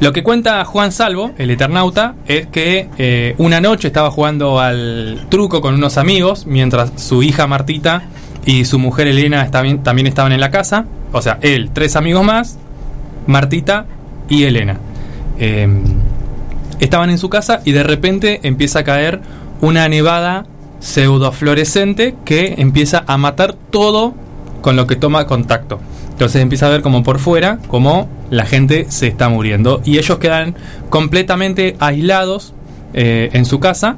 lo 0.00 0.12
que 0.12 0.22
cuenta 0.22 0.64
Juan 0.64 0.92
Salvo, 0.92 1.32
el 1.36 1.50
Eternauta, 1.50 2.14
es 2.26 2.46
que 2.46 2.88
eh, 2.96 3.34
una 3.36 3.60
noche 3.60 3.88
estaba 3.88 4.10
jugando 4.10 4.58
al 4.58 5.26
truco 5.28 5.60
con 5.60 5.74
unos 5.74 5.98
amigos 5.98 6.46
mientras 6.46 6.92
su 6.96 7.22
hija 7.22 7.46
Martita 7.46 8.04
y 8.46 8.64
su 8.64 8.78
mujer 8.78 9.08
Elena 9.08 9.50
también 9.50 10.06
estaban 10.06 10.32
en 10.32 10.40
la 10.40 10.50
casa. 10.50 10.86
O 11.12 11.20
sea, 11.20 11.38
él, 11.42 11.70
tres 11.74 11.96
amigos 11.96 12.24
más, 12.24 12.58
Martita 13.26 13.84
y 14.30 14.44
Elena. 14.44 14.78
Eh, 15.38 15.68
estaban 16.80 17.10
en 17.10 17.18
su 17.18 17.28
casa 17.28 17.60
y 17.66 17.72
de 17.72 17.82
repente 17.82 18.40
empieza 18.42 18.78
a 18.78 18.84
caer 18.84 19.20
una 19.60 19.86
nevada 19.88 20.46
pseudofluorescente 20.80 22.16
que 22.24 22.54
empieza 22.56 23.04
a 23.06 23.18
matar 23.18 23.52
todo 23.52 24.14
con 24.62 24.76
lo 24.76 24.86
que 24.86 24.96
toma 24.96 25.26
contacto. 25.26 25.78
Entonces 26.20 26.42
empieza 26.42 26.66
a 26.66 26.68
ver 26.68 26.82
como 26.82 27.02
por 27.02 27.18
fuera, 27.18 27.56
como 27.68 28.06
la 28.28 28.44
gente 28.44 28.84
se 28.90 29.06
está 29.06 29.30
muriendo. 29.30 29.80
Y 29.86 29.96
ellos 29.96 30.18
quedan 30.18 30.54
completamente 30.90 31.76
aislados 31.78 32.52
eh, 32.92 33.30
en 33.32 33.46
su 33.46 33.58
casa. 33.58 33.96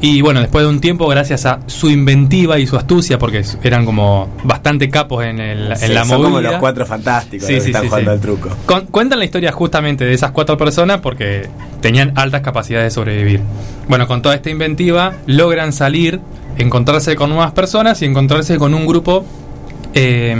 Y 0.00 0.20
bueno, 0.20 0.38
después 0.38 0.64
de 0.64 0.70
un 0.70 0.80
tiempo, 0.80 1.08
gracias 1.08 1.44
a 1.46 1.58
su 1.66 1.90
inventiva 1.90 2.60
y 2.60 2.68
su 2.68 2.76
astucia, 2.76 3.18
porque 3.18 3.42
eran 3.64 3.84
como 3.84 4.28
bastante 4.44 4.88
capos 4.88 5.24
en, 5.24 5.40
el, 5.40 5.76
Sí, 5.76 5.86
en 5.86 5.94
la 5.94 6.04
son 6.04 6.22
como 6.22 6.40
los 6.40 6.54
cuatro 6.58 6.86
fantásticos 6.86 7.48
Sí, 7.48 7.54
los 7.54 7.64
que 7.64 7.70
sí, 7.70 7.74
están 7.74 7.88
jugando 7.88 8.12
al 8.12 8.20
truco. 8.20 8.48
Con- 8.64 8.86
cuentan 8.86 9.18
la 9.18 9.24
historia 9.24 9.50
justamente 9.50 10.04
de 10.04 10.14
esas 10.14 10.30
cuatro 10.30 10.56
personas 10.56 11.00
porque 11.00 11.48
tenían 11.80 12.12
altas 12.14 12.42
capacidades 12.42 12.86
de 12.86 12.90
sobrevivir. 12.94 13.40
Bueno, 13.88 14.06
con 14.06 14.22
toda 14.22 14.36
esta 14.36 14.48
inventiva 14.48 15.14
logran 15.26 15.72
salir, 15.72 16.20
encontrarse 16.56 17.16
con 17.16 17.30
nuevas 17.30 17.50
personas 17.50 18.00
y 18.02 18.04
encontrarse 18.04 18.58
con 18.58 18.74
un 18.74 18.86
grupo 18.86 19.24
eh, 19.94 20.36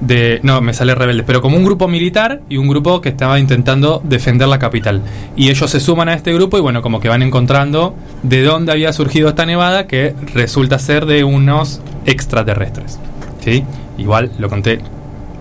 de... 0.00 0.40
No, 0.42 0.60
me 0.60 0.74
sale 0.74 0.94
rebelde, 0.94 1.22
pero 1.22 1.40
como 1.40 1.56
un 1.56 1.64
grupo 1.64 1.88
militar 1.88 2.40
y 2.48 2.56
un 2.56 2.68
grupo 2.68 3.00
que 3.00 3.08
estaba 3.08 3.38
intentando 3.38 4.00
defender 4.04 4.48
la 4.48 4.58
capital. 4.58 5.02
Y 5.36 5.50
ellos 5.50 5.70
se 5.70 5.80
suman 5.80 6.08
a 6.08 6.14
este 6.14 6.32
grupo 6.32 6.58
y 6.58 6.60
bueno, 6.60 6.82
como 6.82 7.00
que 7.00 7.08
van 7.08 7.22
encontrando 7.22 7.94
de 8.22 8.42
dónde 8.42 8.72
había 8.72 8.92
surgido 8.92 9.28
esta 9.28 9.46
nevada 9.46 9.86
que 9.86 10.14
resulta 10.34 10.78
ser 10.78 11.06
de 11.06 11.24
unos 11.24 11.80
extraterrestres. 12.06 12.98
¿Sí? 13.44 13.64
Igual 13.96 14.32
lo 14.38 14.48
conté 14.48 14.80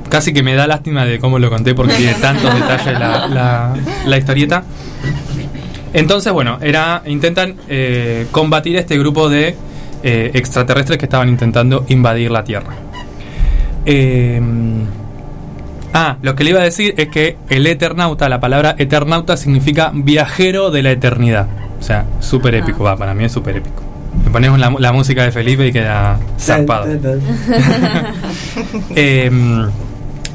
casi 0.10 0.34
que 0.34 0.44
me 0.44 0.56
da 0.56 0.68
lástima 0.68 1.06
de 1.06 1.20
cómo 1.20 1.40
lo 1.40 1.50
conté 1.50 1.76
porque 1.76 1.94
tiene 1.96 2.14
tantos 2.14 2.54
detalles 2.54 3.00
la, 3.00 3.28
la, 3.28 3.76
la 4.06 4.18
historieta. 4.18 4.64
Entonces, 5.94 6.32
bueno, 6.34 6.60
era 6.62 7.02
intentan 7.06 7.56
eh, 7.68 8.28
combatir 8.32 8.76
este 8.78 8.98
grupo 8.98 9.30
de 9.30 9.56
eh, 10.04 10.32
extraterrestres 10.34 10.98
que 10.98 11.06
estaban 11.06 11.30
intentando 11.30 11.86
invadir 11.88 12.32
la 12.32 12.44
Tierra. 12.44 12.87
Eh, 13.90 14.42
ah, 15.94 16.18
lo 16.22 16.36
que 16.36 16.44
le 16.44 16.50
iba 16.50 16.60
a 16.60 16.64
decir 16.64 16.94
es 16.98 17.08
que 17.08 17.38
el 17.50 17.66
Eternauta, 17.66 18.28
la 18.28 18.42
palabra 18.42 18.76
Eternauta 18.78 19.38
significa 19.38 19.92
viajero 19.94 20.72
de 20.72 20.84
la 20.84 20.92
eternidad. 20.92 21.48
O 21.80 21.84
sea, 21.84 22.06
súper 22.20 22.56
épico, 22.56 22.84
va, 22.84 22.98
para 22.98 23.14
mí 23.14 23.24
es 23.24 23.32
súper 23.32 23.58
épico. 23.58 23.82
Le 24.26 24.30
ponemos 24.30 24.60
la, 24.60 24.76
la 24.78 24.92
música 24.92 25.24
de 25.24 25.32
Felipe 25.32 25.66
y 25.68 25.72
queda 25.72 26.20
zarpado. 26.38 26.88
Eh, 28.96 29.32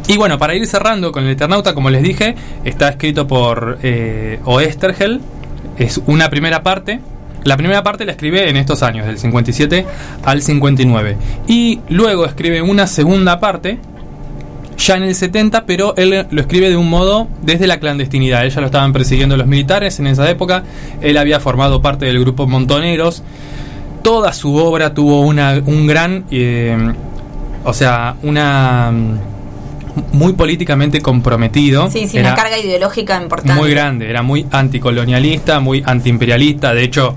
y 0.08 0.16
bueno, 0.16 0.38
para 0.38 0.54
ir 0.54 0.66
cerrando 0.66 1.12
con 1.12 1.24
el 1.24 1.30
Eternauta, 1.30 1.74
como 1.74 1.90
les 1.90 2.02
dije, 2.02 2.34
está 2.64 2.88
escrito 2.88 3.26
por 3.26 3.78
eh, 3.82 4.40
Oestergel. 4.44 5.20
Es 5.76 6.00
una 6.06 6.30
primera 6.30 6.62
parte. 6.62 7.00
La 7.44 7.56
primera 7.56 7.82
parte 7.82 8.04
la 8.04 8.12
escribe 8.12 8.48
en 8.48 8.56
estos 8.56 8.82
años, 8.82 9.06
del 9.06 9.18
57 9.18 9.84
al 10.24 10.42
59. 10.42 11.16
Y 11.48 11.80
luego 11.88 12.24
escribe 12.24 12.62
una 12.62 12.86
segunda 12.86 13.40
parte, 13.40 13.78
ya 14.78 14.96
en 14.96 15.04
el 15.04 15.14
70, 15.14 15.64
pero 15.66 15.94
él 15.96 16.26
lo 16.30 16.40
escribe 16.40 16.68
de 16.68 16.76
un 16.76 16.88
modo 16.88 17.28
desde 17.42 17.66
la 17.66 17.80
clandestinidad. 17.80 18.44
Ella 18.44 18.60
lo 18.60 18.66
estaban 18.66 18.92
persiguiendo 18.92 19.36
los 19.36 19.46
militares 19.46 19.98
en 19.98 20.06
esa 20.06 20.28
época. 20.30 20.64
Él 21.00 21.16
había 21.18 21.40
formado 21.40 21.82
parte 21.82 22.06
del 22.06 22.20
grupo 22.20 22.46
Montoneros. 22.46 23.22
Toda 24.02 24.32
su 24.32 24.56
obra 24.56 24.94
tuvo 24.94 25.20
una, 25.20 25.62
un 25.64 25.86
gran, 25.86 26.24
eh, 26.30 26.76
o 27.64 27.72
sea, 27.72 28.16
una 28.22 28.90
mm, 28.92 30.16
muy 30.16 30.32
políticamente 30.32 31.00
comprometido. 31.00 31.90
Sí, 31.90 32.08
sí, 32.08 32.18
Era 32.18 32.30
una 32.32 32.36
carga 32.36 32.58
ideológica 32.58 33.20
importante. 33.22 33.60
muy 33.60 33.70
grande, 33.70 34.08
era 34.10 34.22
muy 34.22 34.46
anticolonialista, 34.50 35.60
muy 35.60 35.82
antiimperialista. 35.86 36.74
De 36.74 36.82
hecho, 36.82 37.16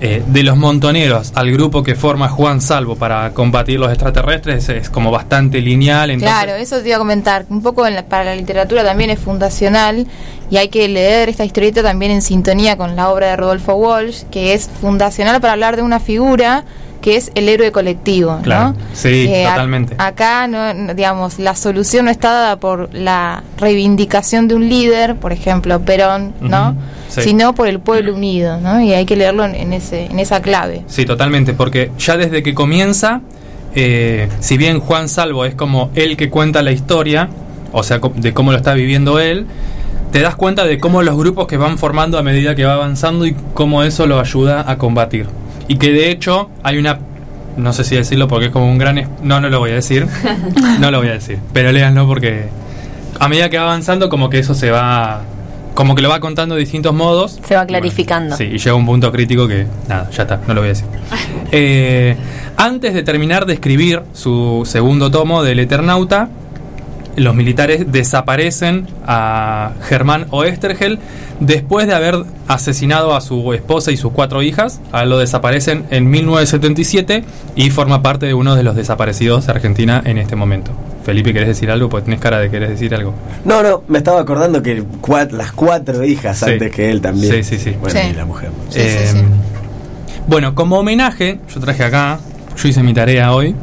eh, 0.00 0.22
de 0.26 0.42
los 0.42 0.56
montoneros 0.56 1.32
al 1.34 1.50
grupo 1.52 1.82
que 1.82 1.94
forma 1.94 2.28
Juan 2.28 2.60
Salvo 2.60 2.96
para 2.96 3.30
combatir 3.30 3.78
los 3.80 3.90
extraterrestres 3.90 4.68
es 4.68 4.90
como 4.90 5.10
bastante 5.10 5.60
lineal. 5.60 6.10
Entonces, 6.10 6.36
Claro, 6.36 6.54
eso 6.58 6.80
te 6.80 6.88
iba 6.88 6.96
a 6.96 6.98
comentar. 6.98 7.46
Un 7.48 7.62
poco 7.62 7.86
en 7.86 7.94
la- 7.94 8.04
para 8.04 8.24
la 8.24 8.34
literatura 8.36 8.82
también 8.84 9.10
es 9.10 9.18
fundacional 9.18 10.06
y 10.50 10.56
hay 10.56 10.68
que 10.68 10.88
leer 10.88 11.28
esta 11.28 11.44
historieta 11.44 11.82
también 11.82 12.12
en 12.12 12.22
sintonía 12.22 12.76
con 12.76 12.96
la 12.96 13.08
obra 13.10 13.28
de 13.28 13.36
Rodolfo 13.36 13.74
Walsh, 13.74 14.24
que 14.30 14.52
es 14.54 14.68
fundacional 14.80 15.40
para 15.40 15.52
hablar 15.54 15.76
de 15.76 15.82
una 15.82 16.00
figura 16.00 16.64
que 17.04 17.16
es 17.16 17.30
el 17.34 17.50
héroe 17.50 17.70
colectivo, 17.70 18.38
Claro, 18.42 18.70
¿no? 18.70 18.76
sí, 18.94 19.28
a- 19.44 19.50
totalmente. 19.50 19.94
acá, 19.98 20.46
no, 20.48 20.94
digamos, 20.94 21.38
la 21.38 21.54
solución 21.54 22.06
no 22.06 22.10
está 22.10 22.32
dada 22.32 22.56
por 22.56 22.88
la 22.94 23.42
reivindicación 23.58 24.48
de 24.48 24.54
un 24.54 24.70
líder, 24.70 25.16
por 25.16 25.30
ejemplo, 25.30 25.80
Perón, 25.80 26.32
¿no? 26.40 26.74
Sí. 27.10 27.20
Sino 27.20 27.54
por 27.54 27.68
el 27.68 27.78
pueblo 27.78 28.14
unido, 28.14 28.58
¿no? 28.58 28.80
Y 28.80 28.94
hay 28.94 29.04
que 29.04 29.16
leerlo 29.16 29.44
en, 29.44 29.74
ese, 29.74 30.06
en 30.06 30.18
esa 30.18 30.40
clave. 30.40 30.82
Sí, 30.86 31.04
totalmente, 31.04 31.52
porque 31.52 31.90
ya 31.98 32.16
desde 32.16 32.42
que 32.42 32.54
comienza, 32.54 33.20
eh, 33.74 34.30
si 34.40 34.56
bien 34.56 34.80
Juan 34.80 35.10
Salvo 35.10 35.44
es 35.44 35.54
como 35.54 35.90
el 35.94 36.16
que 36.16 36.30
cuenta 36.30 36.62
la 36.62 36.72
historia, 36.72 37.28
o 37.72 37.82
sea, 37.82 38.00
de 38.16 38.32
cómo 38.32 38.50
lo 38.50 38.56
está 38.56 38.72
viviendo 38.72 39.20
él, 39.20 39.46
te 40.10 40.20
das 40.22 40.36
cuenta 40.36 40.64
de 40.64 40.78
cómo 40.78 41.02
los 41.02 41.16
grupos 41.18 41.46
que 41.48 41.58
van 41.58 41.76
formando 41.76 42.16
a 42.16 42.22
medida 42.22 42.54
que 42.54 42.64
va 42.64 42.72
avanzando 42.72 43.26
y 43.26 43.36
cómo 43.52 43.82
eso 43.82 44.06
lo 44.06 44.18
ayuda 44.20 44.64
a 44.66 44.78
combatir. 44.78 45.26
Y 45.68 45.76
que 45.76 45.92
de 45.92 46.10
hecho 46.10 46.50
hay 46.62 46.78
una... 46.78 46.98
No 47.56 47.72
sé 47.72 47.84
si 47.84 47.94
decirlo 47.96 48.26
porque 48.28 48.46
es 48.46 48.52
como 48.52 48.68
un 48.70 48.78
gran... 48.78 49.08
No, 49.22 49.40
no 49.40 49.48
lo 49.48 49.58
voy 49.60 49.70
a 49.70 49.74
decir. 49.74 50.06
No 50.80 50.90
lo 50.90 50.98
voy 50.98 51.08
a 51.08 51.12
decir. 51.12 51.38
Pero 51.52 51.70
léanlo 51.72 52.06
porque 52.06 52.48
a 53.20 53.28
medida 53.28 53.48
que 53.48 53.56
va 53.58 53.64
avanzando 53.64 54.08
como 54.08 54.28
que 54.30 54.38
eso 54.40 54.54
se 54.54 54.70
va... 54.70 55.22
Como 55.74 55.94
que 55.96 56.02
lo 56.02 56.08
va 56.08 56.20
contando 56.20 56.54
de 56.54 56.60
distintos 56.60 56.94
modos. 56.94 57.32
Se 57.32 57.54
va 57.54 57.62
Y 57.62 57.66
bueno, 57.66 57.66
clarificando. 57.68 58.36
sí, 58.36 58.44
y 58.44 58.58
llega 58.58 58.74
un 58.74 58.86
punto 58.86 59.10
crítico 59.10 59.48
que... 59.48 59.66
Nada, 59.88 60.08
ya 60.10 60.22
está, 60.22 60.40
no 60.46 60.54
lo 60.54 60.60
voy 60.60 60.68
a 60.68 60.72
decir. 60.72 60.86
Eh, 61.56 62.16
antes 62.56 62.94
de 62.94 63.04
terminar 63.04 63.46
de 63.46 63.54
escribir 63.54 64.02
su 64.12 64.62
segundo 64.66 65.08
tomo 65.10 65.44
del 65.44 65.60
Eternauta, 65.60 66.28
los 67.16 67.34
militares 67.34 67.90
desaparecen 67.90 68.86
a 69.06 69.72
Germán 69.88 70.26
Oestergel 70.30 70.98
después 71.40 71.86
de 71.86 71.94
haber 71.94 72.16
asesinado 72.48 73.14
a 73.14 73.20
su 73.20 73.52
esposa 73.52 73.90
y 73.92 73.96
sus 73.96 74.12
cuatro 74.12 74.42
hijas. 74.42 74.80
A 74.92 75.02
él 75.02 75.10
lo 75.10 75.18
desaparecen 75.18 75.84
en 75.90 76.08
1977 76.10 77.24
y 77.56 77.70
forma 77.70 78.02
parte 78.02 78.26
de 78.26 78.34
uno 78.34 78.54
de 78.56 78.62
los 78.62 78.76
desaparecidos 78.76 79.46
de 79.46 79.52
Argentina 79.52 80.02
en 80.04 80.18
este 80.18 80.36
momento. 80.36 80.70
Felipe, 81.04 81.32
¿querés 81.32 81.48
decir 81.48 81.70
algo? 81.70 81.88
Pues 81.88 82.04
tenés 82.04 82.20
cara 82.20 82.38
de 82.38 82.50
querés 82.50 82.70
decir 82.70 82.94
algo. 82.94 83.12
No, 83.44 83.62
no, 83.62 83.82
me 83.88 83.98
estaba 83.98 84.20
acordando 84.20 84.62
que 84.62 84.82
las 85.32 85.52
cuatro 85.52 86.02
hijas 86.04 86.38
Sí. 86.38 86.50
antes 86.52 86.70
que 86.72 86.90
él 86.90 87.00
también. 87.00 87.32
Sí, 87.32 87.42
sí, 87.44 87.58
sí. 87.58 87.76
Bueno, 87.80 88.00
Sí. 88.00 88.08
y 88.10 88.14
la 88.14 88.24
mujer. 88.24 88.50
Sí, 88.70 88.80
sí, 88.80 88.86
Eh, 88.86 89.08
sí. 89.12 89.18
Bueno, 90.26 90.54
como 90.54 90.78
homenaje, 90.78 91.40
yo 91.54 91.60
traje 91.60 91.84
acá, 91.84 92.18
yo 92.56 92.68
hice 92.68 92.82
mi 92.82 92.94
tarea 92.94 93.32
hoy. 93.34 93.54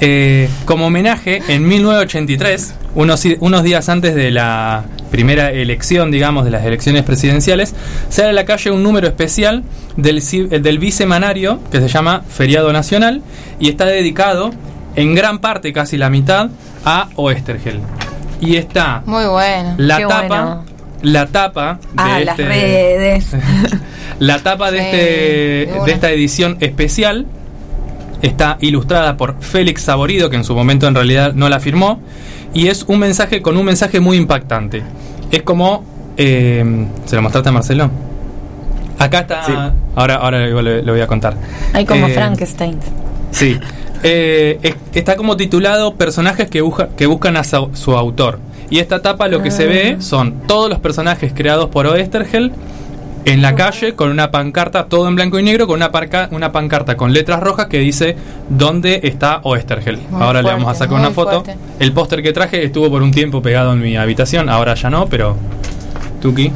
Eh, 0.00 0.48
como 0.64 0.86
homenaje, 0.86 1.42
en 1.48 1.66
1983, 1.66 2.74
unos, 2.94 3.24
unos 3.40 3.62
días 3.62 3.88
antes 3.88 4.14
de 4.14 4.30
la 4.30 4.84
primera 5.10 5.50
elección, 5.50 6.10
digamos, 6.10 6.44
de 6.44 6.50
las 6.50 6.64
elecciones 6.64 7.02
presidenciales, 7.02 7.74
sale 8.08 8.28
a 8.28 8.32
la 8.32 8.44
calle 8.44 8.70
un 8.70 8.82
número 8.82 9.06
especial 9.08 9.64
del, 9.96 10.18
eh, 10.18 10.58
del 10.60 10.78
bisemanario 10.78 11.60
que 11.70 11.80
se 11.80 11.88
llama 11.88 12.22
Feriado 12.28 12.72
Nacional 12.72 13.22
y 13.58 13.68
está 13.70 13.86
dedicado 13.86 14.50
en 14.96 15.14
gran 15.14 15.38
parte, 15.38 15.72
casi 15.72 15.96
la 15.96 16.10
mitad, 16.10 16.50
a 16.84 17.08
Oestergel. 17.16 17.80
Y 18.40 18.56
está 18.56 19.02
Muy 19.06 19.24
bueno. 19.26 19.74
la 19.78 19.98
tapa, 20.06 20.26
bueno. 20.28 20.64
la 21.02 21.26
tapa 21.26 21.78
de 21.82 21.88
Ah, 21.96 22.20
las 22.20 22.38
este- 22.38 22.48
redes. 22.48 23.26
la 24.18 24.38
tapa 24.42 24.70
de, 24.70 24.78
Sí, 24.78 24.84
este, 24.86 25.84
de 25.84 25.92
esta 25.92 26.10
edición 26.10 26.56
especial 26.60 27.26
está 28.22 28.56
ilustrada 28.60 29.16
por 29.16 29.36
Félix 29.40 29.82
Saborido, 29.82 30.30
que 30.30 30.36
en 30.36 30.44
su 30.44 30.54
momento 30.54 30.86
en 30.88 30.94
realidad 30.94 31.32
no 31.34 31.48
la 31.48 31.60
firmó, 31.60 32.00
y 32.54 32.68
es 32.68 32.84
un 32.88 32.98
mensaje 32.98 33.42
con 33.42 33.56
un 33.56 33.64
mensaje 33.64 34.00
muy 34.00 34.16
impactante. 34.16 34.82
Es 35.30 35.42
como... 35.42 35.84
eh, 36.16 36.64
¿Se 37.06 37.16
lo 37.16 37.22
mostraste 37.22 37.48
a 37.50 37.52
Marcelo? 37.52 37.90
Acá 38.98 39.20
está... 39.20 39.44
Sí. 39.44 39.52
Ahora, 39.94 40.16
ahora 40.16 40.38
le 40.46 40.90
voy 40.90 41.00
a 41.00 41.06
contar. 41.06 41.34
Hay 41.72 41.84
como 41.84 42.06
Eh, 42.08 42.10
Frankenstein. 42.14 42.78
Sí. 43.30 43.58
Eh, 44.02 44.58
es- 44.62 44.76
está 44.94 45.16
como 45.16 45.36
titulado 45.36 45.94
Personajes 45.94 46.48
que, 46.48 46.62
busca- 46.62 46.88
que 46.96 47.06
buscan 47.06 47.36
a 47.36 47.44
su, 47.44 47.70
su 47.74 47.96
autor. 47.96 48.38
Y 48.70 48.78
esta 48.80 49.00
tapa 49.02 49.28
lo 49.28 49.42
que 49.42 49.50
se 49.50 49.66
ve 49.66 49.96
son 50.00 50.42
todos 50.46 50.68
los 50.68 50.78
personajes 50.80 51.32
creados 51.34 51.68
por 51.70 51.86
Oestergel 51.86 52.52
en 53.24 53.42
la 53.42 53.54
calle 53.54 53.94
con 53.94 54.10
una 54.10 54.30
pancarta, 54.30 54.86
todo 54.86 55.06
en 55.08 55.14
blanco 55.14 55.38
y 55.38 55.42
negro, 55.42 55.66
con 55.66 55.76
una, 55.76 55.90
parca- 55.92 56.28
una 56.30 56.50
pancarta 56.52 56.96
con 56.96 57.12
letras 57.12 57.40
rojas 57.40 57.66
que 57.66 57.78
dice 57.78 58.16
¿Dónde 58.48 59.00
está 59.02 59.40
Oestergel? 59.42 59.98
Muy 60.10 60.22
ahora 60.22 60.40
le 60.42 60.50
vamos 60.50 60.70
a 60.70 60.74
sacar 60.74 60.98
una 60.98 61.10
foto. 61.10 61.42
fuerte. 61.44 61.56
El 61.78 61.92
póster 61.92 62.22
que 62.22 62.32
traje 62.32 62.64
estuvo 62.64 62.88
por 62.90 63.02
un 63.02 63.10
tiempo 63.10 63.42
pegado 63.42 63.72
en 63.74 63.80
mi 63.82 63.96
habitación, 63.96 64.48
ahora 64.48 64.74
ya 64.74 64.88
no, 64.90 65.06
pero... 65.06 65.36
Tuki. 66.22 66.50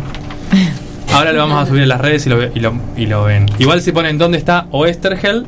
Ahora 1.12 1.32
lo 1.32 1.40
vamos 1.40 1.62
a 1.62 1.66
subir 1.66 1.82
en 1.82 1.88
las 1.88 2.00
redes 2.00 2.26
y 2.26 2.30
lo, 2.30 2.42
y 2.42 2.58
lo, 2.60 2.72
y 2.96 3.06
lo 3.06 3.24
ven. 3.24 3.46
Igual 3.58 3.82
si 3.82 3.92
ponen 3.92 4.16
dónde 4.16 4.38
está 4.38 4.66
Oestergel, 4.70 5.46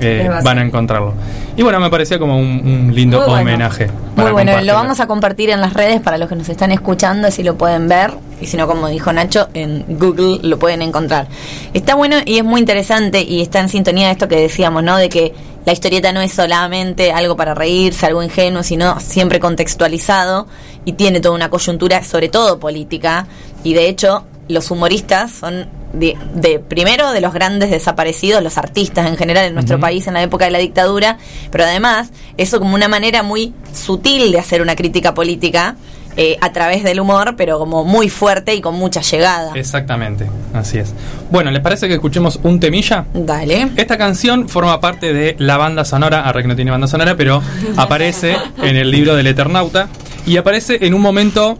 eh, 0.00 0.28
van 0.42 0.58
a 0.58 0.62
encontrarlo. 0.62 1.14
Y 1.56 1.62
bueno, 1.62 1.80
me 1.80 1.90
parecía 1.90 2.18
como 2.18 2.38
un, 2.38 2.46
un 2.46 2.94
lindo 2.94 3.18
Muy 3.18 3.26
bueno. 3.26 3.42
homenaje. 3.42 3.88
Muy 4.16 4.32
bueno, 4.32 4.60
lo 4.62 4.74
vamos 4.74 5.00
a 5.00 5.06
compartir 5.06 5.50
en 5.50 5.60
las 5.60 5.74
redes 5.74 6.00
para 6.00 6.18
los 6.18 6.28
que 6.28 6.36
nos 6.36 6.48
están 6.48 6.72
escuchando, 6.72 7.28
así 7.28 7.42
lo 7.42 7.56
pueden 7.56 7.88
ver. 7.88 8.12
Y 8.40 8.46
si 8.46 8.56
no, 8.56 8.66
como 8.66 8.88
dijo 8.88 9.12
Nacho, 9.12 9.48
en 9.54 9.84
Google 9.98 10.38
lo 10.42 10.58
pueden 10.58 10.82
encontrar. 10.82 11.26
Está 11.74 11.94
bueno 11.94 12.16
y 12.24 12.38
es 12.38 12.44
muy 12.44 12.60
interesante 12.60 13.22
y 13.22 13.40
está 13.42 13.60
en 13.60 13.68
sintonía 13.68 14.06
de 14.06 14.12
esto 14.12 14.28
que 14.28 14.36
decíamos, 14.36 14.82
¿no? 14.84 14.96
De 14.96 15.08
que 15.08 15.34
la 15.66 15.72
historieta 15.72 16.12
no 16.12 16.20
es 16.20 16.32
solamente 16.32 17.12
algo 17.12 17.36
para 17.36 17.54
reírse, 17.54 18.06
algo 18.06 18.22
ingenuo, 18.22 18.62
sino 18.62 19.00
siempre 19.00 19.40
contextualizado 19.40 20.46
y 20.84 20.92
tiene 20.92 21.20
toda 21.20 21.34
una 21.34 21.50
coyuntura, 21.50 22.02
sobre 22.04 22.28
todo 22.28 22.58
política. 22.58 23.26
Y 23.64 23.74
de 23.74 23.88
hecho, 23.88 24.24
los 24.48 24.70
humoristas 24.70 25.32
son 25.32 25.66
de, 25.92 26.16
de- 26.34 26.58
primero 26.58 27.12
de 27.12 27.20
los 27.20 27.32
grandes 27.32 27.70
desaparecidos, 27.70 28.42
los 28.42 28.58
artistas 28.58 29.06
en 29.06 29.16
general 29.16 29.46
en 29.46 29.54
nuestro 29.54 29.80
país 29.80 30.06
en 30.06 30.14
la 30.14 30.22
época 30.22 30.44
de 30.44 30.50
la 30.50 30.58
dictadura, 30.58 31.18
pero 31.50 31.64
además 31.64 32.10
eso 32.36 32.58
como 32.58 32.74
una 32.74 32.88
manera 32.88 33.22
muy 33.22 33.52
sutil 33.72 34.32
de 34.32 34.38
hacer 34.38 34.62
una 34.62 34.76
crítica 34.76 35.14
política 35.14 35.76
eh, 36.20 36.36
a 36.40 36.50
través 36.52 36.82
del 36.82 36.98
humor, 36.98 37.34
pero 37.36 37.60
como 37.60 37.84
muy 37.84 38.08
fuerte 38.10 38.52
y 38.54 38.60
con 38.60 38.74
mucha 38.74 39.02
llegada. 39.02 39.52
Exactamente, 39.54 40.26
así 40.52 40.78
es. 40.78 40.92
Bueno, 41.30 41.52
¿les 41.52 41.62
parece 41.62 41.86
que 41.86 41.94
escuchemos 41.94 42.40
un 42.42 42.58
temilla? 42.58 43.04
Dale. 43.14 43.70
Esta 43.76 43.96
canción 43.96 44.48
forma 44.48 44.80
parte 44.80 45.12
de 45.12 45.36
la 45.38 45.56
banda 45.58 45.84
sonora, 45.84 46.24
ahora 46.24 46.42
que 46.42 46.48
no 46.48 46.56
tiene 46.56 46.72
banda 46.72 46.88
sonora, 46.88 47.16
pero 47.16 47.40
aparece 47.76 48.36
en 48.62 48.76
el 48.76 48.90
libro 48.90 49.14
del 49.14 49.28
Eternauta 49.28 49.88
y 50.26 50.36
aparece 50.38 50.84
en 50.84 50.94
un 50.94 51.00
momento 51.02 51.56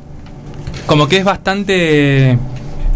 como 0.86 1.06
que 1.06 1.18
es 1.18 1.24
bastante 1.24 2.36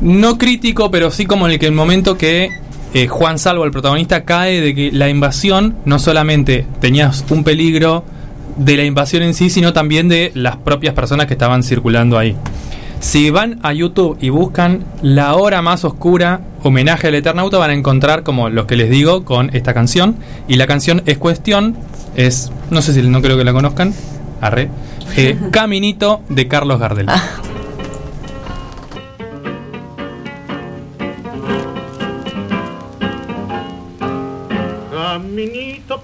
no 0.02 0.36
crítico, 0.36 0.90
pero 0.90 1.10
sí 1.10 1.26
como 1.26 1.46
en 1.46 1.52
el 1.52 1.58
que 1.58 1.66
el 1.66 1.72
momento 1.72 2.18
que 2.18 2.50
eh, 2.92 3.06
Juan 3.06 3.38
Salvo, 3.38 3.64
el 3.64 3.70
protagonista, 3.70 4.24
cae 4.24 4.60
de 4.60 4.74
que 4.74 4.92
la 4.92 5.08
invasión 5.08 5.76
no 5.84 5.98
solamente 5.98 6.66
tenías 6.80 7.24
un 7.30 7.44
peligro 7.44 8.04
de 8.56 8.76
la 8.76 8.84
invasión 8.84 9.22
en 9.22 9.32
sí, 9.32 9.48
sino 9.48 9.72
también 9.72 10.08
de 10.08 10.32
las 10.34 10.56
propias 10.56 10.92
personas 10.94 11.26
que 11.26 11.34
estaban 11.34 11.62
circulando 11.62 12.18
ahí. 12.18 12.36
Si 13.00 13.30
van 13.30 13.58
a 13.62 13.72
YouTube 13.72 14.18
y 14.20 14.28
buscan 14.28 14.84
La 15.02 15.34
Hora 15.34 15.62
Más 15.62 15.84
Oscura, 15.84 16.40
homenaje 16.62 17.08
al 17.08 17.14
Eternauta, 17.14 17.58
van 17.58 17.70
a 17.70 17.74
encontrar 17.74 18.22
como 18.22 18.48
los 18.48 18.66
que 18.66 18.76
les 18.76 18.90
digo 18.90 19.24
con 19.24 19.54
esta 19.54 19.74
canción. 19.74 20.16
Y 20.46 20.56
la 20.56 20.66
canción 20.66 21.02
es 21.06 21.18
cuestión, 21.18 21.76
es, 22.14 22.52
no 22.70 22.82
sé 22.82 22.92
si 22.92 23.02
no 23.02 23.22
creo 23.22 23.36
que 23.36 23.44
la 23.44 23.52
conozcan, 23.52 23.94
arre, 24.40 24.68
eh, 25.16 25.36
Caminito 25.50 26.22
de 26.28 26.46
Carlos 26.46 26.78
Gardel. 26.78 27.06
Caminito 27.06 27.51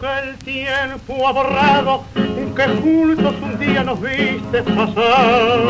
que 0.00 0.28
el 0.28 0.36
tiempo 0.38 1.26
ha 1.26 1.32
borrado, 1.32 2.04
que 2.14 2.68
juntos 2.80 3.34
un 3.42 3.58
día 3.58 3.82
nos 3.82 4.00
viste 4.00 4.62
pasar. 4.62 5.60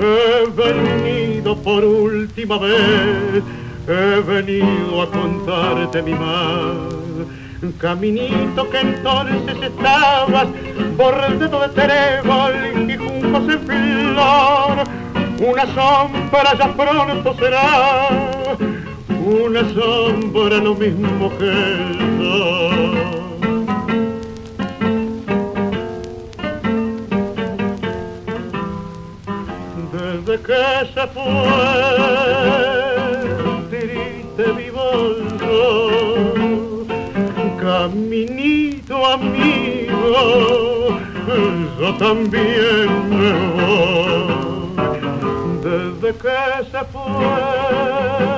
He 0.00 0.46
venido 0.50 1.56
por 1.56 1.84
última 1.84 2.58
vez, 2.58 3.42
he 3.88 4.20
venido 4.20 5.02
a 5.02 5.10
contarte 5.10 6.02
mi 6.02 6.12
mal. 6.12 6.88
Caminito 7.78 8.68
que 8.70 8.80
entonces 8.80 9.56
estabas 9.62 10.48
bordado 10.96 11.60
de 11.60 11.68
trébol 11.68 12.90
y 12.90 12.96
juncos 12.96 13.54
en 13.54 13.66
flor. 13.66 14.84
Una 15.38 15.66
sombra 15.74 16.56
ya 16.58 16.72
pronto 16.74 17.34
será 17.38 18.08
una 19.26 19.68
sombra 19.74 20.58
lo 20.58 20.74
mismo 20.76 21.36
que 21.36 21.48
el 21.48 21.98
sol. 22.18 22.76
Desde 29.92 30.34
que 30.46 30.64
se 30.94 31.04
fue, 31.08 31.24
triste 33.68 34.44
vivo 34.52 34.86
caminito 37.60 38.94
amigo, 39.06 40.08
yo 41.80 41.88
también 41.98 42.88
me 43.10 43.32
voy. 43.56 44.66
Desde 45.64 46.08
que 46.16 46.38
se 46.70 46.82
fue, 46.92 48.35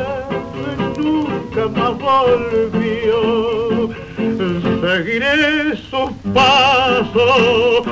nunca 1.09 1.69
más 1.69 1.99
volvió. 1.99 3.91
Seguiré 4.81 5.77
sus 5.77 6.11
pasos, 6.33 7.87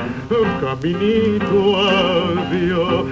caminito 0.61 1.59
adiós, 1.89 3.05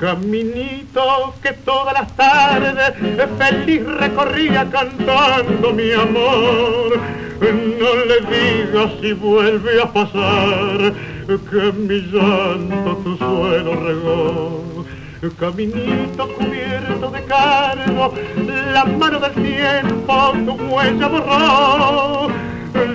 caminito 0.00 1.34
que 1.42 1.52
todas 1.64 1.94
las 1.94 2.16
tardes 2.16 2.92
feliz 3.38 3.84
recorría 3.86 4.68
cantando 4.70 5.72
mi 5.72 5.92
amor. 5.92 7.00
No 7.40 7.90
le 8.06 8.18
digas 8.32 8.90
si 9.00 9.12
vuelve 9.12 9.82
a 9.82 9.92
pasar 9.92 10.92
que 11.26 11.72
mi 11.72 12.00
llanto 12.12 12.96
tu 13.04 13.16
suelo 13.16 13.74
regó. 13.74 14.71
Caminito 15.30 16.26
cubierto 16.34 17.08
de 17.12 17.22
cargo, 17.26 18.12
la 18.72 18.84
mano 18.84 19.20
del 19.20 19.32
tiempo 19.34 20.32
tu 20.44 20.52
huella 20.64 21.06
borró. 21.06 22.28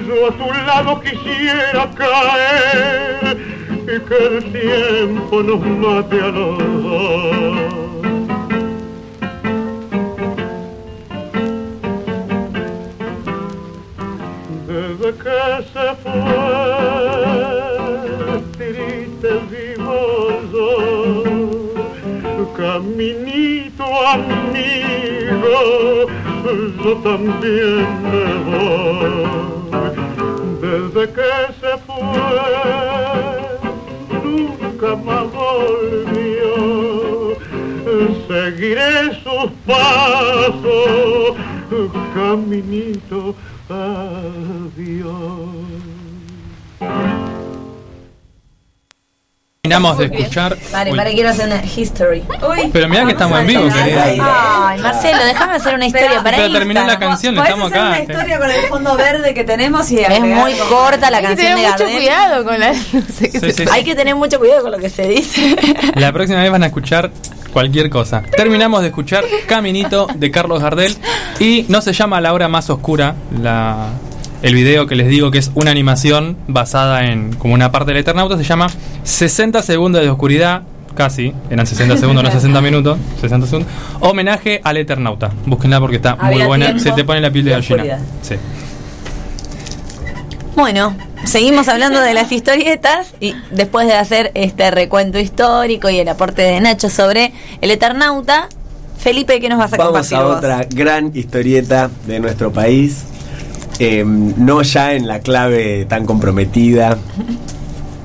Yo 0.06 0.28
a 0.28 0.32
tu 0.32 0.52
lado 0.66 1.00
quisiera 1.00 1.90
caer 1.96 3.38
y 3.84 4.00
que 4.02 4.18
el 4.28 4.52
tiempo 4.52 5.42
nos 5.42 5.62
mate 5.62 6.22
a 6.22 6.28
los. 6.28 6.58
Desde 14.68 15.10
que 15.24 15.40
se 15.72 15.96
fue, 16.04 16.97
caminito 22.78 23.86
amigo, 24.08 25.58
yo 26.84 26.92
también 26.98 27.88
me 28.04 28.26
voy. 28.46 29.26
Desde 30.62 31.04
que 31.14 31.32
se 31.60 31.74
fue, 31.88 32.28
nunca 34.24 34.90
más 34.96 35.26
volvió. 35.34 36.54
Seguiré 38.28 38.92
sus 39.24 39.50
pasos, 39.66 41.36
caminito, 42.14 43.22
adiós. 43.70 44.88
Terminamos 49.70 49.98
de 49.98 50.06
escuchar. 50.06 50.58
Vale, 50.72 50.92
Uy, 50.92 50.98
para 50.98 51.12
quiero 51.12 51.30
hacer 51.30 51.48
una 51.48 51.62
history. 51.64 52.24
Uy. 52.50 52.70
Pero 52.72 52.90
mirá 52.90 53.06
que 53.06 53.12
estamos 53.12 53.40
en 53.40 53.48
vivo, 53.48 53.64
querida. 53.70 54.04
Ay, 54.70 54.80
Marcelo, 54.80 55.26
déjame 55.26 55.54
hacer 55.56 55.76
una 55.76 55.86
historia 55.86 56.24
para 56.24 56.38
Pero 56.38 56.54
terminó 56.54 56.86
la 56.86 57.00
canción, 57.00 57.38
estamos 57.38 57.68
hacer 57.72 57.78
acá. 57.82 57.90
una 57.90 58.00
historia 58.02 58.40
con 58.40 58.50
el 58.52 58.62
fondo 58.68 58.96
verde 58.96 59.34
que 59.34 59.44
tenemos 59.44 59.92
y 59.92 60.00
Es 60.00 60.20
muy 60.22 60.54
corta 60.70 61.10
la 61.12 61.18
Hay 61.18 61.24
que 61.24 61.28
canción 61.30 61.48
de 61.50 61.56
tener 61.56 61.72
mucho 61.72 61.84
Gardel. 61.84 61.98
cuidado 61.98 62.44
con 62.44 62.60
la. 62.60 62.74
No 62.94 63.02
sé 63.14 63.30
qué 63.32 63.40
Sí, 63.40 63.40
se- 63.40 63.52
sí, 63.52 63.64
sí. 63.64 63.70
Hay 63.72 63.84
que 63.84 63.96
tener 63.96 64.16
mucho 64.16 64.40
cuidado 64.40 64.64
con 64.64 64.72
lo 64.72 64.78
que 64.78 64.90
se 64.90 65.08
dice. 65.08 65.56
La 65.96 66.12
próxima 66.12 66.42
vez 66.42 66.52
van 66.52 66.64
a 66.64 66.68
escuchar 66.68 67.12
cualquier 67.54 67.90
cosa. 67.90 68.22
Terminamos 68.36 68.82
de 68.82 68.88
escuchar 68.88 69.24
Caminito 69.48 70.08
de 70.16 70.32
Carlos 70.32 70.62
Gardel 70.62 70.96
y 71.40 71.66
no 71.70 71.82
se 71.82 71.94
llama 71.94 72.22
La 72.22 72.34
Hora 72.34 72.48
Más 72.48 72.70
Oscura, 72.70 73.16
la, 73.42 73.88
el 74.48 74.56
video 74.56 74.88
que 74.88 74.96
les 74.96 75.10
digo 75.10 75.30
que 75.30 75.40
es 75.40 75.52
una 75.56 75.72
animación 75.72 76.38
basada 76.48 77.06
en 77.06 77.34
como 77.36 77.54
una 77.54 77.70
parte 77.70 77.92
del 77.92 77.98
Eternauta, 77.98 78.38
se 78.38 78.46
llama 78.46 78.68
60 79.04 79.62
segundos 79.62 80.02
de 80.02 80.10
oscuridad, 80.10 80.62
casi, 80.96 81.34
eran 81.50 81.68
60 81.68 81.98
segundos, 82.00 82.24
no 82.24 82.32
60 82.32 82.62
minutos, 82.62 82.98
60 83.20 83.46
segundos. 83.46 83.72
Homenaje 84.00 84.62
al 84.64 84.78
Eternauta. 84.78 85.32
Búsquenla 85.46 85.82
porque 85.82 85.98
está 85.98 86.16
muy 86.16 86.44
buena, 86.44 86.68
tiempo 86.68 86.82
se 86.84 86.92
te 86.94 87.04
pone 87.04 87.20
la 87.20 87.30
piel 87.30 87.44
de 87.44 87.52
gallina. 87.52 87.76
oscuridad. 87.76 88.00
Sí. 88.22 88.36
Bueno, 90.56 90.96
seguimos 91.26 91.68
hablando 91.68 92.00
de 92.00 92.14
las 92.14 92.32
historietas 92.32 93.16
y 93.20 93.36
después 93.52 93.86
de 93.86 93.96
hacer 93.96 94.32
este 94.34 94.72
recuento 94.72 95.20
histórico 95.20 95.90
y 95.90 96.00
el 96.00 96.08
aporte 96.08 96.42
de 96.42 96.62
Nacho 96.62 96.90
sobre 96.90 97.34
el 97.60 97.70
Eternauta, 97.70 98.48
Felipe, 98.98 99.42
¿qué 99.42 99.50
nos 99.50 99.60
vas 99.60 99.74
a 99.74 99.78
Vamos 99.78 99.92
compartir 99.92 100.18
a 100.18 100.24
vos? 100.24 100.38
otra 100.38 100.66
gran 100.70 101.12
historieta 101.14 101.92
de 102.08 102.22
nuestro 102.22 102.54
país. 102.54 103.04
Eh, 103.80 104.04
no 104.06 104.62
ya 104.64 104.94
en 104.94 105.08
la 105.08 105.20
clave 105.20 105.86
tan 105.86 106.06
comprometida 106.06 106.98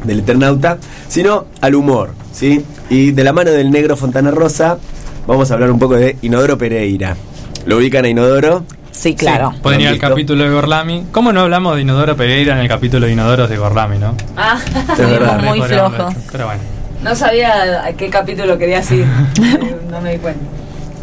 del 0.04 0.18
Eternauta, 0.20 0.78
sino 1.08 1.46
al 1.60 1.74
humor, 1.74 2.10
¿sí? 2.32 2.64
Y 2.90 3.12
de 3.12 3.24
la 3.24 3.32
mano 3.32 3.50
del 3.52 3.70
negro 3.70 3.96
Fontana 3.96 4.30
Rosa, 4.30 4.78
vamos 5.26 5.50
a 5.50 5.54
hablar 5.54 5.70
un 5.70 5.78
poco 5.78 5.94
de 5.94 6.16
Inodoro 6.22 6.58
Pereira. 6.58 7.16
¿Lo 7.64 7.78
ubican 7.78 8.04
a 8.04 8.08
Inodoro? 8.08 8.64
Sí, 8.90 9.14
claro. 9.14 9.52
Sí, 9.54 9.60
pueden 9.62 9.80
ir 9.80 9.88
al 9.88 9.98
capítulo 9.98 10.44
de 10.44 10.50
Gorlami. 10.50 11.06
¿Cómo 11.12 11.32
no 11.32 11.40
hablamos 11.40 11.76
de 11.76 11.82
Inodoro 11.82 12.16
Pereira 12.16 12.52
en 12.54 12.60
el 12.60 12.68
capítulo 12.68 13.06
de 13.06 13.12
Inodoros 13.12 13.48
de 13.48 13.56
Gorlami, 13.56 13.96
no? 13.98 14.14
Ah, 14.36 14.58
Es 14.92 14.98
verdad. 14.98 15.42
Muy 15.42 15.62
flojo. 15.62 15.94
hecho, 16.10 16.20
Pero 16.32 16.44
bueno. 16.46 16.60
no 17.02 17.14
sabía 17.14 17.84
a 17.86 17.92
qué 17.94 18.10
capítulo 18.10 18.58
querías 18.58 18.90
ir. 18.92 19.06
No 19.90 20.00
me 20.00 20.12
di 20.12 20.18
cuenta. 20.18 20.40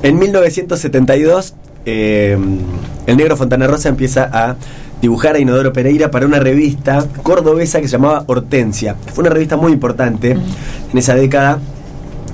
En 0.01 0.17
1972, 0.17 1.53
eh, 1.91 2.37
el 3.07 3.17
negro 3.17 3.35
Fontana 3.35 3.67
Rosa 3.67 3.89
empieza 3.89 4.29
a 4.31 4.55
dibujar 5.01 5.35
a 5.35 5.39
Inodoro 5.39 5.73
Pereira 5.73 6.11
para 6.11 6.25
una 6.25 6.39
revista 6.39 7.05
cordobesa 7.23 7.81
que 7.81 7.87
se 7.87 7.93
llamaba 7.93 8.23
Hortensia. 8.27 8.95
Fue 9.13 9.23
una 9.23 9.31
revista 9.31 9.57
muy 9.57 9.71
importante 9.71 10.31
en 10.31 10.97
esa 10.97 11.15
década 11.15 11.59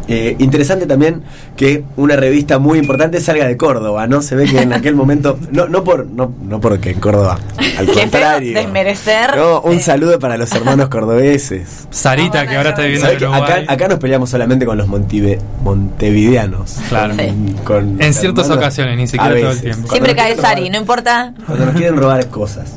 Eh, 0.07 0.35
interesante 0.37 0.85
también 0.85 1.23
que 1.57 1.83
una 1.97 2.15
revista 2.15 2.59
muy 2.59 2.77
importante 2.77 3.19
salga 3.19 3.47
de 3.47 3.57
Córdoba, 3.57 4.05
¿no? 4.05 4.21
Se 4.21 4.35
ve 4.35 4.45
que 4.45 4.61
en 4.61 4.71
aquel 4.71 4.93
momento, 4.95 5.39
no, 5.51 5.67
no 5.67 5.83
por, 5.83 6.05
no, 6.05 6.31
no 6.47 6.61
porque 6.61 6.91
en 6.91 6.99
Córdoba, 6.99 7.39
al 7.77 7.87
contrario. 7.91 8.53
desmerecer. 8.53 9.35
No, 9.35 9.61
un 9.61 9.77
eh, 9.77 9.79
saludo 9.79 10.19
para 10.19 10.37
los 10.37 10.51
hermanos 10.51 10.89
cordobeses. 10.89 11.87
Sarita, 11.89 12.45
que 12.47 12.55
ahora 12.55 12.69
está 12.69 12.83
viviendo 12.83 13.07
¿Sabés 13.07 13.21
en 13.23 13.29
Uruguay. 13.29 13.63
acá, 13.63 13.73
acá 13.73 13.87
nos 13.87 13.97
peleamos 13.99 14.29
solamente 14.29 14.63
con 14.67 14.77
los 14.77 14.87
montive- 14.87 15.39
montevideanos. 15.63 16.75
Claro. 16.89 17.15
Con- 17.15 17.53
con 17.63 18.01
En 18.01 18.13
ciertas 18.13 18.45
hermanos, 18.45 18.57
ocasiones, 18.63 18.97
ni 18.97 19.07
siquiera 19.07 19.39
todo 19.39 19.51
el 19.51 19.59
tiempo. 19.61 19.87
Cuando 19.87 19.91
Siempre 19.91 20.15
cae 20.15 20.35
Sari, 20.35 20.61
robar- 20.61 20.71
no 20.71 20.77
importa. 20.77 21.33
Cuando 21.47 21.65
nos 21.65 21.75
quieren 21.75 21.97
robar 21.97 22.27
cosas. 22.27 22.75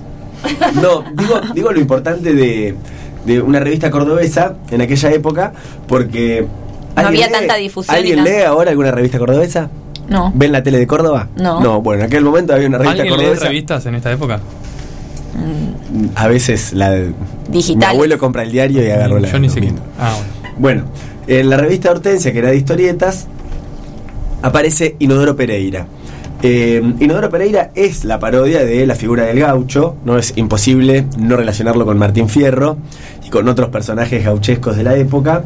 No, 0.81 1.05
digo, 1.15 1.41
digo 1.55 1.73
lo 1.73 1.81
importante 1.81 2.33
de, 2.33 2.75
de 3.27 3.43
una 3.43 3.61
revista 3.61 3.91
cordobesa 3.91 4.55
en 4.71 4.81
aquella 4.81 5.11
época, 5.13 5.53
porque. 5.87 6.47
No 7.03 7.09
¿alguien 7.09 7.25
había 7.25 7.39
tanta 7.39 7.57
difusión 7.57 7.97
¿Alguien 7.97 8.25
lee 8.25 8.43
ahora 8.47 8.71
alguna 8.71 8.91
revista 8.91 9.19
cordobesa? 9.19 9.69
No. 10.09 10.33
¿Ven 10.35 10.53
la 10.53 10.63
tele 10.63 10.79
de 10.79 10.87
Córdoba? 10.87 11.29
No. 11.37 11.61
No, 11.61 11.83
bueno, 11.83 12.01
en 12.03 12.07
aquel 12.07 12.25
momento 12.25 12.55
había 12.55 12.67
una 12.69 12.79
revista 12.79 13.03
¿Alguien 13.03 13.17
lee 13.19 13.25
cordobesa. 13.25 13.45
revistas 13.49 13.87
en 13.87 13.95
esta 13.95 14.11
época? 14.13 14.41
A 16.15 16.27
veces 16.29 16.73
la 16.73 16.91
de- 16.91 17.13
Digitales. 17.49 17.89
Mi 17.91 17.95
abuelo 17.95 18.19
compra 18.19 18.43
el 18.43 18.51
diario 18.53 18.83
y 18.85 18.91
agarró 18.91 19.19
la 19.19 19.29
Yo 19.31 19.39
ni 19.39 19.49
siquiera. 19.49 19.69
domingo. 19.77 19.87
Ah, 19.99 20.15
bueno. 20.17 20.55
Bueno, 20.59 20.83
en 21.29 21.49
la 21.51 21.57
revista 21.57 21.91
Hortensia, 21.91 22.33
que 22.33 22.39
era 22.41 22.49
de 22.51 22.57
historietas, 22.57 23.27
aparece 24.43 24.97
Inodoro 24.99 25.37
Pereira. 25.37 25.87
Eh, 26.43 26.83
Inodoro 27.01 27.31
Pereira 27.31 27.71
es 27.75 28.05
la 28.05 28.19
parodia 28.19 28.65
de 28.65 28.87
la 28.87 28.95
figura 28.95 29.25
del 29.25 29.41
gaucho, 29.41 29.97
no 30.05 30.19
es 30.19 30.33
imposible 30.37 31.07
no 31.19 31.37
relacionarlo 31.37 31.85
con 31.87 31.99
Martín 31.99 32.29
Fierro 32.29 32.77
y 33.27 33.31
con 33.31 33.49
otros 33.49 33.69
personajes 33.71 34.25
gauchescos 34.25 34.77
de 34.77 34.83
la 34.85 34.97
época. 34.97 35.45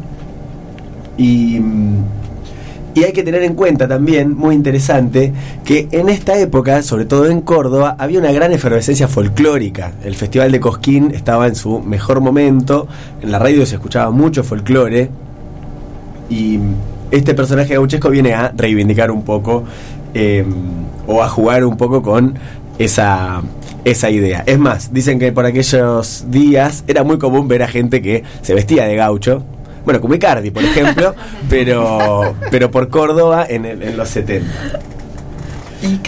Y, 1.17 1.59
y 2.95 3.03
hay 3.03 3.11
que 3.11 3.23
tener 3.23 3.43
en 3.43 3.55
cuenta 3.55 3.87
también, 3.87 4.35
muy 4.35 4.55
interesante, 4.55 5.33
que 5.65 5.87
en 5.91 6.09
esta 6.09 6.37
época, 6.37 6.81
sobre 6.83 7.05
todo 7.05 7.25
en 7.29 7.41
Córdoba, 7.41 7.95
había 7.97 8.19
una 8.19 8.31
gran 8.31 8.51
efervescencia 8.51 9.07
folclórica. 9.07 9.93
El 10.03 10.15
Festival 10.15 10.51
de 10.51 10.59
Cosquín 10.59 11.11
estaba 11.13 11.47
en 11.47 11.55
su 11.55 11.79
mejor 11.79 12.21
momento, 12.21 12.87
en 13.21 13.31
la 13.31 13.39
radio 13.39 13.65
se 13.65 13.75
escuchaba 13.75 14.11
mucho 14.11 14.43
folclore, 14.43 15.09
y 16.29 16.59
este 17.11 17.33
personaje 17.33 17.75
gauchesco 17.75 18.09
viene 18.09 18.33
a 18.33 18.51
reivindicar 18.55 19.11
un 19.11 19.23
poco 19.23 19.63
eh, 20.13 20.43
o 21.07 21.21
a 21.21 21.29
jugar 21.29 21.65
un 21.65 21.77
poco 21.77 22.01
con 22.01 22.35
esa, 22.79 23.41
esa 23.85 24.09
idea. 24.09 24.43
Es 24.45 24.57
más, 24.57 24.93
dicen 24.93 25.19
que 25.19 25.31
por 25.31 25.45
aquellos 25.45 26.25
días 26.29 26.83
era 26.87 27.03
muy 27.03 27.17
común 27.19 27.47
ver 27.47 27.63
a 27.63 27.67
gente 27.67 28.01
que 28.01 28.23
se 28.41 28.53
vestía 28.53 28.85
de 28.85 28.95
gaucho. 28.95 29.43
Bueno, 29.85 29.99
como 30.01 30.15
Icardi, 30.15 30.51
por 30.51 30.63
ejemplo, 30.63 31.13
pero, 31.49 32.35
pero 32.51 32.71
por 32.71 32.89
Córdoba 32.89 33.45
en, 33.49 33.65
el- 33.65 33.81
en 33.83 33.97
los 33.97 34.09
70. 34.09 34.49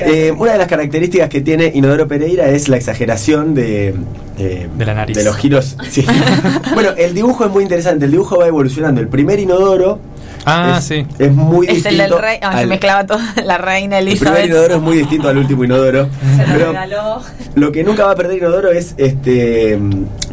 Eh, 0.06 0.32
una 0.38 0.54
de 0.54 0.58
las 0.58 0.68
características 0.68 1.28
que 1.28 1.42
tiene 1.42 1.70
Inodoro 1.74 2.08
Pereira 2.08 2.48
es 2.48 2.70
la 2.70 2.78
exageración 2.78 3.54
de, 3.54 3.94
de, 4.38 4.70
De 4.78 4.86
la 4.86 4.94
nariz. 4.94 5.18
de 5.18 5.24
los 5.26 5.36
giros. 5.36 5.76
sí. 5.90 6.06
bueno, 6.74 6.92
el 6.98 7.14
dibujo 7.14 7.44
es 7.46 7.52
muy 7.52 7.64
interesante. 7.64 8.06
El 8.06 8.12
dibujo 8.12 8.38
va 8.38 8.48
evolucionando. 8.48 9.02
El 9.02 9.10
primer 9.10 9.38
Inodoro 9.40 10.00
Ah, 10.46 10.76
es, 10.78 10.84
sí. 10.86 11.06
es 11.18 11.32
muy 11.32 11.66
Es 11.68 11.78
el 11.78 11.84
distinto. 11.94 12.16
del 12.16 12.22
rey. 12.24 12.38
Ah, 12.42 12.54
se 12.54 12.60
al- 12.60 12.68
mezclaba 12.68 13.06
todo. 13.06 13.18
La 13.46 13.58
reina 13.58 13.98
el 14.00 14.06
primer 14.06 14.18
Elizabeth. 14.28 14.46
inodoro 14.46 14.76
es 14.76 14.82
muy 14.82 14.98
distinto 14.98 15.28
al 15.30 15.38
último 15.38 15.64
inodoro. 15.64 16.08
Se 16.38 16.48
lo 16.48 16.68
regaló. 16.68 17.22
lo 17.56 17.72
que 17.72 17.84
nunca 17.84 18.06
va 18.06 18.12
a 18.12 18.16
perder 18.16 18.38
inodoro 18.38 18.72
es 18.72 18.94
este 18.98 19.80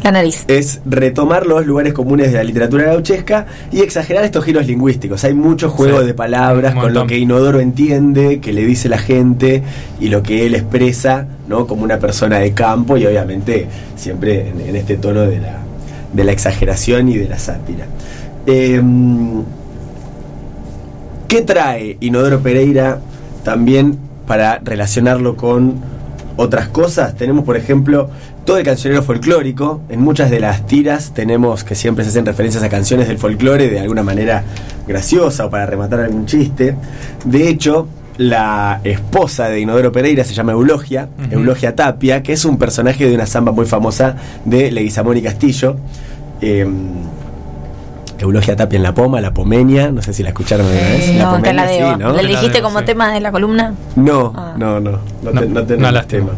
La 0.03 0.11
nariz. 0.11 0.43
es 0.47 0.81
retomar 0.85 1.45
los 1.47 1.65
lugares 1.65 1.93
comunes 1.93 2.31
de 2.31 2.37
la 2.37 2.43
literatura 2.43 2.83
gauchesca 2.85 3.47
y 3.71 3.81
exagerar 3.81 4.23
estos 4.23 4.45
giros 4.45 4.67
lingüísticos. 4.67 5.23
Hay 5.23 5.33
mucho 5.33 5.69
juego 5.69 6.01
Sí, 6.01 6.05
de 6.07 6.13
palabras 6.13 6.75
con 6.75 6.93
lo 6.93 7.07
que 7.07 7.17
Inodoro 7.17 7.59
entiende, 7.59 8.39
que 8.39 8.53
le 8.53 8.65
dice 8.65 8.89
la 8.89 8.99
gente 8.99 9.63
y 9.99 10.09
lo 10.09 10.21
que 10.21 10.45
él 10.45 10.53
expresa, 10.55 11.25
¿no? 11.47 11.65
Como 11.67 11.83
una 11.83 11.97
persona 11.97 12.39
de 12.39 12.53
campo 12.53 12.97
y 12.97 13.05
obviamente 13.05 13.67
siempre 13.95 14.49
en, 14.49 14.61
en 14.61 14.75
este 14.75 14.97
tono 14.97 15.21
de 15.21 15.39
la, 15.39 15.57
de 16.13 16.23
la 16.23 16.31
exageración 16.31 17.09
y 17.09 17.17
de 17.17 17.27
la 17.29 17.39
sátira. 17.39 17.85
Em, 18.45 19.41
¿Qué 21.33 21.41
trae 21.41 21.97
Inodoro 21.99 22.41
Pereira 22.41 22.99
también 23.43 23.97
para 24.27 24.59
relacionarlo 24.59 25.35
con 25.35 25.81
otras 26.37 26.67
cosas? 26.67 27.15
Tenemos, 27.15 27.43
por 27.43 27.57
ejemplo, 27.57 28.11
todo 28.45 28.59
el 28.59 28.63
cancionero 28.63 29.01
folclórico. 29.01 29.81
En 29.89 29.99
muchas 29.99 30.29
de 30.29 30.39
las 30.39 30.67
tiras 30.67 31.11
tenemos 31.15 31.63
que 31.63 31.73
siempre 31.73 32.05
se 32.05 32.11
hacen 32.11 32.27
referencias 32.27 32.61
a 32.61 32.69
canciones 32.69 33.07
del 33.07 33.17
folclore 33.17 33.67
de 33.67 33.79
alguna 33.79 34.03
manera 34.03 34.43
graciosa 34.87 35.47
o 35.47 35.49
para 35.49 35.65
rematar 35.65 36.01
algún 36.01 36.27
chiste. 36.27 36.75
De 37.25 37.49
hecho, 37.49 37.87
la 38.17 38.81
esposa 38.83 39.49
de 39.49 39.59
Inodoro 39.59 39.91
Pereira 39.91 40.23
se 40.23 40.35
llama 40.35 40.51
Eulogia. 40.51 41.09
Eulogia 41.31 41.75
Tapia, 41.75 42.21
que 42.21 42.33
es 42.33 42.45
un 42.45 42.59
personaje 42.59 43.09
de 43.09 43.15
una 43.15 43.25
samba 43.25 43.51
muy 43.51 43.65
famosa 43.65 44.17
de 44.45 44.69
Leguizamón 44.69 45.17
y 45.17 45.23
Castillo. 45.23 45.77
Em, 46.41 46.91
Eulogia 48.19 48.55
Tapia 48.55 48.77
en 48.77 48.83
la 48.83 48.93
Poma, 48.93 49.19
la 49.21 49.33
Pomenia, 49.33 49.91
no 49.91 50.01
sé 50.01 50.13
si 50.13 50.23
la 50.23 50.29
escucharon 50.29 50.65
alguna 50.65 50.81
vez. 50.89 51.07
Eh, 51.09 51.13
no, 51.19 51.19
te 51.19 51.35
Pomenia, 51.39 51.53
la 51.53 51.65
debo. 51.65 51.91
sí, 51.93 51.99
¿no? 51.99 52.07
¿La 52.09 52.15
Te 52.17 52.23
la 52.23 52.29
elegiste 52.29 52.61
como 52.61 52.79
sí. 52.79 52.85
tema 52.85 53.11
de 53.13 53.19
la 53.19 53.31
columna? 53.31 53.73
No, 53.95 54.33
Ah. 54.35 54.53
no, 54.57 54.79
no, 54.79 54.91
no, 54.91 54.99
No, 55.31 55.41
te- 55.41 55.47
no 55.47 55.53
no, 55.61 55.65
tenemos 55.65 55.93
lástima. 55.93 56.25
tema. 56.25 56.33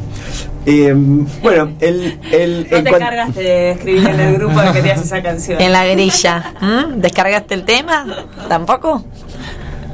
Eh, 0.67 0.95
bueno, 1.43 1.71
el, 1.79 2.17
el, 2.31 2.67
No 2.71 2.83
te 2.83 2.89
cuan- 2.89 2.99
cargaste 3.01 3.39
de 3.43 3.71
escribir 3.71 4.07
en 4.07 4.19
el 4.19 4.33
grupo 4.35 4.59
que 4.61 4.71
querías 4.71 5.01
esa 5.01 5.21
canción. 5.21 5.61
En 5.61 5.71
la 5.71 5.85
grilla. 5.85 6.53
¿Mm? 6.59 7.01
¿Descargaste 7.01 7.53
el 7.53 7.63
tema? 7.63 8.05
¿Tampoco? 8.49 9.03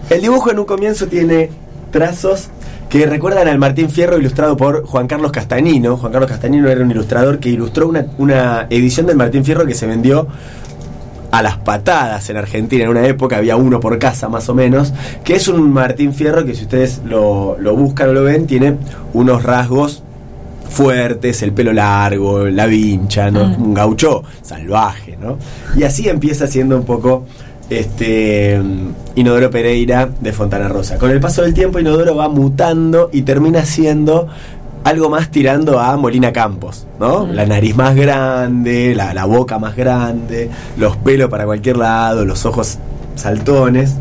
el 0.09 0.21
dibujo 0.21 0.51
en 0.51 0.59
un 0.59 0.65
comienzo 0.65 1.07
tiene 1.07 1.49
trazos 1.91 2.49
que 2.89 3.05
recuerdan 3.05 3.47
al 3.47 3.57
Martín 3.57 3.89
Fierro 3.89 4.17
ilustrado 4.17 4.57
por 4.57 4.85
Juan 4.85 5.07
Carlos 5.07 5.31
Castañino. 5.31 5.95
Juan 5.95 6.11
Carlos 6.11 6.29
Castañino 6.29 6.67
era 6.69 6.81
un 6.83 6.91
ilustrador 6.91 7.39
que 7.39 7.47
ilustró 7.47 7.87
una, 7.87 8.05
una 8.17 8.67
edición 8.69 9.05
del 9.07 9.15
Martín 9.15 9.45
Fierro 9.45 9.65
que 9.65 9.73
se 9.73 9.87
vendió 9.87 10.27
a 11.31 11.41
las 11.41 11.57
patadas 11.57 12.29
en 12.29 12.37
Argentina 12.37 12.83
en 12.83 12.89
una 12.89 13.07
época, 13.07 13.37
había 13.37 13.55
uno 13.55 13.79
por 13.79 13.97
casa 13.97 14.29
más 14.29 14.49
o 14.49 14.53
menos, 14.53 14.93
que 15.23 15.35
es 15.35 15.47
un 15.47 15.71
Martín 15.71 16.13
Fierro 16.13 16.45
que 16.45 16.53
si 16.53 16.63
ustedes 16.63 17.01
lo, 17.05 17.57
lo 17.57 17.75
buscan 17.75 18.09
o 18.09 18.13
lo 18.13 18.23
ven, 18.23 18.45
tiene 18.47 18.77
unos 19.13 19.43
rasgos 19.43 20.03
fuertes, 20.71 21.41
el 21.43 21.51
pelo 21.51 21.73
largo, 21.73 22.45
la 22.45 22.65
vincha, 22.65 23.29
¿no? 23.29 23.45
Mm. 23.45 23.61
un 23.61 23.73
gaucho 23.73 24.23
salvaje, 24.41 25.17
¿no? 25.21 25.37
Y 25.75 25.83
así 25.83 26.07
empieza 26.07 26.47
siendo 26.47 26.77
un 26.77 26.85
poco 26.85 27.25
este 27.69 28.59
Inodoro 29.15 29.49
Pereira 29.49 30.09
de 30.19 30.33
Fontana 30.33 30.67
Rosa. 30.67 30.97
Con 30.97 31.11
el 31.11 31.19
paso 31.19 31.41
del 31.41 31.53
tiempo 31.53 31.79
Inodoro 31.79 32.15
va 32.15 32.27
mutando 32.29 33.09
y 33.11 33.21
termina 33.21 33.65
siendo 33.65 34.27
algo 34.83 35.09
más 35.09 35.29
tirando 35.29 35.79
a 35.79 35.95
Molina 35.97 36.33
Campos, 36.33 36.87
¿no? 36.99 37.27
La 37.27 37.45
nariz 37.45 37.75
más 37.75 37.95
grande, 37.95 38.93
la, 38.95 39.13
la 39.13 39.25
boca 39.25 39.59
más 39.59 39.75
grande, 39.75 40.49
los 40.77 40.97
pelos 40.97 41.29
para 41.29 41.45
cualquier 41.45 41.77
lado, 41.77 42.25
los 42.25 42.45
ojos 42.45 42.77
saltones. 43.15 43.95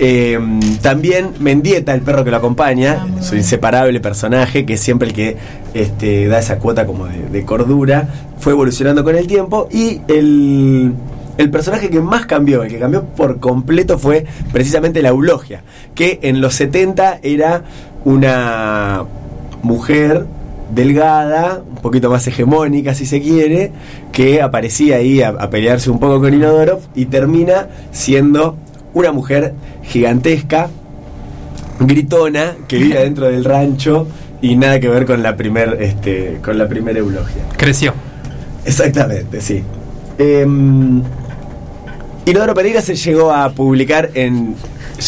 Eh, 0.00 0.40
también 0.82 1.34
Mendieta, 1.38 1.94
el 1.94 2.00
perro 2.00 2.24
que 2.24 2.30
lo 2.30 2.38
acompaña, 2.38 3.06
su 3.20 3.36
inseparable 3.36 4.00
personaje, 4.00 4.66
que 4.66 4.74
es 4.74 4.80
siempre 4.80 5.08
el 5.08 5.14
que 5.14 5.36
este, 5.72 6.26
da 6.26 6.38
esa 6.38 6.58
cuota 6.58 6.86
como 6.86 7.06
de, 7.06 7.28
de 7.28 7.44
cordura, 7.44 8.08
fue 8.38 8.52
evolucionando 8.52 9.04
con 9.04 9.14
el 9.14 9.26
tiempo 9.26 9.68
y 9.70 10.00
el, 10.08 10.94
el 11.38 11.50
personaje 11.50 11.90
que 11.90 12.00
más 12.00 12.26
cambió, 12.26 12.62
el 12.62 12.70
que 12.70 12.78
cambió 12.78 13.04
por 13.04 13.38
completo 13.38 13.98
fue 13.98 14.26
precisamente 14.52 15.00
la 15.00 15.10
Eulogia, 15.10 15.62
que 15.94 16.18
en 16.22 16.40
los 16.40 16.54
70 16.54 17.20
era 17.22 17.62
una 18.04 19.04
mujer 19.64 20.26
delgada, 20.74 21.62
un 21.68 21.76
poquito 21.76 22.10
más 22.10 22.26
hegemónica 22.26 22.94
si 22.94 23.06
se 23.06 23.20
quiere, 23.20 23.72
que 24.12 24.40
aparecía 24.40 24.96
ahí 24.96 25.22
a, 25.22 25.30
a 25.30 25.50
pelearse 25.50 25.90
un 25.90 25.98
poco 25.98 26.20
con 26.20 26.32
Inodoro 26.32 26.80
y 26.94 27.06
termina 27.06 27.68
siendo 27.90 28.56
una 28.94 29.12
mujer 29.12 29.54
gigantesca, 29.82 30.70
gritona, 31.80 32.54
que 32.68 32.78
vive 32.78 32.98
dentro 33.02 33.26
del 33.26 33.44
rancho 33.44 34.06
y 34.40 34.56
nada 34.56 34.78
que 34.80 34.88
ver 34.88 35.06
con 35.06 35.22
la 35.22 35.36
primer, 35.36 35.78
este, 35.80 36.38
con 36.42 36.58
la 36.58 36.68
primera 36.68 36.98
eulogia. 36.98 37.44
Creció. 37.56 37.92
Exactamente, 38.64 39.40
sí. 39.40 39.62
Em, 40.18 41.02
Inodoro 42.26 42.54
Pereira 42.54 42.80
se 42.80 42.94
llegó 42.94 43.32
a 43.32 43.50
publicar 43.50 44.10
en. 44.14 44.54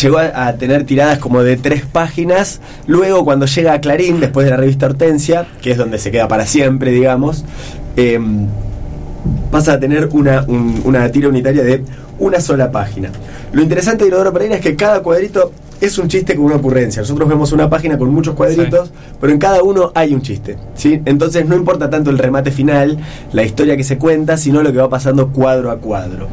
Llegó 0.03 0.19
a, 0.19 0.47
a 0.49 0.53
tener 0.57 0.85
tiradas 0.85 1.19
como 1.19 1.43
de 1.43 1.57
tres 1.57 1.83
páginas. 1.91 2.61
Luego, 2.87 3.25
cuando 3.25 3.47
llega 3.47 3.73
a 3.73 3.81
Clarín, 3.81 4.21
después 4.21 4.45
de 4.45 4.51
la 4.51 4.57
revista 4.57 4.87
Hortensia, 4.87 5.47
que 5.63 5.71
es 5.73 5.77
donde 5.79 5.99
se 5.99 6.11
queda 6.11 6.29
para 6.29 6.47
siempre, 6.47 6.91
digamos, 6.91 7.45
em, 7.97 8.47
pasa 9.51 9.75
a 9.75 9.81
tener 9.81 10.09
una, 10.13 10.45
un- 10.47 10.83
una 10.85 11.11
tira 11.11 11.29
unitaria 11.29 11.63
de 11.63 11.83
una 12.19 12.41
sola 12.41 12.71
página. 12.71 13.11
Lo 13.53 13.63
interesante 13.63 14.05
de 14.05 14.09
Inodoro 14.09 14.33
Pereira 14.33 14.57
es 14.57 14.61
que 14.61 14.77
cada 14.77 15.03
cuadrito 15.03 15.53
es 15.81 15.99
un 15.99 16.09
chiste 16.09 16.35
con 16.35 16.47
una 16.47 16.57
ocurrencia. 16.57 17.03
Nosotros 17.03 17.29
vemos 17.29 17.53
una 17.53 17.69
página 17.69 17.99
con 17.99 18.09
muchos 18.13 18.35
cuadritos, 18.35 18.91
pero 19.21 19.33
en 19.33 19.39
cada 19.39 19.63
uno 19.63 19.93
hay 19.95 20.15
un 20.15 20.23
chiste. 20.23 20.57
¿sí? 20.75 21.01
Entonces 21.05 21.47
no 21.47 21.55
importa 21.55 21.91
tanto 21.91 22.11
el 22.11 22.19
remate 22.19 22.51
final, 22.51 22.99
la 23.33 23.43
historia 23.45 23.77
que 23.77 23.85
se 23.85 23.99
cuenta, 23.99 24.37
sino 24.37 24.63
lo 24.63 24.73
que 24.73 24.79
va 24.79 24.89
pasando 24.89 25.29
cuadro 25.29 25.71
a 25.71 25.79
cuadro. 25.79 26.29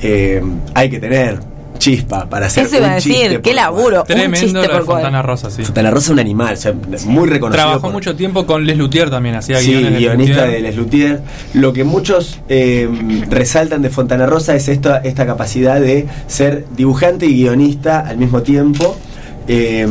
Eh, 0.00 0.42
hay 0.74 0.90
que 0.90 0.98
tener 0.98 1.38
chispa 1.82 2.28
para 2.28 2.46
hacer 2.46 2.66
Eso 2.66 2.76
iba 2.76 2.86
un 2.86 2.92
a 2.92 2.96
chiste 2.98 3.22
decir, 3.24 3.40
qué 3.40 3.54
laburo. 3.54 4.00
Un 4.00 4.06
Tremendo 4.06 4.36
chiste 4.38 4.52
lo 4.54 4.62
de 4.62 4.68
por 4.68 4.84
cual. 4.84 4.96
Fontana 4.98 5.22
Rosa, 5.22 5.50
sí. 5.50 5.64
Fontana 5.64 5.90
Rosa 5.90 6.04
es 6.06 6.10
un 6.10 6.18
animal, 6.20 6.54
o 6.54 6.56
sea, 6.56 6.72
muy 7.06 7.28
reconocido. 7.28 7.64
Trabajó 7.64 7.80
por- 7.82 7.92
mucho 7.92 8.14
tiempo 8.16 8.46
con 8.46 8.64
Les 8.66 8.76
Luthier 8.76 9.10
también, 9.10 9.34
hacía 9.34 9.58
Sí, 9.58 9.72
guiones 9.72 9.98
guionista 9.98 10.44
de 10.46 10.60
Les 10.60 10.76
Luthier. 10.76 11.22
Lo 11.54 11.72
que 11.72 11.84
muchos 11.84 12.38
eh, 12.48 12.88
resaltan 13.28 13.82
de 13.82 13.90
Fontana 13.90 14.26
Rosa 14.26 14.54
es 14.54 14.68
esta, 14.68 14.98
esta 14.98 15.26
capacidad 15.26 15.80
de 15.80 16.06
ser 16.28 16.64
dibujante 16.76 17.26
y 17.26 17.34
guionista 17.34 18.00
al 18.00 18.16
mismo 18.18 18.42
tiempo 18.42 18.96
eh, 19.48 19.86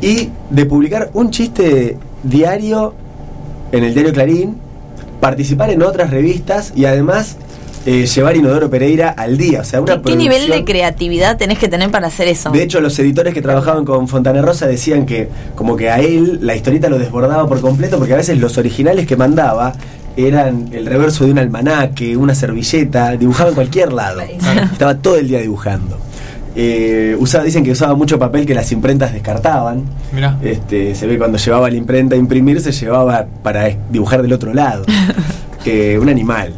y 0.00 0.28
de 0.50 0.64
publicar 0.66 1.10
un 1.14 1.30
chiste 1.30 1.96
diario 2.22 2.94
en 3.72 3.84
el 3.84 3.94
diario 3.94 4.12
Clarín, 4.12 4.56
participar 5.20 5.70
en 5.70 5.82
otras 5.82 6.10
revistas 6.10 6.72
y 6.76 6.84
además 6.84 7.36
eh, 7.86 8.06
llevar 8.06 8.36
Inodoro 8.36 8.70
Pereira 8.70 9.10
al 9.10 9.36
día. 9.36 9.60
O 9.60 9.64
sea, 9.64 9.80
una 9.80 9.96
¿Qué, 9.96 10.10
qué 10.10 10.16
nivel 10.16 10.48
de 10.48 10.64
creatividad 10.64 11.36
tenés 11.36 11.58
que 11.58 11.68
tener 11.68 11.90
para 11.90 12.06
hacer 12.06 12.28
eso? 12.28 12.50
de 12.50 12.62
hecho, 12.62 12.80
los 12.80 12.98
editores 12.98 13.34
que 13.34 13.42
trabajaban 13.42 13.84
con 13.84 14.08
Fontana 14.08 14.42
Rosa 14.42 14.66
decían 14.66 15.06
que 15.06 15.28
como 15.54 15.76
que 15.76 15.90
a 15.90 15.98
él 15.98 16.38
la 16.42 16.54
historieta 16.56 16.88
lo 16.88 16.98
desbordaba 16.98 17.46
por 17.46 17.60
completo 17.60 17.98
porque 17.98 18.14
a 18.14 18.16
veces 18.16 18.38
los 18.38 18.56
originales 18.58 19.06
que 19.06 19.16
mandaba 19.16 19.72
eran 20.16 20.68
el 20.72 20.86
reverso 20.86 21.24
de 21.24 21.32
un 21.32 21.38
almanaque, 21.38 22.16
una 22.16 22.34
servilleta, 22.34 23.16
dibujaba 23.16 23.50
en 23.50 23.54
cualquier 23.54 23.92
lado. 23.92 24.20
Estaba 24.20 24.96
todo 24.96 25.16
el 25.16 25.28
día 25.28 25.40
dibujando. 25.40 25.98
Eh, 26.56 27.16
usaba, 27.18 27.42
dicen 27.42 27.64
que 27.64 27.72
usaba 27.72 27.96
mucho 27.96 28.16
papel 28.16 28.46
que 28.46 28.54
las 28.54 28.70
imprentas 28.70 29.12
descartaban. 29.12 29.82
Mirá. 30.12 30.38
Este, 30.42 30.94
se 30.94 31.06
ve 31.06 31.18
cuando 31.18 31.36
llevaba 31.36 31.68
la 31.68 31.76
imprenta 31.76 32.14
a 32.14 32.18
imprimir, 32.18 32.60
se 32.60 32.70
llevaba 32.70 33.26
para 33.42 33.68
dibujar 33.90 34.22
del 34.22 34.32
otro 34.32 34.52
lado. 34.54 34.84
Eh, 35.66 35.98
un 35.98 36.10
animal. 36.10 36.52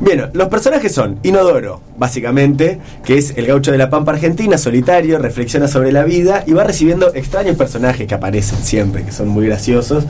Bien, 0.00 0.30
los 0.32 0.48
personajes 0.48 0.92
son 0.94 1.18
Inodoro, 1.22 1.82
básicamente, 1.98 2.78
que 3.04 3.18
es 3.18 3.34
el 3.36 3.46
gaucho 3.46 3.70
de 3.70 3.76
la 3.76 3.90
Pampa 3.90 4.12
Argentina, 4.12 4.56
solitario, 4.56 5.18
reflexiona 5.18 5.68
sobre 5.68 5.92
la 5.92 6.04
vida 6.04 6.42
y 6.46 6.54
va 6.54 6.64
recibiendo 6.64 7.14
extraños 7.14 7.54
personajes 7.56 8.06
que 8.06 8.14
aparecen 8.14 8.62
siempre, 8.62 9.04
que 9.04 9.12
son 9.12 9.28
muy 9.28 9.46
graciosos. 9.46 10.04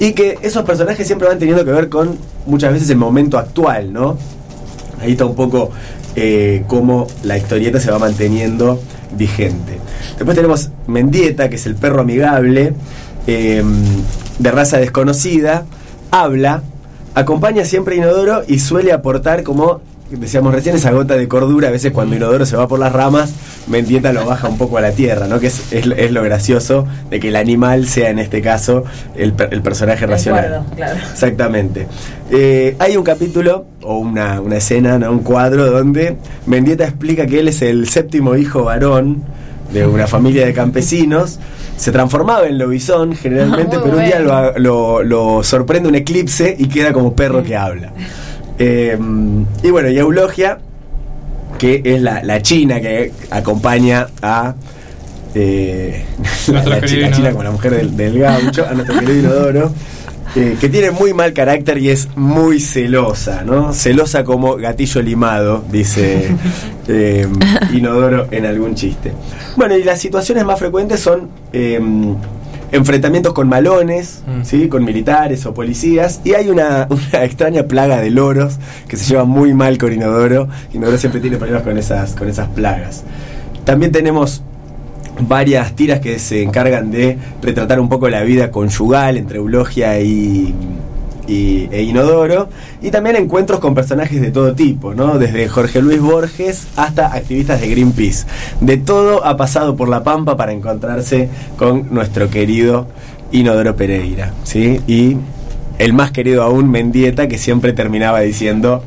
Y 0.00 0.14
que 0.14 0.38
esos 0.42 0.64
personajes 0.64 1.06
siempre 1.06 1.28
van 1.28 1.38
teniendo 1.38 1.64
que 1.64 1.70
ver 1.70 1.88
con 1.88 2.18
muchas 2.46 2.72
veces 2.72 2.90
el 2.90 2.96
momento 2.96 3.38
actual, 3.38 3.92
¿no? 3.92 4.18
Ahí 5.00 5.12
está 5.12 5.24
un 5.24 5.36
poco 5.36 5.70
eh, 6.16 6.64
cómo 6.66 7.06
la 7.22 7.38
historieta 7.38 7.78
se 7.78 7.92
va 7.92 8.00
manteniendo 8.00 8.80
vigente. 9.16 9.78
Después 10.16 10.34
tenemos 10.34 10.70
Mendieta, 10.88 11.48
que 11.48 11.54
es 11.54 11.66
el 11.66 11.76
perro 11.76 12.00
amigable, 12.00 12.74
eh, 13.28 13.62
de 14.40 14.50
raza 14.50 14.78
desconocida, 14.78 15.64
habla, 16.10 16.64
acompaña 17.14 17.64
siempre 17.64 17.94
a 17.94 17.98
Inodoro 17.98 18.42
y 18.48 18.58
suele 18.58 18.92
aportar 18.92 19.42
como 19.42 19.80
decíamos 20.10 20.52
recién 20.54 20.76
esa 20.76 20.90
gota 20.92 21.14
de 21.16 21.26
cordura 21.26 21.68
a 21.68 21.70
veces 21.70 21.90
cuando 21.92 22.14
Inodoro 22.14 22.44
se 22.44 22.54
va 22.56 22.68
por 22.68 22.78
las 22.78 22.92
ramas 22.92 23.32
Mendieta 23.66 24.12
lo 24.12 24.26
baja 24.26 24.46
un 24.48 24.58
poco 24.58 24.76
a 24.76 24.82
la 24.82 24.92
tierra 24.92 25.26
no 25.26 25.40
que 25.40 25.46
es, 25.46 25.72
es, 25.72 25.86
lo- 25.86 25.94
es 25.94 26.10
lo 26.12 26.22
gracioso 26.22 26.86
de 27.10 27.18
que 27.18 27.28
el 27.28 27.36
animal 27.36 27.86
sea 27.86 28.10
en 28.10 28.18
este 28.18 28.42
caso 28.42 28.84
el, 29.16 29.32
per- 29.32 29.48
el 29.52 29.62
personaje 29.62 30.06
racional 30.06 30.64
claro. 30.76 30.98
Exactamente. 31.12 31.86
Eh, 32.30 32.76
hay 32.78 32.96
un 32.96 33.04
capítulo 33.04 33.64
o 33.82 33.98
una, 33.98 34.40
una 34.40 34.56
escena, 34.56 34.98
¿no? 34.98 35.10
un 35.12 35.20
cuadro 35.20 35.70
donde 35.70 36.16
Mendieta 36.46 36.84
explica 36.84 37.26
que 37.26 37.40
él 37.40 37.48
es 37.48 37.62
el 37.62 37.88
séptimo 37.88 38.36
hijo 38.36 38.64
varón 38.64 39.22
de 39.72 39.86
una 39.86 40.06
familia 40.06 40.44
de 40.44 40.52
campesinos. 40.52 41.38
Se 41.82 41.90
transformaba 41.90 42.46
en 42.46 42.58
lobizón 42.58 43.14
generalmente, 43.16 43.76
pero 43.82 43.96
un 43.96 44.04
día 44.04 44.20
lo, 44.20 44.56
lo- 44.58 45.02
lo 45.02 45.42
sorprende 45.42 45.88
un 45.88 45.96
eclipse 45.96 46.54
y 46.56 46.68
queda 46.68 46.92
como 46.92 47.14
perro 47.14 47.42
que 47.42 47.56
habla. 47.56 47.90
Eh, 48.58 48.96
y 49.64 49.70
bueno, 49.70 49.88
y 49.88 49.98
Eulogia, 49.98 50.58
que 51.58 51.82
es 51.84 52.00
la, 52.00 52.22
la 52.22 52.40
china 52.40 52.80
que 52.80 53.12
acompaña 53.30 54.06
a. 54.22 54.54
eh, 55.34 56.04
la, 56.48 56.64
la 56.64 56.80
china 57.12 57.30
como 57.32 57.42
la 57.42 57.50
mujer 57.50 57.72
del, 57.76 57.96
del 57.96 58.18
gaucho, 58.18 58.64
a 58.68 58.74
nuestro 58.74 59.00
querido 59.00 59.18
Inodoro, 59.18 59.72
eh, 60.34 60.56
que 60.60 60.68
tiene 60.68 60.90
muy 60.90 61.12
mal 61.12 61.32
carácter 61.32 61.78
y 61.78 61.90
es 61.90 62.08
muy 62.16 62.58
celosa, 62.60 63.42
¿no? 63.44 63.72
Celosa 63.72 64.24
como 64.24 64.56
gatillo 64.56 65.02
limado, 65.02 65.64
dice 65.70 66.28
eh, 66.88 67.26
Inodoro 67.72 68.28
en 68.30 68.46
algún 68.46 68.74
chiste. 68.74 69.12
Bueno, 69.56 69.76
y 69.76 69.84
las 69.84 70.00
situaciones 70.00 70.44
más 70.44 70.58
frecuentes 70.58 71.00
son 71.00 71.28
eh, 71.52 71.78
enfrentamientos 72.72 73.34
con 73.34 73.48
malones, 73.48 74.22
Mm. 74.26 74.44
¿sí? 74.44 74.68
con 74.68 74.84
militares 74.84 75.44
o 75.46 75.52
policías, 75.52 76.20
y 76.24 76.32
hay 76.34 76.48
una, 76.48 76.86
una 76.90 77.24
extraña 77.24 77.64
plaga 77.64 78.00
de 78.00 78.10
loros 78.10 78.58
que 78.88 78.96
se 78.96 79.04
lleva 79.04 79.24
muy 79.24 79.52
mal 79.52 79.76
con 79.78 79.92
Inodoro. 79.92 80.48
Inodoro 80.72 80.96
siempre 80.96 81.20
tiene 81.20 81.36
problemas 81.36 81.62
con 81.62 81.76
esas, 81.76 82.14
con 82.14 82.28
esas 82.28 82.48
plagas. 82.48 83.02
También 83.64 83.92
tenemos 83.92 84.42
varias 85.20 85.74
tiras 85.76 86.00
que 86.00 86.18
se 86.18 86.42
encargan 86.42 86.90
de 86.90 87.18
retratar 87.42 87.78
un 87.80 87.88
poco 87.88 88.08
la 88.08 88.22
vida 88.22 88.50
conyugal 88.50 89.16
entre 89.16 89.38
Eulogia 89.38 90.00
y, 90.00 90.54
y- 91.28 91.68
e 91.70 91.82
Inodoro 91.82 92.48
y 92.80 92.90
también 92.90 93.16
encuentros 93.16 93.60
con 93.60 93.74
personajes 93.74 94.20
de 94.20 94.30
todo 94.30 94.54
tipo, 94.54 94.94
¿no? 94.94 95.18
Desde 95.18 95.48
Jorge 95.48 95.80
Luis 95.82 96.00
Borges 96.00 96.66
hasta 96.76 97.14
activistas 97.14 97.60
de 97.60 97.68
Greenpeace. 97.68 98.26
De 98.60 98.76
todo 98.78 99.24
ha 99.24 99.36
pasado 99.36 99.76
por 99.76 99.88
la 99.88 100.02
Pampa 100.02 100.36
para 100.36 100.52
encontrarse 100.52 101.28
con 101.56 101.88
nuestro 101.94 102.28
querido 102.30 102.86
Inodoro 103.30 103.76
Pereira, 103.76 104.32
¿sí? 104.44 104.80
Y 104.86 105.16
el 105.78 105.92
más 105.92 106.10
querido 106.10 106.42
aún 106.42 106.70
Mendieta 106.70 107.28
que 107.28 107.38
siempre 107.38 107.72
terminaba 107.72 108.20
diciendo 108.20 108.82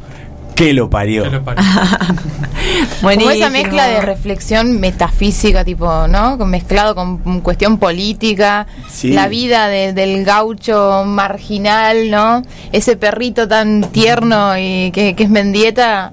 que 0.56 0.74
lo 0.74 0.90
parió. 0.90 1.24
Que 1.24 1.30
lo 1.32 1.44
parió. 1.44 1.64
Como 3.02 3.30
esa 3.30 3.50
mezcla 3.50 3.88
de 3.88 4.02
reflexión 4.02 4.80
metafísica, 4.80 5.64
tipo, 5.64 6.08
¿no? 6.08 6.38
Con- 6.38 6.50
Mezclado 6.50 6.96
con 6.96 7.42
cuestión 7.42 7.78
política, 7.78 8.66
Sí. 8.90 9.10
la 9.12 9.28
vida 9.28 9.68
de- 9.68 9.94
del 9.94 10.24
gaucho 10.26 11.04
marginal, 11.06 12.10
¿no? 12.10 12.42
Ese 12.72 12.96
perrito 12.96 13.48
tan 13.48 13.82
tierno 13.92 14.58
y 14.58 14.92
que, 14.92 15.14
que 15.16 15.24
es 15.24 15.30
Mendieta, 15.30 16.12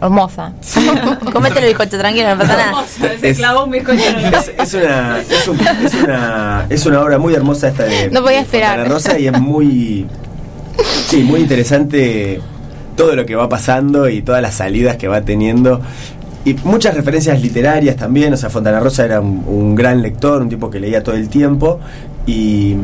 hermosa. 0.00 0.52
Comételo, 1.32 1.66
bizcocho, 1.66 1.98
tranquilo, 1.98 2.28
no 2.30 2.38
pasa 2.38 2.56
nada. 2.56 2.84
Se 2.86 3.30
Es- 3.30 3.38
clavó 3.38 3.64
un 3.64 3.70
bizcocho 3.70 4.04
en 4.04 4.16
el 4.26 4.34
Es, 4.34 4.52
es 4.58 4.74
una, 4.74 5.18
es, 5.20 5.48
un- 5.48 5.60
es 5.86 5.94
una, 5.94 6.66
es 6.68 6.86
una 6.86 7.00
obra 7.00 7.18
muy 7.18 7.34
hermosa 7.34 7.68
esta 7.68 7.84
de, 7.84 8.10
No 8.10 8.22
podía 8.22 8.36
de 8.38 8.42
esperar. 8.44 8.74
Fontana 8.76 8.94
Rosa 8.94 9.18
y 9.18 9.26
es 9.26 9.40
muy, 9.40 10.06
sí, 11.08 11.22
muy 11.22 11.40
interesante 11.40 12.40
todo 13.00 13.16
lo 13.16 13.24
que 13.24 13.34
va 13.34 13.48
pasando 13.48 14.08
y 14.10 14.20
todas 14.20 14.42
las 14.42 14.54
salidas 14.54 14.96
que 14.98 15.08
va 15.08 15.22
teniendo. 15.22 15.80
Y 16.44 16.52
muchas 16.64 16.94
referencias 16.94 17.40
literarias 17.40 17.96
también, 17.96 18.32
o 18.34 18.36
sea, 18.36 18.50
Fontana 18.50 18.78
Rosa 18.80 19.04
era 19.06 19.20
un, 19.20 19.42
un 19.46 19.74
gran 19.74 20.02
lector, 20.02 20.42
un 20.42 20.48
tipo 20.50 20.68
que 20.70 20.80
leía 20.80 21.02
todo 21.02 21.14
el 21.14 21.28
tiempo 21.30 21.80
y, 22.26 22.76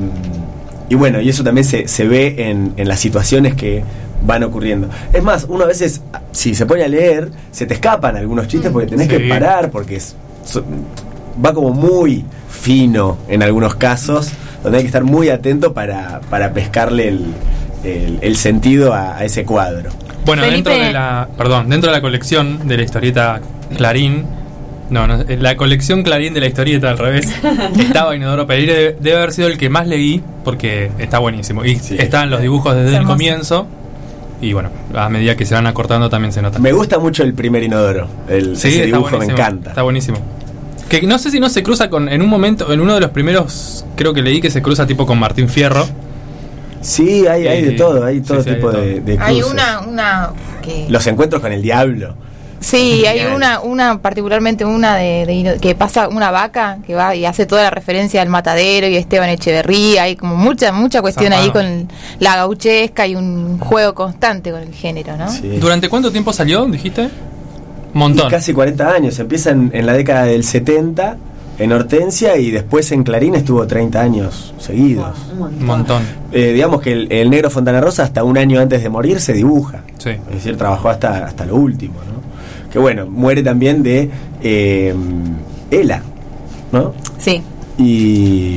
y 0.89 0.95
bueno, 0.95 1.21
y 1.21 1.29
eso 1.29 1.45
también 1.45 1.65
se, 1.67 1.87
se 1.89 2.07
ve 2.09 2.35
en, 2.51 2.73
en 2.79 2.89
las 2.89 2.99
situaciones 3.01 3.55
que 3.55 3.83
van 4.25 4.43
ocurriendo. 4.43 4.89
Es 5.13 5.23
más, 5.23 5.45
uno 5.49 5.65
a 5.65 5.67
veces, 5.67 6.01
si 6.33 6.55
se 6.55 6.65
pone 6.65 6.83
a 6.85 6.89
leer, 6.89 7.31
se 7.51 7.67
te 7.67 7.75
escapan 7.75 8.17
algunos 8.17 8.49
chistes 8.49 8.71
porque 8.71 8.87
tenés 8.89 9.09
Sí. 9.09 9.17
que 9.19 9.29
parar, 9.29 9.71
porque 9.71 9.97
es, 9.97 10.17
so- 10.45 10.65
va 11.45 11.53
como 11.53 11.71
muy 11.75 12.25
fino 12.51 13.19
en 13.29 13.43
algunos 13.43 13.75
casos, 13.75 14.31
donde 14.63 14.79
hay 14.79 14.85
que 14.85 14.89
estar 14.89 15.05
muy 15.05 15.29
atento 15.29 15.75
para, 15.75 16.21
para 16.31 16.53
pescarle 16.55 17.09
el, 17.09 17.27
el- 17.85 18.19
el 18.23 18.37
sentido 18.37 18.93
a, 18.95 19.17
a 19.19 19.25
ese 19.25 19.45
cuadro. 19.45 19.91
Bueno, 20.27 20.43
Felipe- 20.43 20.69
dentro 20.71 20.87
de 20.87 20.93
la, 20.93 21.29
perdón, 21.39 21.69
dentro 21.71 21.91
de 21.91 21.97
la 21.97 22.03
colección 22.03 22.67
de 22.69 22.77
la 22.77 22.83
historieta 22.83 23.41
Clarín, 23.77 24.25
no, 24.91 25.07
no, 25.07 25.25
la 25.29 25.57
colección 25.57 26.03
Clarín 26.03 26.35
de 26.35 26.41
la 26.41 26.47
historieta 26.47 26.91
al 26.91 26.99
revés, 26.99 27.29
estaba 27.79 28.15
Inodoro 28.15 28.47
Pereira, 28.47 28.75
debe, 28.75 28.97
debe 29.01 29.17
haber 29.17 29.33
sido 29.33 29.49
el 29.49 29.57
que 29.59 29.69
más 29.69 29.87
leí 29.87 30.23
porque 30.45 30.91
está 30.99 31.19
buenísimo 31.21 31.65
y 31.65 31.77
Sí. 31.77 31.97
están 31.99 32.29
los 32.31 32.41
dibujos 32.43 32.75
desde 32.75 32.91
Es 32.95 33.01
el 33.01 33.05
comienzo 33.07 33.67
y 34.41 34.53
bueno, 34.53 34.69
a 34.95 35.09
medida 35.09 35.35
que 35.37 35.47
se 35.47 35.55
van 35.55 35.67
acortando 35.67 36.11
también 36.11 36.33
se 36.33 36.43
nota. 36.43 36.59
Me 36.59 36.73
gusta 36.73 36.99
mucho 36.99 37.23
el 37.23 37.33
primer 37.33 37.63
inodoro, 37.63 38.07
el, 38.29 38.57
Sí, 38.57 38.69
ese 38.69 38.85
está 38.85 38.97
dibujo 38.99 39.19
me 39.19 39.25
encanta. 39.25 39.71
Está 39.71 39.83
buenísimo. 39.83 40.19
Que 40.91 41.03
no 41.03 41.19
sé 41.19 41.31
si 41.33 41.41
no 41.41 41.49
se 41.49 41.63
cruza 41.65 41.89
con, 41.91 42.09
en 42.09 42.21
un 42.23 42.29
momento, 42.29 42.73
en 42.73 42.81
uno 42.81 42.95
de 42.95 43.01
los 43.01 43.11
primeros, 43.11 43.85
creo 43.97 44.13
que 44.15 44.23
leí 44.23 44.41
que 44.41 44.51
se 44.51 44.63
cruza 44.63 44.87
tipo 44.87 45.05
con 45.07 45.19
Martín 45.19 45.49
Fierro. 45.49 45.85
Sí, 46.87 47.27
hay, 47.27 47.47
hay 47.49 47.63
de 47.65 47.73
todo, 47.73 48.05
hay 48.05 48.17
sí, 48.17 48.21
todo 48.23 48.43
sí, 48.43 48.49
hay 48.51 48.55
tipo 48.57 48.71
de 48.71 48.81
de, 48.81 48.95
todo. 49.01 49.05
de 49.07 49.19
Hay 49.25 49.35
cruces. 49.41 49.53
una, 49.53 49.81
una 49.81 50.31
que 50.63 50.87
Los 50.89 51.07
encuentros 51.07 51.43
con 51.43 51.53
el 51.53 51.61
diablo. 51.63 52.15
Sí, 52.61 53.05
hay 53.09 53.25
una, 53.35 53.61
una 53.61 54.01
particularmente 54.01 54.65
una 54.65 54.97
de, 54.97 55.27
de- 55.27 55.59
que 55.61 55.75
pasa 55.75 56.09
una 56.09 56.31
vaca 56.31 56.79
que 56.87 56.95
va 56.95 57.15
y 57.15 57.27
hace 57.27 57.45
toda 57.45 57.65
la 57.65 57.71
referencia 57.71 58.23
al 58.23 58.29
matadero 58.29 58.87
y 58.87 58.97
a 58.97 58.99
Esteban 59.01 59.29
Echeverría, 59.31 60.05
hay 60.05 60.17
como 60.17 60.37
mucha 60.37 60.71
mucha 60.73 61.03
cuestión 61.03 61.33
ahí 61.33 61.51
con 61.51 61.89
la 62.21 62.37
gauchesca 62.37 63.07
y 63.07 63.15
un 63.17 63.59
juego 63.59 63.95
constante 63.95 64.53
con 64.53 64.63
el 64.63 64.73
género, 64.73 65.17
¿no? 65.17 65.29
Sí. 65.31 65.59
¿Durante 65.59 65.89
cuánto 65.89 66.11
tiempo 66.13 66.33
salió, 66.33 66.65
dijiste? 66.67 67.11
Montón. 67.95 68.29
Y 68.29 68.31
casi 68.31 68.53
40 68.53 68.89
años. 68.91 69.19
Empieza 69.19 69.51
en, 69.51 69.71
en 69.75 69.87
la 69.87 69.93
década 69.95 70.25
del 70.25 70.45
70 70.45 71.17
en 71.59 71.73
Hortensia 71.73 72.37
y 72.37 72.51
después 72.51 72.91
en 72.93 73.03
Clarín 73.03 73.35
estuvo 73.35 73.67
30 73.67 74.01
años 74.01 74.55
seguidos. 74.59 75.17
Un 75.39 75.65
montón. 75.65 76.03
Eh, 76.33 76.53
digamos 76.53 76.81
que 76.83 76.93
el, 76.93 77.13
el 77.13 77.31
negro 77.31 77.51
Fontana 77.51 77.81
Rosa 77.81 78.03
hasta 78.03 78.25
un 78.25 78.37
año 78.37 78.61
antes 78.61 78.83
de 78.83 78.89
morir 78.89 79.21
se 79.21 79.33
dibuja. 79.33 79.83
Sí. 79.99 80.11
Es 80.11 80.35
decir, 80.35 80.57
trabajó 80.57 80.89
hasta, 80.89 81.25
hasta 81.25 81.47
lo 81.47 81.57
último, 81.57 81.95
¿no? 81.95 82.17
que 82.77 82.79
bueno, 82.79 83.07
muere 83.07 83.43
también 83.43 83.83
de 83.83 84.11
eh, 84.43 84.95
Ela, 85.71 86.03
¿no? 86.73 86.93
Sí. 87.19 87.43
Y 87.79 88.57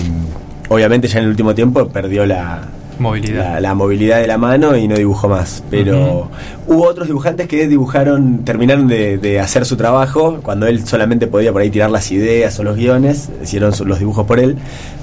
obviamente 0.67 1.07
ya 1.07 1.19
en 1.19 1.25
el 1.25 1.29
último 1.31 1.55
tiempo 1.55 1.87
perdió 1.87 2.25
la, 2.25 2.61
Movilidad. 2.99 3.53
la, 3.55 3.59
la 3.61 3.73
movilidad 3.73 4.19
de 4.19 4.27
la 4.27 4.37
mano 4.37 4.75
y 4.75 4.87
no 4.87 4.95
dibujó 4.95 5.27
más. 5.29 5.63
Pero 5.71 6.29
hubo 6.67 6.83
otros 6.85 7.07
dibujantes 7.07 7.47
que 7.47 7.67
dibujaron, 7.67 8.43
terminaron 8.45 8.87
de, 8.87 9.17
de 9.17 9.39
hacer 9.39 9.65
su 9.65 9.77
trabajo, 9.77 10.39
cuando 10.43 10.67
él 10.67 10.85
solamente 10.85 11.27
podía 11.27 11.51
por 11.51 11.61
ahí 11.61 11.69
tirar 11.69 11.89
las 11.89 12.11
ideas 12.11 12.59
o 12.59 12.63
los 12.63 12.75
guiones, 12.75 13.29
hicieron 13.41 13.73
su- 13.73 13.85
los 13.85 13.99
dibujos 13.99 14.25
por 14.25 14.39
él. 14.39 14.57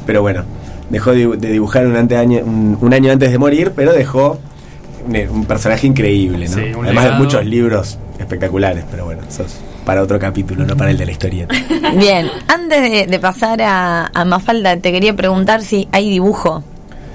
Pero 0.07 0.23
bueno, 0.23 0.45
dejó 0.91 1.13
de, 1.13 1.27
dibu- 1.27 1.37
de 1.37 1.51
dibujar 1.53 1.87
un, 1.87 1.97
ante- 1.97 2.17
año, 2.17 2.41
un, 2.45 2.79
un 2.81 2.95
año 2.95 3.11
antes 3.11 3.33
de 3.33 3.39
morir, 3.39 3.73
pero 3.75 3.93
dejó 3.93 4.39
un, 5.07 5.17
un 5.31 5.45
personaje 5.47 5.87
increíble, 5.87 6.49
¿no? 6.49 6.55
Sí, 6.55 6.73
un 6.77 6.85
Además 6.85 7.05
de 7.07 7.11
muchos 7.13 7.45
libros 7.45 7.99
espectaculares, 8.19 8.85
pero 8.91 9.05
bueno, 9.07 9.23
eso 9.29 9.43
es 9.45 9.57
para 9.85 10.03
otro 10.03 10.19
capítulo, 10.19 10.65
no 10.67 10.77
para 10.77 10.91
el 10.91 10.97
de 10.99 11.07
la 11.07 11.13
historieta. 11.13 11.55
Bien, 11.97 12.29
antes 12.49 12.83
de, 12.83 13.07
de 13.07 13.19
pasar 13.21 13.63
a, 13.63 14.11
a 14.13 14.25
Mafalda, 14.25 14.77
te 14.79 14.91
quería 14.93 15.15
preguntar 15.15 15.63
si 15.63 15.89
hay 15.93 16.11
dibujo. 16.11 16.65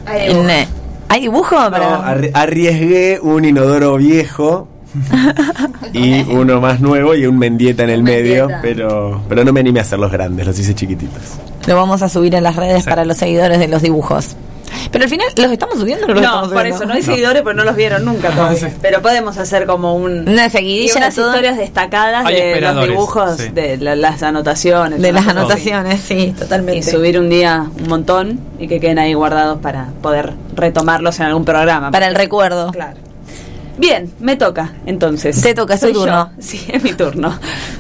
En, 0.08 0.50
eh, 0.50 0.68
¿Hay 1.10 1.22
dibujo? 1.22 1.56
No, 1.56 1.72
para- 1.72 2.14
arriesgué 2.34 3.20
un 3.22 3.44
inodoro 3.46 3.98
viejo 3.98 4.68
y 5.94 6.22
uno 6.24 6.60
más 6.62 6.80
nuevo 6.80 7.16
y 7.16 7.26
un 7.26 7.38
mendieta 7.38 7.84
en 7.84 7.90
el 7.90 8.04
medio, 8.04 8.48
pero 8.62 9.22
pero 9.30 9.44
no 9.44 9.52
me 9.54 9.60
animé 9.60 9.80
a 9.80 9.84
hacerlos 9.84 10.12
grandes, 10.12 10.46
los 10.48 10.58
hice 10.60 10.74
chiquititos. 10.74 11.22
Lo 11.68 11.76
vamos 11.76 12.02
a 12.02 12.10
subir 12.10 12.34
en 12.36 12.44
las 12.44 12.56
redes 12.56 12.84
Sí. 12.84 12.90
para 12.90 13.06
los 13.06 13.18
seguidores 13.18 13.60
de 13.60 13.68
los 13.68 13.82
dibujos. 13.82 14.36
Pero 14.92 15.04
al 15.06 15.10
final, 15.10 15.28
¿los 15.38 15.52
estamos 15.52 15.80
subiendo 15.80 16.06
o 16.06 16.08
no 16.10 16.14
los 16.16 16.22
No, 16.24 16.28
estamos 16.30 16.54
por 16.54 16.68
eso, 16.68 16.86
no 16.86 16.94
hay 16.94 17.02
seguidores, 17.02 17.42
pero 17.44 17.54
no 17.56 17.64
los 17.64 17.76
vieron 17.76 18.04
nunca 18.06 18.30
todavía. 18.32 18.70
sí. 18.70 18.76
Pero 18.82 19.02
podemos 19.02 19.38
hacer 19.38 19.66
como 19.66 19.96
un... 19.96 20.28
Una 20.28 20.50
seguidilla 20.50 20.94
unas 20.98 21.16
todo 21.16 21.28
historias 21.30 21.58
destacadas 21.58 22.26
Hay 22.26 22.34
de 22.36 22.40
los 22.42 22.48
esperadores, 22.50 22.90
dibujos, 22.90 23.38
sí. 23.38 23.50
de 23.50 23.78
la- 23.78 23.96
las 23.96 24.22
anotaciones. 24.24 25.02
de 25.02 25.12
las 25.12 25.28
anotaciones, 25.28 26.02
sí, 26.02 26.34
totalmente. 26.38 26.80
Y 26.80 26.84
subir 26.84 27.18
un 27.20 27.30
día 27.30 27.66
un 27.82 27.88
montón 27.88 28.40
y 28.60 28.68
que 28.68 28.80
queden 28.80 29.00
ahí 29.00 29.14
guardados 29.14 29.60
para 29.62 29.88
poder 30.02 30.34
retomarlos 30.56 31.20
en 31.20 31.28
algún 31.28 31.46
programa. 31.46 31.92
Para 31.92 32.08
el 32.08 32.16
recuerdo. 32.16 32.72
Claro. 32.72 32.98
Bien, 33.82 34.14
me 34.20 34.36
toca 34.36 34.74
entonces. 34.86 35.42
Te 35.42 35.56
toca, 35.56 35.74
es 35.74 35.80
tu 35.80 35.88
Soy 35.88 35.94
turno. 35.94 36.30
yo. 36.30 36.36
Sí, 36.42 36.64
es 36.72 36.84
mi 36.84 36.94
turno. 36.94 37.38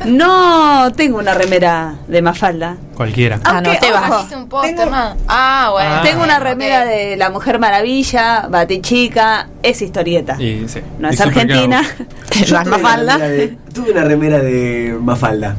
No 0.07 0.91
tengo 0.93 1.19
una 1.19 1.35
remera 1.35 1.93
de 2.07 2.21
Mafalda. 2.23 2.75
Cualquiera. 2.95 3.39
Ah, 3.43 3.61
no, 3.61 3.69
te 3.79 3.91
vas. 3.91 4.31
un 4.31 4.49
póster, 4.49 4.75
tengo- 4.75 4.89
¿no? 4.89 5.15
Ah, 5.27 5.69
bueno. 5.71 5.89
Ah. 5.93 6.01
Tengo 6.03 6.23
una 6.23 6.39
remera 6.39 6.85
de 6.85 7.15
La 7.17 7.29
Mujer 7.29 7.59
Maravilla, 7.59 8.47
Batichica, 8.49 9.47
es 9.61 9.79
historieta. 9.83 10.41
Y, 10.41 10.67
sí. 10.67 10.79
No 10.97 11.09
es 11.09 11.21
Argentina. 11.21 11.83
Yo 12.45 12.57
tuve 12.63 12.65
Mafalda. 12.71 13.17
de- 13.19 13.57
tuve 13.71 13.91
una 13.91 14.03
remera 14.03 14.39
de 14.39 14.97
Mafalda. 14.99 15.55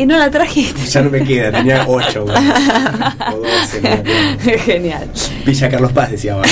Y 0.00 0.06
no 0.06 0.16
la 0.16 0.30
trajiste. 0.30 0.80
Ya 0.86 1.02
no 1.02 1.10
me 1.10 1.22
queda, 1.22 1.52
tenía 1.52 1.84
8 1.88 2.22
o 2.24 2.26
12. 2.26 2.40
no 2.40 3.82
me 3.82 3.92
acuerdo. 3.92 4.58
Genial. 4.64 5.10
Villa 5.44 5.68
Carlos 5.68 5.92
Paz 5.92 6.10
decía 6.12 6.32
abajo. 6.34 6.48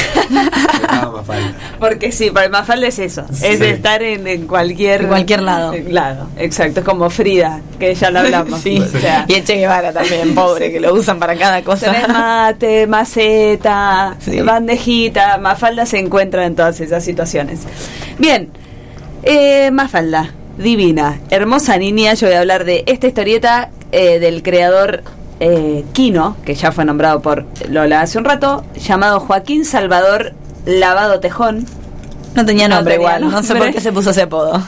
Mafalda. 1.17 1.53
Porque 1.79 2.13
sí, 2.13 2.31
para 2.31 2.47
el 2.47 2.53
Mafalda 2.53 2.89
es 2.89 2.99
eso. 2.99 3.25
Sí. 3.33 3.47
Es 3.47 3.61
de 3.61 3.71
estar 3.71 4.03
en, 4.03 4.27
en 4.27 4.47
cualquier... 4.47 5.03
En 5.03 5.07
cualquier 5.09 5.43
lado. 5.43 5.73
lado, 5.89 6.29
exacto. 6.37 6.81
Es 6.81 6.87
como 6.87 7.09
Frida, 7.09 7.61
que 7.79 7.95
ya 7.95 8.11
lo 8.11 8.19
hablamos. 8.21 8.61
Sí. 8.69 8.79
O 8.81 8.99
sea, 8.99 9.25
Y 9.29 9.35
el 9.35 9.45
Che 9.45 9.55
Guevara 9.57 9.93
también, 9.93 10.35
pobre, 10.35 10.71
que 10.73 10.81
lo 10.81 10.93
usan 10.95 11.19
para 11.19 11.35
cada 11.37 11.63
cosa. 11.63 11.91
Tenés 11.93 12.09
mate, 12.09 12.87
maceta, 12.87 14.17
Sí. 14.19 14.41
bandejita, 14.43 15.39
Mafalda 15.39 15.87
se 15.87 15.99
encuentra 15.99 16.45
en 16.45 16.55
todas 16.55 16.81
esas 16.81 17.03
situaciones. 17.05 17.61
Bien, 18.19 18.51
eh, 19.23 19.71
Mafalda, 19.71 20.31
divina, 20.59 21.21
hermosa 21.31 21.77
niña, 21.79 22.15
yo 22.15 22.27
voy 22.27 22.37
a 22.37 22.41
hablar 22.41 22.65
de 22.65 22.85
esta 22.87 23.07
historieta 23.07 23.71
eh, 23.93 24.19
del 24.19 24.43
creador 24.43 25.03
eh, 25.41 25.85
Quino, 25.93 26.37
que 26.45 26.55
ya 26.55 26.73
fue 26.73 26.85
nombrado 26.85 27.23
por 27.23 27.47
Lola 27.69 28.03
hace 28.03 28.19
un 28.19 28.25
rato, 28.25 28.65
llamado 28.77 29.21
Joaquín 29.21 29.65
Salvador 29.65 30.33
Lavado 30.67 31.21
Tejón. 31.21 31.65
No 32.35 32.45
tenía 32.45 32.69
No 32.69 32.77
nombre 32.77 32.95
tenía 32.95 33.17
igual, 33.19 33.31
no 33.31 33.43
sé 33.43 33.55
por 33.55 33.73
qué 33.73 33.81
se 33.81 33.93
puso 33.93 34.11
ese 34.11 34.23
apodo. 34.23 34.61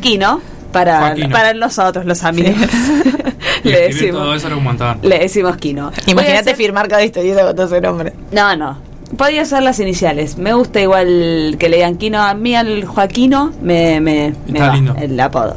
Quino, 0.00 0.40
para, 0.72 1.00
Joaquino. 1.00 1.30
para 1.30 1.54
nosotros 1.54 2.04
los 2.04 2.22
amigos. 2.22 2.54
Le, 3.64 3.88
escribir 3.88 4.12
todo 4.12 4.20
decimos, 4.32 4.36
eso 4.36 4.46
era 4.46 4.56
un 4.56 4.64
montón. 4.64 4.98
le 5.02 5.18
decimos 5.18 5.56
Quino. 5.58 5.90
Imagínate 6.06 6.40
hacer- 6.50 6.56
firmar 6.56 6.88
cada 6.88 7.02
historieta 7.04 7.42
con 7.44 7.56
todo 7.56 7.66
ese 7.66 7.80
nombre. 7.80 8.12
No, 8.32 8.56
no. 8.56 8.78
Podía 9.16 9.44
ser 9.44 9.62
las 9.62 9.80
iniciales. 9.80 10.38
Me 10.38 10.52
gusta 10.54 10.80
igual 10.80 11.56
que 11.58 11.68
le 11.68 11.76
digan 11.76 11.96
Quino. 11.96 12.20
A 12.22 12.34
mí 12.34 12.54
al 12.54 12.84
Joaquino 12.84 13.52
me, 13.62 14.00
me, 14.00 14.34
me 14.46 14.60
va 14.60 14.74
lindo. 14.74 14.94
el 15.00 15.18
apodo. 15.18 15.56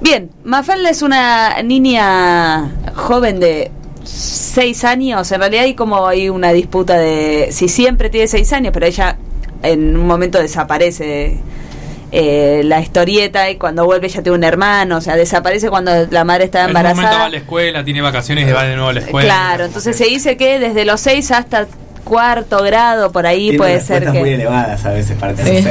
Bien, 0.00 0.30
Mafalda 0.44 0.90
es 0.90 1.00
una 1.02 1.62
niña 1.62 2.70
joven 2.94 3.40
de 3.40 3.70
seis 4.04 4.84
años. 4.84 5.30
En 5.32 5.40
realidad 5.40 5.64
hay 5.64 5.74
como 5.74 6.06
hay 6.06 6.28
una 6.28 6.52
disputa 6.52 6.98
de 6.98 7.48
si 7.52 7.68
siempre 7.68 8.10
tiene 8.10 8.26
seis 8.26 8.52
años, 8.52 8.72
pero 8.72 8.84
ella 8.86 9.16
en 9.62 9.96
un 9.96 10.06
momento 10.06 10.38
desaparece 10.38 11.38
eh, 12.12 12.60
la 12.64 12.80
historieta 12.80 13.48
y 13.50 13.56
cuando 13.56 13.86
vuelve 13.86 14.08
ya 14.10 14.22
tiene 14.22 14.36
un 14.36 14.44
hermano. 14.44 14.98
O 14.98 15.00
sea, 15.00 15.16
desaparece 15.16 15.70
cuando 15.70 15.90
la 16.10 16.24
madre 16.24 16.44
está 16.44 16.64
En 16.64 16.66
un 16.68 16.72
momento 16.74 16.86
va 16.86 16.90
embarazada. 17.00 17.24
a 17.24 17.30
la 17.30 17.36
escuela, 17.38 17.82
tiene 17.82 18.02
vacaciones 18.02 18.46
y 18.46 18.52
va 18.52 18.64
de 18.64 18.74
nuevo 18.74 18.90
a 18.90 18.92
la 18.92 19.00
escuela. 19.00 19.26
Claro, 19.26 19.64
entonces 19.64 19.96
se 19.96 20.04
dice 20.04 20.36
que 20.36 20.58
desde 20.58 20.84
los 20.84 21.00
6 21.00 21.30
hasta 21.30 21.66
cuarto 22.04 22.62
grado, 22.62 23.10
por 23.10 23.26
ahí 23.26 23.44
Tiene 23.50 23.58
puede 23.58 23.80
ser 23.80 24.10
que... 24.12 24.18
muy 24.20 24.30
elevadas 24.30 24.84
a 24.84 24.90
veces 24.90 25.16
para 25.18 25.34
tener 25.34 25.62
Sí. 25.62 25.68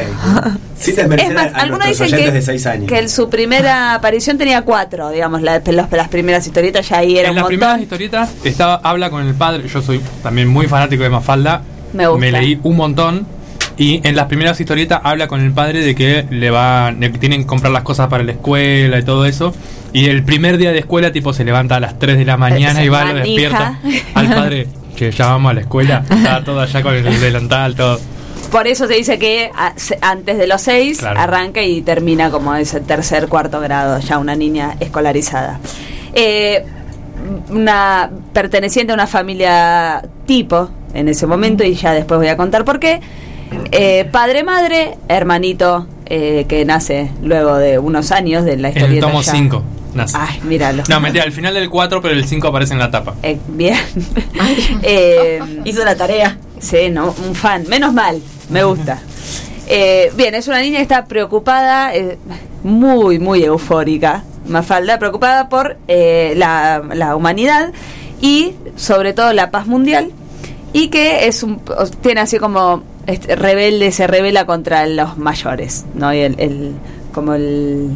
6. 0.78 0.96
Sin 0.96 1.14
Es 1.14 1.34
más, 1.34 1.52
algunos 1.54 1.88
dicen 1.88 2.12
que, 2.12 2.32
de 2.32 2.42
6 2.42 2.66
años. 2.66 2.88
que 2.90 3.00
en 3.00 3.10
su 3.10 3.30
primera 3.30 3.94
aparición 3.94 4.38
tenía 4.38 4.64
cuatro, 4.64 5.10
digamos, 5.12 5.42
la- 5.42 5.60
los- 5.66 5.92
las 5.92 6.08
primeras 6.10 6.46
historietas 6.46 6.90
ya 6.90 6.98
ahí 6.98 7.18
era 7.18 7.30
en 7.30 7.36
las 7.36 7.44
montón. 7.44 7.58
primeras 7.60 7.82
historietas 7.82 8.30
estaba, 8.44 8.82
habla 8.84 9.10
con 9.10 9.26
el 9.26 9.34
padre. 9.34 9.68
Yo 9.70 9.82
soy 9.82 10.02
también 10.22 10.50
muy 10.50 10.68
fanático 10.68 11.04
de 11.04 11.10
Mafalda. 11.10 11.62
Me 11.94 12.08
gusta. 12.08 12.32
leí 12.32 12.60
un 12.64 12.76
montón. 12.76 13.28
Y 13.78 14.08
en 14.08 14.16
las 14.16 14.28
primeras 14.28 14.60
historietas 14.60 15.02
habla 15.04 15.28
con 15.28 15.42
el 15.42 15.52
padre 15.52 15.80
de 15.80 15.96
que 15.96 16.26
le 16.30 16.52
va, 16.52 16.92
de 16.92 17.12
que 17.12 17.18
tienen 17.18 17.42
que 17.42 17.48
comprar 17.48 17.72
las 17.72 17.84
cosas 17.84 18.08
para 18.08 18.24
la 18.24 18.34
escuela 18.34 19.00
y 19.00 19.04
todo 19.04 19.26
eso. 19.26 19.54
Y 19.94 20.06
el 20.10 20.24
primer 20.24 20.58
día 20.58 20.72
de 20.72 20.80
escuela, 20.80 21.12
tipo, 21.12 21.34
se 21.34 21.44
levanta 21.44 21.76
a 21.78 21.80
las 21.80 21.98
3 22.00 22.18
de 22.18 22.26
la 22.26 22.38
mañana 22.38 22.80
Se 22.80 22.86
y 22.86 22.90
va, 22.90 23.06
lo 23.06 23.16
despierta 23.16 23.80
al 24.14 24.28
padre 24.30 24.68
que 24.96 25.12
ya 25.12 25.28
vamos 25.28 25.52
a 25.52 25.54
la 25.54 25.62
escuela. 25.62 26.04
Está 26.10 26.44
todo 26.44 26.62
allá 26.62 26.82
con 26.82 26.94
el 26.94 27.20
delantal, 27.20 27.76
todo. 27.76 28.00
Por 28.52 28.68
eso 28.68 28.86
se 28.88 28.94
dice 28.94 29.18
que 29.18 29.50
antes 30.02 30.38
de 30.38 30.46
los 30.46 30.62
seis 30.62 31.00
Claro. 31.00 31.20
arranca 31.20 31.64
y 31.64 31.82
termina 31.82 32.30
como 32.30 32.54
ese 32.56 32.82
tercer, 32.82 33.28
cuarto 33.28 33.60
grado, 33.60 34.00
ya 34.00 34.20
una 34.20 34.36
niña 34.36 34.76
escolarizada. 34.80 35.60
Eh, 36.14 36.64
una 37.50 38.12
perteneciente 38.34 38.92
a 38.92 38.96
una 38.96 39.08
familia 39.08 40.04
tipo 40.28 40.70
en 40.94 41.08
ese 41.08 41.26
momento 41.26 41.64
y 41.64 41.74
ya 41.74 41.94
después 41.94 42.20
voy 42.20 42.28
a 42.28 42.38
contar 42.38 42.64
por 42.64 42.80
qué. 42.80 43.02
Eh, 43.72 44.08
padre, 44.12 44.44
madre, 44.44 44.98
hermanito 45.08 45.88
eh, 46.06 46.46
que 46.48 46.66
nace 46.66 47.12
luego 47.22 47.58
de 47.58 47.80
unos 47.80 48.12
años 48.12 48.46
de 48.46 48.58
la 48.58 48.70
En 48.70 48.78
el 48.78 49.00
tomo 49.00 49.22
ya. 49.22 49.32
5 49.32 49.64
nace. 49.96 50.18
Ay, 50.20 50.40
míralo. 50.44 50.84
No, 50.90 51.00
mentira, 51.00 51.24
al 51.24 51.32
final 51.32 51.54
del 51.54 51.70
4, 51.70 52.02
pero 52.02 52.14
el 52.14 52.26
5 52.26 52.48
aparece 52.48 52.74
en 52.74 52.80
la 52.80 52.92
tapa. 52.92 53.16
Eh, 53.24 53.38
bien. 53.48 53.78
Eh, 54.82 55.40
Hizo 55.64 55.84
la 55.86 55.96
tarea. 55.96 56.38
Sí, 56.60 56.90
no, 56.90 57.14
un 57.28 57.36
fan. 57.36 57.66
Menos 57.68 57.94
mal, 57.94 58.22
me 58.50 58.64
gusta. 58.64 59.00
Eh, 59.66 60.12
bien, 60.18 60.36
es 60.36 60.50
una 60.50 60.60
niña 60.60 60.78
que 60.78 60.82
está 60.84 61.06
preocupada, 61.06 61.96
eh, 61.96 62.18
muy, 62.64 63.18
muy 63.18 63.44
eufórica, 63.46 64.24
Mafalda, 64.46 65.00
preocupada 65.00 65.48
por 65.48 65.78
eh, 65.88 66.34
la, 66.36 66.84
la 66.94 67.16
humanidad 67.16 67.72
y 68.20 68.56
sobre 68.76 69.14
todo 69.14 69.32
la 69.32 69.52
paz 69.52 69.66
mundial 69.66 70.12
y 70.74 70.90
que 70.90 71.28
es 71.28 71.44
un, 71.44 71.62
tiene 72.02 72.20
así 72.20 72.40
como 72.40 72.84
este, 73.08 73.36
rebelde, 73.36 73.92
se 73.92 74.08
revela 74.08 74.46
contra 74.46 74.86
los 74.88 75.18
mayores, 75.18 75.86
¿no? 75.94 76.14
Y 76.14 76.20
el, 76.20 76.40
el- 76.40 76.74
como 77.14 77.34
el, 77.36 77.90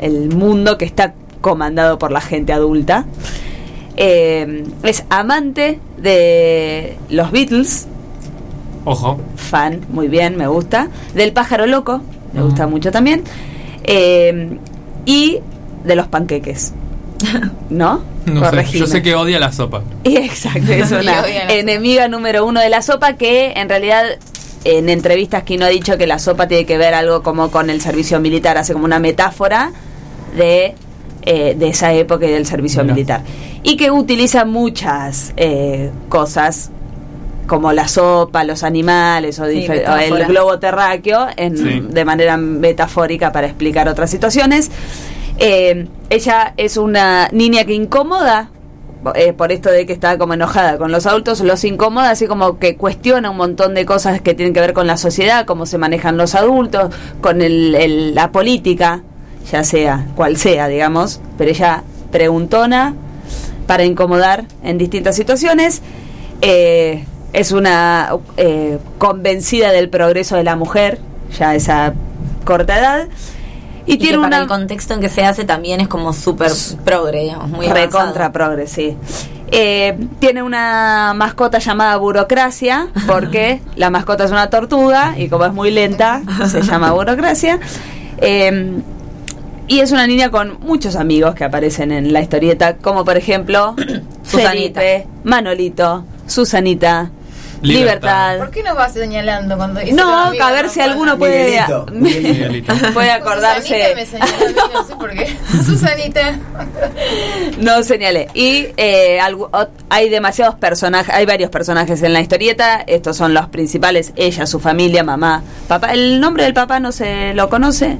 el 0.00 0.34
mundo 0.34 0.76
que 0.78 0.84
está 0.84 1.14
comandado 1.40 1.98
por 1.98 2.10
la 2.12 2.20
gente 2.20 2.52
adulta. 2.52 3.04
Eh, 3.96 4.64
es 4.82 5.04
amante 5.08 5.78
de 5.96 6.96
los 7.08 7.30
Beatles, 7.30 7.86
Ojo. 8.84 9.18
fan, 9.36 9.80
muy 9.88 10.08
bien, 10.08 10.36
me 10.36 10.46
gusta. 10.48 10.88
Del 11.14 11.32
pájaro 11.32 11.66
loco, 11.66 12.02
me 12.32 12.42
gusta 12.42 12.66
mucho 12.66 12.90
también. 12.92 13.22
Eh, 13.84 14.58
y 15.06 15.38
de 15.84 15.96
los 15.96 16.08
panqueques. 16.08 16.72
¿No? 17.70 18.02
No 18.26 18.40
sé, 18.40 18.46
Corregime. 18.50 18.78
yo 18.80 18.86
sé 18.86 19.02
que 19.02 19.14
odia 19.14 19.38
la 19.38 19.52
sopa. 19.52 19.82
Exacto, 20.04 20.72
es 20.72 20.90
una 20.92 21.24
enemiga 21.50 22.08
número 22.08 22.44
uno 22.44 22.60
de 22.60 22.68
la 22.68 22.82
sopa 22.82 23.14
que 23.14 23.52
en 23.56 23.68
realidad 23.68 24.04
en 24.64 24.88
entrevistas 24.88 25.42
que 25.44 25.56
no 25.56 25.64
ha 25.64 25.68
dicho 25.68 25.96
que 25.98 26.06
la 26.06 26.18
sopa 26.18 26.48
tiene 26.48 26.66
que 26.66 26.78
ver 26.78 26.94
algo 26.94 27.22
como 27.22 27.50
con 27.50 27.70
el 27.70 27.80
servicio 27.80 28.20
militar, 28.20 28.58
hace 28.58 28.72
como 28.72 28.84
una 28.84 28.98
metáfora 28.98 29.72
de, 30.36 30.74
eh, 31.22 31.54
de 31.58 31.68
esa 31.68 31.92
época 31.92 32.26
y 32.26 32.30
del 32.30 32.46
servicio 32.46 32.84
militar. 32.84 33.22
Y 33.62 33.76
que 33.76 33.90
utiliza 33.90 34.44
muchas 34.44 35.32
eh, 35.36 35.90
cosas 36.08 36.70
como 37.46 37.72
la 37.72 37.86
sopa, 37.86 38.42
los 38.44 38.64
animales 38.64 39.38
o, 39.38 39.46
Sí, 39.48 39.66
o 39.68 39.96
el 39.96 40.26
globo 40.26 40.58
terráqueo 40.58 41.28
en, 41.36 41.56
Sí. 41.56 41.82
de 41.88 42.04
manera 42.04 42.36
metafórica 42.36 43.30
para 43.32 43.46
explicar 43.46 43.88
otras 43.88 44.10
situaciones. 44.10 44.70
Eh, 45.38 45.86
ella 46.10 46.54
es 46.56 46.76
una 46.76 47.28
niña 47.32 47.64
que 47.64 47.74
incomoda, 47.74 48.50
eh, 49.14 49.32
por 49.32 49.52
esto 49.52 49.70
de 49.70 49.86
que 49.86 49.92
está 49.92 50.18
como 50.18 50.34
enojada 50.34 50.78
con 50.78 50.90
los 50.92 51.06
adultos, 51.06 51.40
los 51.40 51.64
incomoda, 51.64 52.10
así 52.10 52.26
como 52.26 52.58
que 52.58 52.76
cuestiona 52.76 53.30
un 53.30 53.36
montón 53.36 53.74
de 53.74 53.84
cosas 53.86 54.20
que 54.20 54.34
tienen 54.34 54.52
que 54.54 54.60
ver 54.60 54.72
con 54.72 54.86
la 54.86 54.96
sociedad, 54.96 55.44
cómo 55.46 55.66
se 55.66 55.78
manejan 55.78 56.16
los 56.16 56.34
adultos, 56.34 56.94
con 57.20 57.42
el- 57.42 58.14
la 58.14 58.32
política, 58.32 59.02
ya 59.50 59.62
sea 59.64 60.06
cual 60.16 60.36
sea, 60.36 60.68
digamos, 60.68 61.20
pero 61.38 61.50
ella 61.50 61.82
preguntona 62.10 62.94
para 63.66 63.84
incomodar 63.84 64.44
en 64.62 64.78
distintas 64.78 65.16
situaciones. 65.16 65.82
Eh, 66.40 67.04
es 67.32 67.52
una 67.52 68.10
eh, 68.36 68.78
convencida 68.98 69.72
del 69.72 69.88
progreso 69.88 70.36
de 70.36 70.44
la 70.44 70.56
mujer, 70.56 70.98
ya 71.38 71.54
esa 71.54 71.94
corta 72.44 72.78
edad. 72.78 73.08
Y, 73.86 73.94
Y, 73.94 73.96
tiene 73.98 74.14
que 74.14 74.18
para 74.18 74.26
una 74.26 74.38
el 74.38 74.48
contexto 74.48 74.94
en 74.94 75.00
que 75.00 75.08
se 75.08 75.24
hace 75.24 75.44
también 75.44 75.80
es 75.80 75.88
como 75.88 76.12
súper 76.12 76.52
progre, 76.84 77.22
digamos, 77.22 77.50
muy 77.50 77.68
recontra 77.68 78.32
progre, 78.32 78.66
sí. 78.66 78.96
Eh, 79.52 79.96
tiene 80.18 80.42
una 80.42 81.12
mascota 81.14 81.58
llamada 81.58 81.96
Burocracia, 81.96 82.88
porque 83.06 83.60
la 83.76 83.90
mascota 83.90 84.24
es 84.24 84.30
una 84.30 84.50
tortuga 84.50 85.14
y 85.16 85.28
como 85.28 85.46
es 85.46 85.52
muy 85.52 85.70
lenta, 85.70 86.22
se 86.48 86.62
llama 86.62 86.92
Burocracia. 86.92 87.60
Eh, 88.18 88.82
y 89.68 89.80
es 89.80 89.90
una 89.90 90.06
niña 90.06 90.30
con 90.30 90.58
muchos 90.60 90.94
amigos 90.94 91.34
que 91.34 91.44
aparecen 91.44 91.90
en 91.90 92.12
la 92.12 92.20
historieta, 92.20 92.76
como 92.76 93.04
por 93.04 93.16
ejemplo 93.16 93.74
Susanita. 94.22 94.80
Felipe, 94.80 95.06
Manolito, 95.24 96.04
Susanita, 96.26 97.10
Libertad. 97.62 98.32
Libertad. 98.32 98.38
¿Por 98.38 98.50
qué 98.50 98.62
nos 98.62 98.76
vas 98.76 98.92
señalando 98.92 99.56
cuando 99.56 99.80
dice 99.80 99.92
No, 99.92 100.12
a 100.26 100.50
ver 100.52 100.68
si 100.68 100.80
alguno 100.80 101.16
puede, 101.18 101.44
Miguelito, 101.46 101.86
Miguelito. 101.92 102.32
Miguelito. 102.32 102.74
puede 102.94 103.10
acordarse. 103.10 103.62
Susanita 103.62 103.94
me 103.96 104.06
señaló 104.06 104.72
no 104.74 104.84
sé 104.86 104.94
por 104.96 105.10
qué. 105.12 105.36
Susanita. 105.64 106.38
No 107.58 107.82
señalé. 107.82 108.28
Y 108.34 108.68
eh, 108.76 109.18
hay 109.88 110.08
demasiados 110.08 110.54
personajes, 110.56 111.14
hay 111.14 111.26
varios 111.26 111.50
personajes 111.50 112.02
en 112.02 112.12
la 112.12 112.20
historieta. 112.20 112.82
Estos 112.86 113.16
son 113.16 113.32
los 113.34 113.46
principales: 113.48 114.12
ella, 114.16 114.46
su 114.46 114.60
familia, 114.60 115.02
mamá, 115.02 115.42
papá. 115.68 115.92
El 115.92 116.20
nombre 116.20 116.44
del 116.44 116.54
papá 116.54 116.80
no 116.80 116.92
se 116.92 117.34
lo 117.34 117.48
conoce. 117.48 117.98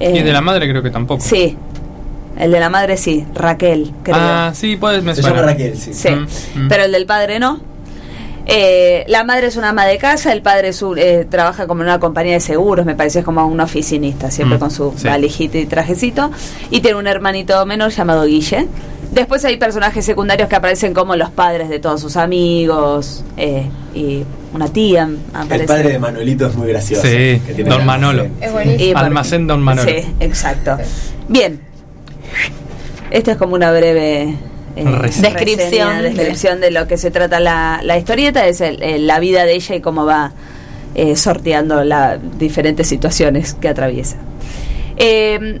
Eh, 0.00 0.12
Y 0.16 0.22
de 0.22 0.32
la 0.32 0.40
madre 0.40 0.68
creo 0.68 0.82
que 0.82 0.90
tampoco. 0.90 1.22
Sí. 1.22 1.56
El 2.38 2.52
de 2.52 2.60
la 2.60 2.70
madre 2.70 2.96
sí, 2.96 3.26
Raquel, 3.34 3.92
creo. 4.02 4.16
Ah, 4.18 4.52
sí, 4.54 4.76
puede, 4.76 5.02
me 5.02 5.14
Se 5.14 5.20
llama 5.20 5.42
Raquel, 5.42 5.76
sí. 5.76 5.92
Sí, 5.92 6.08
Mm, 6.10 6.64
mm. 6.64 6.68
pero 6.68 6.84
el 6.84 6.92
del 6.92 7.04
padre 7.04 7.38
no. 7.38 7.60
Eh, 8.46 9.04
la 9.08 9.22
madre 9.24 9.46
es 9.46 9.56
una 9.56 9.68
ama 9.70 9.84
de 9.86 9.98
casa, 9.98 10.32
el 10.32 10.42
padre 10.42 10.68
es 10.68 10.82
un- 10.82 10.98
eh, 10.98 11.26
trabaja 11.30 11.66
como 11.66 11.82
en 11.82 11.88
una 11.88 12.00
compañía 12.00 12.32
de 12.34 12.40
seguros, 12.40 12.84
me 12.86 12.94
parece 12.96 13.20
es 13.20 13.24
como 13.24 13.46
un 13.46 13.60
oficinista, 13.60 14.30
siempre 14.30 14.56
Mm, 14.56 14.60
con 14.60 14.70
su 14.70 14.92
sí. 14.96 15.06
valijita 15.06 15.58
y 15.58 15.66
trajecito. 15.66 16.30
Y 16.70 16.80
tiene 16.80 16.98
un 16.98 17.06
hermanito 17.06 17.64
menor 17.66 17.90
llamado 17.90 18.24
Guille. 18.24 18.66
Después 19.12 19.44
hay 19.44 19.56
personajes 19.56 20.04
secundarios 20.04 20.48
que 20.48 20.56
aparecen 20.56 20.94
como 20.94 21.16
los 21.16 21.30
padres 21.30 21.68
de 21.68 21.78
todos 21.80 22.00
sus 22.00 22.16
amigos 22.16 23.24
eh, 23.36 23.66
y 23.94 24.22
una 24.54 24.68
tía 24.68 25.08
aparece. 25.34 25.62
El 25.62 25.66
padre 25.68 25.88
de 25.92 25.98
Manolito 25.98 26.46
es 26.46 26.54
muy 26.56 26.68
gracioso. 26.68 27.02
Sí, 27.02 27.40
que 27.46 27.52
tiene 27.54 27.70
Don 27.70 27.84
Manolo. 27.84 28.26
Es 28.40 28.52
buenísimo. 28.52 28.98
Almacén 28.98 29.46
Don 29.48 29.62
Manolo. 29.62 29.88
Sí, 29.90 30.04
exacto. 30.20 30.76
Bien. 31.28 31.60
Esta 33.10 33.32
es 33.32 33.36
como 33.38 33.54
una 33.54 33.72
breve 33.72 34.36
eh. 34.76 34.84
Descripción 34.84 35.58
reseña, 35.58 36.02
descripción 36.02 36.60
de 36.60 36.70
lo 36.70 36.86
que 36.86 36.96
se 36.96 37.10
trata 37.10 37.40
la, 37.40 37.80
la 37.82 37.98
historieta, 37.98 38.46
es 38.46 38.60
el- 38.60 38.82
el- 38.82 39.06
la 39.06 39.18
vida 39.20 39.44
de 39.44 39.54
ella 39.54 39.74
y 39.76 39.80
cómo 39.80 40.04
va 40.06 40.32
eh, 40.94 41.14
sorteando 41.16 41.84
las 41.84 42.18
diferentes 42.38 42.88
situaciones 42.88 43.54
que 43.54 43.68
atraviesa. 43.68 44.16
Eh, 44.96 45.60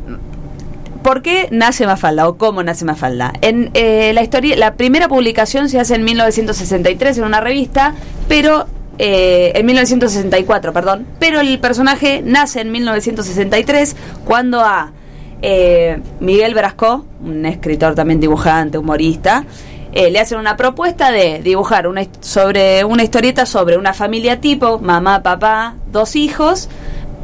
¿Por 1.02 1.22
qué 1.22 1.48
nace 1.50 1.86
Mafalda 1.86 2.28
o 2.28 2.36
cómo 2.36 2.62
nace 2.62 2.84
Mafalda? 2.84 3.32
En 3.40 3.70
eh, 3.74 4.12
la 4.12 4.22
historia, 4.22 4.54
la 4.56 4.74
primera 4.74 5.08
publicación 5.08 5.68
se 5.70 5.80
hace 5.80 5.94
en 5.94 6.04
1963 6.04 7.16
en 7.18 7.24
una 7.24 7.40
revista, 7.40 7.94
pero 8.28 8.66
eh, 8.98 9.52
en 9.54 9.64
1964, 9.64 10.74
perdón, 10.74 11.06
pero 11.18 11.40
el 11.40 11.58
personaje 11.58 12.20
nace 12.22 12.60
en 12.60 12.70
1963 12.72 13.96
cuando 14.26 14.60
a 14.60 14.92
eh, 15.42 16.00
Miguel 16.20 16.54
Brasco, 16.54 17.04
un 17.24 17.46
escritor 17.46 17.94
también 17.94 18.20
dibujante, 18.20 18.78
humorista, 18.78 19.44
eh, 19.92 20.10
le 20.10 20.20
hacen 20.20 20.38
una 20.38 20.56
propuesta 20.56 21.10
de 21.10 21.40
dibujar 21.42 21.86
una, 21.88 22.02
sobre 22.20 22.84
una 22.84 23.02
historieta 23.02 23.44
sobre 23.46 23.76
una 23.76 23.92
familia 23.92 24.40
tipo, 24.40 24.78
mamá, 24.78 25.22
papá, 25.22 25.74
dos 25.90 26.14
hijos, 26.16 26.68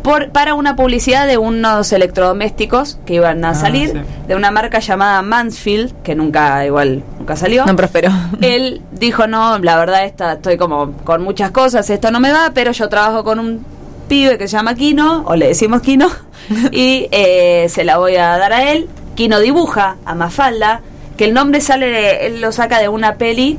por, 0.03 0.31
para 0.31 0.55
una 0.55 0.77
publicidad 0.77 1.27
de 1.27 1.37
unos 1.37 1.93
electrodomésticos 1.93 2.99
que 3.07 3.15
iban 3.15 3.45
a 3.45 3.51
Ah, 3.51 3.55
salir, 3.55 3.91
sí. 3.91 3.99
de 4.29 4.37
una 4.37 4.51
marca 4.53 4.79
llamada 4.79 5.21
Mansfield, 5.23 5.93
que 6.03 6.15
nunca 6.15 6.65
igual 6.65 7.03
nunca 7.19 7.35
salió. 7.37 7.67
No 7.67 7.75
prosperó. 7.77 8.11
Él 8.41 8.83
dijo, 8.93 9.27
no, 9.27 9.59
la 9.59 9.77
verdad 9.77 10.05
esta, 10.05 10.35
estoy 10.35 10.57
como 10.57 10.93
con 11.05 11.23
muchas 11.23 11.51
cosas, 11.51 11.89
esto 11.91 12.11
no 12.13 12.21
me 12.21 12.33
va, 12.33 12.53
pero 12.55 12.71
yo 12.73 12.89
trabajo 12.89 13.25
con 13.25 13.39
un 13.41 13.65
pibe 14.09 14.39
que 14.39 14.49
se 14.49 14.57
llama 14.57 14.75
Kino, 14.75 15.25
o 15.27 15.37
le 15.37 15.49
decimos 15.49 15.83
Kino, 15.83 16.09
y 16.73 17.09
eh, 17.11 17.67
se 17.69 17.85
la 17.85 17.99
voy 17.99 18.17
a 18.17 18.37
dar 18.39 18.53
a 18.53 18.71
él. 18.73 18.89
Kino 19.15 19.41
dibuja 19.41 19.97
a 20.05 20.15
Mafalda, 20.15 20.83
que 21.17 21.25
el 21.25 21.35
nombre 21.35 21.61
sale, 21.61 21.87
de- 21.87 22.27
él 22.27 22.41
lo 22.41 22.53
saca 22.53 22.79
de 22.81 22.89
una 22.89 23.15
peli 23.15 23.59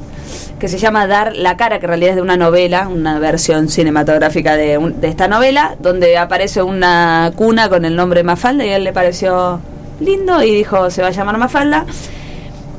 que 0.60 0.68
se 0.68 0.78
llama 0.80 1.06
Dar 1.08 1.36
la 1.36 1.56
cara, 1.58 1.80
que 1.80 1.86
en 1.86 1.89
realidad 1.89 2.10
es 2.12 2.16
de 2.18 2.22
una 2.22 2.38
novela, 2.38 2.88
una 2.88 3.20
versión 3.20 3.70
cinematográfica 3.70 4.56
de, 4.56 4.78
un- 4.78 5.00
de 5.02 5.08
esta 5.08 5.28
novela, 5.28 5.76
donde 5.80 6.18
aparece 6.18 6.62
una 6.64 7.32
cuna 7.36 7.70
con 7.70 7.86
el 7.86 7.95
nombre 7.95 8.24
Mafalda 8.24 8.66
y 8.66 8.70
a 8.70 8.78
él 8.78 8.84
le 8.84 8.93
pareció 8.93 9.60
lindo 10.00 10.43
y 10.43 10.52
dijo 10.54 10.89
se 10.91 11.02
va 11.02 11.08
a 11.08 11.12
llamar 11.12 11.38
Mafalda. 11.38 11.86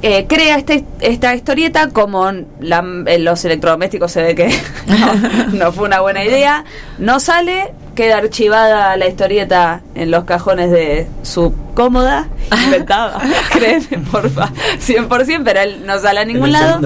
Eh, 0.01 0.27
crea 0.29 0.57
este, 0.59 0.85
esta 1.01 1.35
historieta 1.35 1.89
como 1.89 2.31
la- 2.61 2.83
los 2.83 3.45
electrodomésticos 3.45 4.13
se 4.13 4.23
ve 4.23 4.35
que 4.37 4.47
no, 4.87 5.47
no 5.55 5.73
fue 5.73 5.87
una 5.87 6.01
buena 6.01 6.25
idea. 6.25 6.65
No 6.99 7.19
sale, 7.19 7.73
queda 7.97 8.19
archivada 8.19 8.97
la 8.97 9.09
historieta 9.09 9.81
en 9.97 10.13
los 10.13 10.23
cajones 10.25 10.71
de 10.71 11.09
su 11.23 11.53
cómoda, 11.75 12.29
inventada, 12.65 13.21
créeme, 13.53 13.99
porfa, 14.11 14.51
100%, 14.81 15.43
pero 15.45 15.61
él 15.61 15.83
no 15.85 15.99
sale 15.99 16.21
a 16.21 16.25
ningún 16.25 16.53
lado. 16.53 16.81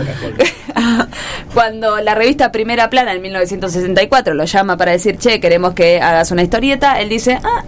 Cuando 1.55 2.01
la 2.01 2.15
revista 2.15 2.51
Primera 2.51 2.89
Plana 2.89 3.13
en 3.13 3.21
1964 3.21 4.33
lo 4.35 4.45
llama 4.45 4.77
para 4.79 4.93
decir, 4.93 5.19
che, 5.19 5.39
queremos 5.41 5.75
que 5.75 6.01
hagas 6.01 6.31
una 6.31 6.43
historieta, 6.43 6.99
él 7.01 7.11
dice, 7.11 7.39
ah, 7.45 7.63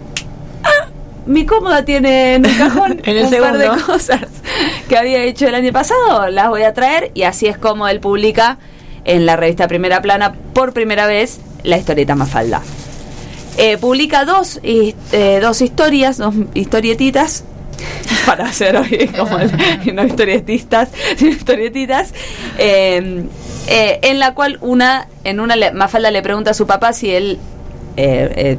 mi 1.25 1.45
cómoda 1.45 1.83
tiene 1.85 2.35
en 2.35 2.45
un 2.45 2.53
cajón 2.53 3.01
En 3.05 3.17
el 3.17 3.25
un 3.25 3.39
par 3.39 3.57
de 3.57 3.67
cosas 3.85 4.21
que 4.87 4.97
había 4.97 5.23
hecho 5.23 5.47
el 5.47 5.55
año 5.55 5.71
pasado, 5.73 6.27
las 6.29 6.49
voy 6.49 6.63
a 6.63 6.73
traer 6.73 7.11
y 7.13 7.23
así 7.23 7.47
es 7.47 7.57
como 7.57 7.87
él 7.87 7.99
publica 7.99 8.57
en 9.05 9.25
la 9.25 9.35
revista 9.35 9.67
Primera 9.67 10.01
Plana 10.01 10.33
por 10.53 10.73
primera 10.73 11.07
vez 11.07 11.39
la 11.63 11.77
historieta 11.77 12.15
Mafalda. 12.15 12.61
Eh, 13.57 13.77
publica 13.77 14.25
dos, 14.25 14.59
eh, 14.63 14.93
dos 15.41 15.61
historias, 15.61 16.17
dos 16.17 16.33
historietitas, 16.53 17.43
para 18.25 18.45
hacer 18.45 18.75
hoy 18.77 19.09
como 19.17 19.37
el- 19.39 19.51
no 19.95 20.03
historietistas, 20.05 20.89
sino 21.17 21.31
historietitas, 21.31 22.13
eh, 22.57 23.23
eh, 23.67 23.99
en 24.03 24.19
la 24.19 24.33
cual 24.33 24.57
una, 24.61 25.07
en 25.23 25.39
una 25.39 25.55
le- 25.55 25.71
Mafalda 25.71 26.11
le 26.11 26.21
pregunta 26.21 26.51
a 26.51 26.53
su 26.53 26.67
papá 26.67 26.93
si 26.93 27.11
él 27.11 27.39
eh, 27.97 28.57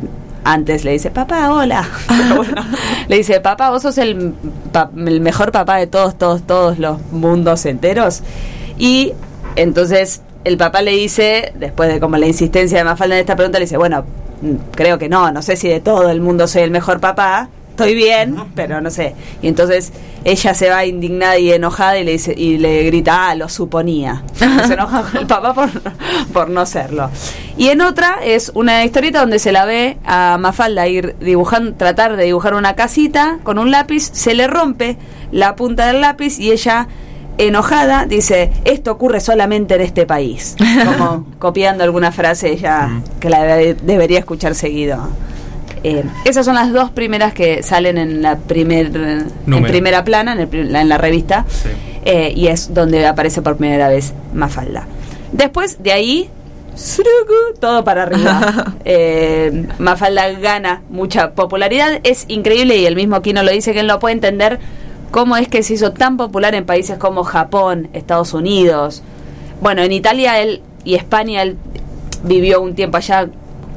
antes 0.52 0.84
le 0.84 0.92
dice, 0.92 1.10
papá, 1.10 1.52
hola. 1.52 1.86
Bueno, 2.36 2.62
le 3.08 3.16
dice, 3.16 3.40
papá, 3.40 3.70
vos 3.70 3.82
sos 3.82 3.98
el, 3.98 4.32
pa- 4.72 4.90
el 4.96 5.20
mejor 5.20 5.52
papá 5.52 5.76
de 5.76 5.86
todos, 5.86 6.16
todos, 6.16 6.42
todos 6.46 6.78
los 6.78 7.00
mundos 7.12 7.66
enteros. 7.66 8.22
Y 8.78 9.12
entonces 9.56 10.22
el 10.44 10.56
papá 10.56 10.82
le 10.82 10.92
dice, 10.92 11.52
después 11.58 11.92
de 11.92 11.98
como 12.00 12.16
la 12.16 12.26
insistencia 12.26 12.78
de 12.78 12.84
Mafalda 12.84 13.16
en 13.16 13.20
esta 13.20 13.36
pregunta, 13.36 13.58
le 13.58 13.64
dice, 13.64 13.76
bueno, 13.76 14.04
mm, 14.42 14.54
creo 14.74 14.98
que 14.98 15.08
no, 15.08 15.30
no 15.32 15.42
sé 15.42 15.56
si 15.56 15.68
de 15.68 15.80
todo 15.80 16.10
el 16.10 16.20
mundo 16.20 16.46
soy 16.46 16.62
el 16.62 16.70
mejor 16.70 17.00
papá. 17.00 17.48
Estoy 17.76 17.94
bien, 17.94 18.36
pero 18.54 18.80
no 18.80 18.90
sé. 18.90 19.14
Y 19.42 19.48
entonces 19.48 19.92
ella 20.24 20.54
se 20.54 20.70
va 20.70 20.86
indignada 20.86 21.38
y 21.38 21.52
enojada 21.52 21.98
y 21.98 22.04
le 22.04 22.12
dice 22.12 22.34
y 22.36 22.56
le 22.56 22.84
grita, 22.84 23.28
ah, 23.28 23.34
lo 23.34 23.50
suponía. 23.50 24.22
se 24.66 24.72
enoja 24.72 25.02
con 25.02 25.20
el 25.20 25.26
papá 25.26 25.52
por, 25.52 25.68
por 26.32 26.48
no 26.48 26.64
serlo. 26.64 27.10
Y 27.58 27.68
en 27.68 27.82
otra 27.82 28.18
es 28.24 28.50
una 28.54 28.82
historieta 28.84 29.20
donde 29.20 29.38
se 29.38 29.52
la 29.52 29.66
ve 29.66 29.98
a 30.06 30.38
Mafalda 30.40 30.86
ir 30.88 31.16
dibujando, 31.20 31.74
tratar 31.74 32.16
de 32.16 32.24
dibujar 32.24 32.54
una 32.54 32.74
casita 32.74 33.40
con 33.42 33.58
un 33.58 33.70
lápiz, 33.70 34.08
se 34.12 34.34
le 34.34 34.46
rompe 34.46 34.96
la 35.30 35.54
punta 35.54 35.86
del 35.86 36.00
lápiz 36.00 36.38
y 36.38 36.52
ella 36.52 36.88
enojada 37.38 38.06
dice, 38.06 38.50
esto 38.64 38.90
ocurre 38.92 39.20
solamente 39.20 39.74
en 39.74 39.82
este 39.82 40.06
país. 40.06 40.56
Como 40.84 41.26
copiando 41.38 41.84
alguna 41.84 42.10
frase 42.10 42.50
ella 42.52 43.02
que 43.20 43.28
la 43.28 43.40
debe- 43.44 43.76
debería 43.82 44.18
escuchar 44.20 44.54
seguido. 44.54 45.08
Eh, 45.88 46.02
esas 46.24 46.44
son 46.44 46.56
las 46.56 46.72
dos 46.72 46.90
primeras 46.90 47.32
que 47.32 47.62
salen 47.62 47.96
en 47.96 48.20
la 48.20 48.36
primer, 48.38 48.86
en 48.96 49.62
primera 49.62 50.02
plana, 50.04 50.32
en, 50.32 50.40
el 50.40 50.74
en 50.74 50.88
la 50.88 50.98
revista, 50.98 51.44
Sí. 51.48 51.68
eh, 52.04 52.32
y 52.34 52.48
es 52.48 52.74
donde 52.74 53.06
aparece 53.06 53.40
por 53.40 53.56
primera 53.56 53.88
vez 53.88 54.12
Mafalda. 54.34 54.86
Después 55.30 55.80
de 55.82 55.92
ahí 55.92 56.30
todo 57.60 57.84
para 57.84 58.02
arriba. 58.02 58.74
Eh, 58.88 59.66
Mafalda 59.78 60.30
gana 60.32 60.82
mucha 60.90 61.32
popularidad, 61.32 61.98
es 62.04 62.24
increíble 62.28 62.76
y 62.76 62.86
el 62.86 62.94
mismo 62.94 63.20
Kino 63.22 63.42
lo 63.42 63.50
dice 63.50 63.72
que 63.72 63.80
él 63.80 63.86
no 63.88 63.98
puede 63.98 64.14
entender 64.14 64.60
cómo 65.10 65.36
es 65.36 65.48
que 65.48 65.62
se 65.64 65.74
hizo 65.74 65.92
tan 65.92 66.16
popular 66.16 66.54
en 66.54 66.64
países 66.64 66.96
como 66.98 67.24
Japón, 67.24 67.88
Estados 67.94 68.32
Unidos. 68.32 69.02
Bueno, 69.60 69.82
en 69.82 69.90
Italia 69.92 70.40
él 70.40 70.62
y 70.84 70.94
España 70.94 71.42
él 71.42 71.56
vivió 72.22 72.60
un 72.60 72.74
tiempo 72.76 72.96
allá, 72.98 73.28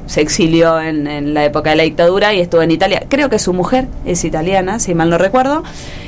se 0.10 0.22
exilió 0.22 0.81
en, 0.81 1.06
en 1.06 1.36
la 1.36 1.45
época 1.45 1.69
de 1.69 1.76
la 1.76 1.84
dictadura 1.84 2.34
y 2.34 2.40
estuvo 2.40 2.64
en 2.64 2.72
Italia. 2.72 3.03
Creo 3.07 3.30
que 3.30 3.38
su 3.38 3.53
mujer 3.53 3.86
es 4.06 4.26
italiana, 4.26 4.80
si 4.80 4.95
mal 4.95 5.10
no 5.11 5.19
recuerdo. 5.19 5.61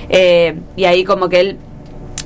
Eh, 0.09 0.55
y 0.75 0.85
ahí 0.85 1.03
como 1.03 1.29
que 1.29 1.39
él 1.39 1.57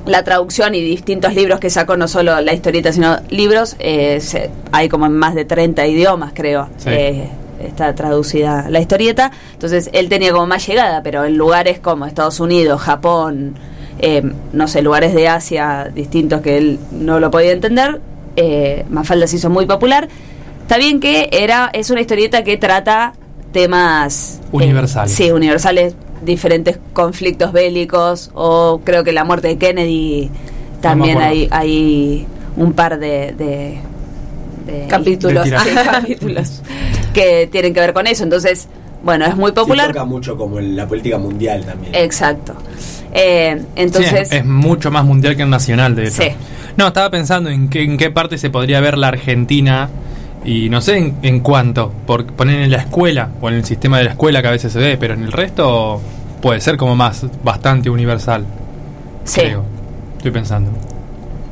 la 0.06 0.22
traducción 0.24 0.74
y 0.74 0.80
distintos 0.80 1.34
libros 1.34 1.60
que 1.60 1.68
sacó, 1.68 1.96
no 1.96 2.08
solo 2.08 2.40
la 2.40 2.54
historieta, 2.54 2.92
sino 2.92 3.18
libros, 3.28 3.76
eh, 3.78 4.20
se- 4.20 4.50
hay 4.72 4.88
como 4.88 5.04
en 5.06 5.12
más 5.16 5.34
de 5.34 5.44
30 5.44 5.86
idiomas, 5.86 6.30
creo. 6.34 6.68
Sí. 6.78 6.88
Eh, 6.90 7.28
está 7.62 7.94
traducida 7.94 8.66
la 8.70 8.80
historieta. 8.80 9.30
Entonces 9.52 9.90
él 9.92 10.08
tenía 10.08 10.32
como 10.32 10.46
más 10.46 10.66
llegada, 10.66 11.02
pero 11.02 11.24
en 11.24 11.36
lugares 11.36 11.78
como 11.80 12.06
Estados 12.06 12.40
Unidos, 12.40 12.80
Japón, 12.80 13.54
eh, 13.98 14.22
no 14.52 14.66
sé, 14.68 14.80
lugares 14.80 15.12
de 15.14 15.28
Asia 15.28 15.90
distintos 15.94 16.40
que 16.40 16.56
él 16.56 16.78
no 16.92 17.18
lo 17.20 17.30
podía 17.30 17.52
entender, 17.52 18.00
eh, 18.36 18.84
Mafalda 18.88 19.26
se 19.26 19.36
hizo 19.36 19.50
muy 19.50 19.66
popular. 19.66 20.08
Está 20.66 20.78
bien 20.78 20.98
que 20.98 21.28
era 21.30 21.70
es 21.72 21.90
una 21.90 22.00
historieta 22.00 22.42
que 22.42 22.56
trata 22.56 23.12
temas 23.52 24.40
eh, 24.42 24.46
Universales. 24.52 25.12
sí, 25.12 25.30
universales, 25.30 25.94
diferentes 26.24 26.78
conflictos 26.92 27.52
bélicos 27.52 28.30
o 28.34 28.80
creo 28.82 29.04
que 29.04 29.12
la 29.12 29.22
muerte 29.24 29.46
de 29.48 29.58
Kennedy 29.58 30.28
también 30.80 31.18
hay, 31.18 31.46
hay 31.52 32.26
un 32.56 32.72
par 32.72 32.98
de, 32.98 33.32
de- 33.38 33.78
de- 34.66 34.86
Capítulos. 34.88 35.48
De 35.50 35.56
Sí, 35.58 35.74
capítulos 35.84 36.62
que 37.14 37.48
tienen 37.50 37.72
que 37.72 37.78
ver 37.80 37.92
con 37.92 38.06
eso. 38.08 38.24
Entonces, 38.24 38.66
bueno, 39.04 39.24
es 39.24 39.36
muy 39.36 39.52
popular. 39.52 39.86
toca 39.88 40.04
mucho 40.04 40.36
como 40.36 40.58
en 40.58 40.74
la 40.76 40.86
política 40.88 41.16
mundial 41.18 41.64
también. 41.64 41.94
Exacto. 41.94 42.54
Eh, 43.12 43.62
entonces, 43.76 44.10
Sí, 44.10 44.16
es, 44.36 44.40
es 44.40 44.44
mucho 44.44 44.90
más 44.90 45.04
mundial 45.04 45.36
que 45.36 45.42
el 45.42 45.50
nacional, 45.50 45.94
de 45.94 46.08
hecho. 46.08 46.22
Sí. 46.22 46.28
No, 46.76 46.88
estaba 46.88 47.08
pensando 47.10 47.48
en 47.50 47.68
qué, 47.70 47.84
en 47.84 47.96
qué 47.96 48.10
parte 48.10 48.36
se 48.36 48.50
podría 48.50 48.80
ver 48.80 48.98
la 48.98 49.08
Argentina 49.08 49.88
y 50.46 50.68
no 50.70 50.80
sé 50.80 50.96
en, 50.96 51.16
en 51.22 51.40
cuánto, 51.40 51.92
por 52.06 52.24
poner 52.26 52.60
en 52.62 52.70
la 52.70 52.78
escuela 52.78 53.28
o 53.40 53.48
en 53.48 53.56
el 53.56 53.64
sistema 53.64 53.98
de 53.98 54.04
la 54.04 54.10
escuela 54.10 54.40
que 54.42 54.48
a 54.48 54.52
veces 54.52 54.72
se 54.72 54.78
ve, 54.78 54.96
pero 54.96 55.12
en 55.14 55.22
el 55.24 55.32
resto 55.32 56.00
puede 56.40 56.60
ser 56.60 56.76
como 56.76 56.94
más 56.96 57.26
bastante 57.42 57.90
universal. 57.90 58.44
sí. 59.24 59.40
Creo. 59.40 59.64
Estoy 60.16 60.30
pensando. 60.30 60.70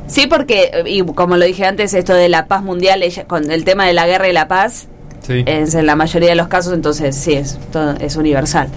Sí, 0.07 0.27
porque, 0.27 0.69
eh, 0.73 0.83
y 0.87 1.01
como 1.03 1.37
lo 1.37 1.45
dije 1.45 1.65
antes, 1.65 1.93
esto 1.93 2.13
de 2.13 2.29
la 2.29 2.45
paz 2.47 2.63
mundial, 2.63 3.03
ella, 3.03 3.25
con 3.25 3.49
el 3.51 3.63
tema 3.63 3.85
de 3.85 3.93
la 3.93 4.05
guerra 4.07 4.27
y 4.29 4.33
la 4.33 4.47
paz, 4.47 4.87
Sí. 5.21 5.43
es 5.47 5.73
en 5.75 5.85
la 5.87 5.95
mayoría 5.95 6.29
de 6.29 6.35
los 6.35 6.47
casos, 6.47 6.73
entonces 6.73 7.15
sí, 7.15 7.33
es, 7.33 7.57
todo, 7.71 7.95
es 7.99 8.15
universal. 8.15 8.67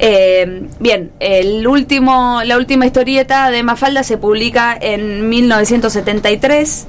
Eh, 0.00 0.66
bien, 0.80 1.12
el 1.20 1.64
último, 1.66 2.40
la 2.44 2.56
última 2.56 2.86
historieta 2.86 3.50
de 3.50 3.62
Mafalda 3.62 4.02
se 4.02 4.18
publica 4.18 4.76
en 4.80 5.28
1973. 5.28 6.86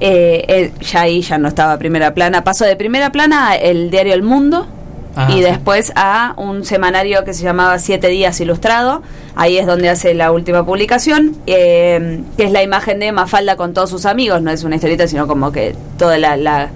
Eh, 0.00 0.44
eh, 0.48 0.72
ya 0.80 1.02
ahí 1.02 1.20
ya 1.20 1.38
no 1.38 1.48
estaba 1.48 1.78
primera 1.78 2.14
plana. 2.14 2.42
Pasó 2.42 2.64
de 2.64 2.76
primera 2.76 3.12
plana 3.12 3.50
a 3.50 3.56
el 3.56 3.90
diario 3.90 4.14
El 4.14 4.22
Mundo 4.22 4.66
y 5.28 5.32
sí. 5.32 5.40
después 5.40 5.92
a 5.96 6.34
un 6.36 6.64
semanario 6.64 7.24
que 7.24 7.34
se 7.34 7.42
llamaba 7.42 7.78
Siete 7.78 8.08
Días 8.08 8.40
Ilustrado. 8.40 9.02
Ahí 9.34 9.58
es 9.58 9.66
donde 9.66 9.88
hace 9.88 10.14
la 10.14 10.32
última 10.32 10.64
publicación, 10.64 11.36
eh, 11.46 12.22
que 12.36 12.44
es 12.44 12.52
la 12.52 12.62
imagen 12.62 12.98
de 13.00 13.12
Mafalda 13.12 13.56
con 13.56 13.74
todos 13.74 13.90
sus 13.90 14.06
amigos. 14.06 14.40
No 14.42 14.50
es 14.50 14.64
una 14.64 14.76
historieta, 14.76 15.06
sino 15.08 15.26
como 15.26 15.52
que 15.52 15.74
toda 15.98 16.18
la, 16.18 16.36
la 16.36 16.70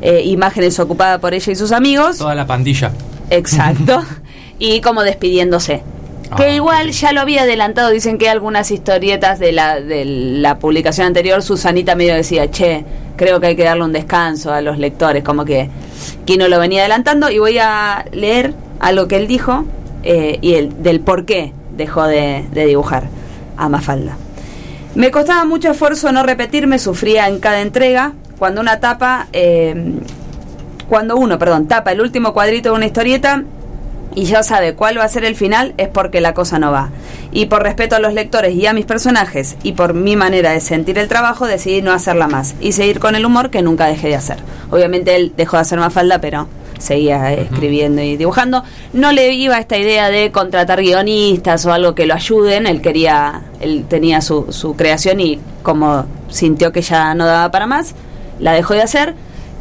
eh, 0.00 0.22
imagen 0.24 0.64
es 0.64 0.78
ocupada 0.78 1.18
por 1.18 1.34
ella 1.34 1.52
y 1.52 1.56
sus 1.56 1.72
amigos. 1.72 2.18
Toda 2.18 2.34
la 2.34 2.46
pandilla. 2.46 2.92
Exacto. 3.30 4.02
y 4.58 4.80
como 4.80 5.02
despidiéndose. 5.02 5.82
Que 6.36 6.44
Ah, 6.44 6.50
igual 6.50 6.90
ya 6.90 7.12
lo 7.12 7.20
había 7.20 7.42
adelantado, 7.42 7.90
dicen 7.90 8.18
que 8.18 8.28
algunas 8.28 8.70
historietas 8.70 9.38
de 9.38 9.52
la, 9.52 9.80
de 9.80 10.04
la 10.04 10.58
publicación 10.58 11.06
anterior, 11.06 11.42
Susanita 11.42 11.94
medio 11.94 12.14
decía, 12.14 12.50
che, 12.50 12.84
creo 13.16 13.40
que 13.40 13.48
hay 13.48 13.56
que 13.56 13.64
darle 13.64 13.84
un 13.84 13.92
descanso 13.92 14.52
a 14.52 14.60
los 14.60 14.78
lectores, 14.78 15.24
como 15.24 15.44
que 15.44 15.70
Kino 16.24 16.48
lo 16.48 16.58
venía 16.58 16.80
adelantando. 16.80 17.30
Y 17.30 17.38
voy 17.38 17.58
a 17.58 18.04
leer 18.12 18.52
algo 18.80 19.08
que 19.08 19.16
él 19.16 19.26
dijo 19.26 19.64
eh, 20.02 20.38
y 20.40 20.54
el, 20.54 20.82
del 20.82 21.00
por 21.00 21.24
qué 21.24 21.52
dejó 21.76 22.04
de, 22.04 22.44
de 22.52 22.66
dibujar 22.66 23.04
a 23.56 23.68
Mafalda. 23.68 24.16
Me 24.94 25.10
costaba 25.10 25.44
mucho 25.44 25.70
esfuerzo 25.70 26.12
no 26.12 26.22
repetirme, 26.24 26.78
sufría 26.78 27.28
en 27.28 27.38
cada 27.38 27.60
entrega, 27.60 28.12
cuando 28.38 28.60
una 28.60 28.80
tapa, 28.80 29.28
eh, 29.32 29.94
cuando 30.88 31.16
uno, 31.16 31.38
perdón, 31.38 31.68
tapa 31.68 31.92
el 31.92 32.00
último 32.00 32.32
cuadrito 32.32 32.70
de 32.70 32.76
una 32.76 32.86
historieta 32.86 33.44
y 34.18 34.24
ya 34.24 34.42
sabe 34.42 34.74
cuál 34.74 34.98
va 34.98 35.04
a 35.04 35.08
ser 35.08 35.24
el 35.24 35.36
final, 35.36 35.74
es 35.76 35.86
porque 35.86 36.20
la 36.20 36.34
cosa 36.34 36.58
no 36.58 36.72
va. 36.72 36.90
Y 37.30 37.46
por 37.46 37.62
respeto 37.62 37.94
a 37.94 38.00
los 38.00 38.12
lectores 38.14 38.52
y 38.52 38.66
a 38.66 38.72
mis 38.72 38.84
personajes, 38.84 39.56
y 39.62 39.74
por 39.74 39.94
mi 39.94 40.16
manera 40.16 40.50
de 40.50 40.58
sentir 40.58 40.98
el 40.98 41.06
trabajo, 41.06 41.46
decidí 41.46 41.82
no 41.82 41.92
hacerla 41.92 42.26
más 42.26 42.56
y 42.60 42.72
seguir 42.72 42.98
con 42.98 43.14
el 43.14 43.24
humor 43.24 43.50
que 43.50 43.62
nunca 43.62 43.86
dejé 43.86 44.08
de 44.08 44.16
hacer. 44.16 44.38
Obviamente 44.72 45.14
él 45.14 45.34
dejó 45.36 45.56
de 45.56 45.60
hacer 45.60 45.78
Mafalda, 45.78 46.20
pero 46.20 46.48
seguía 46.80 47.32
eh, 47.32 47.42
escribiendo 47.42 48.02
y 48.02 48.16
dibujando. 48.16 48.64
No 48.92 49.12
le 49.12 49.34
iba 49.34 49.56
esta 49.56 49.78
idea 49.78 50.10
de 50.10 50.32
contratar 50.32 50.80
guionistas 50.80 51.64
o 51.66 51.72
algo 51.72 51.94
que 51.94 52.06
lo 52.06 52.14
ayuden, 52.14 52.66
él 52.66 52.82
quería, 52.82 53.42
él 53.60 53.84
tenía 53.88 54.20
su, 54.20 54.46
su 54.50 54.74
creación 54.74 55.20
y 55.20 55.38
como 55.62 56.06
sintió 56.28 56.72
que 56.72 56.82
ya 56.82 57.14
no 57.14 57.24
daba 57.24 57.52
para 57.52 57.68
más, 57.68 57.94
la 58.40 58.52
dejó 58.52 58.74
de 58.74 58.82
hacer, 58.82 59.14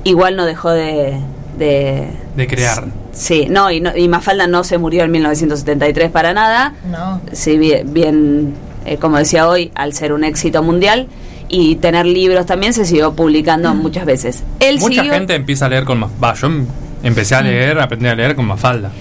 igual 0.04 0.36
no 0.36 0.48
dejó 0.48 0.72
de... 0.72 1.20
de 1.60 2.08
De 2.36 2.48
crear. 2.48 2.86
Sí, 3.18 3.48
no, 3.50 3.72
y, 3.72 3.80
no, 3.82 3.96
y 3.98 4.08
Mafalda 4.08 4.46
no 4.48 4.64
se 4.64 4.78
murió 4.78 5.04
en 5.04 5.12
1973 5.12 6.12
para 6.12 6.34
nada. 6.34 6.74
No. 6.92 7.20
Sí, 7.32 7.58
bien, 7.58 7.92
bien, 7.94 8.54
eh, 8.86 8.98
como 8.98 9.18
decía 9.18 9.48
hoy, 9.50 9.72
al 9.76 9.94
ser 9.94 10.14
un 10.14 10.24
éxito 10.24 10.62
mundial 10.62 11.08
y 11.50 11.76
tener 11.78 12.06
libros 12.06 12.46
también 12.46 12.74
se 12.74 12.86
siguió 12.86 13.14
publicando 13.14 13.74
muchas 13.74 14.06
veces. 14.06 14.44
Él 14.60 14.78
Mucha 14.80 15.02
siguió- 15.02 15.14
gente 15.14 15.34
empieza 15.34 15.66
a 15.66 15.70
leer 15.70 15.84
con. 15.86 16.02
Va, 16.04 16.34
yo 16.36 16.48
em- 16.48 16.68
empecé 17.04 17.34
a 17.36 17.42
leer, 17.42 17.80
aprendí 17.80 18.08
a 18.08 18.14
leer 18.16 18.36
con 18.36 18.46
Mafalda. 18.46 18.92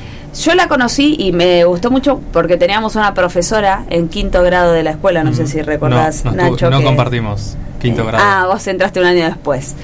Yo 0.42 0.54
la 0.54 0.68
conocí 0.68 1.16
y 1.18 1.32
me 1.32 1.64
gustó 1.64 1.90
mucho 1.90 2.20
porque 2.32 2.56
teníamos 2.56 2.94
una 2.96 3.14
profesora 3.14 3.84
en 3.90 4.08
quinto 4.08 4.42
grado 4.42 4.72
de 4.72 4.82
la 4.82 4.90
escuela, 4.90 5.24
no 5.24 5.34
sé 5.34 5.46
si 5.46 5.60
recordás, 5.62 6.24
no, 6.24 6.30
no 6.32 6.50
Nacho. 6.50 6.70
no 6.70 6.78
que- 6.78 6.84
compartimos 6.84 7.56
quinto 7.80 8.02
Eh, 8.02 8.06
grado. 8.06 8.24
Ah, 8.26 8.46
vos 8.46 8.66
entraste 8.66 9.00
un 9.00 9.06
año 9.06 9.24
después. 9.24 9.74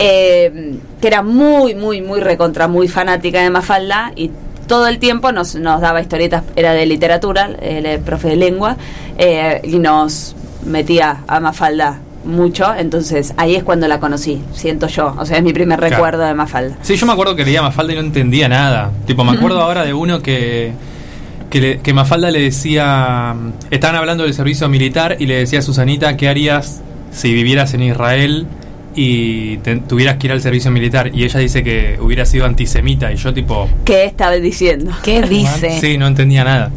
Eh, 0.00 0.76
que 1.00 1.08
era 1.08 1.22
muy, 1.22 1.74
muy, 1.74 2.00
muy 2.00 2.20
recontra, 2.20 2.68
muy 2.68 2.86
fanática 2.86 3.42
de 3.42 3.50
Mafalda 3.50 4.12
y 4.14 4.30
todo 4.68 4.86
el 4.86 4.98
tiempo 5.00 5.32
nos, 5.32 5.56
nos 5.56 5.80
daba 5.80 6.00
historietas, 6.00 6.44
era 6.54 6.72
de 6.72 6.86
literatura, 6.86 7.50
es 7.60 7.98
profe 8.00 8.28
de 8.28 8.36
lengua, 8.36 8.76
eh, 9.16 9.60
y 9.64 9.78
nos 9.80 10.36
metía 10.64 11.22
a 11.26 11.40
Mafalda 11.40 11.98
mucho, 12.24 12.72
entonces 12.76 13.32
ahí 13.38 13.56
es 13.56 13.64
cuando 13.64 13.88
la 13.88 13.98
conocí, 13.98 14.40
siento 14.52 14.86
yo, 14.86 15.16
o 15.18 15.24
sea, 15.26 15.38
es 15.38 15.42
mi 15.42 15.52
primer 15.52 15.78
Claro. 15.80 15.94
recuerdo 15.96 16.22
de 16.24 16.34
Mafalda. 16.34 16.76
Sí, 16.82 16.94
yo 16.96 17.04
me 17.06 17.12
acuerdo 17.12 17.34
que 17.34 17.44
leía 17.44 17.62
Mafalda 17.62 17.92
y 17.94 17.96
no 17.96 18.02
entendía 18.02 18.48
nada. 18.48 18.92
Tipo, 19.06 19.24
me 19.24 19.32
acuerdo 19.32 19.60
ahora 19.62 19.84
de 19.84 19.94
uno 19.94 20.20
que 20.22 20.72
que, 21.50 21.60
le- 21.60 21.78
que 21.80 21.92
Mafalda 21.94 22.30
le 22.30 22.40
decía, 22.40 23.34
estaban 23.70 23.96
hablando 23.96 24.24
del 24.24 24.34
servicio 24.34 24.68
militar 24.68 25.16
y 25.18 25.26
le 25.26 25.38
decía 25.38 25.60
a 25.60 25.62
Susanita, 25.62 26.16
¿qué 26.18 26.28
harías 26.28 26.82
si 27.10 27.32
vivieras 27.32 27.72
en 27.72 27.82
Israel 27.84 28.46
y 28.94 29.58
te- 29.58 29.76
tuvieras 29.76 30.16
que 30.16 30.26
ir 30.26 30.32
al 30.32 30.40
servicio 30.40 30.70
militar? 30.70 31.10
Y 31.14 31.24
ella 31.24 31.40
dice 31.40 31.62
que 31.62 31.98
hubiera 32.00 32.24
sido 32.26 32.46
antisemita 32.46 33.12
y 33.12 33.16
yo 33.16 33.32
tipo, 33.32 33.68
¿Qué 33.84 34.04
estaba 34.04 34.32
diciendo? 34.32 34.92
¿Qué 35.02 35.22
dice? 35.28 35.78
sí, 35.80 35.98
no 35.98 36.06
entendía 36.06 36.44
nada. 36.44 36.70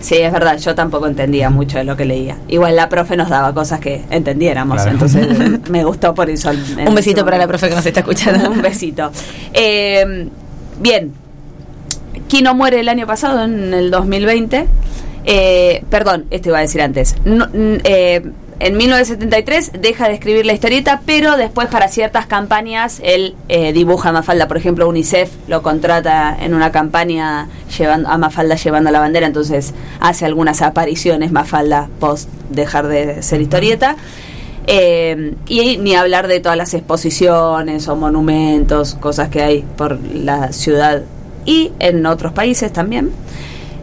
Sí, 0.00 0.16
es 0.16 0.32
verdad, 0.32 0.58
yo 0.58 0.74
tampoco 0.74 1.06
entendía 1.06 1.48
mucho 1.48 1.78
de 1.78 1.84
lo 1.84 1.96
que 1.96 2.04
leía. 2.04 2.36
Igual 2.48 2.74
la 2.74 2.88
profe 2.88 3.16
nos 3.16 3.28
daba 3.28 3.54
cosas 3.54 3.78
que 3.78 4.02
entendiéramos, 4.10 4.74
Claro. 4.76 4.90
entonces 4.90 5.28
me 5.70 5.84
gustó 5.84 6.12
por 6.12 6.28
eso. 6.28 6.50
Un 6.84 6.94
besito 6.96 7.24
para 7.24 7.38
la 7.38 7.46
profe 7.46 7.68
que 7.68 7.76
nos 7.76 7.86
está 7.86 8.00
escuchando. 8.00 8.50
Un 8.50 8.60
besito. 8.62 9.12
Eh, 9.52 10.26
bien, 10.80 11.12
Kino 12.26 12.52
muere 12.54 12.80
el 12.80 12.88
año 12.88 13.06
pasado, 13.06 13.44
en 13.44 13.72
el 13.74 13.90
2020. 13.92 14.66
Eh, 15.24 15.84
perdón, 15.88 16.24
esto 16.30 16.48
iba 16.48 16.58
a 16.58 16.62
decir 16.62 16.80
antes. 16.82 17.14
No, 17.24 17.46
eh, 17.52 18.22
en 18.64 18.76
1973 18.76 19.72
deja 19.80 20.06
de 20.06 20.14
escribir 20.14 20.46
la 20.46 20.52
historieta, 20.52 21.02
pero 21.04 21.36
después 21.36 21.66
para 21.66 21.88
ciertas 21.88 22.26
campañas 22.26 23.00
él 23.02 23.34
eh, 23.48 23.72
dibuja 23.72 24.10
a 24.10 24.12
Mafalda. 24.12 24.46
Por 24.46 24.56
ejemplo, 24.56 24.88
UNICEF 24.88 25.30
lo 25.48 25.62
contrata 25.62 26.36
en 26.40 26.54
una 26.54 26.70
campaña 26.70 27.48
llevando 27.76 28.08
a 28.08 28.18
Mafalda 28.18 28.54
llevando 28.54 28.92
la 28.92 29.00
bandera, 29.00 29.26
entonces 29.26 29.74
hace 29.98 30.26
algunas 30.26 30.62
apariciones 30.62 31.32
Mafalda 31.32 31.88
post 31.98 32.28
dejar 32.50 32.86
de 32.86 33.22
ser 33.24 33.40
historieta. 33.40 33.96
Eh, 34.68 35.34
y 35.48 35.78
ni 35.78 35.96
hablar 35.96 36.28
de 36.28 36.38
todas 36.38 36.56
las 36.56 36.72
exposiciones 36.72 37.88
o 37.88 37.96
monumentos, 37.96 38.94
cosas 38.94 39.28
que 39.28 39.42
hay 39.42 39.64
por 39.76 39.98
la 40.00 40.52
ciudad 40.52 41.02
y 41.44 41.72
en 41.80 42.06
otros 42.06 42.32
países 42.32 42.72
también. 42.72 43.10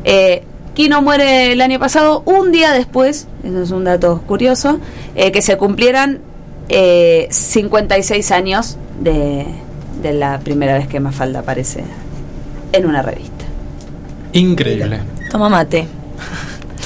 Eh, 0.05 0.43
Kino 0.79 1.01
muere 1.01 1.51
el 1.51 1.59
año 1.59 1.77
pasado, 1.77 2.23
un 2.25 2.53
día 2.53 2.71
después, 2.71 3.27
eso 3.43 3.61
es 3.63 3.71
un 3.71 3.83
dato 3.83 4.21
curioso, 4.25 4.79
eh, 5.13 5.33
que 5.33 5.41
se 5.41 5.57
cumplieran 5.57 6.21
eh, 6.69 7.27
56 7.29 8.31
años 8.31 8.77
de, 9.01 9.45
de 10.01 10.13
la 10.13 10.39
primera 10.39 10.75
vez 10.75 10.87
que 10.87 11.01
Mafalda 11.01 11.39
aparece 11.39 11.83
en 12.71 12.85
una 12.85 13.01
revista. 13.01 13.43
Increíble. 14.31 15.01
Toma 15.29 15.49
mate. 15.49 15.85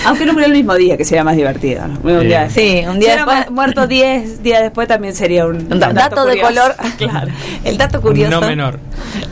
Aunque 0.06 0.26
no 0.26 0.34
murió 0.34 0.48
el 0.48 0.54
mismo 0.54 0.76
día, 0.76 0.98
que 0.98 1.06
sería 1.06 1.24
más 1.24 1.36
divertido. 1.36 1.88
¿no? 1.88 2.00
Un 2.04 2.28
día- 2.28 2.50
Sí, 2.50 2.84
un 2.88 3.00
día 3.00 3.16
después. 3.16 3.50
mu- 3.50 3.56
muerto 3.56 3.88
10 3.88 4.44
días 4.44 4.62
después 4.62 4.88
también 4.88 5.16
sería 5.16 5.46
un, 5.46 5.56
Un 5.72 5.80
da- 5.80 5.94
dato 5.94 6.26
de 6.26 6.40
color. 6.42 6.76
Claro. 6.98 7.32
El 7.64 7.78
dato 7.78 8.02
curioso. 8.02 8.40
No 8.40 8.48
menor. 8.48 8.80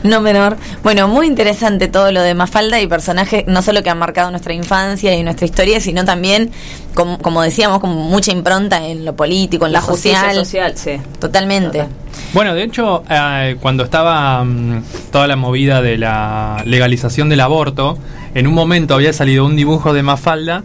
No 0.02 0.20
menor. 0.20 0.56
Bueno, 0.82 1.08
muy 1.08 1.26
interesante 1.26 1.88
todo 1.88 2.10
lo 2.12 2.22
de 2.22 2.34
Mafalda 2.34 2.80
y 2.80 2.86
personajes 2.86 3.44
no 3.46 3.62
solo 3.62 3.82
que 3.82 3.90
han 3.90 3.98
marcado 3.98 4.30
nuestra 4.30 4.52
infancia 4.54 5.14
y 5.14 5.22
nuestra 5.22 5.46
historia, 5.46 5.80
sino 5.80 6.04
también, 6.04 6.50
como, 6.94 7.18
como 7.18 7.42
decíamos, 7.42 7.78
con 7.80 7.90
mucha 7.90 8.32
impronta 8.32 8.84
en 8.86 9.04
lo 9.04 9.14
político, 9.14 9.66
en 9.66 9.72
La 9.72 9.80
justicia 9.80 10.18
social. 10.34 10.44
social, 10.44 10.76
sí. 10.76 10.92
Totalmente. 11.18 11.78
Total. 11.78 11.92
Bueno, 12.34 12.54
de 12.54 12.62
hecho, 12.64 13.02
eh, 13.08 13.56
cuando 13.60 13.84
estaba 13.84 14.42
mm, 14.44 14.82
toda 15.10 15.26
la 15.26 15.36
movida 15.36 15.80
de 15.82 15.96
la 15.98 16.62
legalización 16.66 17.28
del 17.28 17.40
aborto, 17.40 17.96
en 18.34 18.46
un 18.46 18.54
momento 18.54 18.94
había 18.94 19.12
salido 19.12 19.44
un 19.46 19.56
dibujo 19.56 19.92
de 19.92 20.02
Mafalda 20.02 20.62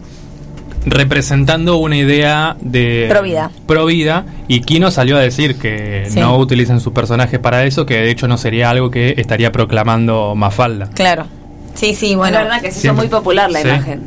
representando 0.86 1.76
una 1.78 1.96
idea 1.96 2.56
de 2.60 3.06
Pro 3.10 3.22
vida. 3.22 3.50
pro 3.66 3.84
vida, 3.86 4.24
y 4.46 4.60
Kino 4.60 4.90
salió 4.90 5.16
a 5.16 5.20
decir 5.20 5.56
que 5.56 6.06
Sí. 6.08 6.20
no 6.20 6.36
utilicen 6.38 6.80
sus 6.80 6.92
personajes 6.92 7.38
para 7.40 7.64
eso, 7.64 7.84
que 7.84 7.94
de 7.94 8.10
hecho 8.10 8.28
no 8.28 8.38
sería 8.38 8.70
algo 8.70 8.90
que 8.90 9.14
estaría 9.18 9.52
proclamando 9.52 10.34
Mafalda. 10.34 10.88
Claro. 10.94 11.26
Sí, 11.74 11.94
sí, 11.94 12.14
bueno. 12.14 12.38
es 12.38 12.44
verdad 12.44 12.60
que 12.62 12.70
se 12.72 12.86
hizo 12.86 12.94
muy 12.94 13.08
popular 13.08 13.50
la 13.50 13.60
sí. 13.60 13.68
imagen. 13.68 14.02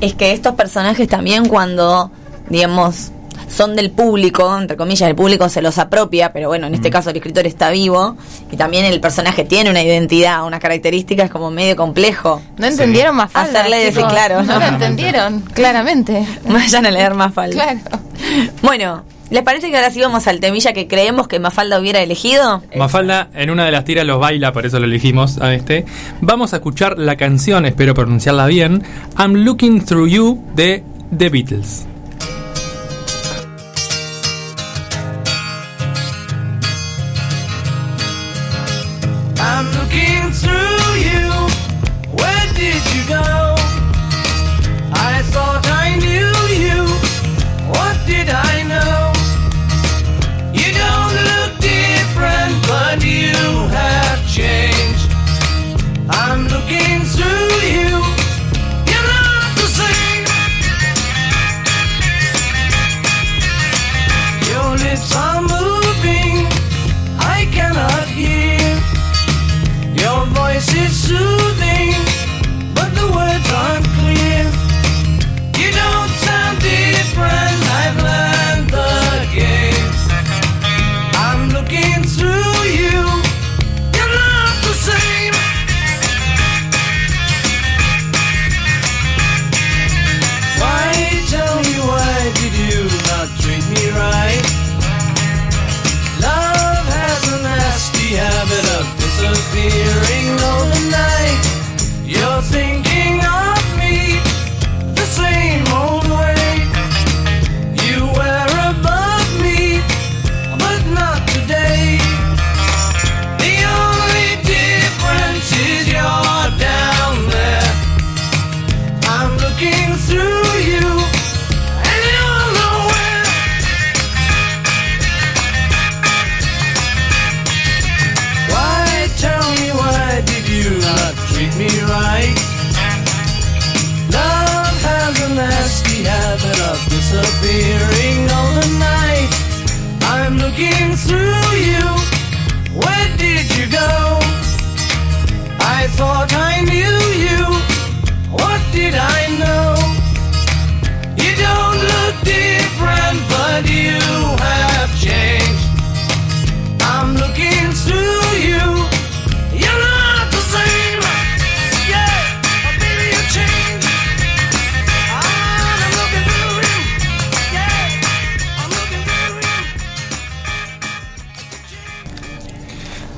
Es 0.00 0.14
que 0.14 0.32
estos 0.32 0.54
personajes 0.54 1.06
también 1.08 1.46
cuando, 1.46 2.10
digamos, 2.48 3.12
son 3.48 3.76
del 3.76 3.90
público, 3.90 4.56
entre 4.58 4.76
comillas, 4.76 5.08
el 5.08 5.14
público 5.14 5.48
se 5.48 5.62
los 5.62 5.78
apropia, 5.78 6.32
pero 6.32 6.48
bueno, 6.48 6.66
en 6.66 6.74
este 6.74 6.90
caso 6.90 7.10
el 7.10 7.16
escritor 7.16 7.46
está 7.46 7.70
vivo 7.70 8.16
y 8.50 8.56
también 8.56 8.84
el 8.84 9.00
personaje 9.00 9.44
tiene 9.44 9.70
una 9.70 9.82
identidad, 9.82 10.44
unas 10.46 10.60
características 10.60 11.30
como 11.30 11.50
medio 11.50 11.76
complejo. 11.76 12.42
No 12.58 12.66
entendieron 12.66 13.16
más 13.16 13.30
falda. 13.32 13.60
Hacerle 13.60 13.84
decir, 13.84 14.04
claro. 14.08 14.42
No 14.42 14.52
lo 14.54 14.58
Claramente. 14.60 14.84
entendieron, 14.86 15.40
claramente. 15.54 16.26
Vayan 16.48 16.86
a 16.86 16.90
leer 16.90 17.14
Mafalda. 17.14 17.54
Claro. 17.54 17.80
Bueno, 18.62 19.02
¿les 19.30 19.42
parece 19.42 19.70
que 19.70 19.76
ahora 19.76 19.90
sí 19.90 20.00
vamos 20.00 20.26
al 20.26 20.40
temilla 20.40 20.72
que 20.72 20.86
creemos 20.88 21.26
que 21.28 21.38
Mafalda 21.38 21.78
hubiera 21.80 22.00
elegido? 22.00 22.62
Mafalda 22.76 23.28
en 23.34 23.50
una 23.50 23.64
de 23.64 23.72
las 23.72 23.84
tiras 23.84 24.04
los 24.06 24.20
baila, 24.20 24.52
por 24.52 24.66
eso 24.66 24.78
lo 24.78 24.84
elegimos 24.86 25.38
a 25.40 25.54
este. 25.54 25.84
Vamos 26.20 26.52
a 26.52 26.56
escuchar 26.56 26.98
la 26.98 27.16
canción, 27.16 27.64
espero 27.66 27.94
pronunciarla 27.94 28.46
bien, 28.46 28.82
I'm 29.18 29.34
Looking 29.34 29.84
Through 29.84 30.08
You 30.08 30.44
de 30.54 30.82
The 31.16 31.28
Beatles. 31.30 31.86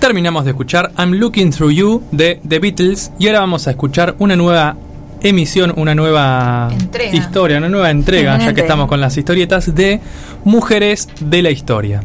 Terminamos 0.03 0.45
de 0.45 0.51
escuchar 0.51 0.91
I'm 0.99 1.13
Looking 1.13 1.53
Through 1.53 1.71
You 1.71 2.03
de 2.11 2.41
The 2.49 2.59
Beatles 2.59 3.13
y 3.21 3.29
ahora 3.29 3.39
vamos 3.39 3.69
a 3.69 3.71
escuchar 3.71 4.17
una 4.19 4.35
nueva 4.35 4.77
emisión, 5.23 5.73
una 5.77 5.95
nueva 5.95 6.71
Entrega. 6.73 7.15
historia, 7.15 7.59
una 7.59 7.69
nueva 7.69 7.89
entrega, 7.89 8.37
ya 8.37 8.53
que 8.53 8.63
estamos 8.63 8.89
con 8.89 9.01
las 9.01 9.17
historietas 9.17 9.73
de 9.77 10.01
Mujeres 10.43 11.09
de 11.21 11.43
la 11.43 11.53
Historia. 11.53 12.03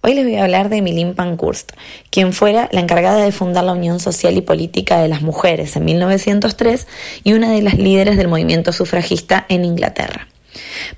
Hoy 0.00 0.14
les 0.14 0.24
voy 0.24 0.34
a 0.38 0.42
hablar 0.42 0.70
de 0.70 0.78
Emilín 0.78 1.14
Pankhurst, 1.14 1.70
quien 2.10 2.32
fuera 2.32 2.68
la 2.72 2.80
encargada 2.80 3.22
de 3.22 3.30
fundar 3.30 3.62
la 3.62 3.72
Unión 3.72 4.00
Social 4.00 4.36
y 4.36 4.40
Política 4.40 4.98
de 5.00 5.06
las 5.06 5.22
Mujeres 5.22 5.76
en 5.76 5.84
1903 5.84 6.88
y 7.22 7.32
una 7.32 7.52
de 7.52 7.62
las 7.62 7.74
líderes 7.74 8.16
del 8.16 8.26
movimiento 8.26 8.72
sufragista 8.72 9.46
en 9.48 9.64
Inglaterra. 9.64 10.26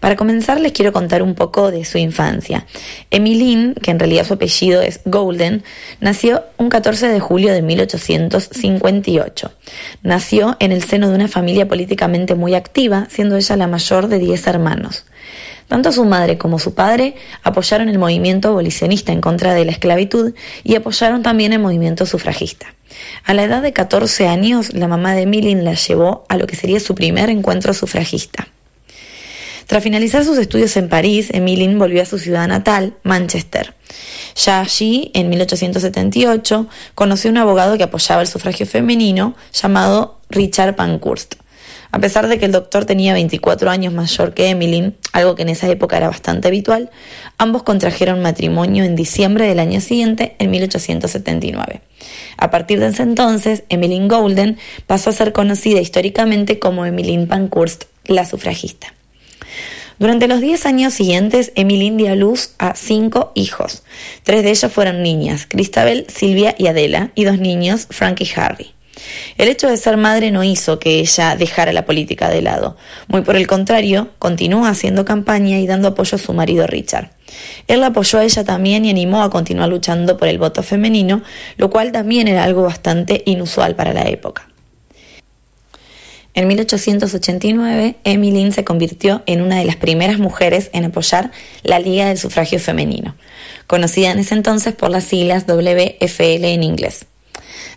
Para 0.01 0.17
comenzar 0.17 0.61
les 0.61 0.73
quiero 0.73 0.93
contar 0.93 1.23
un 1.23 1.35
poco 1.35 1.71
de 1.71 1.85
su 1.85 1.99
infancia. 1.99 2.67
Emmeline, 3.11 3.75
que 3.75 3.91
en 3.91 3.99
realidad 3.99 4.27
su 4.27 4.35
apellido 4.35 4.83
es 4.83 5.01
Golden, 5.05 5.63
nació 6.01 6.45
un 6.59 6.69
14 6.69 7.09
de 7.09 7.21
julio 7.21 7.53
de 7.53 7.63
1858. 7.63 9.53
Nació 10.03 10.57
en 10.61 10.73
el 10.73 10.83
seno 10.83 11.09
de 11.09 11.15
una 11.15 11.29
familia 11.29 11.69
políticamente 11.69 12.35
muy 12.35 12.55
activa, 12.55 13.07
siendo 13.11 13.37
ella 13.37 13.57
la 13.57 13.67
mayor 13.67 14.09
de 14.09 14.19
10 14.19 14.47
hermanos. 14.47 15.05
Tanto 15.69 15.91
su 15.91 16.05
madre 16.05 16.37
como 16.37 16.59
su 16.59 16.75
padre 16.75 17.15
apoyaron 17.43 17.89
el 17.89 17.99
movimiento 17.99 18.49
abolicionista 18.49 19.13
en 19.13 19.23
contra 19.23 19.55
de 19.55 19.65
la 19.65 19.73
esclavitud 19.73 20.35
y 20.65 20.75
apoyaron 20.75 21.23
también 21.23 21.55
el 21.55 21.61
movimiento 21.61 22.05
sufragista. 22.05 22.75
A 23.25 23.33
la 23.33 23.45
edad 23.45 23.63
de 23.63 23.73
14 23.73 24.29
años, 24.29 24.75
la 24.75 24.87
mamá 24.87 25.15
de 25.15 25.23
Emmeline 25.23 25.65
la 25.65 25.73
llevó 25.73 26.27
a 26.29 26.37
lo 26.37 26.47
que 26.47 26.57
sería 26.57 26.79
su 26.79 26.95
primer 26.95 27.31
encuentro 27.31 27.73
sufragista. 27.73 28.49
Tras 29.67 29.83
finalizar 29.83 30.25
sus 30.25 30.39
estudios 30.39 30.77
en 30.77 30.89
París, 30.89 31.29
Emmeline 31.33 31.79
volvió 31.79 32.03
a 32.03 32.07
su 32.07 32.19
ciudad 32.19 32.47
natal, 32.49 32.95
Manchester. 33.03 33.75
Ya 34.35 34.61
allí, 34.61 35.11
en 35.15 35.29
1878, 35.29 36.67
conoció 36.95 37.31
a 37.31 37.33
un 37.33 37.39
abogado 37.39 37.77
que 37.77 37.85
apoyaba 37.85 38.23
el 38.23 38.29
sufragio 38.29 38.67
femenino 38.67 39.35
llamado 39.53 40.21
Richard 40.31 40.77
Pankhurst. 40.77 41.35
A 41.95 41.99
pesar 41.99 42.27
de 42.27 42.39
que 42.39 42.47
el 42.47 42.53
doctor 42.53 42.87
tenía 42.87 43.13
24 43.13 43.71
años 43.71 43.93
mayor 43.93 44.33
que 44.33 44.49
Emmeline, 44.49 44.97
algo 45.13 45.35
que 45.35 45.43
en 45.43 45.51
esa 45.51 45.69
época 45.69 45.99
era 45.99 46.09
bastante 46.09 46.49
habitual, 46.49 46.91
ambos 47.37 47.65
contrajeron 47.65 48.23
matrimonio 48.23 48.85
en 48.85 48.97
diciembre 48.97 49.47
del 49.47 49.61
año 49.61 49.79
siguiente, 49.83 50.35
en 50.39 50.51
1879. 50.51 51.83
A 52.39 52.51
partir 52.51 52.81
de 52.81 52.87
ese 52.87 53.03
entonces, 53.03 53.65
Emmeline 53.69 54.09
Golden 54.09 54.57
pasó 54.87 55.11
a 55.11 55.13
ser 55.13 55.35
conocida 55.35 55.81
históricamente 55.81 56.59
como 56.59 56.87
Emmeline 56.87 57.29
Pankhurst, 57.29 57.85
la 58.07 58.25
sufragista. 58.25 58.95
Durante 59.99 60.29
los 60.29 60.41
10 60.41 60.67
años 60.67 60.95
siguientes, 60.95 61.53
Emmeline 61.55 61.97
dio 61.97 62.13
a 62.13 62.17
luz 62.17 62.55
a 62.59 62.75
cinco 62.75 63.33
hijos. 63.35 63.83
Tres 64.23 64.43
de 64.43 64.51
ellos 64.51 64.73
fueron 64.73 65.03
niñas, 65.03 65.47
Cristabel, 65.49 66.07
Silvia 66.09 66.55
y 66.59 66.67
Adela, 66.67 67.11
y 67.15 67.25
dos 67.25 67.39
niños, 67.39 67.87
Frank 67.91 68.21
y 68.21 68.31
Harry. 68.37 68.75
El 69.39 69.49
hecho 69.49 69.69
de 69.69 69.77
ser 69.77 69.97
madre 69.97 70.31
no 70.31 70.45
hizo 70.45 70.79
que 70.79 71.01
ella 71.01 71.37
dejara 71.37 71.73
la 71.73 71.85
política 71.85 72.29
de 72.29 72.43
lado. 72.43 72.77
Muy 73.09 73.23
por 73.23 73.37
el 73.37 73.47
contrario, 73.47 74.11
continuó 74.19 74.67
haciendo 74.67 75.05
campaña 75.05 75.59
y 75.59 75.67
dando 75.67 75.89
apoyo 75.89 76.17
a 76.17 76.19
su 76.19 76.33
marido 76.33 76.67
Richard. 76.67 77.11
Él 77.67 77.81
la 77.81 77.89
apoyó 77.89 78.19
a 78.19 78.25
ella 78.25 78.45
también 78.45 78.85
y 78.85 78.91
animó 78.91 79.23
a 79.23 79.31
continuar 79.31 79.69
luchando 79.69 80.17
por 80.17 80.29
el 80.29 80.39
voto 80.39 80.63
femenino, 80.63 81.23
lo 81.57 81.71
cual 81.71 81.93
también 81.93 82.29
era 82.29 82.45
algo 82.45 82.63
bastante 82.63 83.23
inusual 83.27 83.75
para 83.75 83.93
la 83.93 84.09
época. 84.09 84.52
En 86.35 86.49
1889, 86.49 87.97
Emmeline 88.05 88.53
se 88.53 88.65
convirtió 88.65 89.23
en 89.27 89.43
una 89.43 89.59
de 89.59 89.67
las 89.67 89.77
primeras 89.77 90.19
mujeres 90.19 90.71
en 90.73 90.87
apoyar 90.87 91.31
la 91.63 91.79
Liga 91.79 92.07
del 92.07 92.17
Sufragio 92.17 92.59
Femenino, 92.59 93.17
conocida 93.67 94.13
en 94.13 94.19
ese 94.19 94.35
entonces 94.35 94.75
por 94.75 94.91
las 94.91 95.05
siglas 95.05 95.47
WFL 95.47 96.45
en 96.45 96.63
inglés. 96.63 97.05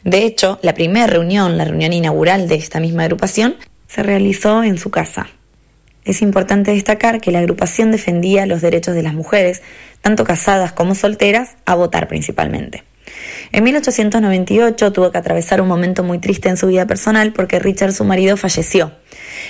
De 0.05 0.23
hecho, 0.23 0.57
la 0.61 0.73
primera 0.73 1.07
reunión, 1.07 1.57
la 1.57 1.65
reunión 1.65 1.91
inaugural 1.91 2.47
de 2.47 2.55
esta 2.55 2.79
misma 2.79 3.03
agrupación, 3.03 3.57
se 3.87 4.03
realizó 4.03 4.63
en 4.63 4.77
su 4.77 4.89
casa. 4.89 5.27
Es 6.05 6.21
importante 6.21 6.71
destacar 6.71 7.19
que 7.19 7.31
la 7.31 7.39
agrupación 7.39 7.91
defendía 7.91 8.45
los 8.45 8.61
derechos 8.61 8.95
de 8.95 9.03
las 9.03 9.15
mujeres, 9.15 9.63
tanto 10.01 10.23
casadas 10.23 10.71
como 10.71 10.95
solteras, 10.95 11.55
a 11.65 11.75
votar 11.75 12.07
principalmente. 12.07 12.83
En 13.51 13.63
1898 13.63 14.91
tuvo 14.91 15.11
que 15.11 15.17
atravesar 15.17 15.61
un 15.61 15.67
momento 15.67 16.03
muy 16.03 16.19
triste 16.19 16.49
en 16.49 16.57
su 16.57 16.67
vida 16.67 16.85
personal 16.85 17.31
porque 17.33 17.59
Richard, 17.59 17.93
su 17.93 18.03
marido, 18.03 18.37
falleció. 18.37 18.91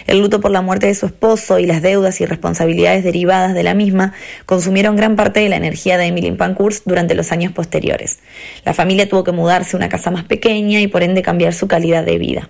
El 0.08 0.20
luto 0.20 0.42
por 0.42 0.52
la 0.52 0.62
muerte 0.62 0.88
de 0.88 0.96
su 0.96 1.06
esposo 1.06 1.60
y 1.60 1.66
las 1.66 1.82
deudas 1.82 2.22
y 2.22 2.26
responsabilidades 2.26 3.04
derivadas 3.04 3.54
de 3.54 3.64
la 3.64 3.74
misma 3.74 4.14
consumieron 4.46 4.96
gran 4.96 5.16
parte 5.16 5.40
de 5.40 5.50
la 5.50 5.56
energía 5.56 5.98
de 5.98 6.06
Emily 6.06 6.32
Pankhurst 6.32 6.84
durante 6.86 7.16
los 7.16 7.32
años 7.32 7.54
posteriores. 7.54 8.20
La 8.64 8.74
familia 8.74 9.10
tuvo 9.10 9.24
que 9.24 9.32
mudarse 9.32 9.76
a 9.76 9.80
una 9.80 9.90
casa 9.90 10.12
más 10.12 10.26
pequeña 10.26 10.82
y 10.82 10.88
por 10.88 11.04
ende 11.04 11.22
cambiar 11.22 11.54
su 11.54 11.68
calidad 11.68 12.04
de 12.04 12.18
vida. 12.18 12.50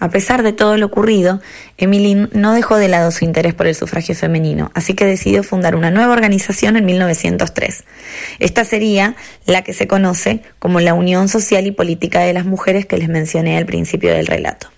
A 0.00 0.10
pesar 0.10 0.42
de 0.42 0.52
todo 0.52 0.76
lo 0.76 0.86
ocurrido, 0.86 1.40
Emmeline 1.76 2.28
no 2.32 2.54
dejó 2.54 2.76
de 2.76 2.88
lado 2.88 3.10
su 3.10 3.24
interés 3.24 3.54
por 3.54 3.66
el 3.66 3.74
sufragio 3.74 4.14
femenino, 4.14 4.70
así 4.74 4.94
que 4.94 5.04
decidió 5.04 5.42
fundar 5.42 5.74
una 5.74 5.90
nueva 5.90 6.12
organización 6.12 6.76
en 6.76 6.86
1903. 6.86 7.84
Esta 8.38 8.64
sería 8.64 9.16
la 9.46 9.62
que 9.62 9.72
se 9.72 9.88
conoce 9.88 10.40
como 10.60 10.78
la 10.80 10.94
Unión 10.94 11.28
Social 11.28 11.66
y 11.66 11.72
Política 11.72 12.20
de 12.20 12.32
las 12.32 12.44
Mujeres 12.44 12.86
que 12.86 12.98
les 12.98 13.08
mencioné 13.08 13.56
al 13.58 13.66
principio 13.66 14.12
del 14.12 14.26
relato. 14.26 14.68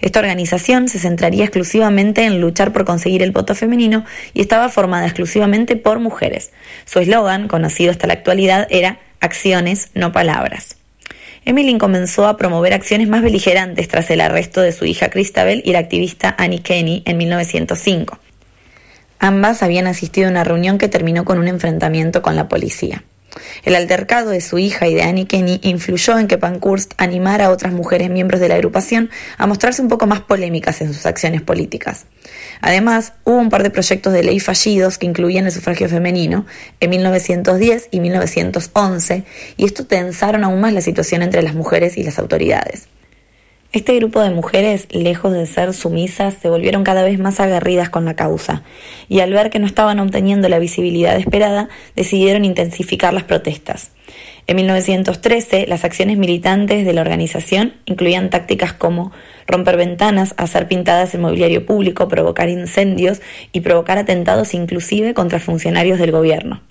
Esta 0.00 0.20
organización 0.20 0.88
se 0.88 0.98
centraría 0.98 1.44
exclusivamente 1.44 2.24
en 2.24 2.40
luchar 2.40 2.72
por 2.72 2.84
conseguir 2.84 3.22
el 3.22 3.32
voto 3.32 3.54
femenino 3.54 4.04
y 4.34 4.40
estaba 4.40 4.68
formada 4.68 5.06
exclusivamente 5.06 5.76
por 5.76 5.98
mujeres. 5.98 6.52
Su 6.84 7.00
eslogan, 7.00 7.48
conocido 7.48 7.90
hasta 7.90 8.06
la 8.06 8.14
actualidad, 8.14 8.66
era 8.70 9.00
Acciones, 9.20 9.90
no 9.94 10.12
palabras. 10.12 10.77
Emmeline 11.44 11.78
comenzó 11.78 12.26
a 12.26 12.36
promover 12.36 12.72
acciones 12.72 13.08
más 13.08 13.22
beligerantes 13.22 13.88
tras 13.88 14.10
el 14.10 14.20
arresto 14.20 14.60
de 14.60 14.72
su 14.72 14.84
hija 14.84 15.10
Christabel 15.10 15.62
y 15.64 15.72
la 15.72 15.78
activista 15.78 16.34
Annie 16.38 16.60
Kenny 16.60 17.02
en 17.06 17.16
1905. 17.16 18.18
Ambas 19.18 19.62
habían 19.62 19.86
asistido 19.86 20.28
a 20.28 20.30
una 20.30 20.44
reunión 20.44 20.78
que 20.78 20.88
terminó 20.88 21.24
con 21.24 21.38
un 21.38 21.48
enfrentamiento 21.48 22.22
con 22.22 22.36
la 22.36 22.48
policía. 22.48 23.02
El 23.64 23.74
altercado 23.74 24.30
de 24.30 24.40
su 24.40 24.58
hija 24.58 24.86
y 24.86 24.94
de 24.94 25.02
Annie 25.02 25.26
Kenny 25.26 25.60
influyó 25.62 26.18
en 26.18 26.28
que 26.28 26.38
Pankhurst 26.38 26.94
animara 26.96 27.46
a 27.46 27.50
otras 27.50 27.72
mujeres 27.72 28.10
miembros 28.10 28.40
de 28.40 28.48
la 28.48 28.54
agrupación 28.54 29.10
a 29.36 29.46
mostrarse 29.46 29.82
un 29.82 29.88
poco 29.88 30.06
más 30.06 30.20
polémicas 30.20 30.80
en 30.80 30.92
sus 30.94 31.06
acciones 31.06 31.42
políticas. 31.42 32.06
Además, 32.60 33.14
hubo 33.24 33.36
un 33.36 33.50
par 33.50 33.62
de 33.62 33.70
proyectos 33.70 34.12
de 34.12 34.22
ley 34.22 34.40
fallidos 34.40 34.98
que 34.98 35.06
incluían 35.06 35.46
el 35.46 35.52
sufragio 35.52 35.88
femenino 35.88 36.46
en 36.80 36.90
1910 36.90 37.88
y 37.90 38.00
1911, 38.00 39.24
y 39.56 39.64
esto 39.64 39.86
tensaron 39.86 40.44
aún 40.44 40.60
más 40.60 40.72
la 40.72 40.80
situación 40.80 41.22
entre 41.22 41.42
las 41.42 41.54
mujeres 41.54 41.96
y 41.96 42.02
las 42.02 42.18
autoridades. 42.18 42.88
Este 43.70 43.94
grupo 43.96 44.22
de 44.22 44.30
mujeres, 44.30 44.88
lejos 44.90 45.34
de 45.34 45.44
ser 45.44 45.74
sumisas, 45.74 46.34
se 46.40 46.48
volvieron 46.48 46.84
cada 46.84 47.02
vez 47.02 47.18
más 47.18 47.38
aguerridas 47.38 47.90
con 47.90 48.06
la 48.06 48.16
causa, 48.16 48.62
y 49.08 49.20
al 49.20 49.32
ver 49.32 49.50
que 49.50 49.58
no 49.58 49.66
estaban 49.66 50.00
obteniendo 50.00 50.48
la 50.48 50.58
visibilidad 50.58 51.16
esperada, 51.16 51.68
decidieron 51.94 52.46
intensificar 52.46 53.12
las 53.12 53.24
protestas. 53.24 53.90
En 54.48 54.56
1913, 54.56 55.66
las 55.66 55.84
acciones 55.84 56.16
militantes 56.16 56.86
de 56.86 56.94
la 56.94 57.02
organización 57.02 57.74
incluían 57.84 58.30
tácticas 58.30 58.72
como 58.72 59.12
romper 59.46 59.76
ventanas, 59.76 60.32
hacer 60.38 60.66
pintadas 60.66 61.14
en 61.14 61.20
mobiliario 61.20 61.66
público, 61.66 62.08
provocar 62.08 62.48
incendios 62.48 63.20
y 63.52 63.60
provocar 63.60 63.98
atentados 63.98 64.54
inclusive 64.54 65.12
contra 65.12 65.38
funcionarios 65.38 65.98
del 65.98 66.12
gobierno. 66.12 66.62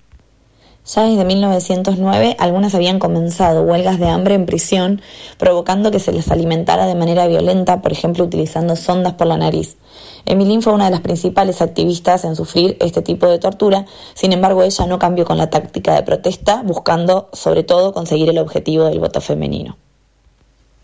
Ya 0.88 1.02
desde 1.02 1.26
1909 1.26 2.36
algunas 2.38 2.74
habían 2.74 2.98
comenzado 2.98 3.62
huelgas 3.62 3.98
de 3.98 4.08
hambre 4.08 4.34
en 4.34 4.46
prisión, 4.46 5.02
provocando 5.36 5.90
que 5.90 6.00
se 6.00 6.12
les 6.12 6.30
alimentara 6.30 6.86
de 6.86 6.94
manera 6.94 7.26
violenta, 7.26 7.82
por 7.82 7.92
ejemplo 7.92 8.24
utilizando 8.24 8.74
sondas 8.74 9.12
por 9.12 9.26
la 9.26 9.36
nariz. 9.36 9.76
Emilín 10.24 10.62
fue 10.62 10.72
una 10.72 10.86
de 10.86 10.90
las 10.90 11.02
principales 11.02 11.60
activistas 11.60 12.24
en 12.24 12.36
sufrir 12.36 12.78
este 12.80 13.02
tipo 13.02 13.26
de 13.26 13.38
tortura, 13.38 13.84
sin 14.14 14.32
embargo 14.32 14.62
ella 14.62 14.86
no 14.86 14.98
cambió 14.98 15.26
con 15.26 15.36
la 15.36 15.50
táctica 15.50 15.94
de 15.94 16.04
protesta, 16.04 16.62
buscando 16.64 17.28
sobre 17.34 17.64
todo 17.64 17.92
conseguir 17.92 18.30
el 18.30 18.38
objetivo 18.38 18.84
del 18.84 18.98
voto 18.98 19.20
femenino. 19.20 19.76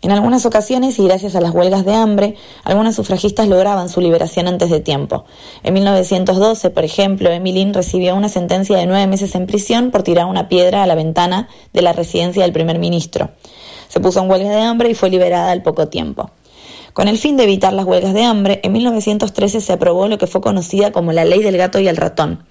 En 0.01 0.11
algunas 0.11 0.45
ocasiones, 0.45 0.99
y 0.99 1.03
gracias 1.03 1.35
a 1.35 1.41
las 1.41 1.51
huelgas 1.51 1.83
de 1.83 1.95
hambre, 1.95 2.35
algunas 2.63 2.95
sufragistas 2.95 3.47
lograban 3.47 3.89
su 3.89 4.01
liberación 4.01 4.47
antes 4.47 4.69
de 4.69 4.79
tiempo. 4.79 5.25
En 5.63 5.73
1912, 5.73 6.69
por 6.69 6.83
ejemplo, 6.83 7.31
Emilín 7.31 7.73
recibió 7.73 8.15
una 8.15 8.29
sentencia 8.29 8.77
de 8.77 8.85
nueve 8.85 9.07
meses 9.07 9.33
en 9.33 9.47
prisión 9.47 9.89
por 9.91 10.03
tirar 10.03 10.25
una 10.25 10.47
piedra 10.47 10.83
a 10.83 10.87
la 10.87 10.95
ventana 10.95 11.49
de 11.73 11.81
la 11.81 11.93
residencia 11.93 12.43
del 12.43 12.53
primer 12.53 12.77
ministro. 12.77 13.31
Se 13.87 13.99
puso 13.99 14.21
en 14.21 14.29
huelga 14.29 14.49
de 14.49 14.61
hambre 14.61 14.89
y 14.89 14.93
fue 14.93 15.09
liberada 15.09 15.51
al 15.51 15.63
poco 15.63 15.87
tiempo. 15.87 16.29
Con 16.93 17.07
el 17.09 17.17
fin 17.17 17.35
de 17.35 17.43
evitar 17.43 17.73
las 17.73 17.85
huelgas 17.85 18.13
de 18.13 18.23
hambre, 18.23 18.61
en 18.63 18.71
1913 18.71 19.59
se 19.59 19.73
aprobó 19.73 20.07
lo 20.07 20.17
que 20.17 20.27
fue 20.27 20.39
conocida 20.39 20.91
como 20.91 21.11
la 21.11 21.25
ley 21.25 21.43
del 21.43 21.57
gato 21.57 21.79
y 21.79 21.87
el 21.87 21.97
ratón. 21.97 22.45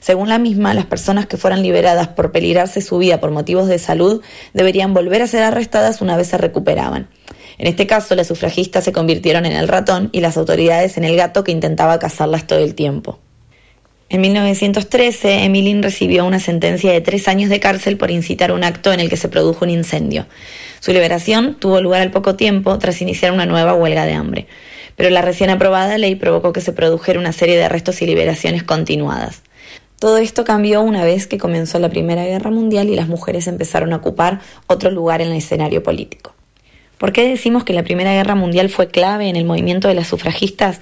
Según 0.00 0.28
la 0.28 0.38
misma, 0.38 0.74
las 0.74 0.86
personas 0.86 1.26
que 1.26 1.36
fueran 1.36 1.62
liberadas 1.62 2.08
por 2.08 2.32
peligrarse 2.32 2.80
su 2.80 2.98
vida 2.98 3.20
por 3.20 3.30
motivos 3.30 3.68
de 3.68 3.78
salud 3.78 4.22
deberían 4.54 4.94
volver 4.94 5.22
a 5.22 5.26
ser 5.26 5.42
arrestadas 5.42 6.00
una 6.00 6.16
vez 6.16 6.28
se 6.28 6.38
recuperaban. 6.38 7.08
En 7.58 7.66
este 7.66 7.86
caso, 7.86 8.14
las 8.14 8.28
sufragistas 8.28 8.84
se 8.84 8.92
convirtieron 8.92 9.44
en 9.44 9.52
el 9.52 9.68
ratón 9.68 10.10
y 10.12 10.20
las 10.20 10.36
autoridades 10.36 10.96
en 10.96 11.04
el 11.04 11.16
gato 11.16 11.42
que 11.42 11.52
intentaba 11.52 11.98
cazarlas 11.98 12.46
todo 12.46 12.60
el 12.60 12.74
tiempo. 12.74 13.18
En 14.10 14.22
1913, 14.22 15.44
Emilín 15.44 15.82
recibió 15.82 16.24
una 16.24 16.38
sentencia 16.38 16.90
de 16.92 17.02
tres 17.02 17.28
años 17.28 17.50
de 17.50 17.60
cárcel 17.60 17.98
por 17.98 18.10
incitar 18.10 18.52
un 18.52 18.64
acto 18.64 18.90
en 18.92 19.00
el 19.00 19.10
que 19.10 19.18
se 19.18 19.28
produjo 19.28 19.66
un 19.66 19.70
incendio. 19.70 20.26
Su 20.80 20.92
liberación 20.92 21.56
tuvo 21.58 21.82
lugar 21.82 22.00
al 22.00 22.10
poco 22.10 22.34
tiempo 22.34 22.78
tras 22.78 23.02
iniciar 23.02 23.32
una 23.32 23.44
nueva 23.44 23.74
huelga 23.74 24.06
de 24.06 24.14
hambre, 24.14 24.46
pero 24.96 25.10
la 25.10 25.20
recién 25.20 25.50
aprobada 25.50 25.98
ley 25.98 26.14
provocó 26.14 26.54
que 26.54 26.62
se 26.62 26.72
produjera 26.72 27.20
una 27.20 27.32
serie 27.32 27.58
de 27.58 27.64
arrestos 27.64 28.00
y 28.00 28.06
liberaciones 28.06 28.62
continuadas. 28.62 29.42
Todo 29.98 30.18
esto 30.18 30.44
cambió 30.44 30.82
una 30.82 31.04
vez 31.04 31.26
que 31.26 31.38
comenzó 31.38 31.80
la 31.80 31.88
Primera 31.88 32.24
Guerra 32.24 32.52
Mundial 32.52 32.88
y 32.88 32.94
las 32.94 33.08
mujeres 33.08 33.48
empezaron 33.48 33.92
a 33.92 33.96
ocupar 33.96 34.40
otro 34.68 34.92
lugar 34.92 35.20
en 35.20 35.32
el 35.32 35.38
escenario 35.38 35.82
político. 35.82 36.34
¿Por 36.98 37.12
qué 37.12 37.28
decimos 37.28 37.64
que 37.64 37.72
la 37.72 37.82
Primera 37.82 38.12
Guerra 38.12 38.36
Mundial 38.36 38.68
fue 38.68 38.88
clave 38.88 39.28
en 39.28 39.34
el 39.34 39.44
movimiento 39.44 39.88
de 39.88 39.94
las 39.94 40.06
sufragistas? 40.06 40.80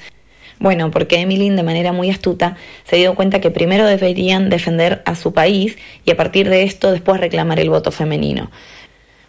Bueno, 0.59 0.91
porque 0.91 1.19
Emmeline 1.21 1.57
de 1.57 1.63
manera 1.63 1.93
muy 1.93 2.11
astuta 2.11 2.57
se 2.85 2.97
dio 2.97 3.15
cuenta 3.15 3.41
que 3.41 3.51
primero 3.51 3.87
deberían 3.87 4.51
defender 4.51 5.03
a 5.07 5.15
su 5.15 5.33
país 5.33 5.79
y 6.05 6.11
a 6.11 6.17
partir 6.17 6.51
de 6.51 6.65
esto 6.65 6.93
después 6.93 7.19
reclamar 7.19 7.59
el 7.59 7.71
voto 7.71 7.93
femenino. 7.93 8.51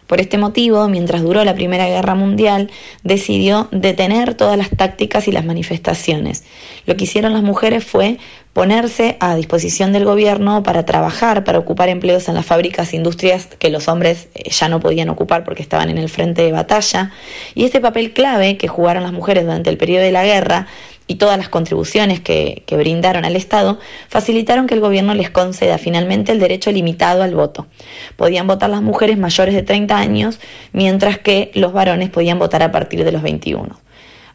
Por 0.08 0.22
este 0.22 0.38
motivo, 0.38 0.88
mientras 0.88 1.22
duró 1.22 1.44
la 1.44 1.54
Primera 1.54 1.86
Guerra 1.86 2.14
Mundial, 2.14 2.70
decidió 3.04 3.68
detener 3.72 4.32
todas 4.32 4.56
las 4.56 4.70
tácticas 4.70 5.28
y 5.28 5.32
las 5.32 5.44
manifestaciones. 5.44 6.44
Lo 6.86 6.96
que 6.96 7.04
hicieron 7.04 7.34
las 7.34 7.42
mujeres 7.42 7.84
fue 7.84 8.16
ponerse 8.54 9.18
a 9.20 9.36
disposición 9.36 9.92
del 9.92 10.06
gobierno 10.06 10.62
para 10.62 10.86
trabajar, 10.86 11.44
para 11.44 11.58
ocupar 11.58 11.90
empleos 11.90 12.26
en 12.28 12.36
las 12.36 12.46
fábricas 12.46 12.94
industrias 12.94 13.48
que 13.58 13.68
los 13.68 13.86
hombres 13.86 14.28
eh, 14.34 14.48
ya 14.50 14.70
no 14.70 14.80
podían 14.80 15.10
ocupar 15.10 15.44
porque 15.44 15.62
estaban 15.62 15.90
en 15.90 15.98
el 15.98 16.08
frente 16.08 16.40
de 16.40 16.52
batalla. 16.52 17.12
Y 17.54 17.64
este 17.64 17.78
papel 17.78 18.14
clave 18.14 18.56
que 18.56 18.66
jugaron 18.66 19.02
las 19.02 19.12
mujeres 19.12 19.44
durante 19.44 19.68
el 19.68 19.76
periodo 19.76 20.04
de 20.04 20.12
la 20.12 20.24
guerra 20.24 20.68
y 21.08 21.16
todas 21.16 21.36
las 21.36 21.48
contribuciones 21.48 22.20
que, 22.20 22.62
que, 22.66 22.76
brindaron 22.76 23.24
al 23.24 23.34
Estado 23.34 23.80
facilitaron 24.08 24.68
que 24.68 24.74
el 24.74 24.80
gobierno 24.80 25.14
les 25.14 25.30
conceda 25.30 25.78
finalmente 25.78 26.30
el 26.30 26.38
derecho 26.38 26.70
limitado 26.70 27.24
al 27.24 27.34
voto. 27.34 27.66
Podían 28.14 28.46
votar 28.46 28.70
las 28.70 28.82
mujeres 28.82 29.18
mayores 29.18 29.54
de 29.54 29.62
30 29.62 29.98
años, 29.98 30.38
mientras 30.72 31.18
que 31.18 31.50
los 31.54 31.72
varones 31.72 32.10
podían 32.10 32.38
votar 32.38 32.62
a 32.62 32.70
partir 32.70 33.04
de 33.04 33.10
los 33.10 33.22
21. 33.22 33.80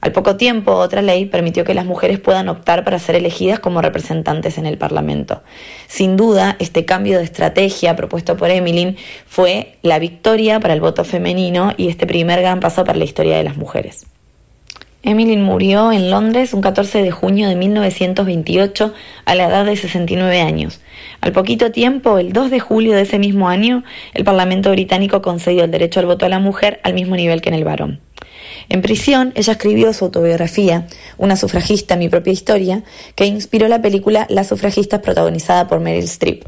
Al 0.04 0.12
poco 0.12 0.36
tiempo, 0.36 0.74
otra 0.74 1.02
ley 1.02 1.24
permitió 1.24 1.64
que 1.64 1.74
las 1.74 1.86
mujeres 1.86 2.20
puedan 2.20 2.50
optar 2.50 2.84
para 2.84 3.00
ser 3.00 3.16
elegidas 3.16 3.60
como 3.62 3.82
representantes 3.82 4.58
en 4.58 4.66
el 4.66 4.78
Parlamento. 4.78 5.44
Sin 5.88 6.18
duda, 6.18 6.58
este 6.60 6.84
cambio 6.84 7.20
de 7.20 7.24
estrategia 7.24 7.96
propuesto 7.96 8.36
por 8.36 8.50
Emilyn 8.50 8.98
fue 9.26 9.78
la 9.82 10.00
victoria 10.00 10.60
para 10.60 10.74
el 10.74 10.82
voto 10.82 11.06
femenino 11.06 11.72
y 11.78 11.88
este 11.88 12.06
primer 12.06 12.42
gran 12.42 12.60
paso 12.60 12.84
para 12.84 12.98
la 12.98 13.06
historia 13.06 13.38
de 13.38 13.46
las 13.46 13.56
mujeres. 13.56 14.06
Emily 15.06 15.36
murió 15.36 15.92
en 15.92 16.10
Londres 16.10 16.54
un 16.54 16.62
14 16.62 17.04
de 17.04 17.12
junio 17.12 17.50
de 17.50 17.58
1928 17.58 18.94
a 19.26 19.36
la 19.36 19.48
edad 19.48 19.66
de 19.66 19.76
69 19.76 20.40
años. 20.40 20.80
Al 21.20 21.34
poquito 21.34 21.74
tiempo, 21.74 22.20
el 22.20 22.32
2 22.32 22.50
de 22.50 22.62
julio 22.62 22.96
de 22.96 23.02
ese 23.02 23.20
mismo 23.20 23.50
año, 23.50 23.84
el 24.14 24.24
Parlamento 24.24 24.72
británico 24.72 25.22
concedió 25.22 25.66
el 25.66 25.72
derecho 25.72 26.00
al 26.00 26.06
voto 26.06 26.26
a 26.26 26.30
la 26.30 26.40
mujer 26.40 26.80
al 26.84 26.94
mismo 26.94 27.18
nivel 27.18 27.42
que 27.42 27.50
en 27.50 27.56
el 27.56 27.66
varón. 27.66 28.00
En 28.70 28.82
prisión, 28.82 29.34
ella 29.36 29.52
escribió 29.52 29.92
su 29.92 30.06
autobiografía, 30.06 30.88
Una 31.18 31.36
sufragista, 31.36 31.98
mi 31.98 32.08
propia 32.08 32.32
historia, 32.32 32.84
que 33.16 33.26
inspiró 33.26 33.68
la 33.68 33.82
película 33.82 34.26
Las 34.30 34.48
sufragistas 34.48 35.02
protagonizada 35.02 35.68
por 35.68 35.82
Meryl 35.82 36.06
Streep. 36.06 36.46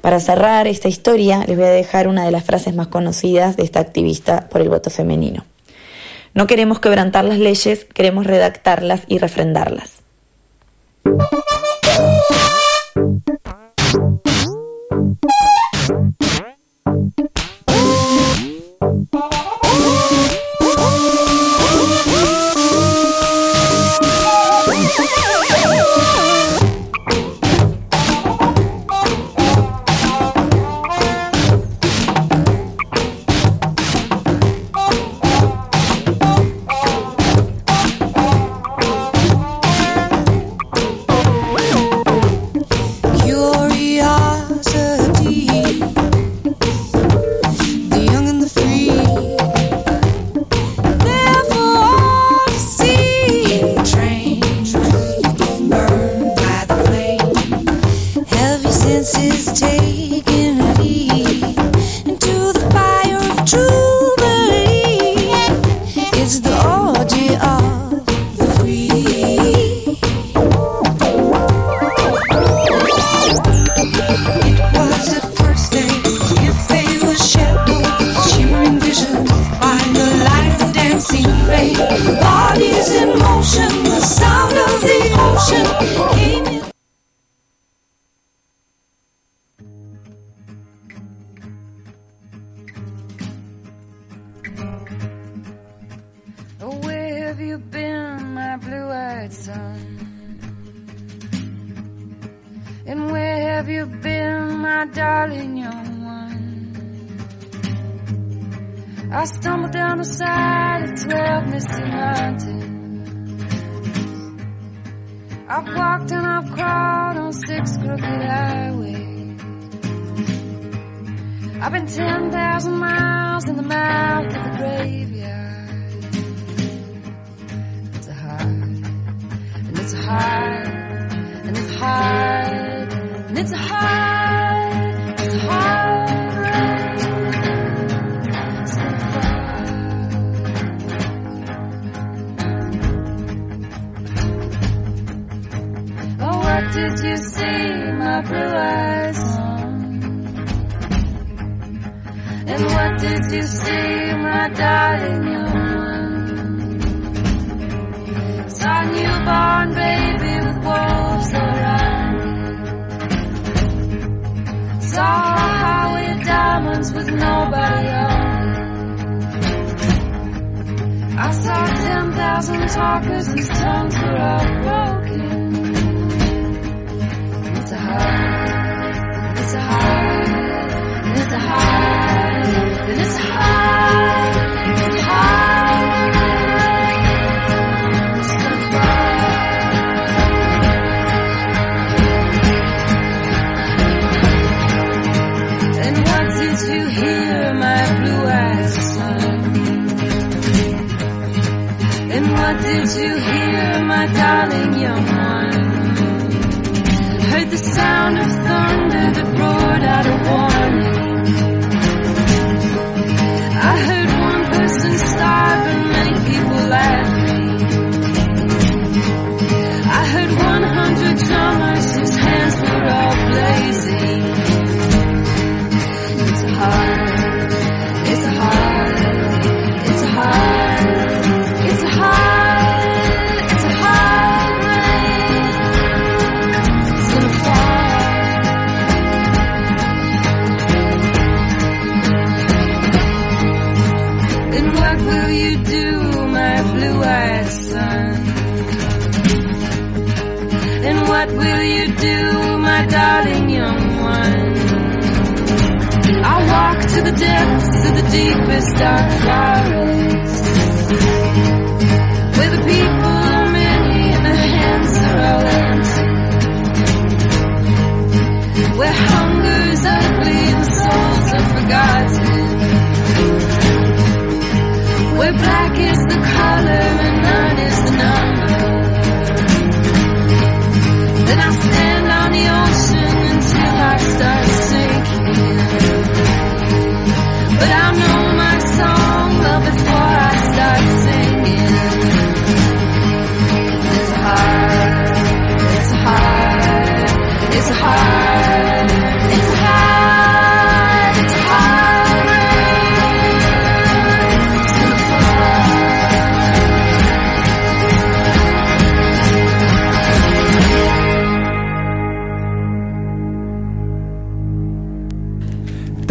Para 0.00 0.20
cerrar 0.20 0.68
esta 0.68 0.86
historia, 0.86 1.44
les 1.48 1.56
voy 1.56 1.66
a 1.66 1.70
dejar 1.70 2.06
una 2.06 2.24
de 2.24 2.30
las 2.30 2.44
frases 2.44 2.72
más 2.72 2.86
conocidas 2.86 3.56
de 3.56 3.64
esta 3.64 3.80
activista 3.80 4.48
por 4.48 4.60
el 4.60 4.68
voto 4.68 4.90
femenino. 4.90 5.44
No 6.34 6.46
queremos 6.46 6.80
quebrantar 6.80 7.24
las 7.24 7.38
leyes, 7.38 7.84
queremos 7.84 8.26
redactarlas 8.26 9.02
y 9.08 9.18
refrendarlas. 9.18 10.02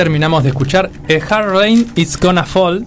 Terminamos 0.10 0.41
de 0.41 0.49
escuchar 0.49 0.90
A 1.07 1.36
Hard 1.36 1.52
Rain 1.53 1.86
It's 1.95 2.19
Gonna 2.19 2.44
Fall, 2.44 2.84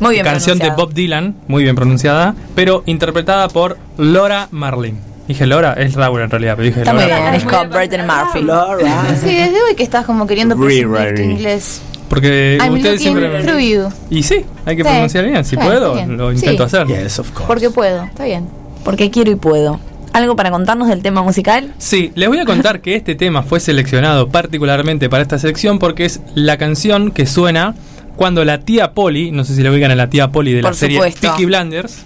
Muy 0.00 0.14
bien 0.14 0.24
canción 0.24 0.58
de. 0.58 0.70
Bob 0.70 0.92
Dylan, 0.92 1.36
muy 1.46 1.62
bien 1.62 1.76
pronunciada, 1.76 2.34
pero 2.56 2.82
interpretada 2.86 3.46
por 3.46 3.78
Laura 3.98 4.48
Marlin. 4.50 4.98
Dije 5.28 5.46
Laura, 5.46 5.74
es 5.74 5.94
Laura 5.94 6.24
en 6.24 6.30
realidad, 6.30 6.54
pero 6.56 6.66
dije 6.66 6.80
Está 6.80 6.92
muy 6.92 7.02
Laura. 7.02 7.20
bien, 7.20 7.34
es 7.34 7.44
con 7.44 7.70
Burton 7.70 8.00
Murphy. 8.04 9.20
Sí, 9.20 9.32
desde 9.36 9.62
hoy 9.62 9.76
que 9.76 9.84
estás 9.84 10.04
como 10.06 10.26
queriendo 10.26 10.56
Rewriting. 10.56 11.30
inglés. 11.30 11.80
Porque 12.08 12.58
I'm 12.60 12.74
ustedes 12.74 13.00
siempre... 13.00 13.44
through 13.44 13.60
you. 13.60 13.88
Y 14.10 14.24
sí, 14.24 14.44
hay 14.66 14.76
que 14.76 14.82
Sí. 14.82 14.88
pronunciar 14.88 15.24
bien. 15.26 15.44
Si 15.44 15.50
Sí, 15.50 15.56
puedo, 15.56 15.94
bien. 15.94 16.16
lo 16.16 16.32
intento 16.32 16.68
Sí. 16.68 16.76
hacer. 16.76 17.22
Porque 17.46 17.70
puedo, 17.70 18.02
está 18.02 18.24
bien. 18.24 18.48
Porque 18.84 19.08
quiero 19.12 19.30
y 19.30 19.36
puedo. 19.36 19.78
¿Algo 20.14 20.36
para 20.36 20.52
contarnos 20.52 20.86
del 20.86 21.02
tema 21.02 21.24
musical? 21.24 21.74
Sí, 21.76 22.12
les 22.14 22.28
voy 22.28 22.38
a 22.38 22.44
contar 22.44 22.80
que 22.80 22.94
este 22.94 23.16
tema 23.16 23.42
fue 23.42 23.58
seleccionado 23.58 24.28
particularmente 24.28 25.10
para 25.10 25.24
esta 25.24 25.40
sección 25.40 25.80
porque 25.80 26.04
es 26.04 26.20
la 26.36 26.56
canción 26.56 27.10
que 27.10 27.26
suena 27.26 27.74
cuando 28.14 28.44
la 28.44 28.60
tía 28.60 28.92
Polly, 28.92 29.32
no 29.32 29.42
sé 29.42 29.56
si 29.56 29.62
le 29.64 29.70
ubican 29.70 29.90
a 29.90 29.96
la 29.96 30.08
tía 30.08 30.30
Polly 30.30 30.52
de 30.52 30.62
la 30.62 30.72
serie 30.72 30.98
supuesto. 30.98 31.20
Peaky 31.20 31.46
Blinders, 31.46 32.04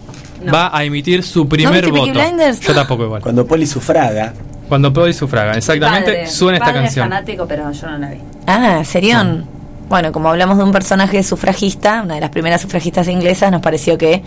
va 0.53 0.75
a 0.75 0.85
emitir 0.85 1.23
su 1.23 1.47
primer 1.47 1.85
Peaky 1.85 1.99
voto. 1.99 2.13
Blinders? 2.15 2.61
Yo 2.61 2.75
tampoco 2.75 3.05
igual. 3.05 3.21
Cuando 3.21 3.47
Polly 3.47 3.67
sufraga. 3.67 4.33
Cuando 4.71 4.91
Polly 4.91 5.13
sufraga, 5.13 5.53
exactamente, 5.53 6.11
Padre, 6.11 6.27
suena 6.29 6.57
esta 6.57 6.65
padre 6.65 6.79
es 6.79 6.85
canción. 6.87 7.09
fanático, 7.11 7.47
pero 7.47 7.71
yo 7.71 7.91
no 7.91 7.99
la 7.99 8.09
vi. 8.09 8.19
Ah, 8.47 8.83
Serión. 8.87 9.45
Bueno, 9.91 10.13
como 10.13 10.31
hablamos 10.31 10.57
de 10.57 10.65
un 10.65 10.73
personaje 10.73 11.23
sufragista, 11.23 12.01
una 12.03 12.15
de 12.15 12.23
las 12.23 12.31
primeras 12.31 12.63
sufragistas 12.63 13.07
inglesas, 13.09 13.53
nos 13.53 13.61
pareció 13.61 13.99
que 13.99 14.23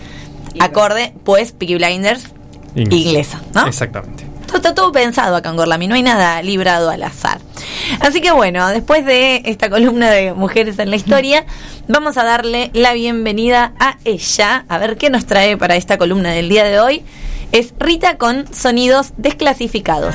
acorde, 0.60 1.14
pues 1.24 1.50
Peaky 1.50 1.74
Blinders, 1.74 2.28
Inglesa, 2.74 3.40
¿no? 3.54 3.66
Exactamente. 3.66 4.26
Todo, 4.46 4.56
está 4.56 4.74
todo 4.74 4.92
pensado 4.92 5.36
acá 5.36 5.50
en 5.50 5.56
Gorlami, 5.56 5.86
no 5.86 5.94
hay 5.94 6.02
nada 6.02 6.42
librado 6.42 6.90
al 6.90 7.02
azar. 7.02 7.40
Así 8.00 8.20
que 8.20 8.32
bueno, 8.32 8.68
después 8.68 9.04
de 9.06 9.42
esta 9.46 9.70
columna 9.70 10.10
de 10.10 10.34
mujeres 10.34 10.78
en 10.78 10.90
la 10.90 10.96
historia, 10.96 11.44
vamos 11.88 12.16
a 12.16 12.24
darle 12.24 12.70
la 12.74 12.92
bienvenida 12.92 13.72
a 13.78 13.98
ella, 14.04 14.64
a 14.68 14.78
ver 14.78 14.96
qué 14.96 15.10
nos 15.10 15.26
trae 15.26 15.56
para 15.56 15.76
esta 15.76 15.98
columna 15.98 16.30
del 16.30 16.48
día 16.48 16.64
de 16.64 16.80
hoy. 16.80 17.04
Es 17.52 17.74
Rita 17.78 18.16
con 18.16 18.52
sonidos 18.52 19.12
desclasificados. 19.16 20.14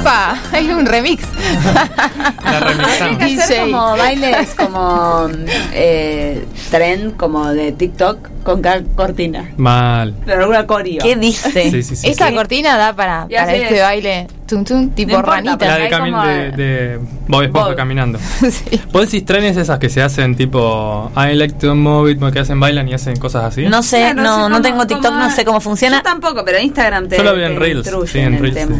Opa, 0.00 0.38
hay 0.52 0.70
un 0.70 0.86
remix. 0.86 1.24
Hay 3.00 3.16
que 3.16 3.42
hacer 3.42 3.60
como 3.70 3.96
bailes, 3.96 4.54
como 4.54 5.28
eh, 5.72 6.44
trend, 6.70 7.16
como 7.16 7.48
de 7.48 7.72
TikTok 7.72 8.28
con 8.48 8.62
cortina. 8.94 9.50
Mal. 9.56 10.14
Pero 10.24 10.40
alguna 10.40 10.66
coreo. 10.66 11.00
¿Qué 11.02 11.16
dice? 11.16 11.50
Sí, 11.70 11.82
sí, 11.82 11.96
sí, 11.96 12.08
Esta 12.08 12.28
sí. 12.28 12.34
cortina 12.34 12.76
da 12.76 12.94
para, 12.94 13.26
para 13.28 13.42
así 13.44 13.54
este 13.62 13.76
es. 13.76 13.82
baile 13.82 14.26
tum 14.46 14.64
tum 14.64 14.88
tipo 14.90 15.12
No 15.12 15.18
importa, 15.18 15.36
ranita. 15.36 15.66
La 15.66 15.76
de, 15.76 15.90
cami- 15.90 16.26
de, 16.26 16.50
de 16.62 16.98
Bob 17.28 17.42
Esponja 17.42 17.68
Bob. 17.68 17.76
caminando. 17.76 18.18
Sí. 18.50 18.80
¿Vos 18.92 19.02
decís 19.10 19.24
trenes 19.26 19.56
esas 19.56 19.78
que 19.78 19.88
se 19.90 20.00
hacen 20.02 20.34
tipo 20.36 21.10
I 21.16 21.34
like 21.34 21.54
to 21.56 21.74
move 21.74 22.10
it, 22.10 22.18
que 22.32 22.38
hacen 22.38 22.58
bailan 22.58 22.88
y 22.88 22.94
hacen 22.94 23.16
cosas 23.18 23.44
así? 23.44 23.66
No 23.68 23.82
sé, 23.82 23.98
Claro, 24.14 24.22
no, 24.22 24.48
no 24.48 24.62
tengo 24.62 24.86
TikTok, 24.86 25.12
no 25.12 25.30
sé 25.30 25.44
cómo 25.44 25.60
funciona. 25.60 25.98
Yo 25.98 26.02
tampoco, 26.02 26.44
pero 26.44 26.58
Instagram 26.58 27.08
te, 27.08 27.18
Yo 27.18 27.22
lo 27.24 27.34
vi 27.34 27.42
en 27.42 27.56
Reels, 27.56 27.86
en 28.14 28.34
el 28.34 28.40
Reels. 28.40 28.70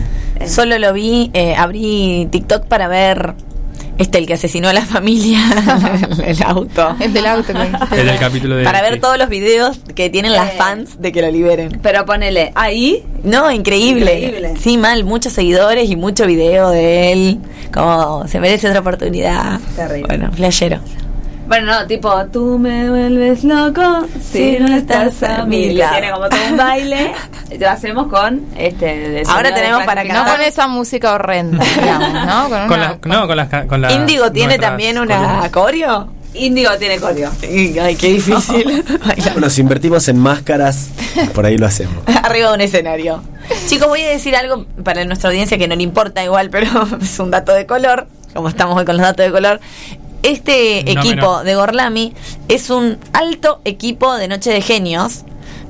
Eh, 0.41 0.49
Solo 0.49 0.79
lo 0.79 0.93
vi, 0.93 1.31
eh, 1.35 1.55
abrí 1.57 2.29
TikTok 2.31 2.67
para 2.67 2.87
ver 2.89 3.35
este, 3.99 4.19
el 4.19 4.27
que 4.27 4.35
asesinó 4.35 4.69
a 4.69 4.73
la 4.73 4.85
familia, 4.87 5.41
el 6.25 6.43
auto. 6.45 6.97
Es 7.01 7.13
del 7.13 7.27
auto. 7.27 7.53
que- 7.53 8.01
El 8.01 8.07
del 8.07 8.19
capítulo 8.19 8.57
de 8.57 8.65
Para 8.65 8.81
ver 8.83 8.95
sí. 8.95 9.01
todos 9.01 9.19
los 9.19 9.29
videos 9.29 9.79
que 9.95 10.09
tienen 10.11 10.33
las 10.33 10.51
Eh. 10.51 10.55
fans 10.57 11.01
de 11.01 11.13
que 11.13 11.21
lo 11.23 11.31
liberen. 11.31 11.81
Pero 11.83 12.05
ponele 12.07 12.53
ahí. 12.55 13.05
No, 13.25 13.51
increíble. 13.51 14.15
Increíble. 14.21 14.55
Sí, 14.61 14.79
mal, 14.79 15.05
muchos 15.05 15.33
seguidores 15.33 15.91
y 15.91 15.97
mucho 15.97 16.27
video 16.27 16.71
de 16.71 17.13
él. 17.13 17.39
Como 17.73 18.27
se 18.29 18.41
merece 18.41 18.69
otra 18.69 18.81
oportunidad. 18.81 19.61
Terrible. 19.77 20.07
Bueno, 20.07 20.31
flashero. 20.33 20.79
Bueno, 21.49 21.73
no, 21.81 21.87
tipo, 21.87 22.13
tú 22.27 22.59
me 22.59 22.91
vuelves 22.91 23.43
loco 23.43 24.07
si 24.21 24.59
no 24.59 24.77
estás 24.77 25.23
a 25.23 25.45
mi 25.47 25.73
lado. 25.73 25.93
Tiene 25.93 26.13
como 26.13 26.29
todo 26.29 26.41
un 26.51 26.57
baile. 26.59 27.13
Lo 27.59 27.71
hacemos 27.71 28.09
con 28.09 28.45
este. 28.57 29.23
Ahora 29.27 29.55
tenemos 29.55 29.83
para 29.85 30.03
No 30.05 30.11
clasificado. 30.11 30.37
con 30.37 30.47
esa 30.47 30.69
música 30.69 31.15
horrenda, 31.15 31.65
digamos, 31.81 32.13
¿no? 32.13 32.43
Con 32.51 32.69
Con 32.69 32.79
una- 32.79 32.89
las, 32.91 32.99
no, 33.07 33.27
con 33.27 33.37
las, 33.39 33.67
con 33.67 33.81
las 33.81 33.93
Índigo 33.95 34.31
tiene 34.31 34.49
nuestras 34.49 34.71
también 34.71 34.99
una 34.99 35.51
coreo. 35.51 36.13
Índigo 36.35 36.71
tiene 36.79 36.99
coreo. 37.01 37.31
Ay, 37.43 37.97
qué 37.99 38.09
difícil. 38.13 38.85
Bailar 39.07 39.39
Nos 39.39 39.59
invertimos 39.59 40.07
en 40.09 40.19
máscaras, 40.19 40.91
por 41.35 41.47
ahí 41.47 41.57
lo 41.57 41.67
hacemos. 41.67 41.97
Arriba 42.23 42.49
de 42.51 42.55
un 42.57 42.61
escenario. 42.61 43.23
Chicos, 43.67 43.89
voy 43.89 44.03
a 44.03 44.09
decir 44.11 44.37
algo 44.37 44.67
para 44.85 45.03
nuestra 45.07 45.31
audiencia 45.31 45.57
que 45.57 45.67
no 45.67 45.75
le 45.75 45.83
importa 45.83 46.23
igual, 46.23 46.51
pero 46.51 46.87
es 47.01 47.19
un 47.19 47.31
dato 47.31 47.53
de 47.55 47.65
color. 47.65 48.07
Como 48.35 48.51
estamos 48.51 48.77
hoy 48.77 48.85
con 48.85 48.99
los 48.99 49.07
datos 49.07 49.25
de 49.25 49.33
color. 49.33 49.59
Este 50.23 50.85
No 50.95 51.01
equipo 51.01 51.45
de 51.45 51.55
Gorlami 51.55 52.15
es 52.49 52.71
un 52.71 52.99
alto 53.13 53.61
equipo 53.65 54.15
de 54.17 54.29
Noche 54.29 54.51
de 54.51 54.61
Genios. 54.63 55.25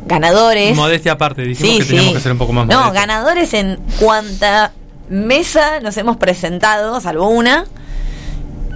Ganadores. 0.07 0.75
Modestia 0.75 1.13
aparte, 1.13 1.43
dijimos 1.43 1.73
Sí, 1.73 1.79
que 1.81 1.85
teníamos 1.85 2.09
sí. 2.11 2.15
que 2.17 2.21
ser 2.23 2.33
un 2.33 2.39
poco 2.39 2.53
más 2.55 2.67
No, 2.67 2.75
modestos. 2.75 2.95
ganadores 2.95 3.55
en 3.55 3.79
cuanta 4.01 4.73
mesa 5.11 5.81
nos 5.81 5.97
hemos 5.99 6.17
presentado, 6.17 6.99
salvo 7.01 7.29
una. 7.29 7.67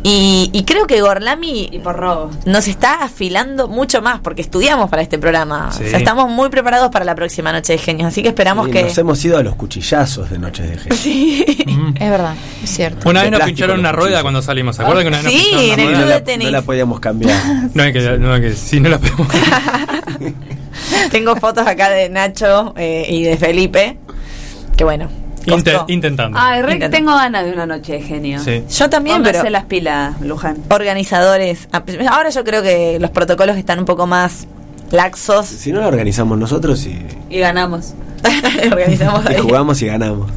Y, 0.04 0.50
y 0.52 0.64
creo 0.64 0.86
que 0.88 1.00
Gorlami 1.00 1.68
Y 1.70 1.78
por 1.78 1.96
robo. 1.96 2.30
nos 2.44 2.66
está 2.66 3.04
afilando 3.04 3.68
mucho 3.68 4.02
más 4.02 4.18
porque 4.20 4.42
estudiamos 4.42 4.90
para 4.90 5.02
este 5.02 5.18
programa. 5.18 5.70
Sí. 5.70 5.84
O 5.84 5.88
sea, 5.90 5.98
estamos 5.98 6.28
muy 6.28 6.48
preparados 6.48 6.90
para 6.90 7.04
la 7.04 7.14
próxima 7.14 7.52
Noche 7.52 7.74
de 7.74 7.78
Genios, 7.78 8.08
así 8.08 8.22
que 8.22 8.28
esperamos 8.28 8.66
Sí, 8.66 8.72
que... 8.72 8.82
Nos 8.82 8.98
hemos 8.98 9.24
ido 9.24 9.38
a 9.38 9.42
los 9.42 9.54
cuchillazos 9.54 10.28
de 10.30 10.38
Noches 10.38 10.68
de 10.70 10.76
Gente. 10.78 10.96
Sí. 10.96 11.44
Mm. 11.66 11.94
Es 11.96 12.10
verdad, 12.10 12.34
es 12.64 12.70
cierto. 12.70 13.08
Una 13.08 13.22
vez 13.22 13.30
nos 13.30 13.42
pincharon 13.42 13.78
una 13.78 13.92
rueda 13.92 14.06
cuchillos. 14.06 14.22
cuando 14.22 14.42
salimos. 14.42 14.76
¿Se 14.76 14.82
acuerdan 14.82 15.04
que 15.04 15.08
una 15.08 15.16
vez 15.18 15.24
nos 15.24 15.32
Sí, 15.34 15.70
en 15.70 15.80
el 15.80 15.86
club 15.86 15.92
no, 16.00 16.06
de 16.06 16.06
la, 16.14 16.24
tenis. 16.24 16.46
no 16.46 16.52
la 16.52 16.62
podíamos 16.62 17.00
cambiar. 17.00 17.40
No 17.74 17.82
hay 17.84 17.92
que, 17.92 18.18
no 18.18 18.32
hay 18.34 18.40
que, 18.40 18.52
sí, 18.54 18.80
no 18.80 18.88
la 18.88 18.98
podemos. 18.98 19.28
Tengo 21.10 21.36
fotos 21.36 21.66
acá 21.66 21.90
de 21.90 22.08
Nacho 22.08 22.74
eh, 22.76 23.06
y 23.08 23.22
de 23.22 23.36
Felipe. 23.36 23.98
Que 24.76 24.84
bueno. 24.84 25.08
Intentando. 25.88 26.38
Ay, 26.40 26.62
re, 26.62 26.88
tengo 26.88 27.12
ganas 27.14 27.44
de 27.44 27.52
una 27.52 27.66
noche 27.66 27.94
de 27.94 28.02
genio. 28.02 28.38
Sí. 28.40 28.64
Yo 28.70 28.88
también, 28.90 29.16
Póngase 29.18 29.38
pero 29.40 29.50
las 29.50 29.64
pilas, 29.64 30.20
Luján. 30.20 30.58
organizadores. 30.70 31.68
Ah, 31.72 31.82
Ahora 32.10 32.30
yo 32.30 32.44
creo 32.44 32.62
que 32.62 32.98
los 33.00 33.10
protocolos 33.10 33.56
están 33.56 33.78
un 33.78 33.84
poco 33.84 34.06
más 34.06 34.46
laxos. 34.90 35.46
Si 35.46 35.72
no 35.72 35.80
lo 35.80 35.88
organizamos 35.88 36.38
nosotros 36.38 36.84
y, 36.86 37.04
Y 37.30 37.38
ganamos. 37.38 37.94
Organizamos 38.70 39.24
y 39.30 39.34
ahí. 39.34 39.40
jugamos 39.40 39.82
y 39.82 39.86
ganamos. 39.86 40.30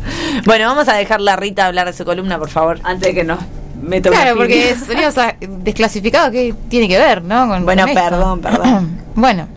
Bueno, 0.45 0.65
vamos 0.68 0.88
a 0.88 0.94
dejar 0.95 1.19
a 1.27 1.36
Rita 1.36 1.65
hablar 1.68 1.86
de 1.88 1.94
su 1.94 2.03
columna, 2.06 2.40
por 2.40 2.49
favor. 2.49 2.80
Antes 2.84 3.10
de 3.10 3.14
que 3.15 3.23
nos 3.23 3.40
meta 3.82 4.10
una 4.10 4.22
Claro, 4.22 4.38
porque 4.38 4.73
piña. 4.73 4.86
sonidos 4.86 5.18
ah, 5.18 5.36
desclasificados, 5.40 6.32
¿qué 6.32 6.53
tiene 6.69 6.88
que 6.88 6.98
ver, 6.98 7.22
no? 7.23 7.48
Con, 7.48 7.65
Bueno, 7.65 7.84
con 7.84 7.90
esto. 7.91 8.03
perdón, 8.10 8.41
perdón. 8.41 8.98
bueno, 9.15 9.48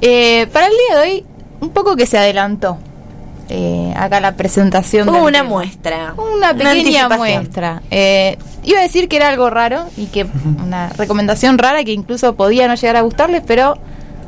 eh, 0.00 0.48
para 0.52 0.66
el 0.66 0.72
día 0.72 0.98
de 1.00 1.02
hoy, 1.10 1.24
un 1.60 1.70
poco 1.70 1.94
que 1.94 2.06
se 2.06 2.18
adelantó 2.18 2.78
eh, 3.48 3.92
acá 3.96 4.20
la 4.20 4.36
presentación. 4.36 5.08
Hubo 5.08 5.24
una 5.24 5.42
muestra. 5.42 6.14
Una 6.16 6.54
pequeña 6.54 7.08
muestra. 7.08 7.82
Eh, 7.90 8.38
iba 8.62 8.78
a 8.80 8.82
decir 8.82 9.08
que 9.08 9.16
era 9.16 9.28
algo 9.28 9.50
raro 9.50 9.86
y 9.96 10.06
que 10.06 10.26
una 10.64 10.88
recomendación 10.90 11.58
rara 11.58 11.84
que 11.84 11.92
incluso 11.92 12.34
podía 12.34 12.68
no 12.68 12.74
llegar 12.74 12.96
a 12.96 13.02
gustarles, 13.02 13.42
pero 13.46 13.78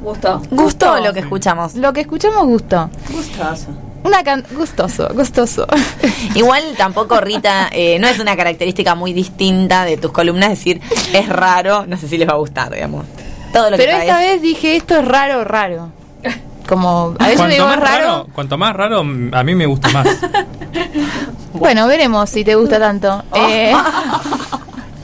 Gustó. 0.03 0.41
Gustó 0.51 1.01
lo 1.01 1.13
que 1.13 1.21
escuchamos. 1.21 1.75
lo 1.75 1.93
que 1.93 2.03
escuchamos 2.03 2.47
gustó. 2.47 2.91
Gustoso. 3.11 3.69
Una 4.05 4.23
can 4.23 4.45
gustoso, 4.53 5.09
gustoso. 5.13 5.67
Igual 6.37 6.63
tampoco 6.77 7.21
Rita, 7.21 7.69
eh, 7.73 7.99
no 7.99 8.07
es 8.07 8.21
una 8.21 8.37
característica 8.37 8.95
muy 8.95 9.13
distinta 9.13 9.85
de 9.85 9.97
tus 9.97 10.13
columnas, 10.13 10.51
decir, 10.51 10.81
es 11.13 11.29
raro, 11.29 11.87
no 11.87 11.97
sé 11.97 12.07
si 12.07 12.19
les 12.19 12.29
va 12.29 12.35
a 12.35 12.37
gustar, 12.37 12.73
digamos. 12.73 13.05
Todo 13.53 13.71
lo 13.71 13.77
Pero 13.77 13.97
que 13.97 14.03
esta 14.03 14.19
vez 14.19 14.41
dije 14.43 14.77
esto 14.77 14.97
es 14.97 15.05
raro, 15.09 15.43
raro. 15.43 15.91
Como 16.67 17.15
a 17.19 17.25
veces 17.25 17.37
Cuanto 17.39 17.55
digo 17.55 17.67
más 17.67 17.79
raro. 17.81 18.05
raro, 18.05 18.27
cuanto 18.35 18.59
más 18.59 18.75
raro, 18.75 19.01
a 19.01 19.43
mí 19.45 19.55
me 19.55 19.67
gusta 19.67 19.89
más. 19.91 20.07
Bueno, 21.55 21.87
veremos 21.87 22.29
si 22.29 22.45
te 22.45 22.55
gusta 22.55 22.79
tanto. 22.79 23.23
Eh, 23.35 23.73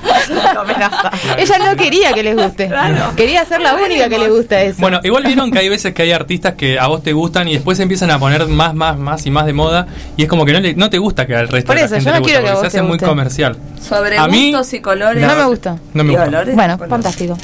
ella 1.39 1.59
no 1.59 1.77
quería 1.77 2.13
que 2.13 2.23
les 2.23 2.37
guste. 2.37 2.71
Quería 3.17 3.45
ser 3.45 3.61
la 3.61 3.75
única 3.75 4.09
que 4.09 4.19
le 4.19 4.29
gusta 4.29 4.61
eso. 4.61 4.77
Bueno, 4.81 5.01
igual 5.03 5.25
vieron 5.25 5.51
que 5.51 5.59
hay 5.61 5.69
veces 5.69 5.95
que 5.95 6.03
hay 6.03 6.13
artistas 6.13 6.55
que 6.55 6.79
a 6.79 6.87
vos 6.89 7.03
te 7.03 7.13
gustan 7.13 7.49
y 7.49 7.55
después 7.55 7.79
empiezan 7.81 8.11
a 8.11 8.19
poner 8.19 8.47
más, 8.49 8.75
más, 8.75 8.99
más 8.99 9.25
y 9.27 9.31
más 9.31 9.47
de 9.47 9.53
moda 9.55 9.87
y 10.17 10.25
es 10.25 10.29
como 10.29 10.45
que 10.45 10.53
no, 10.53 10.61
le- 10.61 10.75
no 10.75 10.91
te 10.91 10.99
gusta 10.99 11.27
que 11.27 11.35
al 11.37 11.49
resto 11.49 11.69
Por 11.69 11.77
de 11.77 11.83
la 11.83 11.87
eso, 11.87 11.95
gente 11.95 12.05
yo 12.07 12.11
no 12.11 12.17
le 12.17 12.21
guste 12.21 12.33
quiero 12.33 12.45
que 12.45 12.51
a 12.51 12.55
porque 12.55 12.65
vos 12.67 12.73
se 12.73 12.79
te 12.79 12.81
hace 12.81 12.89
muy 12.89 12.99
comercial. 12.99 13.57
Sobre 13.81 14.19
A 14.19 14.29
mí- 14.29 14.53
gustos 14.53 14.75
y 14.75 14.81
colores. 14.81 15.27
no 15.27 15.35
me 15.37 15.45
gusta. 15.45 15.79
No 15.95 16.05
me 16.05 16.11
gusta. 16.11 16.29
olores. 16.29 16.55
Bueno, 16.55 16.75
Colores. 16.75 16.91
fantástico. 16.91 17.39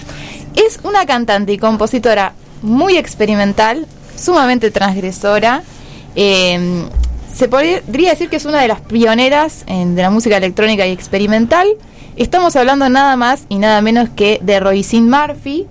Es 0.55 0.81
una 0.83 1.07
cantante 1.07 1.53
y 1.53 1.59
compositora 1.59 2.33
muy 2.63 2.97
experimental, 2.99 3.87
sumamente 4.19 4.71
transgresora. 4.71 5.63
eh, 6.17 6.85
se 7.33 7.47
podría 7.49 8.11
decir 8.11 8.29
que 8.29 8.37
es 8.37 8.45
una 8.45 8.61
de 8.61 8.67
las 8.69 8.81
pioneras 8.81 9.63
en- 9.69 9.95
de 9.95 10.03
la 10.03 10.11
música 10.11 10.37
electrónica 10.37 10.85
y 10.87 10.91
experimental. 10.93 11.69
Estamos 12.17 12.57
hablando 12.57 12.89
nada 12.89 13.15
más 13.17 13.43
y 13.49 13.59
nada 13.59 13.81
menos 13.81 14.09
que 14.09 14.41
de 14.43 14.59
Roisin 14.59 15.09
Murphy, 15.09 15.67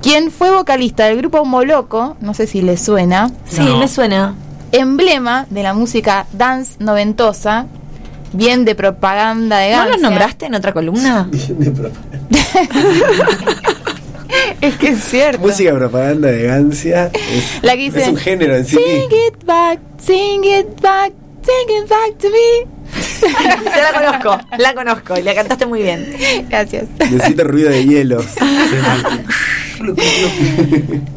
quien 0.00 0.30
fue 0.30 0.50
vocalista 0.50 1.04
del 1.04 1.18
grupo 1.18 1.44
Moloco, 1.44 2.16
no 2.22 2.32
sé 2.32 2.46
si 2.46 2.62
le 2.62 2.78
suena. 2.78 3.30
Sí, 3.46 3.60
me 3.78 3.88
suena. 3.88 4.34
Emblema 4.72 5.46
de 5.50 5.62
la 5.62 5.74
música 5.74 6.26
dance 6.32 6.76
noventosa, 6.78 7.66
bien 8.32 8.64
de 8.64 8.74
propaganda 8.74 9.58
de 9.58 9.72
¿No 9.72 9.76
Gancia. 9.78 9.92
los 9.92 10.02
nombraste 10.02 10.46
en 10.46 10.54
otra 10.54 10.72
columna? 10.72 11.28
Es 14.60 14.76
que 14.76 14.88
es 14.88 15.04
cierto. 15.04 15.40
Música 15.40 15.74
propaganda 15.74 16.28
de 16.28 16.44
Gancia 16.44 17.10
es, 17.14 17.62
La 17.62 17.72
que 17.72 17.82
dice, 17.82 18.02
es 18.02 18.08
un 18.08 18.16
género 18.16 18.56
en 18.56 18.64
sí. 18.64 18.76
Sing 18.76 19.10
it 19.10 19.44
back, 19.44 19.80
sing 19.98 20.44
it 20.44 20.80
back, 20.80 21.12
sing 21.42 21.82
it 21.82 21.88
back 21.88 22.18
to 22.18 22.28
me. 22.28 22.76
Yo 23.20 23.82
la 23.82 23.92
conozco, 23.92 24.40
la 24.58 24.74
conozco 24.74 25.18
y 25.18 25.22
la 25.22 25.34
cantaste 25.34 25.66
muy 25.66 25.82
bien. 25.82 26.16
Gracias. 26.48 26.86
Necesito 26.98 27.44
ruido 27.44 27.70
de 27.70 27.84
hielo. 27.84 28.24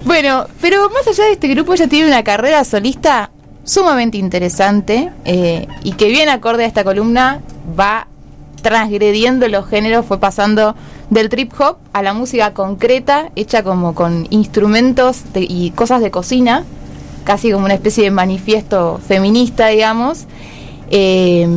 Bueno, 0.03 0.45
pero 0.60 0.90
más 0.90 1.07
allá 1.07 1.26
de 1.26 1.31
este 1.31 1.48
grupo, 1.48 1.73
ella 1.73 1.88
tiene 1.88 2.07
una 2.07 2.23
carrera 2.23 2.64
solista 2.65 3.31
sumamente 3.64 4.18
interesante 4.18 5.11
eh, 5.23 5.68
y 5.84 5.94
que 5.94 6.10
bien 6.10 6.27
acorde 6.27 6.65
a 6.65 6.68
esta 6.68 6.84
columna 6.84 7.41
va 7.80 8.07
transgrediendo 8.61 9.48
los 9.48 9.68
géneros, 9.68 10.06
fue 10.06 10.19
pasando 10.19 10.76
del 11.10 11.30
trip 11.30 11.52
hop 11.60 11.77
a 11.94 12.03
la 12.03 12.14
música 12.14 12.53
concreta, 12.53 13.30
hecha 13.36 13.64
como 13.64 13.95
con 13.95 14.27
instrumentos 14.30 15.34
de- 15.34 15.45
y 15.49 15.72
cosas 15.72 16.02
de 16.02 16.11
cocina, 16.11 16.64
casi 17.23 17.52
como 17.52 17.65
una 17.65 17.73
especie 17.73 18.03
de 18.03 18.11
manifiesto 18.11 18.99
feminista, 19.07 19.68
digamos. 19.68 20.26
Eh, 20.91 21.48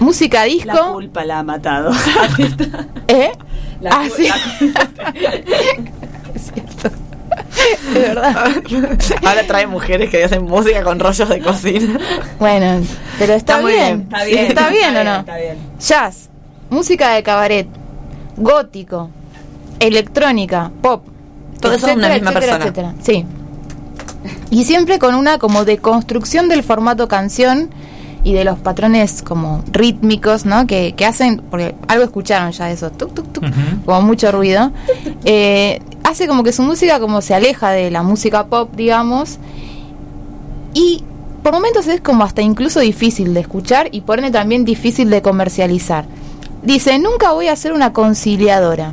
música 0.00 0.44
disco. 0.44 0.72
La 0.72 0.92
culpa 0.92 1.24
la 1.24 1.40
ha 1.40 1.42
matado. 1.42 1.90
¿Eh? 3.08 3.30
La 3.80 3.90
ah, 3.92 4.04
sí. 4.14 4.28
la 4.28 4.34
es 6.34 6.52
cierto. 6.52 6.90
De 7.92 8.00
verdad. 8.00 8.62
Ahora 9.24 9.46
trae 9.46 9.66
mujeres 9.66 10.10
que 10.10 10.24
hacen 10.24 10.44
música 10.44 10.82
con 10.82 10.98
rollos 10.98 11.28
de 11.28 11.40
cocina. 11.40 11.98
Bueno, 12.38 12.80
pero 13.18 13.34
está, 13.34 13.54
Está 13.54 13.60
muy 13.60 13.72
bien. 13.72 14.08
bien, 14.08 14.12
está 14.12 14.24
bien, 14.24 14.38
¿Está 14.46 14.48
está 14.48 14.68
bien 14.70 14.88
o 14.88 14.92
bien, 14.92 15.04
no? 15.04 15.16
está 15.20 15.36
bien. 15.36 15.56
Jazz, 15.80 16.28
música 16.70 17.14
de 17.14 17.22
cabaret, 17.22 17.66
gótico, 18.38 19.10
electrónica, 19.80 20.70
pop. 20.80 21.04
Todo 21.60 21.72
eso 21.72 21.88
es 21.88 21.96
una 21.96 22.08
misma 22.10 22.32
persona. 22.32 22.94
Sí. 23.02 23.24
Y 24.50 24.64
siempre 24.64 24.98
con 24.98 25.14
una 25.14 25.38
como 25.38 25.64
deconstrucción 25.64 26.48
del 26.48 26.62
formato 26.62 27.08
canción 27.08 27.70
y 28.24 28.32
de 28.32 28.44
los 28.44 28.58
patrones 28.58 29.22
como 29.22 29.62
rítmicos, 29.70 30.44
¿no? 30.44 30.66
Que, 30.66 30.94
que 30.96 31.06
hacen, 31.06 31.42
porque 31.50 31.74
algo 31.86 32.04
escucharon 32.04 32.52
ya 32.52 32.66
de 32.66 32.72
eso, 32.72 32.90
tuk, 32.90 33.14
tuk, 33.14 33.32
tuk, 33.32 33.44
como 33.84 34.02
mucho 34.02 34.32
ruido. 34.32 34.72
Eh, 35.24 35.80
hace 36.04 36.26
como 36.26 36.42
que 36.42 36.52
su 36.52 36.62
música 36.62 37.00
como 37.00 37.20
se 37.20 37.34
aleja 37.34 37.70
de 37.70 37.90
la 37.90 38.02
música 38.02 38.46
pop, 38.46 38.70
digamos, 38.74 39.38
y 40.74 41.04
por 41.42 41.52
momentos 41.52 41.86
es 41.86 42.00
como 42.00 42.24
hasta 42.24 42.42
incluso 42.42 42.80
difícil 42.80 43.34
de 43.34 43.40
escuchar 43.40 43.88
y 43.92 44.02
por 44.02 44.18
ende 44.18 44.30
también 44.30 44.64
difícil 44.64 45.10
de 45.10 45.22
comercializar. 45.22 46.04
Dice, 46.68 46.98
nunca 46.98 47.32
voy 47.32 47.48
a 47.48 47.56
ser 47.56 47.72
una 47.72 47.94
conciliadora. 47.94 48.92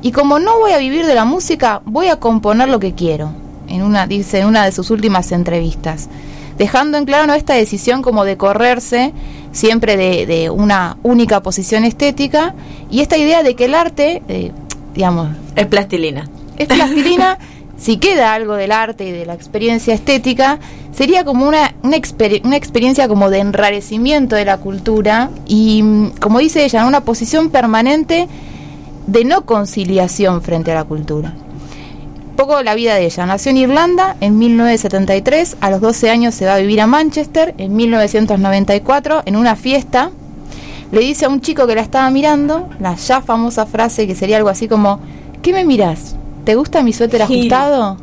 Y 0.00 0.10
como 0.10 0.38
no 0.38 0.58
voy 0.58 0.72
a 0.72 0.78
vivir 0.78 1.04
de 1.04 1.14
la 1.14 1.26
música, 1.26 1.82
voy 1.84 2.06
a 2.06 2.16
componer 2.16 2.70
lo 2.70 2.80
que 2.80 2.94
quiero. 2.94 3.30
En 3.68 3.82
una, 3.82 4.06
dice 4.06 4.38
en 4.38 4.46
una 4.46 4.64
de 4.64 4.72
sus 4.72 4.90
últimas 4.90 5.30
entrevistas. 5.30 6.08
Dejando 6.56 6.96
en 6.96 7.04
claro 7.04 7.26
¿no? 7.26 7.34
esta 7.34 7.52
decisión 7.52 8.00
como 8.00 8.24
de 8.24 8.38
correrse 8.38 9.12
siempre 9.52 9.98
de, 9.98 10.24
de 10.24 10.48
una 10.48 10.96
única 11.02 11.42
posición 11.42 11.84
estética 11.84 12.54
y 12.90 13.00
esta 13.00 13.18
idea 13.18 13.42
de 13.42 13.54
que 13.54 13.66
el 13.66 13.74
arte, 13.74 14.22
eh, 14.28 14.52
digamos, 14.94 15.28
Es 15.56 15.66
plastilina. 15.66 16.26
es 16.56 16.68
plastilina, 16.68 17.36
si 17.80 17.96
queda 17.96 18.34
algo 18.34 18.54
del 18.54 18.72
arte 18.72 19.06
y 19.06 19.10
de 19.10 19.24
la 19.24 19.32
experiencia 19.32 19.94
estética, 19.94 20.58
sería 20.92 21.24
como 21.24 21.48
una, 21.48 21.74
una, 21.82 21.96
exper- 21.96 22.44
una 22.44 22.56
experiencia 22.56 23.08
como 23.08 23.30
de 23.30 23.38
enrarecimiento 23.38 24.36
de 24.36 24.44
la 24.44 24.58
cultura 24.58 25.30
y, 25.46 25.82
como 26.20 26.40
dice 26.40 26.62
ella, 26.64 26.84
una 26.84 27.00
posición 27.00 27.48
permanente 27.48 28.28
de 29.06 29.24
no 29.24 29.46
conciliación 29.46 30.42
frente 30.42 30.72
a 30.72 30.74
la 30.74 30.84
cultura. 30.84 31.32
Poco 32.36 32.62
la 32.62 32.74
vida 32.74 32.94
de 32.94 33.06
ella. 33.06 33.24
Nació 33.26 33.50
en 33.50 33.56
Irlanda 33.56 34.16
en 34.20 34.38
1973, 34.38 35.56
a 35.60 35.70
los 35.70 35.80
12 35.80 36.10
años 36.10 36.34
se 36.34 36.46
va 36.46 36.54
a 36.54 36.58
vivir 36.58 36.80
a 36.82 36.86
Manchester, 36.86 37.54
en 37.58 37.74
1994, 37.76 39.22
en 39.24 39.36
una 39.36 39.56
fiesta, 39.56 40.10
le 40.92 41.00
dice 41.00 41.24
a 41.24 41.28
un 41.28 41.40
chico 41.40 41.66
que 41.66 41.74
la 41.74 41.80
estaba 41.82 42.10
mirando 42.10 42.68
la 42.78 42.94
ya 42.96 43.20
famosa 43.22 43.64
frase 43.64 44.06
que 44.06 44.14
sería 44.14 44.36
algo 44.36 44.48
así 44.48 44.68
como, 44.68 45.00
¿qué 45.42 45.52
me 45.52 45.64
miras? 45.64 46.16
¿Te 46.44 46.54
gusta 46.54 46.82
mi 46.82 46.92
suéter 46.92 47.26
Gil. 47.26 47.38
ajustado? 47.38 47.96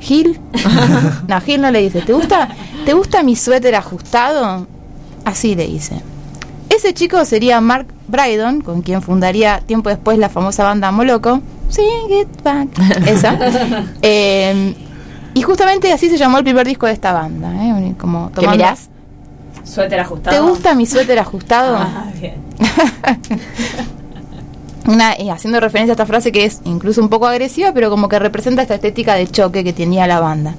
¿Gil? 0.00 0.40
no, 1.28 1.40
Gil 1.40 1.60
no 1.60 1.70
le 1.70 1.80
dice, 1.80 2.02
¿te 2.02 2.12
gusta, 2.12 2.48
¿te 2.84 2.92
gusta 2.92 3.22
mi 3.22 3.36
suéter 3.36 3.74
ajustado? 3.74 4.66
Así 5.24 5.54
le 5.54 5.66
dice. 5.66 6.00
Ese 6.68 6.94
chico 6.94 7.24
sería 7.24 7.60
Mark 7.60 7.86
Brydon, 8.08 8.60
con 8.60 8.82
quien 8.82 9.02
fundaría 9.02 9.60
tiempo 9.60 9.88
después 9.88 10.18
la 10.18 10.28
famosa 10.28 10.64
banda 10.64 10.90
Moloco. 10.90 11.40
Sing 11.68 12.10
it 12.10 12.42
back. 12.42 12.68
Esa. 13.06 13.36
Eh, 14.02 14.74
y 15.34 15.42
justamente 15.42 15.92
así 15.92 16.08
se 16.08 16.16
llamó 16.16 16.38
el 16.38 16.44
primer 16.44 16.66
disco 16.66 16.86
de 16.86 16.92
esta 16.92 17.12
banda. 17.12 17.52
¿eh? 17.62 17.94
Como 17.98 18.30
¿Qué 18.32 18.46
mirás? 18.48 18.88
Suéter 19.64 20.00
ajustado. 20.00 20.36
¿Te 20.36 20.42
gusta 20.42 20.74
mi 20.74 20.86
suéter 20.86 21.18
ajustado? 21.18 21.76
Ah, 21.76 22.06
bien. 22.18 22.36
Una, 24.86 25.14
eh, 25.14 25.30
haciendo 25.30 25.58
referencia 25.60 25.92
a 25.92 25.94
esta 25.94 26.06
frase 26.06 26.30
que 26.32 26.44
es 26.44 26.60
incluso 26.64 27.00
un 27.00 27.08
poco 27.08 27.26
agresiva, 27.26 27.72
pero 27.72 27.90
como 27.90 28.08
que 28.08 28.18
representa 28.18 28.62
esta 28.62 28.74
estética 28.76 29.14
de 29.14 29.26
choque 29.26 29.64
que 29.64 29.72
tenía 29.72 30.06
la 30.06 30.20
banda. 30.20 30.54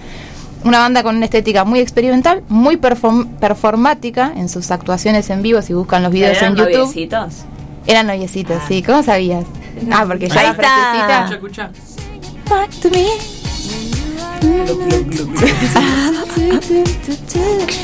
Una 0.66 0.80
banda 0.80 1.04
con 1.04 1.16
una 1.16 1.26
estética 1.26 1.64
muy 1.64 1.80
experimental, 1.80 2.44
muy 2.50 2.76
perform- 2.78 3.28
performática 3.40 4.34
en 4.36 4.50
sus 4.50 4.70
actuaciones 4.72 5.30
en 5.30 5.42
vivo, 5.44 5.62
si 5.62 5.74
buscan 5.74 6.04
los 6.04 6.12
videos 6.12 6.38
¿Eran 6.38 6.54
en 6.54 6.58
YouTube. 6.58 6.78
noviecitos? 6.80 7.34
Eran 7.86 8.08
noviecitos, 8.08 8.62
sí. 8.68 8.84
¿Cómo 8.84 9.02
sabías? 9.02 9.46
Ah, 9.92 10.04
porque 10.06 10.28
ya 10.28 10.40
Ahí 10.42 10.46
la 10.48 10.52
está. 10.52 10.64
frasecita... 10.64 11.36
Escucha, 11.36 11.70
Back 12.50 12.70
to 12.82 12.90
me. 12.90 13.06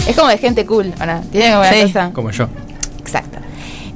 Es 0.07 0.15
como 0.15 0.29
de 0.29 0.37
gente 0.37 0.65
cool, 0.65 0.93
¿o 1.01 1.05
no? 1.05 1.21
Tiene 1.31 1.47
como 1.51 1.59
una 1.61 1.73
Sí. 1.73 1.81
cosa... 1.83 2.11
Como 2.13 2.31
yo. 2.31 2.47
Exacto. 2.99 3.39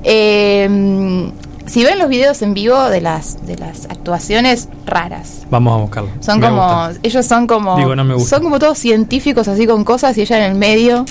Eh, 0.04 1.32
si 1.68 1.84
ven 1.84 2.00
los 2.00 2.10
videos 2.10 2.42
en 2.42 2.54
vivo 2.54 2.90
de 2.90 3.02
las 3.02 3.46
de 3.46 3.56
las 3.58 3.86
actuaciones 3.86 4.68
raras, 4.86 5.46
Vamos 5.50 5.74
a 5.78 5.82
buscarlo. 5.82 6.10
son 6.20 6.40
Me 6.40 6.48
como 6.48 6.62
gusta. 6.88 7.00
ellos 7.04 7.26
son 7.26 7.48
como 7.48 7.78
Digo, 7.78 7.96
no 7.96 8.04
me 8.04 8.14
gusta. 8.16 8.30
son 8.36 8.44
como 8.44 8.60
todos 8.60 8.78
científicos 8.78 9.48
así 9.48 9.68
con 9.68 9.84
cosas 9.84 10.18
y 10.18 10.22
ella 10.22 10.38
en 10.46 10.52
el 10.52 10.58
medio, 10.58 11.06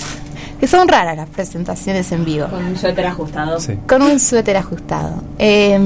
que 0.59 0.67
son 0.67 0.87
raras 0.87 1.15
las 1.15 1.29
presentaciones 1.29 2.11
en 2.11 2.25
vivo 2.25 2.47
Con 2.47 2.65
un 2.65 2.75
suéter 2.77 3.05
ajustado. 3.07 3.59
Sí. 3.59 3.73
con 3.87 4.01
un 4.01 4.19
suéter 4.19 4.57
ajustado. 4.57 5.23
Eh, 5.39 5.79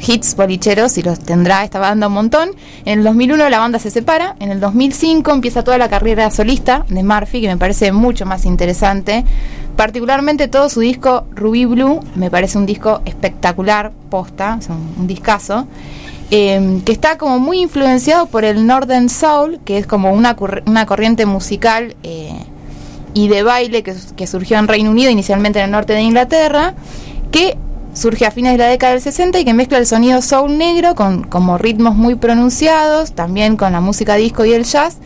hits 0.00 0.34
bolicheros 0.34 0.96
y 0.98 1.02
los 1.02 1.20
tendrá 1.20 1.64
esta 1.64 1.78
banda 1.78 2.06
un 2.08 2.14
montón. 2.14 2.50
En 2.84 2.98
el 3.00 3.04
2001 3.04 3.48
la 3.50 3.58
banda 3.58 3.78
se 3.78 3.90
separa, 3.90 4.36
en 4.40 4.50
el 4.50 4.60
2005 4.60 5.30
empieza 5.32 5.62
toda 5.62 5.78
la 5.78 5.88
carrera 5.88 6.30
solista 6.30 6.84
de 6.88 7.02
Murphy, 7.02 7.40
que 7.42 7.48
me 7.48 7.56
parece 7.56 7.92
mucho 7.92 8.26
más 8.26 8.44
interesante. 8.44 9.24
Particularmente 9.76 10.48
todo 10.48 10.68
su 10.68 10.80
disco 10.80 11.26
Ruby 11.34 11.64
Blue, 11.64 12.00
me 12.14 12.30
parece 12.30 12.58
un 12.58 12.66
disco 12.66 13.00
espectacular, 13.04 13.92
posta, 14.10 14.56
es 14.60 14.68
un, 14.68 14.94
un 14.98 15.06
discazo. 15.06 15.66
eh, 16.30 16.80
que 16.84 16.92
está 16.92 17.18
como 17.18 17.38
muy 17.38 17.60
influenciado 17.60 18.26
por 18.26 18.44
el 18.44 18.66
Northern 18.66 19.08
Soul, 19.08 19.58
que 19.64 19.78
es 19.78 19.86
como 19.86 20.12
una, 20.12 20.36
una 20.66 20.86
corriente 20.86 21.26
musical 21.26 21.96
eh, 22.02 22.32
y 23.14 23.28
de 23.28 23.42
baile 23.42 23.82
que, 23.82 23.94
que 24.16 24.26
surgió 24.26 24.58
en 24.58 24.68
Reino 24.68 24.90
Unido, 24.90 25.10
inicialmente 25.10 25.58
en 25.58 25.66
el 25.66 25.70
norte 25.72 25.92
de 25.94 26.02
Inglaterra, 26.02 26.74
que 27.32 27.56
surge 27.94 28.24
a 28.26 28.30
fines 28.30 28.52
de 28.52 28.58
la 28.58 28.66
década 28.68 28.92
del 28.92 29.02
60 29.02 29.38
y 29.40 29.44
que 29.44 29.52
mezcla 29.54 29.78
el 29.78 29.86
sonido 29.86 30.22
soul 30.22 30.56
negro 30.58 30.94
con 30.94 31.24
como 31.24 31.58
ritmos 31.58 31.94
muy 31.96 32.14
pronunciados, 32.14 33.12
también 33.12 33.56
con 33.56 33.72
la 33.72 33.80
música 33.80 34.14
disco 34.16 34.44
y 34.44 34.52
el 34.52 34.64
jazz. 34.64 34.96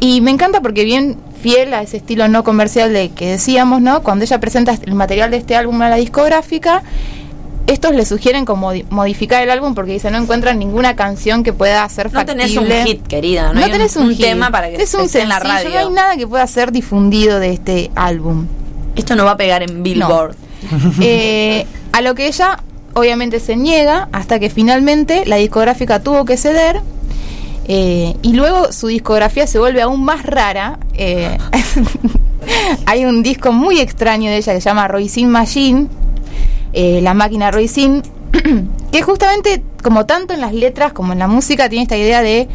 Y 0.00 0.20
me 0.20 0.30
encanta 0.30 0.60
porque 0.60 0.84
bien 0.84 1.16
fiel 1.40 1.72
a 1.74 1.82
ese 1.82 1.96
estilo 1.98 2.28
no 2.28 2.44
comercial 2.44 2.92
de 2.92 3.10
que 3.10 3.30
decíamos, 3.32 3.80
¿no? 3.80 4.02
Cuando 4.02 4.24
ella 4.24 4.40
presenta 4.40 4.74
el 4.84 4.94
material 4.94 5.30
de 5.30 5.36
este 5.38 5.56
álbum 5.56 5.80
a 5.82 5.88
la 5.90 5.96
discográfica, 5.96 6.82
estos 7.66 7.94
le 7.94 8.04
sugieren 8.06 8.44
como 8.44 8.70
di- 8.72 8.84
modificar 8.90 9.42
el 9.42 9.50
álbum 9.50 9.74
porque 9.74 9.92
dice 9.92 10.10
no 10.10 10.18
encuentran 10.18 10.58
ninguna 10.58 10.94
canción 10.94 11.42
que 11.42 11.52
pueda 11.52 11.88
ser 11.88 12.06
No 12.06 12.12
factible. 12.20 12.44
tenés 12.44 12.56
un 12.56 12.86
hit, 12.86 13.06
querida. 13.06 13.52
No, 13.52 13.60
No, 13.60 13.66
tenés 13.70 13.96
un, 13.96 14.02
un, 14.04 14.08
un 14.10 14.14
hit. 14.14 14.24
tema 14.24 14.50
para 14.50 14.68
que 14.70 14.76
esté 14.76 15.22
en 15.22 15.28
la 15.28 15.38
radio. 15.40 15.70
No 15.70 15.78
hay 15.78 15.90
nada 15.90 16.16
que 16.16 16.26
pueda 16.28 16.46
ser 16.46 16.70
difundido 16.70 17.40
de 17.40 17.52
este 17.52 17.90
álbum. 17.96 18.46
Esto 18.94 19.16
no 19.16 19.24
va 19.24 19.32
a 19.32 19.36
pegar 19.36 19.62
en 19.62 19.82
Billboard. 19.82 20.36
Eh, 21.00 21.66
a 21.92 22.00
lo 22.00 22.14
que 22.14 22.26
ella 22.26 22.58
obviamente 22.94 23.40
se 23.40 23.56
niega 23.56 24.08
hasta 24.12 24.38
que 24.38 24.50
finalmente 24.50 25.26
la 25.26 25.36
discográfica 25.36 26.00
tuvo 26.00 26.24
que 26.24 26.36
ceder 26.36 26.80
eh, 27.68 28.14
y 28.22 28.32
luego 28.32 28.72
su 28.72 28.86
discografía 28.86 29.46
se 29.46 29.58
vuelve 29.58 29.82
aún 29.82 30.04
más 30.04 30.24
rara. 30.24 30.78
eh, 30.94 31.36
hay 32.86 33.04
un 33.04 33.22
disco 33.22 33.52
muy 33.52 33.80
extraño 33.80 34.30
de 34.30 34.36
ella 34.36 34.54
que 34.54 34.60
se 34.60 34.68
llama 34.68 34.88
Roisin 34.88 35.28
Machine, 35.28 35.88
eh, 36.72 37.00
la 37.02 37.14
máquina 37.14 37.50
Roisin, 37.50 38.02
que 38.92 39.02
justamente, 39.02 39.62
como 39.82 40.06
tanto 40.06 40.34
en 40.34 40.40
las 40.40 40.52
letras 40.52 40.92
como 40.92 41.12
en 41.12 41.18
la 41.18 41.26
música, 41.26 41.68
tiene 41.68 41.82
esta 41.82 41.96
idea 41.96 42.22
de, 42.22 42.48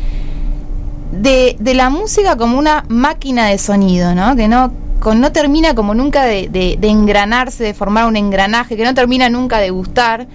de, 1.12 1.58
de 1.60 1.74
la 1.74 1.90
música 1.90 2.38
como 2.38 2.58
una 2.58 2.86
máquina 2.88 3.48
de 3.48 3.58
sonido, 3.58 4.16
¿no? 4.16 4.36
Que 4.36 4.48
no, 4.48 4.72
no 5.16 5.32
termina 5.32 5.74
como 5.76 5.94
nunca 5.94 6.24
de, 6.24 6.78
engranarse, 6.82 7.64
de 7.64 7.74
formar 7.74 8.06
un 8.08 8.16
engranaje, 8.16 8.78
que 8.78 8.84
no 8.84 8.94
termina 8.94 9.30
nunca 9.30 9.58
de 9.60 9.70
gustar. 9.72 10.28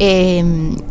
eh, 0.00 0.44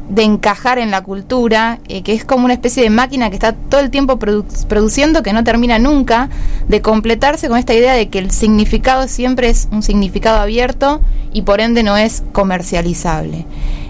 de 0.09 0.23
encajar 0.23 0.79
en 0.79 0.91
la 0.91 1.01
cultura, 1.01 1.79
eh, 1.87 2.01
que 2.01 2.11
es 2.13 2.25
como 2.25 2.43
una 2.43 2.53
especie 2.53 2.83
de 2.83 2.89
máquina 2.89 3.29
que 3.29 3.35
está 3.35 3.53
todo 3.53 3.79
el 3.79 3.89
tiempo 3.89 4.19
produ- 4.19 4.65
produciendo, 4.67 5.23
que 5.23 5.31
no 5.31 5.45
termina 5.45 5.79
nunca, 5.79 6.29
de 6.67 6.81
completarse 6.81 7.47
con 7.47 7.57
esta 7.57 7.73
idea 7.73 7.93
de 7.93 8.09
que 8.09 8.19
el 8.19 8.31
significado 8.31 9.07
siempre 9.07 9.47
es 9.49 9.69
un 9.71 9.81
significado 9.81 10.39
abierto 10.41 10.99
y 11.31 11.43
por 11.43 11.61
ende 11.61 11.83
no 11.83 11.95
es 11.95 12.21
comercializable. 12.33 13.45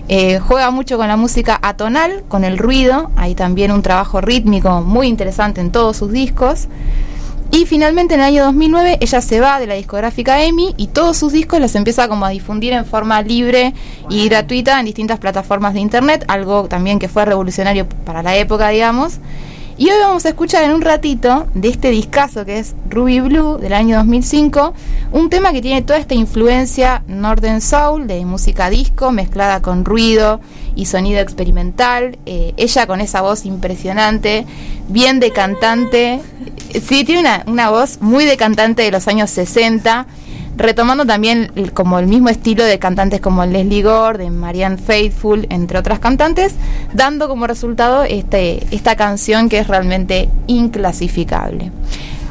Eh, 0.07 0.37
juega 0.39 0.69
mucho 0.69 0.97
con 0.97 1.07
la 1.07 1.17
música 1.17 1.57
atonal, 1.63 2.23
con 2.27 2.43
el 2.43 2.59
ruido, 2.59 3.09
hay 3.15 3.33
también 3.33 3.71
un 3.71 3.81
trabajo 3.81 4.21
rítmico 4.21 4.81
muy 4.81 5.07
interesante 5.07 5.61
en 5.61 5.71
todos 5.71 5.97
sus 5.97 6.11
discos. 6.11 6.67
Y 7.51 7.65
finalmente 7.65 8.13
en 8.13 8.19
el 8.19 8.25
año 8.25 8.43
2009 8.45 8.97
ella 8.99 9.21
se 9.21 9.39
va 9.39 9.59
de 9.59 9.67
la 9.67 9.75
discográfica 9.75 10.43
EMI 10.43 10.75
y 10.77 10.87
todos 10.87 11.17
sus 11.17 11.31
discos 11.31 11.59
los 11.59 11.73
empieza 11.75 12.07
como 12.07 12.25
a 12.25 12.29
difundir 12.29 12.73
en 12.73 12.85
forma 12.85 13.21
libre 13.21 13.73
y 14.09 14.27
gratuita 14.27 14.79
en 14.79 14.85
distintas 14.85 15.19
plataformas 15.19 15.73
de 15.73 15.79
internet, 15.79 16.25
algo 16.27 16.67
también 16.67 16.99
que 16.99 17.07
fue 17.07 17.25
revolucionario 17.25 17.87
para 18.05 18.21
la 18.21 18.35
época, 18.35 18.69
digamos. 18.69 19.19
Y 19.79 19.91
hoy 19.91 19.99
vamos 19.99 20.25
a 20.25 20.29
escuchar 20.29 20.63
en 20.63 20.71
un 20.71 20.81
ratito 20.81 21.45
de 21.53 21.67
este 21.67 21.91
discazo 21.91 22.45
que 22.45 22.57
es 22.57 22.73
Ruby 22.89 23.19
Blue 23.19 23.59
del 23.59 23.73
año 23.73 23.97
2005, 23.97 24.73
un 25.11 25.29
tema 25.29 25.51
que 25.51 25.61
tiene 25.61 25.83
toda 25.83 25.99
esta 25.99 26.15
influencia 26.15 27.03
Northern 27.07 27.61
Soul 27.61 28.07
de 28.07 28.25
música 28.25 28.71
disco 28.71 29.11
mezclada 29.11 29.61
con 29.61 29.85
ruido 29.85 30.41
y 30.75 30.87
sonido 30.87 31.19
experimental. 31.19 32.17
Eh, 32.25 32.55
ella 32.57 32.87
con 32.87 33.01
esa 33.01 33.21
voz 33.21 33.45
impresionante, 33.45 34.47
bien 34.87 35.19
de 35.19 35.29
cantante. 35.29 36.21
Sí, 36.71 37.03
tiene 37.03 37.21
una, 37.21 37.43
una 37.45 37.69
voz 37.69 38.01
muy 38.01 38.25
de 38.25 38.35
cantante 38.35 38.81
de 38.81 38.89
los 38.89 39.07
años 39.07 39.29
60 39.29 40.07
retomando 40.57 41.05
también 41.05 41.51
el- 41.55 41.71
como 41.71 41.99
el 41.99 42.07
mismo 42.07 42.29
estilo 42.29 42.63
de 42.63 42.79
cantantes 42.79 43.21
como 43.21 43.45
Leslie 43.45 43.83
Gore, 43.83 44.17
de 44.17 44.29
Marianne 44.29 44.77
Faithfull, 44.77 45.47
entre 45.49 45.77
otras 45.79 45.99
cantantes, 45.99 46.53
dando 46.93 47.27
como 47.27 47.47
resultado 47.47 48.03
este, 48.03 48.65
esta 48.71 48.95
canción 48.95 49.49
que 49.49 49.59
es 49.59 49.67
realmente 49.67 50.29
inclasificable. 50.47 51.71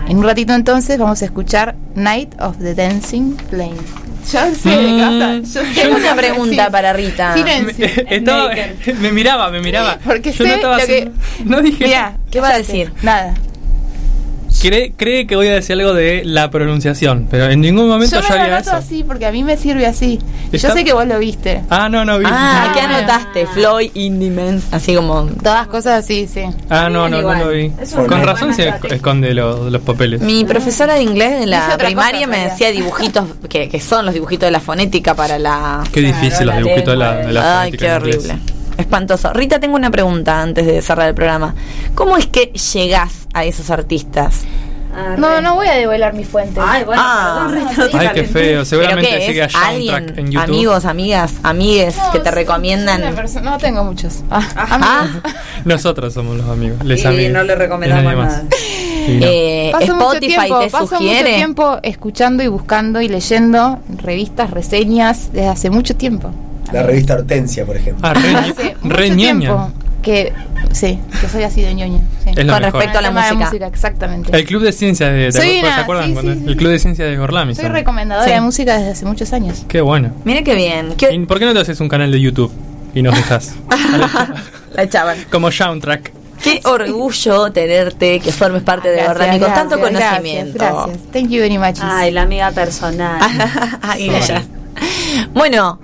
En 0.08 0.18
un 0.18 0.24
ratito 0.24 0.54
entonces 0.54 0.98
vamos 0.98 1.20
a 1.22 1.24
escuchar 1.24 1.74
Night 1.94 2.34
of 2.40 2.58
the 2.58 2.74
Dancing 2.74 3.36
Flame. 3.50 3.74
Yo 4.32 4.40
sé 4.54 4.70
de 4.70 4.76
qué 4.76 5.02
vas 5.02 5.22
a- 5.22 5.38
yo 5.38 5.74
Tengo 5.82 5.96
una 5.96 6.14
pregunta 6.16 6.66
sí. 6.66 6.70
para 6.72 6.92
Rita. 6.92 7.34
Silencio. 7.34 7.86
Estaba- 8.08 8.50
me 9.00 9.12
miraba, 9.12 9.50
me 9.50 9.60
miraba. 9.60 9.98
Porque 10.04 10.30
Yo 10.32 10.38
sé 10.44 10.48
no 10.48 10.54
estaba 10.54 10.78
lo 10.78 10.86
que... 10.86 11.10
No 11.44 11.60
dije. 11.62 11.84
Mirá, 11.86 12.16
¿Qué 12.30 12.40
va 12.40 12.48
a 12.50 12.58
decir? 12.58 12.92
Nada. 13.02 13.34
Cree, 14.60 14.92
cree 14.96 15.26
que 15.26 15.36
voy 15.36 15.48
a 15.48 15.54
decir 15.54 15.74
algo 15.78 15.92
de 15.92 16.22
la 16.24 16.50
pronunciación, 16.50 17.26
pero 17.30 17.50
en 17.50 17.60
ningún 17.60 17.88
momento 17.88 18.16
Yo 18.16 18.22
yo, 18.22 18.28
me 18.34 18.40
haría 18.40 18.56
anoto 18.56 18.70
eso. 18.70 18.78
así 18.78 19.04
porque 19.04 19.26
a 19.26 19.32
mí 19.32 19.44
me 19.44 19.56
sirve 19.56 19.86
así. 19.86 20.18
Está- 20.50 20.68
Yo 20.68 20.74
sé 20.74 20.84
que 20.84 20.92
vos 20.92 21.06
lo 21.06 21.18
viste. 21.18 21.62
Ah, 21.70 21.88
no, 21.88 22.04
no 22.04 22.18
vi. 22.18 22.24
Ah, 22.28 22.70
¿qué 22.74 22.80
Ah. 22.80 22.88
anotaste? 22.98 23.46
Floyd, 23.46 23.90
Indimens, 23.94 24.64
así 24.72 24.94
como... 24.94 25.26
Todas 25.42 25.66
cosas 25.66 26.02
así, 26.04 26.26
sí. 26.26 26.42
Ah, 26.70 26.88
no, 26.90 27.08
no, 27.08 27.20
no 27.22 27.34
lo 27.34 27.48
vi. 27.50 27.70
Con 28.08 28.22
razón 28.24 28.54
se 28.54 28.62
estrategia. 28.64 28.96
esconde 28.96 29.34
los, 29.34 29.70
los 29.70 29.82
papeles. 29.82 30.20
Mi 30.22 30.44
profesora 30.44 30.94
de 30.94 31.02
inglés 31.02 31.32
en 31.34 31.38
Dice 31.40 31.50
la 31.50 31.76
primaria 31.78 32.26
cosa, 32.26 32.38
me 32.38 32.44
decía 32.48 32.70
dibujitos, 32.72 33.24
que, 33.48 33.68
que 33.68 33.80
son 33.80 34.04
los 34.06 34.14
dibujitos 34.14 34.46
de 34.46 34.50
la 34.52 34.60
fonética 34.60 35.14
para 35.14 35.38
la... 35.38 35.84
Qué 35.92 36.00
difícil 36.00 36.46
los 36.46 36.56
dibujitos 36.56 36.86
de 36.94 36.96
la, 36.96 37.14
de 37.16 37.32
la 37.32 37.60
Ay, 37.60 37.70
fonética 37.72 38.00
qué 38.00 38.08
en 38.10 38.14
inglés. 38.20 38.36
Espantoso. 38.78 39.32
Rita, 39.32 39.58
tengo 39.60 39.74
una 39.76 39.90
pregunta 39.90 40.40
antes 40.42 40.66
de 40.66 40.82
cerrar 40.82 41.08
el 41.08 41.14
programa. 41.14 41.54
¿Cómo 41.94 42.16
es 42.16 42.26
que 42.26 42.46
llegás 42.74 43.26
a 43.34 43.44
esos 43.44 43.70
artistas? 43.70 44.42
No, 45.18 45.42
no 45.42 45.56
voy 45.56 45.68
a 45.68 45.74
develar 45.74 46.14
mi 46.14 46.24
fuente. 46.24 46.58
Ay, 46.62 46.82
bueno, 46.84 47.02
Ah. 47.04 47.50
perdón, 47.76 48.00
Ay, 48.00 48.08
qué 48.14 48.24
feo. 48.24 48.32
¿Pero 48.32 48.64
Seguramente 48.64 49.10
qué 49.10 49.26
sigue 49.26 49.42
a 49.42 49.44
es? 49.44 49.52
Soundtrack 49.52 49.94
¿Alguien? 50.08 50.18
en 50.18 50.32
YouTube. 50.32 50.42
Amigos, 50.48 50.84
amigas, 50.86 51.34
amigues 51.42 51.96
No, 51.98 52.12
que 52.12 52.20
te 52.20 52.30
recomiendan... 52.30 53.02
no 53.42 53.58
tengo 53.58 53.84
muchos. 53.84 54.22
Ah, 54.30 54.42
Ah. 54.56 55.06
Nosotros 55.66 56.14
somos 56.14 56.38
los 56.38 56.48
amigos. 56.48 56.82
Les 56.82 57.04
Y 57.04 57.06
amigos. 57.06 57.32
no 57.32 57.42
le 57.42 57.52
Y 57.52 57.56
recomendamos 57.56 58.14
nada. 58.14 58.44
Y 59.06 59.12
no. 59.18 59.26
eh, 59.26 59.68
Paso 59.70 59.94
mucho 59.96 60.12
Spotify 60.14 60.34
tiempo, 60.36 60.60
te 60.60 60.70
paso 60.70 61.00
mucho 61.00 61.24
tiempo 61.24 61.78
escuchando 61.82 62.42
y 62.42 62.48
buscando 62.48 63.00
y 63.02 63.08
leyendo 63.08 63.80
revistas, 64.02 64.50
reseñas 64.50 65.30
desde 65.30 65.48
hace 65.48 65.68
mucho 65.68 65.94
tiempo. 65.94 66.30
La 66.72 66.82
revista 66.82 67.14
Hortensia, 67.14 67.64
por 67.64 67.76
ejemplo. 67.76 68.06
Ah, 68.08 68.14
re, 68.14 68.34
Hace 68.34 68.76
re 68.82 69.10
mucho 69.10 69.14
ñoña. 69.16 69.38
tiempo 69.40 69.70
que 70.02 70.32
sí, 70.72 71.00
que 71.20 71.28
soy 71.28 71.42
así 71.42 71.62
de 71.62 71.74
ñoña. 71.74 71.98
sí. 72.24 72.32
Con 72.34 72.46
mejor. 72.46 72.62
respecto 72.62 72.98
a 72.98 73.02
la 73.02 73.08
de 73.10 73.32
música. 73.34 73.66
exactamente. 73.66 74.36
El 74.36 74.44
Club 74.44 74.62
de 74.62 74.72
Ciencias 74.72 75.10
de. 75.10 75.30
¿te 75.32 75.58
una- 75.60 75.74
¿Se 75.74 75.80
acuerdan? 75.80 76.06
sí, 76.06 76.12
cuando- 76.12 76.32
sí, 76.34 76.38
sí. 76.40 76.44
El 76.48 76.56
Club 76.56 76.70
de 76.70 76.78
Ciencias 76.78 77.08
de 77.10 77.16
Gorlami. 77.16 77.54
Soy 77.56 77.68
recomendadora 77.68 78.26
Sí. 78.26 78.32
de 78.32 78.40
música 78.40 78.76
desde 78.78 78.90
hace 78.92 79.04
muchos 79.04 79.32
años. 79.32 79.64
Qué 79.68 79.80
bueno. 79.80 80.12
Mira 80.24 80.42
qué 80.42 80.54
bien. 80.54 80.94
¿Qué- 80.96 81.12
¿Y 81.12 81.18
¿Por 81.26 81.38
qué 81.40 81.44
no 81.46 81.54
te 81.54 81.60
haces 81.60 81.80
un 81.80 81.88
canal 81.88 82.12
de 82.12 82.20
YouTube 82.20 82.52
y 82.94 83.02
nos 83.02 83.16
dejas? 83.16 83.54
La 84.74 84.88
chaval. 84.88 85.26
Como 85.30 85.50
soundtrack. 85.50 86.12
Qué 86.42 86.60
orgullo 86.64 87.50
tenerte, 87.50 88.20
que 88.20 88.30
formes 88.30 88.62
parte 88.62 88.88
de 88.90 88.96
Gracias, 88.96 89.14
Gordami 89.16 89.38
con 89.40 89.48
gracias, 89.48 89.68
tanto 89.68 89.78
gracias, 89.78 90.10
conocimiento. 90.10 90.58
Gracias, 90.58 90.98
Thank 91.12 91.28
you 91.30 91.40
very 91.40 91.58
much. 91.58 91.78
Ay, 91.80 92.10
la 92.12 92.22
amiga 92.22 92.50
personal. 92.52 93.18
Ay, 93.82 94.10
ella. 94.10 94.42
Bueno, 95.32 95.80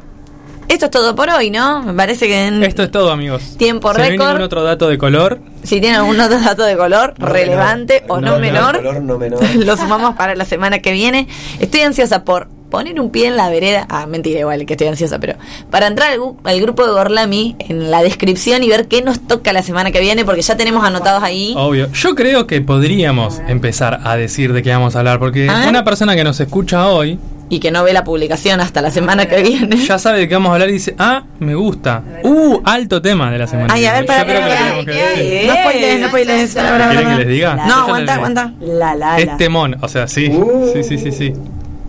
esto 0.72 0.86
es 0.86 0.90
todo 0.90 1.14
por 1.14 1.28
hoy, 1.30 1.50
¿no? 1.50 1.82
Me 1.82 1.92
parece 1.92 2.26
que 2.26 2.46
en- 2.46 2.62
Esto 2.64 2.82
es 2.82 2.90
todo, 2.90 3.10
amigos. 3.12 3.56
Tiempo 3.58 3.92
si 3.92 3.98
no 3.98 4.04
hay 4.04 4.10
récord. 4.12 4.28
ningún 4.28 4.42
otro 4.42 4.62
dato 4.62 4.88
de 4.88 4.98
color, 4.98 5.40
si 5.62 5.80
tienen 5.80 6.00
algún 6.00 6.18
otro 6.20 6.40
dato 6.40 6.64
de 6.64 6.76
color 6.76 7.14
No 7.18 7.26
relevante 7.26 8.00
menor. 8.02 8.18
o 8.18 8.20
No 8.20 8.32
no, 8.32 8.38
menor. 8.38 8.76
Color 8.76 9.02
no 9.02 9.18
menor. 9.18 9.40
lo 9.56 9.76
sumamos 9.76 10.16
para 10.16 10.34
la 10.34 10.44
semana 10.44 10.78
que 10.80 10.92
viene. 10.92 11.28
Estoy 11.60 11.82
ansiosa 11.82 12.24
por 12.24 12.48
poner 12.70 12.98
un 12.98 13.10
pie 13.10 13.26
en 13.26 13.36
la 13.36 13.50
vereda. 13.50 13.86
Ah, 13.90 14.06
mentira, 14.06 14.40
igual 14.40 14.64
que 14.64 14.72
estoy 14.72 14.86
ansiosa, 14.86 15.18
pero 15.18 15.34
para 15.70 15.86
entrar 15.86 16.10
al, 16.44 16.60
grupo 16.62 16.86
de 16.86 16.92
Gorlami 16.92 17.54
en 17.58 17.90
la 17.90 18.02
descripción 18.02 18.62
y 18.62 18.68
ver 18.70 18.88
qué 18.88 19.02
nos 19.02 19.20
toca 19.20 19.52
la 19.52 19.62
semana 19.62 19.90
que 19.90 20.00
viene, 20.00 20.24
porque 20.24 20.40
ya 20.40 20.56
tenemos 20.56 20.82
anotados 20.82 21.22
ahí. 21.22 21.52
obvio. 21.54 21.92
Yo 21.92 22.14
creo 22.14 22.46
que 22.46 22.62
podríamos 22.62 23.42
empezar 23.46 24.00
a 24.04 24.16
decir 24.16 24.54
de 24.54 24.62
qué 24.62 24.70
vamos 24.70 24.96
a 24.96 25.00
hablar, 25.00 25.18
porque 25.18 25.50
una 25.68 25.84
persona 25.84 26.16
que 26.16 26.24
nos 26.24 26.40
escucha 26.40 26.88
hoy 26.88 27.18
Y 27.54 27.60
que 27.60 27.70
no 27.70 27.84
ve 27.84 27.92
la 27.92 28.02
publicación 28.02 28.60
hasta 28.62 28.80
la 28.80 28.90
semana 28.90 29.26
que 29.26 29.42
viene. 29.42 29.76
ya 29.76 29.98
sabe 29.98 30.20
de 30.20 30.28
qué 30.28 30.34
vamos 30.34 30.50
a 30.50 30.54
hablar 30.54 30.70
y 30.70 30.72
dice, 30.72 30.94
ah, 30.98 31.24
me 31.38 31.54
gusta. 31.54 32.02
Uh, 32.22 32.60
alto 32.64 33.02
tema 33.02 33.30
de 33.30 33.36
la 33.36 33.46
semana. 33.46 33.74
Ay, 33.74 33.84
a 33.84 33.92
ver, 33.92 34.06
para, 34.06 34.24
que 34.24 34.32
lo 34.32 34.40
para, 34.40 34.56
tenemos 34.56 34.84
que 34.86 34.92
¿qué 34.92 35.02
decir. 35.02 35.48
No 35.48 35.54
spoilees, 35.56 36.00
no 36.00 36.08
spoilees. 36.08 36.54
Para, 36.54 36.68
para, 36.70 36.86
¿Quieren 36.88 37.04
para. 37.04 37.16
que 37.18 37.24
les 37.24 37.28
diga? 37.34 37.54
No, 37.66 37.74
aguanta, 37.74 38.14
aguanta. 38.14 38.52
La, 38.60 38.94
la, 38.94 39.18
Es 39.18 39.36
temón, 39.36 39.76
o 39.82 39.88
sea, 39.88 40.08
sí. 40.08 40.32
Sí, 40.72 40.82
sí, 40.82 40.96
sí, 40.96 41.12
sí. 41.12 41.32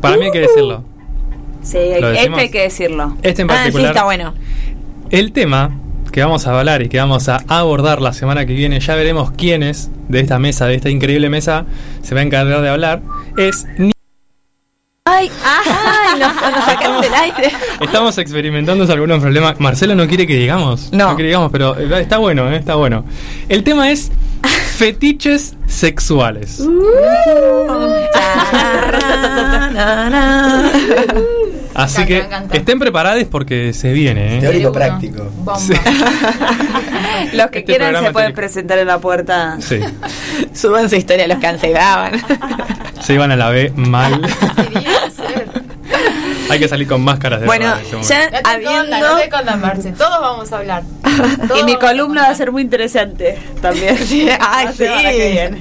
Para 0.02 0.18
mí 0.18 0.26
hay 0.26 0.32
que 0.32 0.42
decirlo. 0.42 0.84
Sí, 1.62 1.78
¿Lo 1.98 2.10
este 2.12 2.42
hay 2.42 2.50
que 2.50 2.62
decirlo. 2.64 3.16
Este 3.24 3.44
en 3.44 3.50
Ah, 3.50 3.54
particular. 3.54 3.88
está 3.88 4.04
bueno. 4.04 4.34
El 5.12 5.32
tema 5.32 5.78
que 6.12 6.22
vamos 6.22 6.46
a 6.46 6.60
hablar 6.60 6.82
y 6.82 6.90
que 6.90 6.98
vamos 6.98 7.30
a 7.30 7.38
abordar 7.48 8.02
la 8.02 8.12
semana 8.12 8.46
que 8.46 8.52
viene, 8.52 8.82
ya 8.82 8.96
veremos 8.96 9.32
quiénes 9.32 9.90
de 10.10 10.20
esta 10.20 10.40
mesa, 10.40 10.66
de 10.66 10.76
esta 10.76 10.90
increíble 10.90 11.30
mesa, 11.30 11.66
se 12.02 12.14
va 12.16 12.20
a 12.20 12.24
encargar 12.26 12.62
de 12.62 12.68
hablar, 12.68 13.02
es... 13.38 13.66
Ay, 15.16 15.32
ay, 15.44 16.20
nos, 16.20 16.34
nos 16.36 16.66
sacaron 16.66 17.02
del 17.02 17.14
aire. 17.14 17.52
Estamos 17.80 18.18
experimentando 18.18 18.92
algunos 18.92 19.20
problemas. 19.20 19.60
Marcelo 19.60 19.96
no 19.96 20.08
quiere 20.08 20.26
que 20.26 20.36
digamos. 20.36 20.92
No. 20.92 21.16
quiere 21.16 21.18
que 21.18 21.24
digamos, 21.28 21.52
pero 21.52 21.78
eh, 21.78 22.02
está 22.02 22.18
bueno, 22.18 22.52
eh, 22.52 22.58
está 22.58 22.76
bueno. 22.76 23.06
El 23.48 23.64
tema 23.64 23.92
es 23.92 24.12
fetiches 24.78 25.56
sexuales. 25.68 26.60
Así 31.76 32.02
encanta, 32.02 32.06
que 32.08 32.18
encanta. 32.20 32.58
estén 32.58 32.80
preparados 32.80 33.24
porque 33.26 33.74
se 33.74 33.92
viene. 33.94 34.38
¿eh? 34.38 34.42
Teórico 34.42 34.72
práctico. 34.72 35.30
Sí. 35.58 35.74
Los 37.34 37.48
que 37.50 37.60
Este 37.60 37.64
quieran 37.64 37.94
se 37.96 38.12
pueden 38.12 38.28
tiene- 38.30 38.34
presentar 38.34 38.78
en 38.80 38.88
la 38.88 39.00
puerta. 39.00 39.58
Sí. 39.60 39.80
Suban 40.54 40.90
su 40.90 40.96
historia, 40.96 41.28
los 41.28 41.40
cancelaban. 41.40 42.14
Se 43.02 43.14
iban 43.14 43.32
a 43.32 43.36
la 43.36 43.50
B 43.50 43.72
mal. 43.76 44.22
Hay 46.54 46.60
que 46.60 46.68
salir 46.68 46.88
con 46.88 47.02
máscaras 47.04 47.40
de 47.42 47.46
Bueno, 47.48 47.66
verdad 47.66 47.82
momento. 47.92 48.08
ya 48.10 48.26
No 48.26 48.32
te 48.42 48.50
habiendo. 48.50 49.00
no 49.00 49.18
te 49.18 49.56
Marce. 49.58 49.92
Todos 49.94 50.22
vamos 50.22 50.52
a 50.52 50.58
hablar. 50.58 50.84
Todos 51.48 51.60
Y 51.62 51.64
mi 51.64 51.76
columna 51.78 52.22
va 52.24 52.30
a 52.30 52.36
ser 52.36 52.52
muy 52.52 52.62
interesante 52.62 53.38
también. 53.62 53.98
Sí, 54.06 54.28
ay, 54.40 54.68
sí. 54.72 54.84
que 54.86 55.32
viene. 55.32 55.58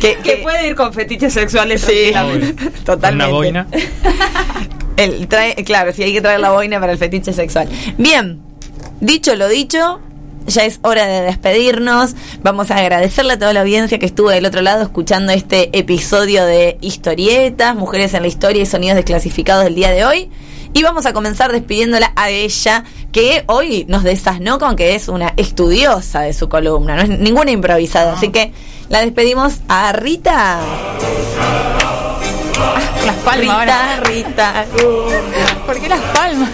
Que, 0.00 0.14
Que 0.16 0.22
que- 0.22 0.36
puede 0.38 0.68
ir 0.68 0.74
con 0.76 0.92
fetiches 0.92 1.32
sexuales 1.32 1.80
Sí, 1.82 2.12
totalmente. 2.84 3.24
Una 3.24 3.34
boina. 3.34 3.66
El 4.96 5.28
trae, 5.28 5.54
claro, 5.64 5.92
sí, 5.92 6.02
hay 6.02 6.12
que 6.12 6.20
traer 6.20 6.40
la 6.40 6.50
boina 6.52 6.80
para 6.80 6.92
el 6.92 6.98
fetiche 6.98 7.32
sexual. 7.32 7.68
Bien, 7.98 8.40
dicho 9.00 9.34
lo 9.36 9.48
dicho, 9.48 10.00
ya 10.46 10.64
es 10.64 10.80
hora 10.82 11.06
de 11.06 11.22
despedirnos. 11.22 12.14
Vamos 12.42 12.70
a 12.70 12.76
agradecerle 12.76 13.34
a 13.34 13.38
toda 13.38 13.52
la 13.52 13.60
audiencia 13.60 13.98
que 13.98 14.06
estuvo 14.06 14.30
del 14.30 14.46
otro 14.46 14.62
lado 14.62 14.82
escuchando 14.82 15.32
este 15.32 15.76
episodio 15.78 16.44
de 16.44 16.78
historietas, 16.80 17.74
mujeres 17.74 18.14
en 18.14 18.22
la 18.22 18.28
historia 18.28 18.62
y 18.62 18.66
sonidos 18.66 18.96
desclasificados 18.96 19.64
del 19.64 19.74
día 19.74 19.90
de 19.90 20.04
hoy. 20.04 20.30
Y 20.72 20.82
vamos 20.82 21.06
a 21.06 21.12
comenzar 21.12 21.52
despidiéndola 21.52 22.12
a 22.16 22.28
ella, 22.28 22.84
que 23.10 23.44
hoy 23.46 23.86
nos 23.88 24.02
desasnó 24.02 24.58
con 24.58 24.76
que 24.76 24.94
es 24.94 25.08
una 25.08 25.32
estudiosa 25.36 26.20
de 26.20 26.34
su 26.34 26.50
columna, 26.50 26.96
no 26.96 27.02
es 27.02 27.08
ninguna 27.08 27.50
improvisada. 27.50 28.12
Así 28.12 28.28
que 28.28 28.52
la 28.90 29.00
despedimos 29.00 29.60
a 29.68 29.92
Rita. 29.92 30.60
Las 33.06 33.16
palmas 33.24 34.00
Rita. 34.00 34.00
Rita. 34.02 34.66
¿Por 35.64 35.80
qué 35.80 35.88
las 35.88 36.00
palmas? 36.00 36.50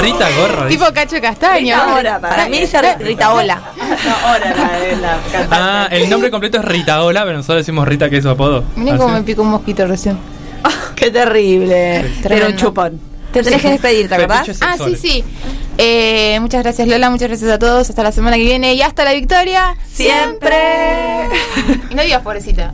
Rita 0.00 0.28
Gorra. 0.38 0.68
Tipo 0.68 0.84
Cacho 0.92 1.20
Castaño. 1.20 1.74
Rita 1.74 1.94
Ora, 1.94 2.20
Para 2.20 2.48
mí 2.48 2.60
dice 2.60 2.80
Rita 2.98 3.32
Ola. 3.34 3.60
No, 4.04 4.28
ahora 4.28 4.50
la, 4.54 4.96
la 5.00 5.18
cantante. 5.32 5.48
Ah, 5.50 5.88
el 5.90 6.10
nombre 6.10 6.30
completo 6.30 6.58
es 6.58 6.64
Rita 6.64 7.02
Ola, 7.02 7.24
pero 7.24 7.36
nosotros 7.38 7.58
decimos 7.58 7.88
Rita 7.88 8.10
que 8.10 8.18
es 8.18 8.22
su 8.22 8.28
apodo. 8.28 8.64
Miren 8.76 8.94
¿Ah, 8.94 8.98
cómo 8.98 9.14
sí? 9.14 9.20
me 9.20 9.22
picó 9.24 9.42
un 9.42 9.50
mosquito 9.50 9.86
recién. 9.86 10.18
Qué 10.94 11.10
terrible. 11.10 12.12
Era 12.22 12.46
un 12.46 12.56
chupón. 12.56 13.00
Te 13.32 13.42
tenés 13.42 13.62
que 13.62 13.70
despedir, 13.70 14.08
¿te 14.08 14.14
acordás? 14.14 14.48
Ah, 14.60 14.76
sí, 14.78 14.94
sí. 14.96 15.24
Eh, 15.76 16.38
muchas 16.40 16.62
gracias 16.62 16.86
Lola, 16.86 17.10
muchas 17.10 17.28
gracias 17.28 17.50
a 17.50 17.58
todos. 17.58 17.90
Hasta 17.90 18.02
la 18.02 18.12
semana 18.12 18.36
que 18.36 18.44
viene 18.44 18.74
y 18.74 18.82
hasta 18.82 19.04
la 19.04 19.12
victoria. 19.12 19.74
Siempre. 19.90 21.28
Y 21.90 21.94
no 21.96 22.02
digas 22.02 22.22
pobrecita. 22.22 22.72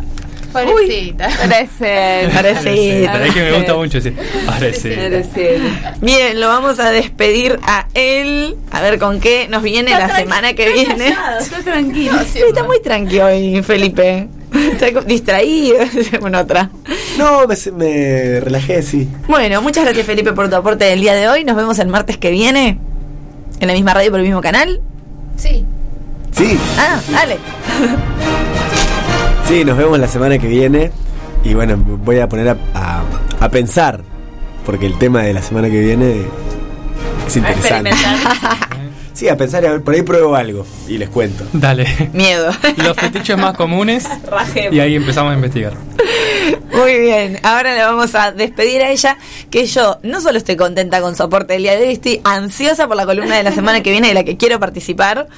Pobrecita. 0.53 1.29
Parece. 1.29 2.29
Parece. 2.35 3.05
Es 3.05 3.35
que 3.35 3.41
me 3.41 3.53
gusta 3.57 3.75
mucho, 3.75 4.01
sí. 4.01 4.13
Parece. 4.47 4.97
Parece. 4.97 5.59
Bien, 6.01 6.41
lo 6.41 6.49
vamos 6.49 6.79
a 6.79 6.91
despedir 6.91 7.59
a 7.63 7.87
él. 7.95 8.57
A 8.73 8.81
ver 8.81 8.99
con 8.99 9.21
qué 9.21 9.47
nos 9.49 9.63
viene 9.63 9.91
la 9.91 10.15
semana 10.17 10.55
que 10.55 10.73
viene. 10.73 11.15
Está 11.41 11.59
tranquilo. 11.63 12.13
Sí, 12.33 12.41
está 12.47 12.65
muy 12.65 12.81
tranquilo 12.83 13.27
hoy, 13.27 13.63
Felipe. 13.63 14.29
Está 14.73 15.01
distraído. 15.03 15.79
Bueno, 16.21 16.41
otra. 16.41 16.71
No, 17.19 17.47
me, 17.47 17.57
me 17.73 18.41
relajé, 18.41 18.83
sí. 18.83 19.09
Bueno, 19.29 19.63
muchas 19.63 19.85
gracias, 19.85 20.05
Felipe, 20.07 20.33
por 20.33 20.49
tu 20.51 20.57
aporte 20.57 20.85
del 20.85 21.01
día 21.01 21.15
de 21.15 21.29
hoy. 21.29 21.45
Nos 21.45 21.57
vemos 21.57 21.79
el 21.79 21.89
martes 21.89 22.17
que 22.19 22.31
viene. 22.31 22.79
En 23.61 23.69
la 23.69 23.75
misma 23.75 23.95
radio, 23.95 24.11
por 24.11 24.21
el 24.21 24.27
mismo 24.27 24.41
canal. 24.41 24.81
Sí. 25.37 25.65
Sí, 26.33 26.59
Ah, 26.79 27.01
dale. 27.13 27.37
sí, 29.51 29.65
nos 29.65 29.77
vemos 29.77 29.99
la 29.99 30.09
semana 30.09 30.39
que 30.39 30.47
viene. 30.49 30.91
Y 31.45 31.55
bueno, 31.55 31.77
voy 31.79 32.19
a 32.19 32.29
poner 32.29 32.49
a, 32.51 32.57
a- 32.75 33.03
a 33.41 33.49
pensar, 33.49 34.03
porque 34.67 34.87
el 34.87 34.99
tema 34.99 35.23
de 35.23 35.33
la 35.33 35.43
semana 35.43 35.71
que 35.71 35.81
viene 35.81 36.23
es 37.27 37.37
interesante. 37.37 37.91
Sí, 39.15 39.29
a 39.29 39.37
pensar, 39.37 39.63
y 39.63 39.67
a 39.67 39.73
ver, 39.73 39.83
por 39.83 39.95
ahí 39.95 40.03
pruebo 40.03 40.35
algo 40.37 40.65
y 40.89 40.97
les 40.97 41.09
cuento. 41.11 41.45
Dale. 41.53 42.11
Miedo. 42.15 42.51
Los 42.77 42.97
fetiches 42.97 43.37
más 43.37 43.55
comunes. 43.57 44.07
Y 44.71 44.81
ahí 44.81 44.97
empezamos 44.97 45.33
a 45.33 45.35
investigar. 45.35 45.73
Muy 46.73 46.99
bien, 47.01 47.41
ahora 47.43 47.75
le 47.75 47.83
vamos 47.83 48.15
a 48.15 48.33
despedir 48.33 48.83
a 48.83 48.91
ella, 48.91 49.19
que 49.51 49.67
yo 49.67 49.99
no 50.03 50.21
solo 50.21 50.39
estoy 50.39 50.57
contenta 50.57 51.01
con 51.01 51.17
su 51.17 51.23
aporte 51.23 51.55
del 51.55 51.63
día 51.63 51.77
de 51.77 51.87
hoy, 51.87 51.93
estoy 51.95 52.21
ansiosa 52.25 52.87
por 52.87 52.97
la 52.97 53.07
columna 53.07 53.37
de 53.37 53.43
la 53.43 53.53
semana 53.53 53.83
que 53.83 53.91
viene 53.91 54.09
de 54.09 54.15
la 54.15 54.25
que 54.25 54.37
quiero 54.37 54.61
participar. 54.61 55.29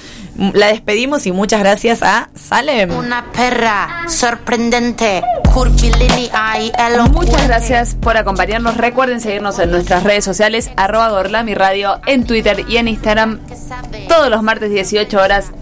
La 0.55 0.69
despedimos 0.69 1.27
y 1.27 1.33
muchas 1.33 1.61
gracias 1.61 2.03
a 2.03 2.31
Salem. 2.35 2.91
Una 2.91 3.33
perra 3.33 4.05
sorprendente, 4.09 5.23
curvilínea 5.53 6.61
y. 6.61 6.73
Muchas 7.13 7.47
gracias 7.47 7.97
por 8.01 8.17
acompañarnos. 8.17 8.77
Recuerden 8.77 9.21
seguirnos 9.21 9.59
en 9.59 9.71
nuestras 9.71 10.03
redes 10.05 10.25
sociales, 10.25 10.71
arroba 10.77 11.11
Gorlami 11.11 11.55
Radio, 11.55 12.01
en 12.07 12.25
Twitter 12.25 12.65
y 12.69 12.77
en 12.77 12.89
Instagram, 12.89 13.41
todos 14.09 14.29
los 14.31 14.43
martes 14.43 14.71
18 14.71 15.19
horas 15.19 15.53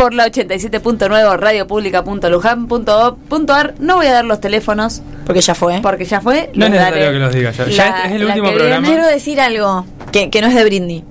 por 0.00 0.14
la 0.14 0.26
87.9 0.28 1.36
radiopublica.lujan.gov.ar. 1.38 3.74
No 3.78 3.96
voy 3.96 4.06
a 4.06 4.12
dar 4.12 4.24
los 4.24 4.40
teléfonos 4.40 5.02
Porque 5.26 5.42
ya 5.42 5.54
fue. 5.54 5.80
porque 5.82 6.06
ya 6.06 6.22
fue. 6.22 6.48
No 6.54 6.64
es 6.64 6.70
necesario 6.70 7.00
daré 7.04 7.12
que 7.12 7.18
los 7.18 7.34
diga 7.34 7.50
ya. 7.50 7.66
Ya 7.66 8.04
es 8.06 8.12
el 8.12 8.24
último 8.24 8.50
programa. 8.50 8.88
Quiero 8.88 9.06
decir 9.06 9.38
algo 9.40 9.84
que, 10.10 10.30
que 10.30 10.40
no 10.40 10.46
es 10.48 10.54
de 10.54 10.64
Britney. 10.64 11.04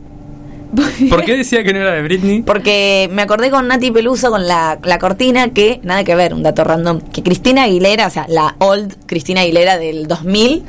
¿Por 1.10 1.24
qué 1.24 1.38
decía 1.38 1.64
que 1.64 1.72
no 1.72 1.82
era 1.82 1.91
de 1.91 2.02
Britney? 2.02 2.41
Porque 2.41 3.07
me 3.11 3.22
acordé 3.22 3.52
con 3.52 3.68
Nati 3.68 3.91
Peluso 3.91 4.32
con 4.32 4.48
la, 4.48 4.80
la 4.84 4.98
cortina 4.98 5.49
que, 5.49 5.80
nada 5.84 6.03
que 6.03 6.16
ver, 6.16 6.34
un 6.34 6.41
dato 6.41 6.64
random, 6.64 7.02
que 7.02 7.22
Cristina 7.22 7.66
Aguilera, 7.66 8.07
o 8.07 8.10
sea, 8.10 8.26
la 8.28 8.56
old 8.57 8.95
Cristina 9.06 9.41
Aguilera 9.41 9.78
del 9.78 10.07
2000, 10.07 10.64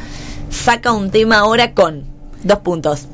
saca 0.51 0.93
un 0.93 1.11
tema 1.11 1.39
ahora 1.39 1.73
con 1.73 2.05
dos 2.43 2.59
puntos. 2.59 3.07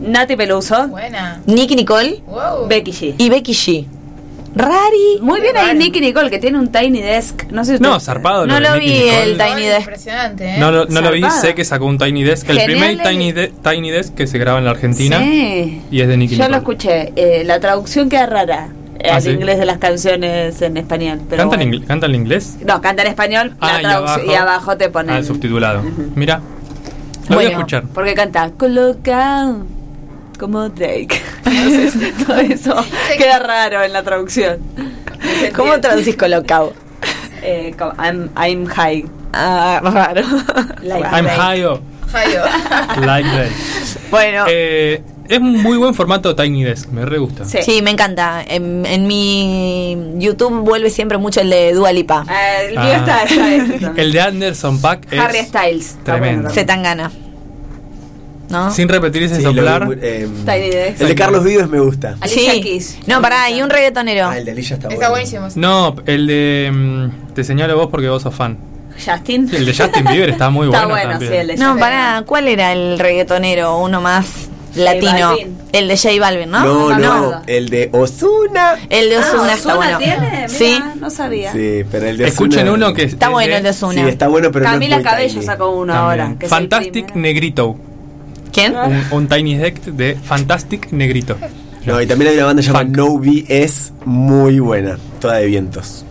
Nati 0.00 0.36
Peluso, 0.36 0.86
Buena. 0.86 1.40
Nicky 1.46 1.74
Nicole 1.74 2.22
Wow. 2.28 2.68
Becky 2.68 2.92
G. 2.92 3.14
y 3.18 3.28
Becky 3.28 3.54
G. 3.54 3.86
Rari. 4.54 5.18
Muy 5.22 5.40
bien 5.40 5.56
ahí 5.56 5.74
Nicky 5.76 6.00
Nicole, 6.00 6.28
que 6.30 6.38
tiene 6.38 6.58
un 6.58 6.70
tiny 6.70 7.00
desk. 7.00 7.44
No 7.50 7.64
sé 7.64 7.78
si 7.78 7.82
No, 7.82 7.98
zarpado. 8.00 8.46
No 8.46 8.54
de 8.56 8.60
lo 8.60 8.74
Nicki 8.74 8.86
vi 8.86 8.92
Nicole. 9.00 9.22
el 9.22 9.38
Tiny 9.38 9.62
Desk. 9.66 9.80
Impresionante, 9.80 10.48
¿eh? 10.50 10.58
No, 10.58 10.70
lo- 10.70 10.84
no 10.86 11.00
lo 11.00 11.10
vi, 11.10 11.20
Zarpado. 11.22 11.40
sé 11.40 11.54
que 11.54 11.64
sacó 11.64 11.86
un 11.86 11.96
Tiny 11.98 12.22
Desk. 12.22 12.48
El 12.50 12.58
Genial 12.58 12.70
primer 12.78 12.90
el- 12.90 13.02
Tiny, 13.02 13.32
De- 13.32 13.48
Tiny 13.48 13.90
Desk 13.90 14.14
que 14.14 14.26
se 14.26 14.38
graba 14.38 14.58
en 14.58 14.64
la 14.66 14.72
Argentina. 14.72 15.18
Sí. 15.20 15.80
Y 15.90 16.00
es 16.00 16.08
de 16.08 16.16
Nicky 16.16 16.36
Yo 16.36 16.48
lo 16.48 16.58
Nicole. 16.58 16.76
escuché. 16.76 17.12
Eh, 17.16 17.44
la 17.44 17.60
traducción 17.60 18.08
queda 18.10 18.26
rara 18.26 18.68
eh, 18.98 19.08
Ah, 19.10 19.16
al 19.16 19.22
¿sí? 19.22 19.30
inglés 19.30 19.58
de 19.58 19.64
las 19.66 19.78
canciones 19.78 20.60
en 20.62 20.76
español. 20.76 21.20
Pero 21.30 21.48
¿Canta, 21.48 21.62
en 21.62 21.70
bueno. 21.70 21.86
¿Canta 21.88 22.06
en 22.06 22.14
inglés? 22.14 22.56
No, 22.66 22.80
canta 22.80 23.02
en 23.02 23.08
español, 23.08 23.54
Ah, 23.58 23.72
la 23.72 23.78
y 23.78 23.82
traducción, 23.84 24.20
abajo- 24.20 24.32
y 24.32 24.34
abajo 24.34 24.76
te 24.76 24.88
ponen. 24.90 25.14
Ah, 25.14 25.18
el 25.18 25.24
subtitulado. 25.24 25.82
Mira. 26.14 26.40
Lo 27.28 27.36
voy 27.36 27.44
a 27.44 27.48
Bueno. 27.48 27.50
escuchar. 27.60 27.84
Porque 27.94 28.14
canta 28.14 28.50
colocado 28.50 29.64
como 30.42 30.68
Drake. 30.68 31.22
Entonces, 31.44 31.94
todo 32.26 32.36
eso 32.38 32.74
queda 33.16 33.38
raro 33.38 33.82
en 33.84 33.92
la 33.92 34.02
traducción. 34.02 34.58
¿Cómo 35.54 35.80
traducís 35.80 36.16
colocado? 36.16 36.72
Eh, 37.42 37.74
como, 37.78 37.92
I'm, 38.02 38.28
I'm 38.36 38.66
high. 38.66 39.04
Ah, 39.32 39.80
raro. 39.82 40.22
Like 40.82 41.04
I'm 41.12 41.24
Drake. 41.26 41.36
high 41.38 41.62
like 43.06 43.28
that. 43.28 43.48
Bueno, 44.10 44.44
Eh, 44.48 45.00
es 45.28 45.38
un 45.38 45.62
muy 45.62 45.78
buen 45.78 45.94
formato 45.94 46.34
Tiny 46.36 46.64
Desk. 46.64 46.88
Me 46.90 47.04
re 47.06 47.18
gusta. 47.18 47.44
Sí. 47.44 47.58
sí, 47.64 47.82
me 47.82 47.90
encanta. 47.90 48.42
En, 48.46 48.84
en 48.84 49.06
mi 49.06 49.96
YouTube 50.16 50.60
vuelve 50.60 50.90
siempre 50.90 51.18
mucho 51.18 51.40
el 51.40 51.50
de 51.50 51.72
Dua 51.72 51.92
Lipa. 51.92 52.26
Eh, 52.28 52.66
el 52.68 52.78
mío 52.78 52.80
Ah. 52.82 52.96
está, 52.98 53.22
está 53.22 53.54
ese 53.54 53.78
también. 53.78 53.92
El 53.96 54.12
de 54.12 54.20
Anderson 54.20 54.80
Pack 54.80 55.06
es 55.12 55.20
Harry 55.20 55.38
Styles. 55.44 55.96
tremendo. 56.04 56.50
Se 56.50 56.64
tan 56.64 56.82
gana. 56.82 57.10
¿No? 58.52 58.70
Sin 58.70 58.88
repetir 58.88 59.24
ese 59.24 59.36
Sí, 59.36 59.42
soplar. 59.42 59.88
eh, 60.00 60.28
Tiny 60.46 60.68
Desk. 60.70 61.00
el 61.00 61.08
de 61.08 61.14
Carlos 61.14 61.42
Vives 61.42 61.68
me 61.68 61.80
gusta. 61.80 62.16
Alicia 62.20 62.52
Sí. 62.52 62.60
Keys. 62.60 62.98
No, 63.06 63.20
pará, 63.20 63.50
y 63.50 63.60
un 63.62 63.70
reggaetonero. 63.70 64.26
Ah, 64.26 64.38
el 64.38 64.44
de 64.44 64.50
Alicia 64.52 64.74
está, 64.74 64.88
Está 64.88 65.08
bueno. 65.08 65.10
buenísimo. 65.10 65.48
No, 65.56 65.96
el 66.06 66.26
de. 66.26 66.70
mm, 66.72 67.34
te 67.34 67.42
señalo 67.44 67.76
vos 67.76 67.88
porque 67.90 68.08
vos 68.08 68.22
sos 68.22 68.34
fan. 68.34 68.58
Justin. 69.04 69.48
Sí, 69.48 69.56
el 69.56 69.66
de 69.66 69.74
Justin 69.74 70.04
Bieber 70.04 70.28
está 70.30 70.50
muy 70.50 70.66
Está 70.72 70.80
bueno. 70.86 70.94
bueno, 70.94 71.10
también. 71.12 71.32
sí, 71.32 71.38
el 71.38 71.46
de 71.48 71.56
No, 71.56 71.64
Justin. 71.68 71.80
pará, 71.80 72.22
¿cuál 72.26 72.46
era 72.46 72.72
el 72.72 72.98
reggaetonero? 72.98 73.78
Uno 73.78 74.00
más 74.02 74.48
latino. 74.74 75.12
Balvin. 75.30 75.58
El 75.72 75.88
de 75.88 75.96
J 75.96 76.08
Balvin, 76.20 76.50
¿no? 76.50 76.60
No, 76.64 76.98
No, 76.98 77.42
el 77.46 77.70
de 77.70 77.88
Ozuna. 77.92 78.74
El 78.90 79.08
de 79.08 79.16
Ah, 79.16 79.20
Ozuna 79.20 79.54
está 79.54 79.68
¿Ozuna 79.70 79.74
bueno. 79.76 79.98
tiene? 79.98 80.30
Mira, 80.30 80.48
Sí. 80.48 80.78
No 81.00 81.08
sabía. 81.10 81.52
Sí, 81.52 81.84
pero 81.90 82.06
el 82.06 82.18
de 82.18 82.26
Escuchen 82.28 82.68
Ozuna- 82.68 82.72
uno 82.88 82.94
que 82.94 83.04
Está 83.04 83.26
es 83.26 83.32
bueno 83.32 83.56
el 83.56 83.62
de 83.62 83.72
Sí, 83.72 83.84
Ozuna. 83.84 84.08
está 84.08 84.28
bueno, 84.28 84.50
pero 84.52 84.64
Camila 84.66 84.98
no 84.98 85.02
Cabello 85.02 85.32
tiny. 85.34 85.44
sacó 85.46 85.70
uno 85.70 85.92
también. 85.94 86.20
ahora. 86.20 86.36
que 86.38 86.46
Fantastic. 86.48 87.14
Negrito. 87.14 87.76
¿Quién? 88.52 88.76
Un, 88.76 89.04
un 89.10 89.28
Tiny 89.28 89.56
Deck 89.56 89.80
de 89.84 90.14
Fantastic 90.14 90.92
Negrito. 90.92 91.36
No, 91.84 92.00
y 92.00 92.06
también 92.06 92.30
hay 92.30 92.36
una 92.36 92.46
banda 92.46 92.62
llamada. 92.62 92.84
No 92.84 93.18
BS 93.18 93.92
muy 94.04 94.60
buena, 94.60 94.98
toda 95.20 95.36
de 95.38 95.46
vientos. 95.46 96.04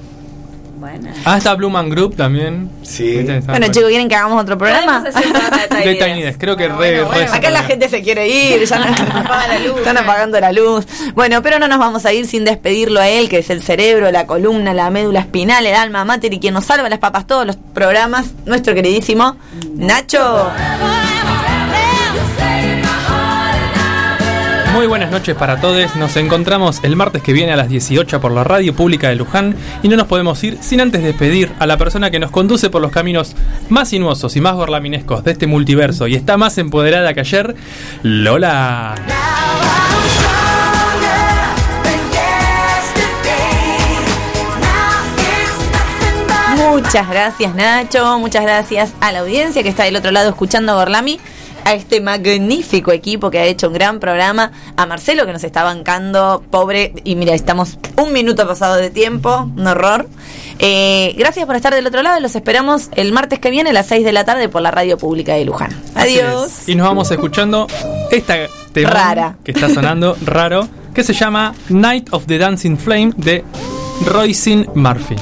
Buena. 0.77 1.13
Ah, 1.23 1.38
está 1.38 1.53
Blue 1.53 1.69
Man 1.69 1.89
Group 1.89 2.15
también. 2.18 2.69
Sí. 2.81 3.22
Bueno, 3.23 3.41
bueno. 3.45 3.68
chicos, 3.68 3.88
¿quieren 3.89 4.09
que 4.09 4.15
hagamos 4.15 4.41
otro 4.41 4.57
programa? 4.57 5.03
De 5.84 5.95
Tiny 5.95 6.19
De 6.22 6.26
Desk. 6.26 6.39
Creo 6.39 6.57
que 6.57 6.68
Bueno, 6.68 6.80
re, 6.81 7.03
bueno, 7.03 7.11
re 7.13 7.19
bueno. 7.22 7.34
Acá 7.34 7.49
la 7.51 7.63
gente 7.63 7.88
se 7.88 8.01
quiere 8.01 8.27
ir, 8.27 8.65
ya 8.65 8.80
no- 8.80 8.85
Apaga 9.19 9.47
la 9.47 9.59
luz, 9.59 9.77
están 9.77 9.97
apagando 9.97 10.39
la 10.39 10.51
luz. 10.51 10.85
Bueno, 11.13 11.41
pero 11.43 11.59
no 11.59 11.68
nos 11.68 11.77
vamos 11.80 12.05
a 12.05 12.11
ir 12.13 12.26
sin 12.27 12.43
despedirlo 12.43 12.99
a 12.99 13.07
él, 13.07 13.30
que 13.30 13.38
es 13.38 13.49
el 13.51 13.61
cerebro, 13.61 14.11
la 14.11 14.26
columna, 14.26 14.73
la 14.73 14.89
médula 14.89 15.19
espinal, 15.22 15.65
el 15.65 15.76
alma 15.76 16.03
mater 16.03 16.34
y 16.34 16.39
quien 16.39 16.55
nos 16.55 16.65
salva 16.65 16.89
las 16.89 16.99
papas 16.99 17.27
todos 17.27 17.45
los 17.45 17.55
programas, 17.55 18.31
nuestro 18.45 18.73
queridísimo 18.73 19.38
Nacho. 19.76 20.51
Muy 24.73 24.88
buenas 24.88 25.11
noches 25.11 25.35
para 25.35 25.60
todos. 25.60 25.95
Nos 25.98 26.15
encontramos 26.15 26.80
el 26.84 26.95
martes 26.95 27.22
que 27.22 27.34
viene 27.34 27.52
a 27.52 27.57
las 27.57 27.68
18 27.68 28.22
por 28.22 28.31
la 28.31 28.45
radio 28.45 28.73
pública 28.73 29.10
de 29.10 29.15
Luján 29.15 29.56
y 29.84 29.89
no 29.89 29.98
nos 29.98 30.07
podemos 30.07 30.41
ir 30.43 30.57
sin 30.61 30.80
antes 30.80 31.03
despedir 31.03 31.52
a 31.60 31.68
la 31.68 31.77
persona 31.77 32.10
que 32.10 32.19
nos 32.19 32.31
conduce 32.31 32.69
por 32.69 32.81
los 32.81 32.91
caminos 32.91 33.35
más 33.68 33.89
sinuosos 33.89 34.35
y 34.38 34.41
más 34.41 34.56
gorlaminescos 34.56 35.26
de 35.26 35.31
este 35.31 35.45
multiverso 35.45 36.07
y 36.07 36.15
está 36.15 36.38
más 36.38 36.57
empoderada 36.57 37.14
que 37.14 37.19
ayer, 37.19 37.56
Lola. 38.02 38.95
Muchas 46.56 47.10
gracias 47.10 47.56
Nacho, 47.56 48.19
muchas 48.19 48.43
gracias 48.43 48.93
a 49.02 49.11
la 49.11 49.19
audiencia 49.19 49.64
que 49.64 49.69
está 49.69 49.84
del 49.84 49.98
otro 49.98 50.11
lado 50.11 50.30
escuchando 50.30 50.72
a 50.72 50.76
Gorlami, 50.76 51.19
a 51.65 51.73
este 51.73 52.01
magnífico 52.01 52.91
equipo 52.91 53.29
que 53.29 53.39
ha 53.39 53.45
hecho 53.45 53.67
un 53.67 53.73
gran 53.73 53.99
programa, 53.99 54.51
a 54.75 54.85
Marcelo 54.85 55.25
que 55.25 55.33
nos 55.33 55.43
está 55.43 55.63
bancando, 55.63 56.43
pobre, 56.49 56.93
y 57.03 57.15
mira, 57.15 57.33
estamos 57.33 57.77
un 57.97 58.13
minuto 58.13 58.47
pasado 58.47 58.75
de 58.75 58.89
tiempo, 58.89 59.49
un 59.55 59.67
horror. 59.67 60.07
Eh, 60.59 61.15
gracias 61.17 61.45
por 61.45 61.55
estar 61.55 61.73
del 61.73 61.88
otro 61.88 62.03
lado, 62.03 62.19
los 62.19 62.35
esperamos 62.35 62.89
el 62.95 63.11
martes 63.11 63.39
que 63.39 63.49
viene 63.49 63.71
a 63.71 63.73
las 63.73 63.88
6 63.88 64.05
de 64.05 64.11
la 64.11 64.25
tarde 64.25 64.49
por 64.49 64.61
la 64.61 64.71
radio 64.71 64.97
pública 64.97 65.33
de 65.33 65.45
Luján. 65.45 65.71
Adiós. 65.95 66.67
Y 66.67 66.75
nos 66.75 66.88
vamos 66.88 67.09
escuchando 67.11 67.67
esta 68.11 68.35
Rara. 68.75 69.35
que 69.43 69.51
está 69.51 69.69
sonando 69.69 70.15
raro, 70.25 70.67
que 70.93 71.03
se 71.03 71.13
llama 71.13 71.53
Night 71.69 72.09
of 72.11 72.25
the 72.25 72.38
Dancing 72.38 72.77
Flame 72.77 73.11
de 73.17 73.43
Roisin 74.05 74.67
Murphy. 74.75 75.15